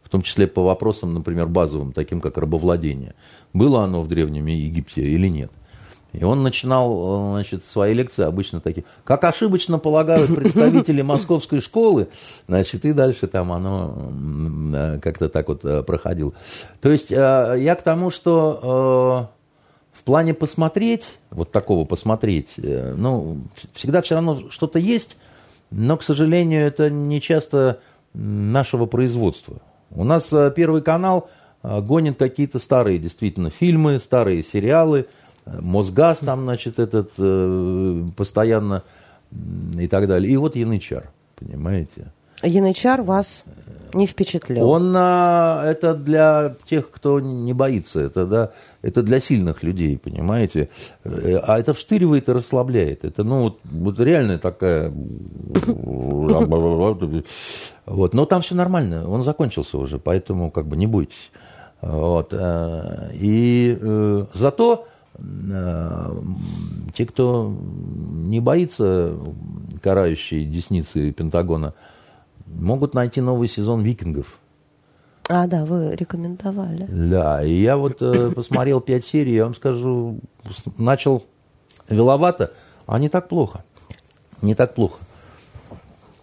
в 0.02 0.08
том 0.08 0.22
числе 0.22 0.46
по 0.46 0.62
вопросам, 0.64 1.12
например, 1.12 1.46
базовым, 1.46 1.92
таким 1.92 2.22
как 2.22 2.38
рабовладение. 2.38 3.14
Было 3.52 3.84
оно 3.84 4.00
в 4.00 4.08
Древнем 4.08 4.46
Египте 4.46 5.02
или 5.02 5.28
нет. 5.28 5.52
И 6.14 6.24
он 6.24 6.42
начинал 6.42 7.32
значит, 7.32 7.66
свои 7.66 7.92
лекции 7.92 8.24
обычно 8.24 8.62
такие, 8.62 8.84
как 9.04 9.24
ошибочно 9.24 9.78
полагают 9.78 10.34
представители 10.34 11.02
московской 11.02 11.60
школы, 11.60 12.08
значит, 12.46 12.86
и 12.86 12.94
дальше 12.94 13.26
там 13.26 13.52
оно 13.52 14.10
э, 14.72 15.00
как-то 15.02 15.28
так 15.28 15.48
вот 15.48 15.66
э, 15.66 15.82
проходило. 15.82 16.32
То 16.80 16.90
есть 16.90 17.12
э, 17.12 17.56
я 17.58 17.74
к 17.74 17.82
тому, 17.82 18.10
что 18.10 19.28
э, 19.92 19.98
в 19.98 20.02
плане 20.02 20.32
посмотреть, 20.32 21.18
вот 21.28 21.52
такого 21.52 21.84
посмотреть, 21.84 22.48
э, 22.56 22.94
ну, 22.96 23.42
всегда 23.74 24.00
все 24.00 24.14
равно 24.14 24.48
что-то 24.48 24.78
есть, 24.78 25.18
но, 25.70 25.96
к 25.96 26.02
сожалению, 26.02 26.66
это 26.66 26.90
не 26.90 27.20
часто 27.20 27.80
нашего 28.14 28.86
производства. 28.86 29.58
У 29.90 30.04
нас 30.04 30.32
э, 30.32 30.52
Первый 30.54 30.82
канал 30.82 31.30
э, 31.62 31.80
гонит 31.80 32.18
какие-то 32.18 32.58
старые 32.58 32.98
действительно 32.98 33.50
фильмы, 33.50 33.98
старые 33.98 34.42
сериалы, 34.42 35.06
э, 35.46 35.60
Мосгаз 35.60 36.18
там, 36.18 36.42
значит, 36.42 36.78
этот 36.78 37.12
постоянно 38.14 38.82
и 39.78 39.86
так 39.88 40.08
далее. 40.08 40.32
И 40.32 40.36
вот 40.36 40.56
Янычар, 40.56 41.10
понимаете? 41.36 42.12
Янычар 42.42 43.02
вас 43.02 43.44
не 43.94 44.06
впечатлил. 44.06 44.68
Он 44.68 44.92
а, 44.96 45.64
это 45.64 45.94
для 45.94 46.54
тех, 46.66 46.90
кто 46.90 47.20
не 47.20 47.52
боится, 47.52 48.00
это 48.00 48.26
да, 48.26 48.50
это 48.82 49.02
для 49.02 49.20
сильных 49.20 49.62
людей, 49.62 49.98
понимаете. 49.98 50.68
Э, 51.04 51.38
А 51.42 51.58
это 51.58 51.72
вштыривает 51.72 52.28
и 52.28 52.32
расслабляет. 52.32 53.04
Это 53.04 53.24
ну 53.24 53.42
вот, 53.42 53.58
вот 53.64 53.98
реально 54.00 54.38
такая. 54.38 54.92
Вот, 57.86 58.12
но 58.12 58.26
там 58.26 58.42
все 58.42 58.54
нормально, 58.54 59.08
он 59.08 59.24
закончился 59.24 59.78
уже, 59.78 59.98
поэтому 59.98 60.50
как 60.50 60.66
бы 60.66 60.76
не 60.76 60.86
бойтесь. 60.86 61.30
Вот. 61.80 62.28
э, 62.32 63.10
И 63.14 63.78
э, 63.80 64.26
зато 64.34 64.86
те, 66.94 67.06
кто 67.06 67.52
не 67.52 68.38
боится 68.40 69.14
карающей 69.82 70.44
десницы 70.44 71.10
Пентагона, 71.10 71.74
могут 72.54 72.94
найти 72.94 73.20
новый 73.20 73.48
сезон 73.48 73.82
«Викингов». 73.82 74.38
А, 75.28 75.46
да, 75.46 75.66
вы 75.66 75.94
рекомендовали. 75.94 76.86
Да, 76.88 77.44
и 77.44 77.52
я 77.52 77.76
вот 77.76 78.00
э, 78.00 78.30
посмотрел 78.34 78.80
пять 78.80 79.04
серий, 79.04 79.34
я 79.34 79.44
вам 79.44 79.54
скажу, 79.54 80.20
начал 80.78 81.22
веловато, 81.88 82.52
а 82.86 82.98
не 82.98 83.08
так 83.08 83.28
плохо. 83.28 83.62
Не 84.40 84.54
так 84.54 84.74
плохо. 84.74 84.98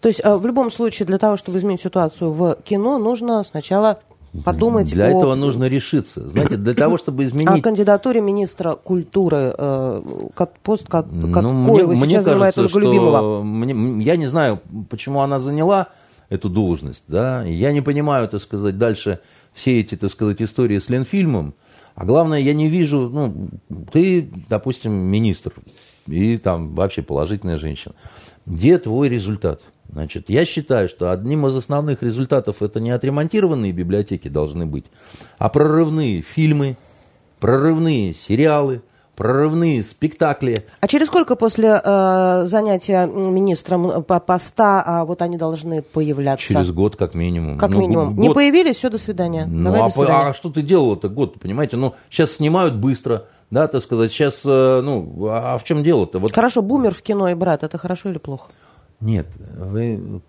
То 0.02 0.08
есть 0.08 0.22
э, 0.24 0.36
в 0.36 0.46
любом 0.46 0.72
случае 0.72 1.06
для 1.06 1.18
того, 1.18 1.38
чтобы 1.38 1.60
изменить 1.60 1.82
ситуацию 1.82 2.32
в 2.32 2.56
кино, 2.64 2.98
нужно 2.98 3.44
сначала 3.44 4.00
подумать 4.44 4.92
Для 4.92 5.06
о, 5.06 5.10
этого 5.10 5.36
нужно 5.36 5.66
решиться. 5.66 6.28
Знаете, 6.30 6.58
для 6.58 6.74
того, 6.74 6.98
чтобы 6.98 7.24
о 7.24 7.26
изменить... 7.26 7.64
кандидатуре 7.64 8.22
министра 8.22 8.76
культуры, 8.76 9.54
э, 9.58 10.02
как 10.34 10.58
пост, 10.60 10.88
как, 10.88 11.06
Ну, 11.12 11.32
какой 11.32 11.84
вы 11.84 11.96
сейчас 11.96 12.26
занимает 12.26 12.58
Ольга 12.58 12.80
Любимова. 12.80 13.44
мне- 13.44 14.04
я 14.04 14.16
не 14.18 14.28
знаю, 14.28 14.60
почему 14.90 15.22
она 15.22 15.40
заняла 15.40 15.90
эту 16.30 16.50
должность, 16.50 17.04
да, 17.08 17.44
я 17.44 17.72
не 17.72 17.82
понимаю, 17.82 18.28
так 18.28 18.42
сказать, 18.42 18.78
дальше 18.78 19.20
все 19.54 19.80
эти, 19.80 19.96
так 19.96 20.10
сказать, 20.12 20.42
истории 20.42 20.80
с 20.80 20.90
Ленфильмом, 20.90 21.54
а 21.96 22.06
главное, 22.06 22.40
я 22.40 22.54
не 22.54 22.68
вижу, 22.68 23.10
ну, 23.10 23.50
ты, 23.92 24.30
допустим, 24.50 24.94
министр, 24.94 25.54
и 26.08 26.38
там 26.38 26.76
вообще 26.76 27.02
положительная 27.02 27.58
женщина, 27.58 27.96
где 28.46 28.78
твой 28.78 29.10
результат? 29.10 29.62
Значит, 29.90 30.30
я 30.30 30.46
считаю, 30.46 30.90
что 30.90 31.12
одним 31.12 31.48
из 31.48 31.56
основных 31.56 32.02
результатов 32.04 32.62
это 32.62 32.80
не 32.80 32.92
отремонтированные 32.92 33.72
библиотеки 33.72 34.28
должны 34.28 34.66
быть, 34.66 34.86
а 35.38 35.50
прорывные 35.50 36.22
фильмы, 36.22 36.78
прорывные 37.40 38.14
сериалы, 38.14 38.82
прорывные 39.16 39.84
спектакли, 39.84 40.66
А 40.82 40.88
через 40.88 41.08
сколько 41.08 41.36
после 41.36 41.82
э, 41.84 42.44
занятия 42.46 43.06
министром 43.08 44.04
по 44.04 44.20
поста 44.20 44.84
а, 44.86 45.06
вот 45.06 45.22
они 45.22 45.38
должны 45.38 45.82
появляться? 45.82 46.48
Через 46.48 46.72
год, 46.72 46.96
как 46.96 47.14
минимум. 47.16 47.58
Как 47.58 47.72
Ну, 47.72 47.80
минимум. 47.80 48.16
год- 48.16 48.18
Не 48.28 48.34
появились, 48.34 48.76
все, 48.78 48.90
до 48.90 48.98
свидания. 48.98 49.46
Ну, 49.48 49.64
Давай 49.66 49.80
а, 49.82 49.84
до 49.86 49.90
по- 49.90 49.96
свидания. 50.04 50.30
а 50.30 50.34
что 50.34 50.50
ты 50.50 50.62
делал-то 50.62 51.10
год, 51.10 51.40
понимаете? 51.40 51.78
Ну, 51.78 51.94
сейчас 52.10 52.34
снимают 52.34 52.76
быстро, 52.76 53.26
да, 53.52 53.68
так 53.68 53.82
сказать. 53.82 54.12
Сейчас, 54.12 54.42
э, 54.46 54.82
ну, 54.84 55.28
а 55.30 55.58
в 55.58 55.64
чем 55.64 55.84
дело-то? 55.84 56.20
Вот... 56.20 56.34
Хорошо, 56.34 56.62
бумер 56.62 56.94
в 56.94 57.02
кино 57.02 57.30
и 57.30 57.34
брат, 57.34 57.64
это 57.64 57.78
хорошо 57.78 58.10
или 58.10 58.18
плохо? 58.18 58.46
Нет, 59.02 59.28
вы... 59.58 60.22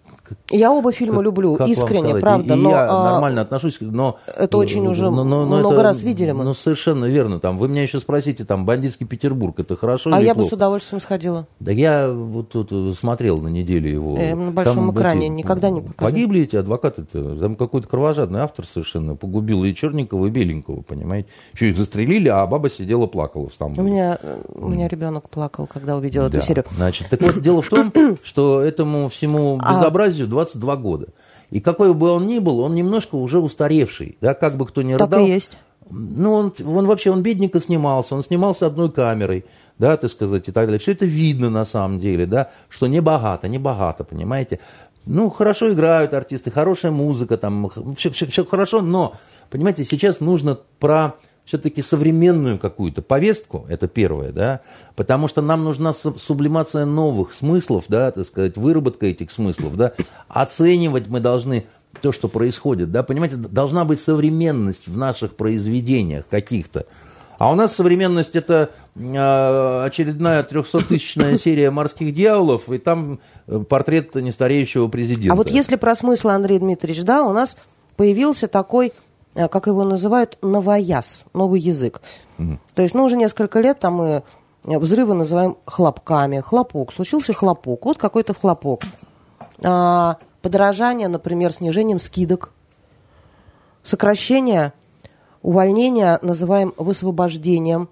Я 0.50 0.72
оба 0.72 0.92
фильма 0.92 1.22
люблю, 1.22 1.56
как 1.56 1.68
искренне, 1.68 2.14
правда, 2.16 2.54
И 2.54 2.56
но... 2.56 2.70
я 2.70 2.88
а, 2.90 3.12
нормально 3.12 3.42
отношусь, 3.42 3.78
но... 3.80 4.18
это 4.26 4.56
очень 4.58 4.86
уже 4.86 5.10
много 5.10 5.82
раз 5.82 6.02
видели 6.02 6.32
мы. 6.32 6.44
Ну, 6.44 6.54
совершенно 6.54 7.06
верно. 7.06 7.40
Там, 7.40 7.58
вы 7.58 7.68
меня 7.68 7.82
еще 7.82 7.98
спросите, 7.98 8.44
там, 8.44 8.64
бандитский 8.64 9.06
Петербург, 9.06 9.58
это 9.58 9.76
хорошо 9.76 10.10
а 10.12 10.20
я 10.20 10.34
бы 10.34 10.40
плохо? 10.40 10.50
с 10.50 10.52
удовольствием 10.52 11.00
сходила. 11.00 11.46
Да 11.60 11.72
я 11.72 12.10
вот 12.10 12.50
тут 12.50 12.96
смотрел 12.96 13.38
на 13.38 13.48
неделе 13.48 13.90
его. 13.90 14.16
Э, 14.18 14.34
на 14.34 14.50
большом 14.50 14.92
экране 14.92 15.28
никогда 15.28 15.70
не 15.70 15.80
покажу. 15.80 15.96
Погибли 16.10 16.42
эти 16.42 16.56
адвокаты-то. 16.56 17.36
Там 17.38 17.56
какой-то 17.56 17.88
кровожадный 17.88 18.40
автор 18.40 18.66
совершенно 18.66 19.14
погубил 19.16 19.64
и 19.64 19.74
Черникова, 19.74 20.26
и 20.26 20.30
Беленького, 20.30 20.82
понимаете. 20.82 21.28
Еще 21.54 21.70
их 21.70 21.76
застрелили, 21.76 22.28
а 22.28 22.46
баба 22.46 22.70
сидела, 22.70 23.06
плакала 23.06 23.44
в 23.44 23.46
У 23.48 23.50
Стамбуле. 23.50 23.90
меня, 23.90 24.18
э, 24.20 24.38
у 24.54 24.68
меня 24.68 24.88
ребенок 24.88 25.28
плакал, 25.28 25.66
когда 25.66 25.96
увидел 25.96 26.22
Да. 26.22 26.38
эту 26.38 26.46
серию. 26.46 26.64
Значит, 26.70 27.08
так 27.08 27.20
вот, 27.22 27.40
дело 27.40 27.62
в 27.62 27.68
том, 27.68 27.92
что 28.22 28.62
этому 28.62 29.08
всему 29.08 29.58
А- 29.62 29.74
безобразию 30.16 30.28
22 30.28 30.76
года. 30.76 31.06
И 31.50 31.60
какой 31.60 31.94
бы 31.94 32.08
он 32.08 32.26
ни 32.26 32.38
был, 32.38 32.60
он 32.60 32.74
немножко 32.74 33.16
уже 33.16 33.38
устаревший. 33.38 34.16
Да, 34.20 34.34
как 34.34 34.56
бы 34.56 34.66
кто 34.66 34.82
ни 34.82 34.92
Так 34.96 35.02
рыдал. 35.08 35.24
и 35.24 35.30
есть. 35.30 35.58
Ну, 35.88 36.32
он, 36.32 36.52
он 36.66 36.86
вообще, 36.86 37.12
он 37.12 37.22
бедненько 37.22 37.60
снимался, 37.60 38.16
он 38.16 38.24
снимался 38.24 38.66
одной 38.66 38.90
камерой, 38.90 39.44
да, 39.78 39.96
так 39.96 40.10
сказать, 40.10 40.48
и 40.48 40.52
так 40.52 40.66
далее. 40.66 40.80
Все 40.80 40.92
это 40.92 41.04
видно 41.06 41.48
на 41.48 41.64
самом 41.64 42.00
деле, 42.00 42.26
да, 42.26 42.50
что 42.68 42.88
не 42.88 43.00
богато, 43.00 43.46
не 43.46 43.58
богато, 43.58 44.02
понимаете. 44.02 44.58
Ну, 45.04 45.30
хорошо 45.30 45.70
играют 45.72 46.12
артисты, 46.12 46.50
хорошая 46.50 46.90
музыка, 46.90 47.36
там, 47.36 47.70
все, 47.96 48.10
все, 48.10 48.26
все 48.26 48.44
хорошо, 48.44 48.82
но, 48.82 49.12
понимаете, 49.48 49.84
сейчас 49.84 50.18
нужно 50.18 50.58
про 50.80 51.14
все-таки 51.46 51.80
современную 51.80 52.58
какую-то 52.58 53.00
повестку, 53.02 53.64
это 53.68 53.86
первое, 53.86 54.32
да, 54.32 54.60
потому 54.96 55.28
что 55.28 55.40
нам 55.40 55.64
нужна 55.64 55.90
суб- 55.90 56.18
сублимация 56.18 56.84
новых 56.84 57.32
смыслов, 57.32 57.84
да, 57.88 58.10
так 58.10 58.26
сказать, 58.26 58.56
выработка 58.56 59.06
этих 59.06 59.30
смыслов, 59.30 59.76
да, 59.76 59.92
оценивать 60.28 61.06
мы 61.06 61.20
должны 61.20 61.66
то, 62.02 62.12
что 62.12 62.28
происходит, 62.28 62.90
да, 62.90 63.04
понимаете, 63.04 63.36
должна 63.36 63.84
быть 63.84 64.00
современность 64.00 64.88
в 64.88 64.96
наших 64.96 65.36
произведениях 65.36 66.26
каких-то. 66.28 66.86
А 67.38 67.52
у 67.52 67.54
нас 67.54 67.74
современность 67.76 68.34
это 68.34 68.70
э, 68.96 69.82
очередная 69.84 70.42
300-тысячная 70.42 71.36
серия 71.38 71.70
морских 71.70 72.12
дьяволов, 72.12 72.70
и 72.70 72.78
там 72.78 73.20
э, 73.46 73.58
портрет 73.68 74.14
нестареющего 74.14 74.88
президента. 74.88 75.32
А 75.32 75.36
вот 75.36 75.50
если 75.50 75.76
про 75.76 75.94
смысл, 75.94 76.28
Андрей 76.28 76.58
Дмитриевич, 76.58 77.02
да, 77.02 77.22
у 77.22 77.32
нас 77.32 77.56
появился 77.96 78.48
такой, 78.48 78.92
как 79.48 79.66
его 79.66 79.84
называют, 79.84 80.38
новояз, 80.42 81.24
новый 81.34 81.60
язык. 81.60 82.00
То 82.74 82.82
есть, 82.82 82.94
ну, 82.94 83.04
уже 83.04 83.16
несколько 83.16 83.60
лет 83.60 83.80
там 83.80 83.94
мы 83.94 84.22
э, 84.64 84.78
взрывы 84.78 85.14
называем 85.14 85.56
хлопками. 85.64 86.40
Хлопок, 86.40 86.92
случился 86.92 87.32
хлопок, 87.32 87.84
вот 87.84 87.98
какой-то 87.98 88.34
хлопок. 88.34 88.82
А, 89.62 90.18
подорожание, 90.42 91.08
например, 91.08 91.52
снижением 91.52 91.98
скидок. 91.98 92.52
Сокращение, 93.82 94.72
увольнение 95.42 96.18
называем 96.22 96.74
высвобождением. 96.76 97.88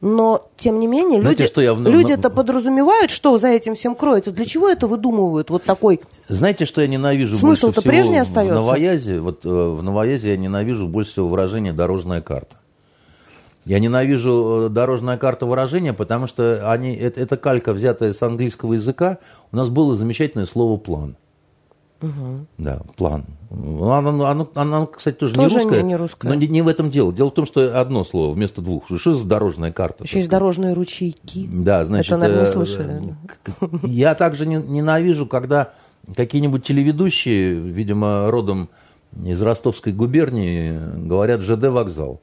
Но, 0.00 0.48
тем 0.56 0.78
не 0.80 0.86
менее, 0.86 1.20
Знаете, 1.20 1.42
люди, 1.42 1.52
что 1.52 1.60
я 1.60 1.74
люди 1.74 2.12
это 2.12 2.30
подразумевают, 2.30 3.10
что 3.10 3.36
за 3.36 3.48
этим 3.48 3.74
всем 3.74 3.94
кроется. 3.94 4.32
Для 4.32 4.46
чего 4.46 4.68
это 4.68 4.86
выдумывают? 4.86 5.50
Вот 5.50 5.64
такой 5.64 6.00
Знаете, 6.28 6.64
что 6.64 6.80
я 6.80 6.86
ненавижу 6.86 7.36
Смысл-то 7.36 7.82
прежний 7.82 8.18
остается? 8.18 8.54
в 8.54 8.64
Новоязе? 8.64 9.20
Вот 9.20 9.44
э, 9.44 9.48
в 9.48 9.82
Новоязе 9.82 10.30
я 10.30 10.36
ненавижу 10.38 10.88
больше 10.88 11.12
всего 11.12 11.28
выражение 11.28 11.74
«дорожная 11.74 12.22
карта». 12.22 12.56
Я 13.66 13.78
ненавижу 13.78 14.66
э, 14.66 14.68
дорожная 14.70 15.18
карта 15.18 15.44
выражения, 15.44 15.92
потому 15.92 16.26
что 16.26 16.70
они, 16.70 16.94
это, 16.94 17.20
это 17.20 17.36
калька, 17.36 17.74
взятая 17.74 18.14
с 18.14 18.22
английского 18.22 18.72
языка. 18.72 19.18
У 19.52 19.56
нас 19.56 19.68
было 19.68 19.96
замечательное 19.96 20.46
слово 20.46 20.78
«план». 20.78 21.16
Угу. 22.02 22.46
Да, 22.58 22.80
план. 22.96 23.24
Оно, 23.50 24.24
оно, 24.24 24.50
оно, 24.54 24.86
кстати, 24.86 25.16
тоже, 25.16 25.34
тоже 25.34 25.48
не 25.48 25.54
русское. 25.56 25.82
Не, 25.82 25.88
не 25.88 25.96
русское. 25.96 26.28
Но 26.28 26.34
не, 26.34 26.46
не 26.46 26.62
в 26.62 26.68
этом 26.68 26.90
дело. 26.90 27.12
Дело 27.12 27.30
в 27.30 27.34
том, 27.34 27.46
что 27.46 27.78
одно 27.78 28.04
слово 28.04 28.32
вместо 28.32 28.62
двух. 28.62 28.84
Что 28.86 29.12
за 29.12 29.26
дорожная 29.26 29.72
карта? 29.72 30.04
Еще 30.04 30.18
есть 30.18 30.30
дорожные 30.30 30.72
ручейки. 30.72 31.46
Да, 31.50 31.84
значит... 31.84 32.12
Это, 32.12 32.20
наверное, 32.20 32.44
э, 32.44 32.52
слышали. 32.52 33.16
Я 33.82 34.14
также 34.14 34.46
ненавижу, 34.46 35.26
когда 35.26 35.72
какие-нибудь 36.16 36.64
телеведущие, 36.64 37.54
видимо, 37.54 38.30
родом 38.30 38.70
из 39.22 39.42
Ростовской 39.42 39.92
губернии, 39.92 40.78
говорят 40.96 41.42
ЖД 41.42 41.64
вокзал. 41.64 42.20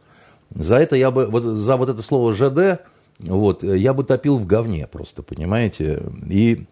За 0.56 0.78
это 0.78 0.96
я 0.96 1.12
бы, 1.12 1.28
вот, 1.28 1.44
за 1.44 1.76
вот 1.76 1.90
это 1.90 2.02
слово 2.02 2.34
ЖД, 2.34 2.82
вот, 3.20 3.64
я 3.64 3.94
бы 3.94 4.04
топил 4.04 4.38
в 4.38 4.46
говне 4.46 4.88
просто, 4.88 5.22
понимаете? 5.22 6.02
И, 6.30 6.66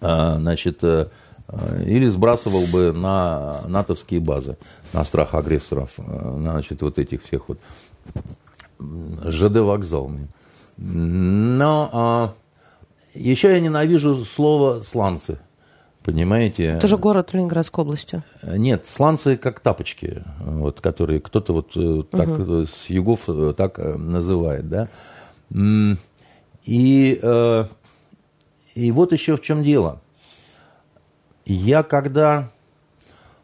а, 0.00 0.38
значит, 0.38 0.80
э, 0.82 1.06
Э, 1.06 1.33
или 1.84 2.06
сбрасывал 2.06 2.64
бы 2.72 2.92
на 2.92 3.62
натовские 3.68 4.20
базы, 4.20 4.56
на 4.92 5.04
страх 5.04 5.34
агрессоров, 5.34 5.92
э, 5.98 6.36
значит, 6.38 6.80
вот 6.82 6.98
этих 6.98 7.22
всех 7.24 7.48
вот 7.48 7.58
ЖД 9.24 9.58
вокзал. 9.58 10.10
Но 10.76 11.90
а, 11.92 12.34
еще 13.14 13.52
я 13.52 13.60
ненавижу 13.60 14.24
слово 14.24 14.80
сланцы. 14.80 15.38
Понимаете? 16.02 16.64
Это 16.64 16.88
же 16.88 16.98
город 16.98 17.32
Ленинградской 17.32 17.82
области. 17.82 18.22
Нет, 18.42 18.86
сланцы 18.86 19.38
как 19.38 19.60
тапочки, 19.60 20.22
вот, 20.40 20.80
которые 20.80 21.20
кто-то 21.20 21.52
вот 21.54 21.72
э, 21.76 22.02
так 22.10 22.28
угу. 22.28 22.66
с 22.66 22.90
югов 22.90 23.28
так 23.56 23.78
называет, 23.78 24.68
да. 24.68 24.88
И, 26.64 27.20
и 28.74 28.92
вот 28.92 29.12
еще 29.12 29.36
в 29.36 29.42
чем 29.42 29.62
дело. 29.62 30.00
Я 31.46 31.82
когда 31.82 32.50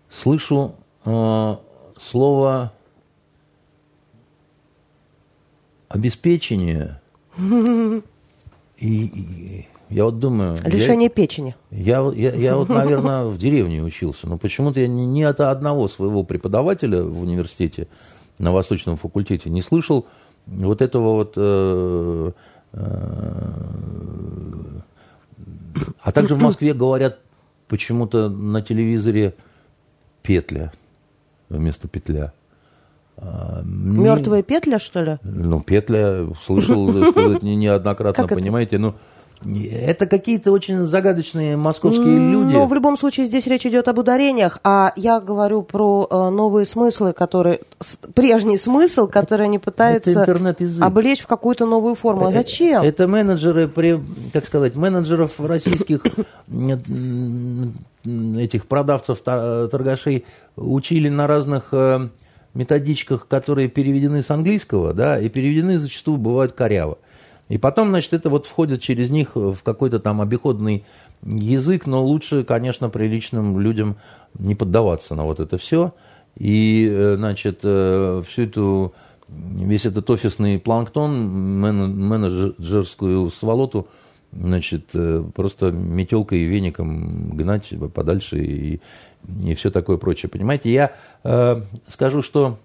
слышу 0.09 0.75
э, 1.05 1.57
слово 1.99 2.73
обеспечение, 5.89 7.01
и, 7.39 9.05
и 9.05 9.69
я 9.91 10.05
вот 10.05 10.19
думаю... 10.19 10.59
Лишение 10.65 11.09
я, 11.09 11.11
печени. 11.11 11.57
Я, 11.71 12.01
я, 12.15 12.33
я 12.33 12.57
вот, 12.57 12.69
наверное, 12.69 13.25
в 13.25 13.37
деревне 13.37 13.83
учился, 13.83 14.29
но 14.29 14.39
почему-то 14.39 14.81
я 14.81 14.87
ни, 14.87 15.03
ни 15.03 15.23
от 15.23 15.41
одного 15.41 15.89
своего 15.89 16.23
преподавателя 16.23 17.03
в 17.03 17.23
университете 17.23 17.89
на 18.39 18.53
Восточном 18.53 18.97
факультете 18.97 19.51
не 19.51 19.63
слышал 19.63 20.07
вот 20.47 20.81
этого 20.81 21.13
вот... 21.15 21.35
Э, 21.37 22.33
э, 22.73 22.81
а 26.03 26.13
также 26.13 26.35
в 26.35 26.43
Москве 26.43 26.73
говорят 26.73 27.19
почему-то 27.71 28.29
на 28.29 28.61
телевизоре 28.63 29.33
петля 30.23 30.73
вместо 31.49 31.87
петля. 31.87 32.33
А, 33.17 33.63
Мертвая 33.65 34.43
петля, 34.43 34.81
что 34.81 35.03
ли? 35.03 35.19
Ну, 35.23 35.61
петля, 35.61 36.27
слышал 36.43 36.89
сказать 37.13 37.43
неоднократно, 37.43 38.27
понимаете, 38.27 38.79
ну, 38.79 38.97
это 39.45 40.07
какие-то 40.07 40.53
очень 40.53 40.85
загадочные 40.85 41.57
московские 41.57 42.19
люди. 42.31 42.53
Но 42.53 42.67
в 42.67 42.75
любом 42.75 42.99
случае 42.99 43.27
здесь 43.27 43.47
речь 43.47 43.65
идет 43.65 43.89
об 43.89 43.99
ударениях, 43.99 44.59
а 44.65 44.93
я 44.97 45.19
говорю 45.21 45.63
про 45.63 46.07
э, 46.11 46.29
новые 46.31 46.67
смыслы, 46.67 47.13
которые 47.15 47.61
прежний 48.15 48.59
смысл, 48.59 49.07
который 49.07 49.47
они 49.47 49.59
пытаются 49.59 50.27
облечь 50.81 51.23
в 51.23 51.27
какую-то 51.27 51.65
новую 51.65 51.95
форму. 51.95 52.27
А 52.27 52.31
э, 52.31 52.33
зачем? 52.33 52.83
Это 52.83 53.09
менеджеры, 53.09 53.71
как 54.33 54.47
сказать, 54.47 54.77
менеджеров 54.77 55.41
российских 55.41 56.03
этих 58.05 58.67
продавцев 58.67 59.21
торгашей 59.21 60.25
учили 60.57 61.09
на 61.09 61.27
разных 61.27 61.69
э, 61.73 62.09
методичках, 62.55 63.27
которые 63.29 63.69
переведены 63.69 64.23
с 64.23 64.31
английского, 64.31 64.95
да, 64.95 65.19
и 65.19 65.29
переведены 65.29 65.79
зачастую 65.79 66.17
бывают 66.17 66.53
коряво. 66.53 66.99
И 67.51 67.59
потом, 67.59 67.89
значит, 67.91 68.13
это 68.13 68.31
вот 68.31 68.47
входит 68.47 68.81
через 68.81 69.11
них 69.11 69.35
в 69.35 69.59
какой-то 69.65 69.99
там 69.99 70.21
обиходный 70.21 70.85
язык, 71.23 71.85
но 71.87 72.03
лучше, 72.05 72.45
конечно, 72.45 72.89
приличным 72.89 73.59
людям 73.59 73.97
не 74.39 74.55
поддаваться 74.55 75.17
на 75.17 75.25
вот 75.25 75.41
это 75.41 75.59
все. 75.59 75.93
И, 76.37 76.89
э, 76.89 77.17
значит, 77.19 77.59
э, 77.65 78.23
всю 78.25 78.43
эту, 78.43 78.95
весь 79.29 79.85
этот 79.85 80.09
офисный 80.09 80.61
планктон, 80.61 81.59
менеджерскую 81.59 83.31
сволоту, 83.31 83.89
значит, 84.31 84.91
э, 84.95 85.25
просто 85.35 85.73
метелкой 85.73 86.39
и 86.39 86.47
веником 86.47 87.31
гнать 87.31 87.75
подальше 87.93 88.45
и, 88.45 88.81
и 89.45 89.55
все 89.57 89.73
такое 89.73 89.97
прочее. 89.97 90.31
Понимаете, 90.31 90.73
я 90.73 90.93
э, 91.25 91.63
скажу, 91.89 92.23
что 92.23 92.61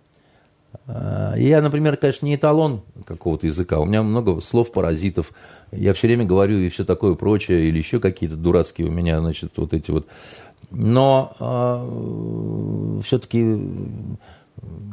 я, 0.87 1.61
например, 1.61 1.97
конечно, 1.97 2.25
не 2.25 2.35
эталон 2.35 2.81
какого-то 3.05 3.47
языка. 3.47 3.79
У 3.79 3.85
меня 3.85 4.03
много 4.03 4.41
слов-паразитов. 4.41 5.31
Я 5.71 5.93
все 5.93 6.07
время 6.07 6.25
говорю 6.25 6.57
и 6.59 6.69
все 6.69 6.85
такое 6.85 7.15
прочее, 7.15 7.67
или 7.67 7.77
еще 7.77 7.99
какие-то 7.99 8.35
дурацкие 8.35 8.87
у 8.87 8.91
меня, 8.91 9.19
значит, 9.19 9.51
вот 9.57 9.73
эти 9.73 9.91
вот. 9.91 10.07
Но 10.71 11.35
э, 11.39 13.01
все-таки 13.03 13.59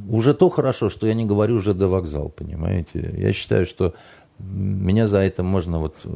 уже 0.09 0.34
то 0.34 0.50
хорошо, 0.50 0.90
что 0.90 1.06
я 1.06 1.14
не 1.14 1.24
говорю 1.24 1.56
уже 1.56 1.74
до 1.74 1.88
вокзал, 1.88 2.28
понимаете. 2.28 3.14
Я 3.16 3.32
считаю, 3.32 3.66
что 3.66 3.94
меня 4.38 5.09
за 5.09 5.18
это 5.18 5.42
можно 5.42 5.78
вот 5.78 5.96
э, 6.04 6.09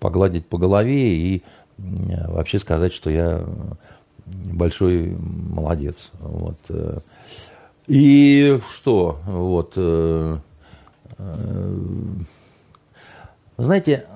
погладить 0.00 0.46
по 0.46 0.58
голове 0.58 1.14
и 1.14 1.42
э, 1.78 1.82
вообще 2.28 2.58
сказать, 2.58 2.92
что 2.92 3.10
я 3.10 3.44
большой 4.26 5.16
молодец. 5.18 6.10
Вот. 6.20 6.56
И 7.86 8.60
что? 8.72 9.18
Вот. 9.26 9.74
Э, 9.76 10.38
э, 11.18 11.78
знаете, 13.58 14.06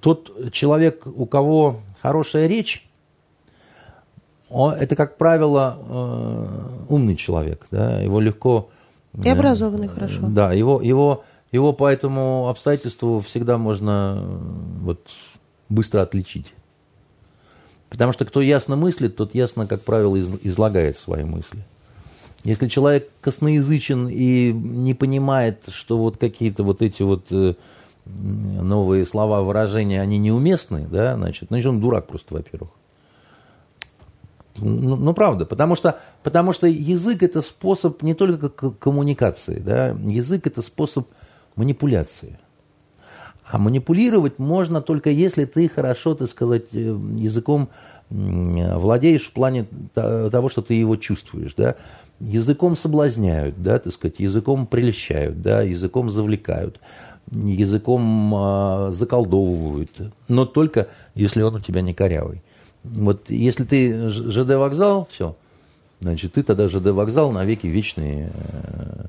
тот 0.00 0.52
человек, 0.52 1.06
у 1.06 1.26
кого 1.26 1.80
хорошая 2.02 2.46
речь, 2.46 2.86
он, 4.50 4.74
это, 4.74 4.94
как 4.94 5.16
правило, 5.16 5.78
э, 5.80 6.84
умный 6.88 7.16
человек. 7.16 7.66
Да? 7.70 8.00
Его 8.00 8.20
легко... 8.20 8.68
И 9.22 9.28
образованный 9.28 9.88
хорошо. 9.88 10.26
Да, 10.28 10.52
его, 10.52 10.82
его, 10.82 11.24
его 11.52 11.72
по 11.72 11.88
этому 11.88 12.48
обстоятельству 12.48 13.20
всегда 13.20 13.58
можно 13.58 14.22
вот, 14.80 15.08
быстро 15.68 16.02
отличить. 16.02 16.52
Потому 17.88 18.12
что 18.12 18.24
кто 18.24 18.40
ясно 18.42 18.76
мыслит, 18.76 19.16
тот 19.16 19.34
ясно, 19.34 19.66
как 19.66 19.82
правило, 19.82 20.20
излагает 20.20 20.98
свои 20.98 21.22
мысли. 21.22 21.64
Если 22.44 22.68
человек 22.68 23.10
косноязычен 23.22 24.08
и 24.08 24.52
не 24.52 24.92
понимает, 24.92 25.64
что 25.68 25.96
вот 25.96 26.18
какие-то 26.18 26.62
вот 26.62 26.82
эти 26.82 27.02
вот 27.02 27.26
э, 27.30 27.54
новые 28.04 29.06
слова, 29.06 29.42
выражения, 29.42 30.02
они 30.02 30.18
неуместны, 30.18 30.86
да, 30.90 31.14
значит, 31.14 31.48
значит, 31.48 31.66
он 31.66 31.80
дурак 31.80 32.06
просто, 32.06 32.34
во-первых. 32.34 32.70
Ну, 34.58 34.96
ну, 34.96 35.14
правда, 35.14 35.46
потому 35.46 35.74
что, 35.74 35.98
потому 36.22 36.52
что 36.52 36.66
язык– 36.66 37.22
это 37.24 37.40
способ 37.40 38.02
не 38.02 38.14
только 38.14 38.50
коммуникации, 38.50 39.58
да, 39.58 39.88
язык– 39.88 40.46
это 40.46 40.60
способ 40.60 41.08
манипуляции. 41.56 42.38
А 43.46 43.58
манипулировать 43.58 44.38
можно 44.38 44.80
только 44.80 45.10
если 45.10 45.44
ты 45.44 45.68
хорошо, 45.68 46.14
так 46.14 46.28
сказать, 46.28 46.66
э, 46.72 46.98
языком 47.16 47.68
владеешь 48.14 49.26
в 49.26 49.32
плане 49.32 49.66
того, 49.94 50.48
что 50.48 50.62
ты 50.62 50.74
его 50.74 50.96
чувствуешь, 50.96 51.54
да 51.56 51.76
языком 52.20 52.76
соблазняют, 52.76 53.62
да, 53.62 53.78
так 53.78 53.92
сказать, 53.92 54.16
языком 54.18 54.66
прельщают, 54.66 55.42
да, 55.42 55.62
языком 55.62 56.10
завлекают, 56.10 56.80
языком 57.32 58.32
э, 58.34 58.90
заколдовывают, 58.92 59.90
но 60.28 60.46
только 60.46 60.88
если 61.14 61.42
он 61.42 61.56
у 61.56 61.60
тебя 61.60 61.80
не 61.80 61.94
корявый. 61.94 62.42
Вот 62.82 63.30
если 63.30 63.64
ты 63.64 64.08
ЖД 64.08 64.54
вокзал, 64.54 65.08
все, 65.10 65.36
значит, 66.00 66.34
ты 66.34 66.42
тогда 66.42 66.68
ЖД 66.68 66.88
вокзал 66.88 67.32
навеки 67.32 67.66
вечный. 67.66 68.26
Э, 68.26 69.06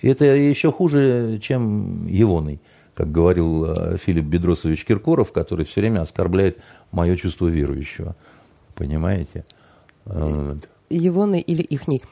это 0.00 0.24
еще 0.24 0.70
хуже, 0.70 1.40
чем 1.42 2.06
Егоный, 2.06 2.60
как 2.98 3.12
говорил 3.12 3.64
э, 3.66 3.96
Филипп 3.96 4.24
Бедросович 4.24 4.84
Киркоров, 4.84 5.30
который 5.30 5.64
все 5.64 5.80
время 5.82 6.00
оскорбляет 6.00 6.58
мое 6.90 7.14
чувство 7.14 7.46
верующего. 7.46 8.16
Понимаете? 8.74 9.44
Егоны 10.90 11.40
или 11.40 11.62
ихний. 11.62 12.02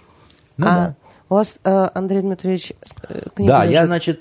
Ну, 0.56 0.66
а 0.68 0.70
да. 0.70 0.96
у 1.28 1.34
вас, 1.34 1.58
э, 1.64 1.88
Андрей 1.92 2.20
Дмитриевич, 2.20 2.72
э, 3.08 3.28
книга 3.34 3.48
Да, 3.48 3.64
лежит. 3.64 3.74
я, 3.74 3.86
значит, 3.86 4.20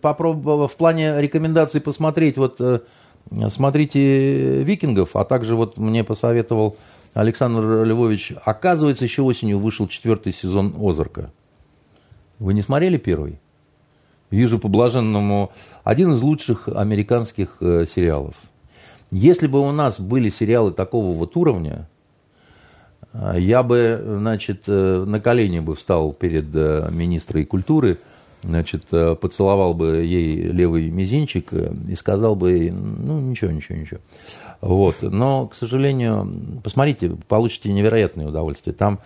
попробовал 0.00 0.66
в 0.66 0.76
плане 0.76 1.20
рекомендаций 1.20 1.82
посмотреть, 1.82 2.38
вот 2.38 2.58
смотрите 3.50 4.62
«Викингов», 4.62 5.14
а 5.14 5.24
также 5.24 5.56
вот 5.56 5.76
мне 5.76 6.04
посоветовал 6.04 6.78
Александр 7.12 7.84
Львович, 7.84 8.32
оказывается, 8.46 9.04
еще 9.04 9.20
осенью 9.20 9.58
вышел 9.58 9.86
четвертый 9.88 10.32
сезон 10.32 10.74
«Озарка». 10.80 11.30
Вы 12.38 12.54
не 12.54 12.62
смотрели 12.62 12.96
первый? 12.96 13.40
Вижу 14.30 14.58
по 14.58 14.68
блаженному 14.68 15.52
один 15.84 16.12
из 16.12 16.22
лучших 16.22 16.68
американских 16.68 17.56
сериалов. 17.60 18.34
Если 19.10 19.46
бы 19.46 19.60
у 19.60 19.72
нас 19.72 19.98
были 20.00 20.28
сериалы 20.28 20.72
такого 20.72 21.14
вот 21.14 21.36
уровня, 21.36 21.88
я 23.34 23.62
бы, 23.62 24.00
значит, 24.18 24.66
на 24.66 25.18
колени 25.18 25.60
бы 25.60 25.74
встал 25.74 26.12
перед 26.12 26.52
министрой 26.92 27.46
культуры, 27.46 27.98
значит, 28.42 28.84
поцеловал 28.86 29.72
бы 29.72 30.04
ей 30.04 30.42
левый 30.52 30.90
мизинчик 30.90 31.52
и 31.52 31.94
сказал 31.96 32.36
бы 32.36 32.52
ей, 32.52 32.70
ну, 32.70 33.18
ничего, 33.20 33.50
ничего, 33.50 33.78
ничего. 33.78 34.00
Вот. 34.60 34.96
Но, 35.00 35.46
к 35.46 35.54
сожалению, 35.54 36.60
посмотрите, 36.62 37.16
получите 37.28 37.72
невероятное 37.72 38.26
удовольствие. 38.26 38.74
Там 38.74 38.98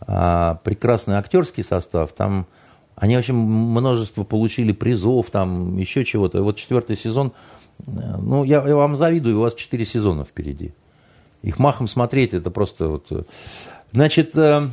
а, 0.00 0.60
прекрасный 0.62 1.16
актерский 1.16 1.64
состав, 1.64 2.12
там 2.12 2.46
они 3.00 3.16
вообще 3.16 3.32
множество 3.32 4.24
получили 4.24 4.72
призов, 4.72 5.30
там 5.30 5.76
еще 5.76 6.04
чего-то. 6.04 6.42
Вот 6.42 6.56
четвертый 6.56 6.96
сезон, 6.96 7.32
э, 7.86 7.90
ну, 8.20 8.44
я, 8.44 8.66
я 8.66 8.76
вам 8.76 8.96
завидую, 8.96 9.38
у 9.38 9.42
вас 9.42 9.54
четыре 9.54 9.84
сезона 9.84 10.24
впереди. 10.24 10.72
Их 11.42 11.58
махом 11.58 11.86
смотреть, 11.86 12.34
это 12.34 12.50
просто 12.50 12.88
вот... 12.88 13.06
Э, 13.10 13.22
значит, 13.92 14.36
э, 14.36 14.68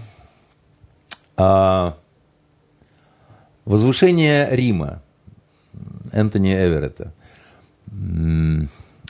э, 1.37 1.91
«Возвышение 3.65 4.47
Рима» 4.51 5.01
Энтони 6.11 6.53
Эверетта. 6.53 7.13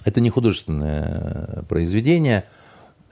Это 0.04 0.22
не 0.22 0.30
художественное 0.30 1.64
произведение. 1.70 2.46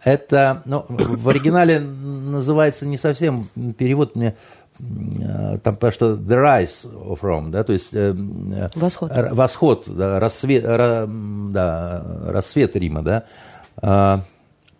Это, 0.04 0.62
ну, 0.66 0.86
в 0.90 1.30
оригинале 1.30 1.80
называется 1.80 2.86
не 2.86 2.98
совсем 2.98 3.46
перевод 3.78 4.16
мне 4.16 4.36
там 4.78 5.76
потому 5.76 5.92
что 5.92 6.14
the 6.14 6.42
rise 6.42 6.86
of 6.86 7.22
Rome, 7.22 7.50
да, 7.50 7.64
то 7.64 7.74
есть 7.74 7.94
э, 7.94 8.16
э 8.16 8.70
восход, 8.76 9.12
восход 9.14 9.84
да, 9.88 10.20
рассвет, 10.20 10.64
ра, 10.66 11.08
да, 11.08 12.04
рассвет 12.26 12.76
Рима, 12.76 13.02
да. 13.02 13.24
Э, 13.82 14.20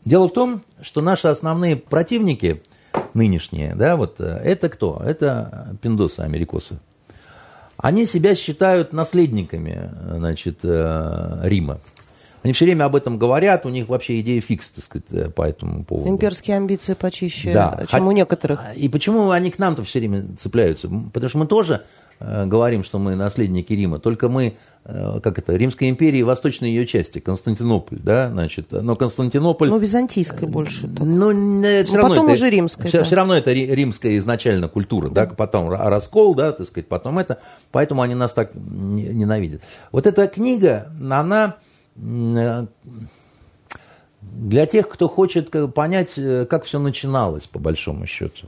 дело 0.06 0.28
в 0.28 0.34
том, 0.34 0.64
что 0.82 1.02
наши 1.02 1.28
основные 1.28 1.76
противники 1.76 2.62
нынешние, 3.14 3.76
да, 3.76 3.96
вот 3.96 4.20
э, 4.20 4.42
это 4.44 4.70
кто? 4.70 5.02
Это 5.06 5.78
пиндосы, 5.82 6.22
америкосы. 6.22 6.80
Они 7.78 8.06
себя 8.06 8.36
считают 8.36 8.94
наследниками, 8.94 9.92
значит, 10.16 10.60
э, 10.64 11.40
Рима. 11.44 11.80
Они 12.44 12.52
все 12.52 12.66
время 12.66 12.84
об 12.86 12.96
этом 12.96 13.18
говорят, 13.18 13.66
у 13.66 13.70
них 13.70 13.88
вообще 13.88 14.20
идея 14.20 14.42
фикс, 14.42 14.70
так 14.70 14.84
сказать, 14.84 15.06
э, 15.12 15.30
по 15.30 15.44
этому 15.44 15.86
поводу. 15.86 16.10
Имперские 16.10 16.58
амбиции 16.58 16.94
почище, 16.94 17.54
да. 17.54 17.86
чем 17.90 18.08
у 18.08 18.12
некоторых. 18.12 18.60
И 18.76 18.90
почему 18.90 19.32
они 19.32 19.50
к 19.50 19.60
нам-то 19.60 19.84
все 19.84 20.00
время 20.00 20.26
цепляются? 20.38 20.90
Потому 21.14 21.30
что 21.30 21.38
мы 21.38 21.48
тоже 21.48 21.84
э, 22.20 22.46
говорим, 22.46 22.84
что 22.84 23.00
мы 23.00 23.16
наследники 23.16 23.72
Рима, 23.72 23.98
только 23.98 24.28
мы, 24.28 24.56
э, 24.84 25.20
как 25.24 25.40
это, 25.40 25.56
Римской 25.56 25.90
империи, 25.90 26.22
восточной 26.22 26.68
ее 26.68 26.86
части, 26.86 27.20
Константинополь, 27.20 28.00
да, 28.00 28.30
значит, 28.30 28.74
но 28.74 28.98
Константинополь... 28.98 29.70
Ну, 29.70 29.78
византийской 29.78 30.46
больше. 30.50 30.90
Так. 30.90 31.00
Ну, 31.00 31.64
это 31.64 31.88
все 31.88 31.96
ну, 31.96 32.02
равно 32.02 32.16
потом 32.16 32.26
это, 32.26 32.34
уже 32.34 32.50
римская. 32.50 32.88
Все, 32.90 32.98
да. 32.98 33.04
все 33.06 33.16
равно 33.16 33.38
это 33.38 33.54
римская 33.54 34.18
изначально 34.18 34.68
культура, 34.68 35.08
да. 35.08 35.28
да, 35.28 35.34
потом 35.34 35.70
раскол, 35.70 36.36
да, 36.36 36.52
так 36.52 36.68
сказать, 36.68 36.90
потом 36.90 37.20
это, 37.20 37.40
поэтому 37.72 38.02
они 38.02 38.16
нас 38.16 38.34
так 38.34 38.52
ненавидят. 38.54 39.62
Вот 39.94 40.08
эта 40.08 40.28
книга, 40.28 40.92
она 41.00 41.56
Э, 41.56 41.73
для 41.96 42.68
тех, 44.66 44.90
кто 44.90 45.08
хочет 45.10 45.52
понять, 45.74 46.18
э, 46.18 46.46
как 46.46 46.66
все 46.66 46.80
начиналось, 46.80 47.44
по 47.44 47.60
большому 47.60 48.08
счету. 48.08 48.48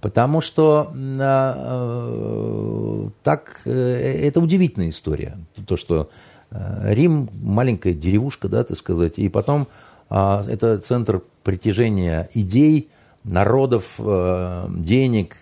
Потому 0.00 0.40
что 0.40 0.92
э, 0.94 3.08
так, 3.22 3.60
это 3.64 4.40
удивительная 4.40 4.90
история. 4.90 5.38
То, 5.66 5.76
что 5.76 6.10
Рим 6.50 7.28
маленькая 7.42 7.94
деревушка, 7.94 8.48
да, 8.48 8.64
так 8.64 8.78
сказать, 8.78 9.18
и 9.18 9.28
потом 9.28 9.68
это 10.08 10.78
центр 10.78 11.20
притяжения 11.42 12.30
идей, 12.32 12.88
народов, 13.24 13.96
денег, 13.98 15.36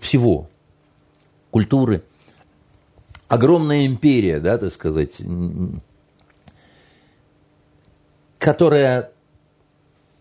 всего, 0.00 0.48
культуры– 1.50 2.02
огромная 3.28 3.86
империя, 3.86 4.40
да, 4.40 4.58
так 4.58 4.72
сказать, 4.72 5.12
которая, 8.38 9.12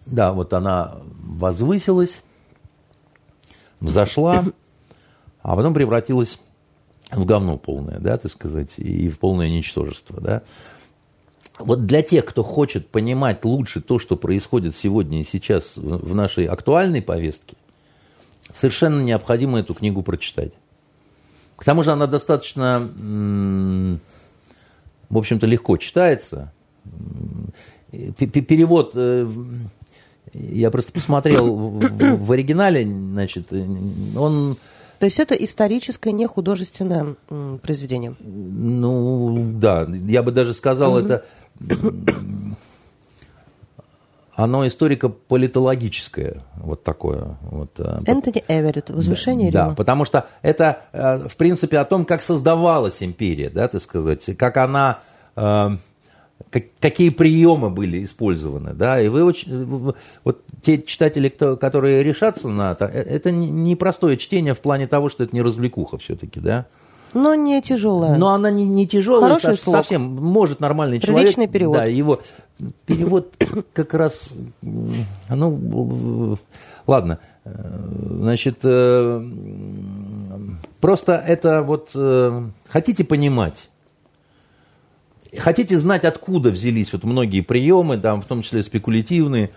да, 0.06 0.34
вот 0.34 0.54
она 0.54 0.98
возвысилась, 1.20 2.22
взошла, 3.80 4.46
а 5.42 5.56
потом 5.56 5.74
превратилась 5.74 6.40
в 7.12 7.26
говно 7.26 7.58
полное, 7.58 8.00
да, 8.00 8.18
так 8.18 8.32
сказать, 8.32 8.74
и 8.78 9.10
в 9.10 9.18
полное 9.20 9.50
ничтожество, 9.50 10.20
да. 10.20 10.42
Вот 11.60 11.88
для 11.88 12.04
тех, 12.04 12.24
кто 12.26 12.44
хочет 12.44 12.90
понимать 12.90 13.44
лучше 13.44 13.82
то, 13.82 13.98
что 13.98 14.16
происходит 14.16 14.76
сегодня 14.76 15.22
и 15.22 15.24
сейчас 15.24 15.76
в 15.76 16.14
нашей 16.14 16.46
актуальной 16.46 17.02
повестке, 17.02 17.56
совершенно 18.54 19.02
необходимо 19.02 19.60
эту 19.60 19.74
книгу 19.74 20.04
прочитать. 20.04 20.54
К 21.58 21.66
тому 21.66 21.84
же 21.84 21.92
она 21.92 22.08
достаточно, 22.08 22.88
в 25.10 25.18
общем-то, 25.18 25.46
легко 25.48 25.76
читается. 25.78 26.54
Перевод, 27.92 28.92
э, 28.96 29.28
я 30.34 30.72
просто 30.72 30.92
посмотрел 30.92 31.56
в 31.56 32.32
оригинале, 32.32 32.86
значит, 32.86 33.52
он... 34.16 34.58
То 35.00 35.06
есть 35.06 35.20
это 35.20 35.34
историческое, 35.36 36.12
не 36.12 36.28
художественное 36.28 37.16
произведение? 37.62 38.16
Ну, 38.20 39.54
да, 39.56 39.88
я 40.08 40.22
бы 40.24 40.32
даже 40.32 40.54
сказал, 40.54 40.96
угу. 40.96 41.06
это 41.06 41.26
оно 44.38 44.68
историко-политологическое, 44.68 46.44
вот 46.58 46.84
такое. 46.84 47.38
Вот, 47.42 47.72
э, 47.80 47.98
Энтони 48.06 48.44
Эверетт, 48.48 48.92
«Возвышение 48.92 49.52
да, 49.52 49.64
Рима». 49.64 49.70
Да, 49.72 49.76
потому 49.76 50.06
что 50.06 50.28
это, 50.44 50.84
э, 50.94 51.28
в 51.28 51.36
принципе, 51.36 51.80
о 51.80 51.86
том, 51.86 52.06
как 52.06 52.22
создавалась 52.22 53.02
империя, 53.02 53.50
да, 53.50 53.68
так 53.68 53.82
сказать, 53.82 54.24
как 54.38 54.58
она, 54.58 55.00
э, 55.36 55.70
какие 56.80 57.10
приемы 57.10 57.72
были 57.72 58.04
использованы, 58.04 58.74
да, 58.74 59.02
и 59.02 59.08
вы 59.08 59.24
очень, 59.24 59.96
вот 60.24 60.44
те 60.62 60.84
читатели, 60.84 61.30
кто, 61.30 61.58
которые 61.58 62.04
решатся 62.04 62.48
на 62.48 62.74
это, 62.74 62.86
это 62.86 63.32
непростое 63.32 64.18
чтение 64.18 64.54
в 64.54 64.60
плане 64.60 64.86
того, 64.86 65.10
что 65.10 65.24
это 65.24 65.36
не 65.36 65.42
развлекуха 65.42 65.98
все-таки, 65.98 66.40
да, 66.40 66.68
но 67.14 67.36
не 67.36 67.62
тяжелая. 67.62 68.18
Но 68.18 68.30
она 68.30 68.52
не, 68.52 68.66
не 68.66 68.88
тяжелая 68.88 69.36
Хороший 69.36 69.58
со, 69.58 69.72
совсем. 69.72 70.02
Может 70.04 70.60
нормальный 70.60 71.00
человек. 71.00 71.22
Приличный 71.22 71.48
перевод. 71.48 71.78
Да, 71.78 71.86
его 71.86 72.22
перевод 72.86 73.34
как 73.74 73.94
раз, 73.94 74.34
ну, 74.62 76.38
ладно. 76.86 77.20
Значит, 77.46 78.60
э, 78.64 79.30
просто 80.82 81.14
это 81.14 81.62
вот, 81.64 81.92
э, 81.96 82.50
хотите 82.68 83.04
понимать, 83.06 83.70
хотите 85.38 85.78
знать, 85.78 86.04
откуда 86.04 86.50
взялись 86.50 86.92
вот 86.92 87.04
многие 87.04 87.42
приемы, 87.42 87.98
там, 87.98 88.22
в 88.22 88.26
том 88.26 88.42
числе 88.42 88.64
спекулятивные, 88.64 89.52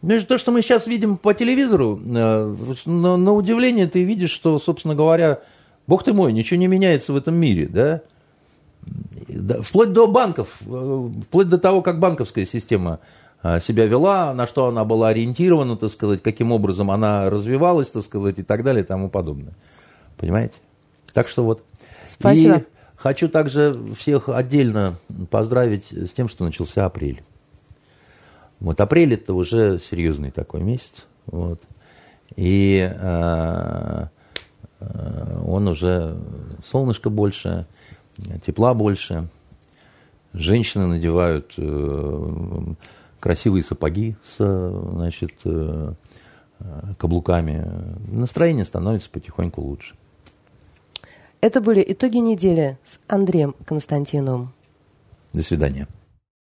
Между 0.00 0.28
то, 0.28 0.38
что 0.38 0.52
мы 0.52 0.60
сейчас 0.60 0.86
видим 0.86 1.16
по 1.16 1.32
телевизору, 1.32 1.98
э, 2.04 2.56
на, 2.86 3.16
на 3.16 3.32
удивление 3.32 3.86
ты 3.86 4.04
видишь, 4.04 4.30
что, 4.30 4.58
собственно 4.58 4.94
говоря, 4.94 5.40
Бог 5.86 6.04
ты 6.04 6.12
мой, 6.12 6.32
ничего 6.32 6.58
не 6.58 6.66
меняется 6.66 7.12
в 7.12 7.16
этом 7.16 7.34
мире, 7.34 7.66
да? 7.66 8.02
Вплоть 9.62 9.92
до 9.92 10.06
банков, 10.06 10.58
э, 10.66 11.10
вплоть 11.24 11.48
до 11.48 11.58
того, 11.58 11.82
как 11.82 11.98
банковская 11.98 12.46
система 12.46 13.00
э, 13.42 13.60
себя 13.60 13.86
вела, 13.86 14.34
на 14.34 14.46
что 14.46 14.66
она 14.66 14.84
была 14.84 15.08
ориентирована, 15.08 15.76
так 15.76 15.90
сказать, 15.90 16.22
каким 16.22 16.52
образом 16.52 16.90
она 16.90 17.30
развивалась, 17.30 17.90
так 17.90 18.02
сказать, 18.02 18.38
и 18.38 18.42
так 18.42 18.62
далее 18.62 18.84
и 18.84 18.86
тому 18.86 19.08
подобное. 19.08 19.54
Понимаете? 20.18 20.54
Так 21.12 21.28
что 21.28 21.44
вот. 21.44 21.62
Спасибо. 22.06 22.58
И 22.58 22.64
хочу 22.96 23.28
также 23.28 23.74
всех 23.98 24.28
отдельно 24.28 24.96
поздравить 25.30 25.92
с 25.92 26.12
тем, 26.12 26.28
что 26.28 26.44
начался 26.44 26.84
апрель. 26.84 27.22
Вот 28.60 28.80
апрель 28.80 29.14
это 29.14 29.34
уже 29.34 29.78
серьезный 29.80 30.30
такой 30.30 30.62
месяц. 30.62 31.06
Вот. 31.26 31.62
И 32.36 32.90
Э, 33.00 34.08
он 35.46 35.68
уже 35.68 36.16
солнышко 36.64 37.10
больше, 37.10 37.66
тепла 38.46 38.74
больше. 38.74 39.28
Женщины 40.32 40.86
надевают 40.86 41.54
э, 41.58 42.74
красивые 43.20 43.62
сапоги 43.62 44.16
с 44.24 44.36
значит, 44.38 45.32
э, 45.44 45.92
каблуками. 46.98 47.66
Настроение 48.08 48.64
становится 48.64 49.10
потихоньку 49.10 49.60
лучше. 49.62 49.94
Это 51.40 51.60
были 51.60 51.84
итоги 51.86 52.16
недели 52.16 52.78
с 52.84 52.98
Андреем 53.06 53.54
Константиновым. 53.66 54.52
До 55.32 55.42
свидания. 55.42 55.86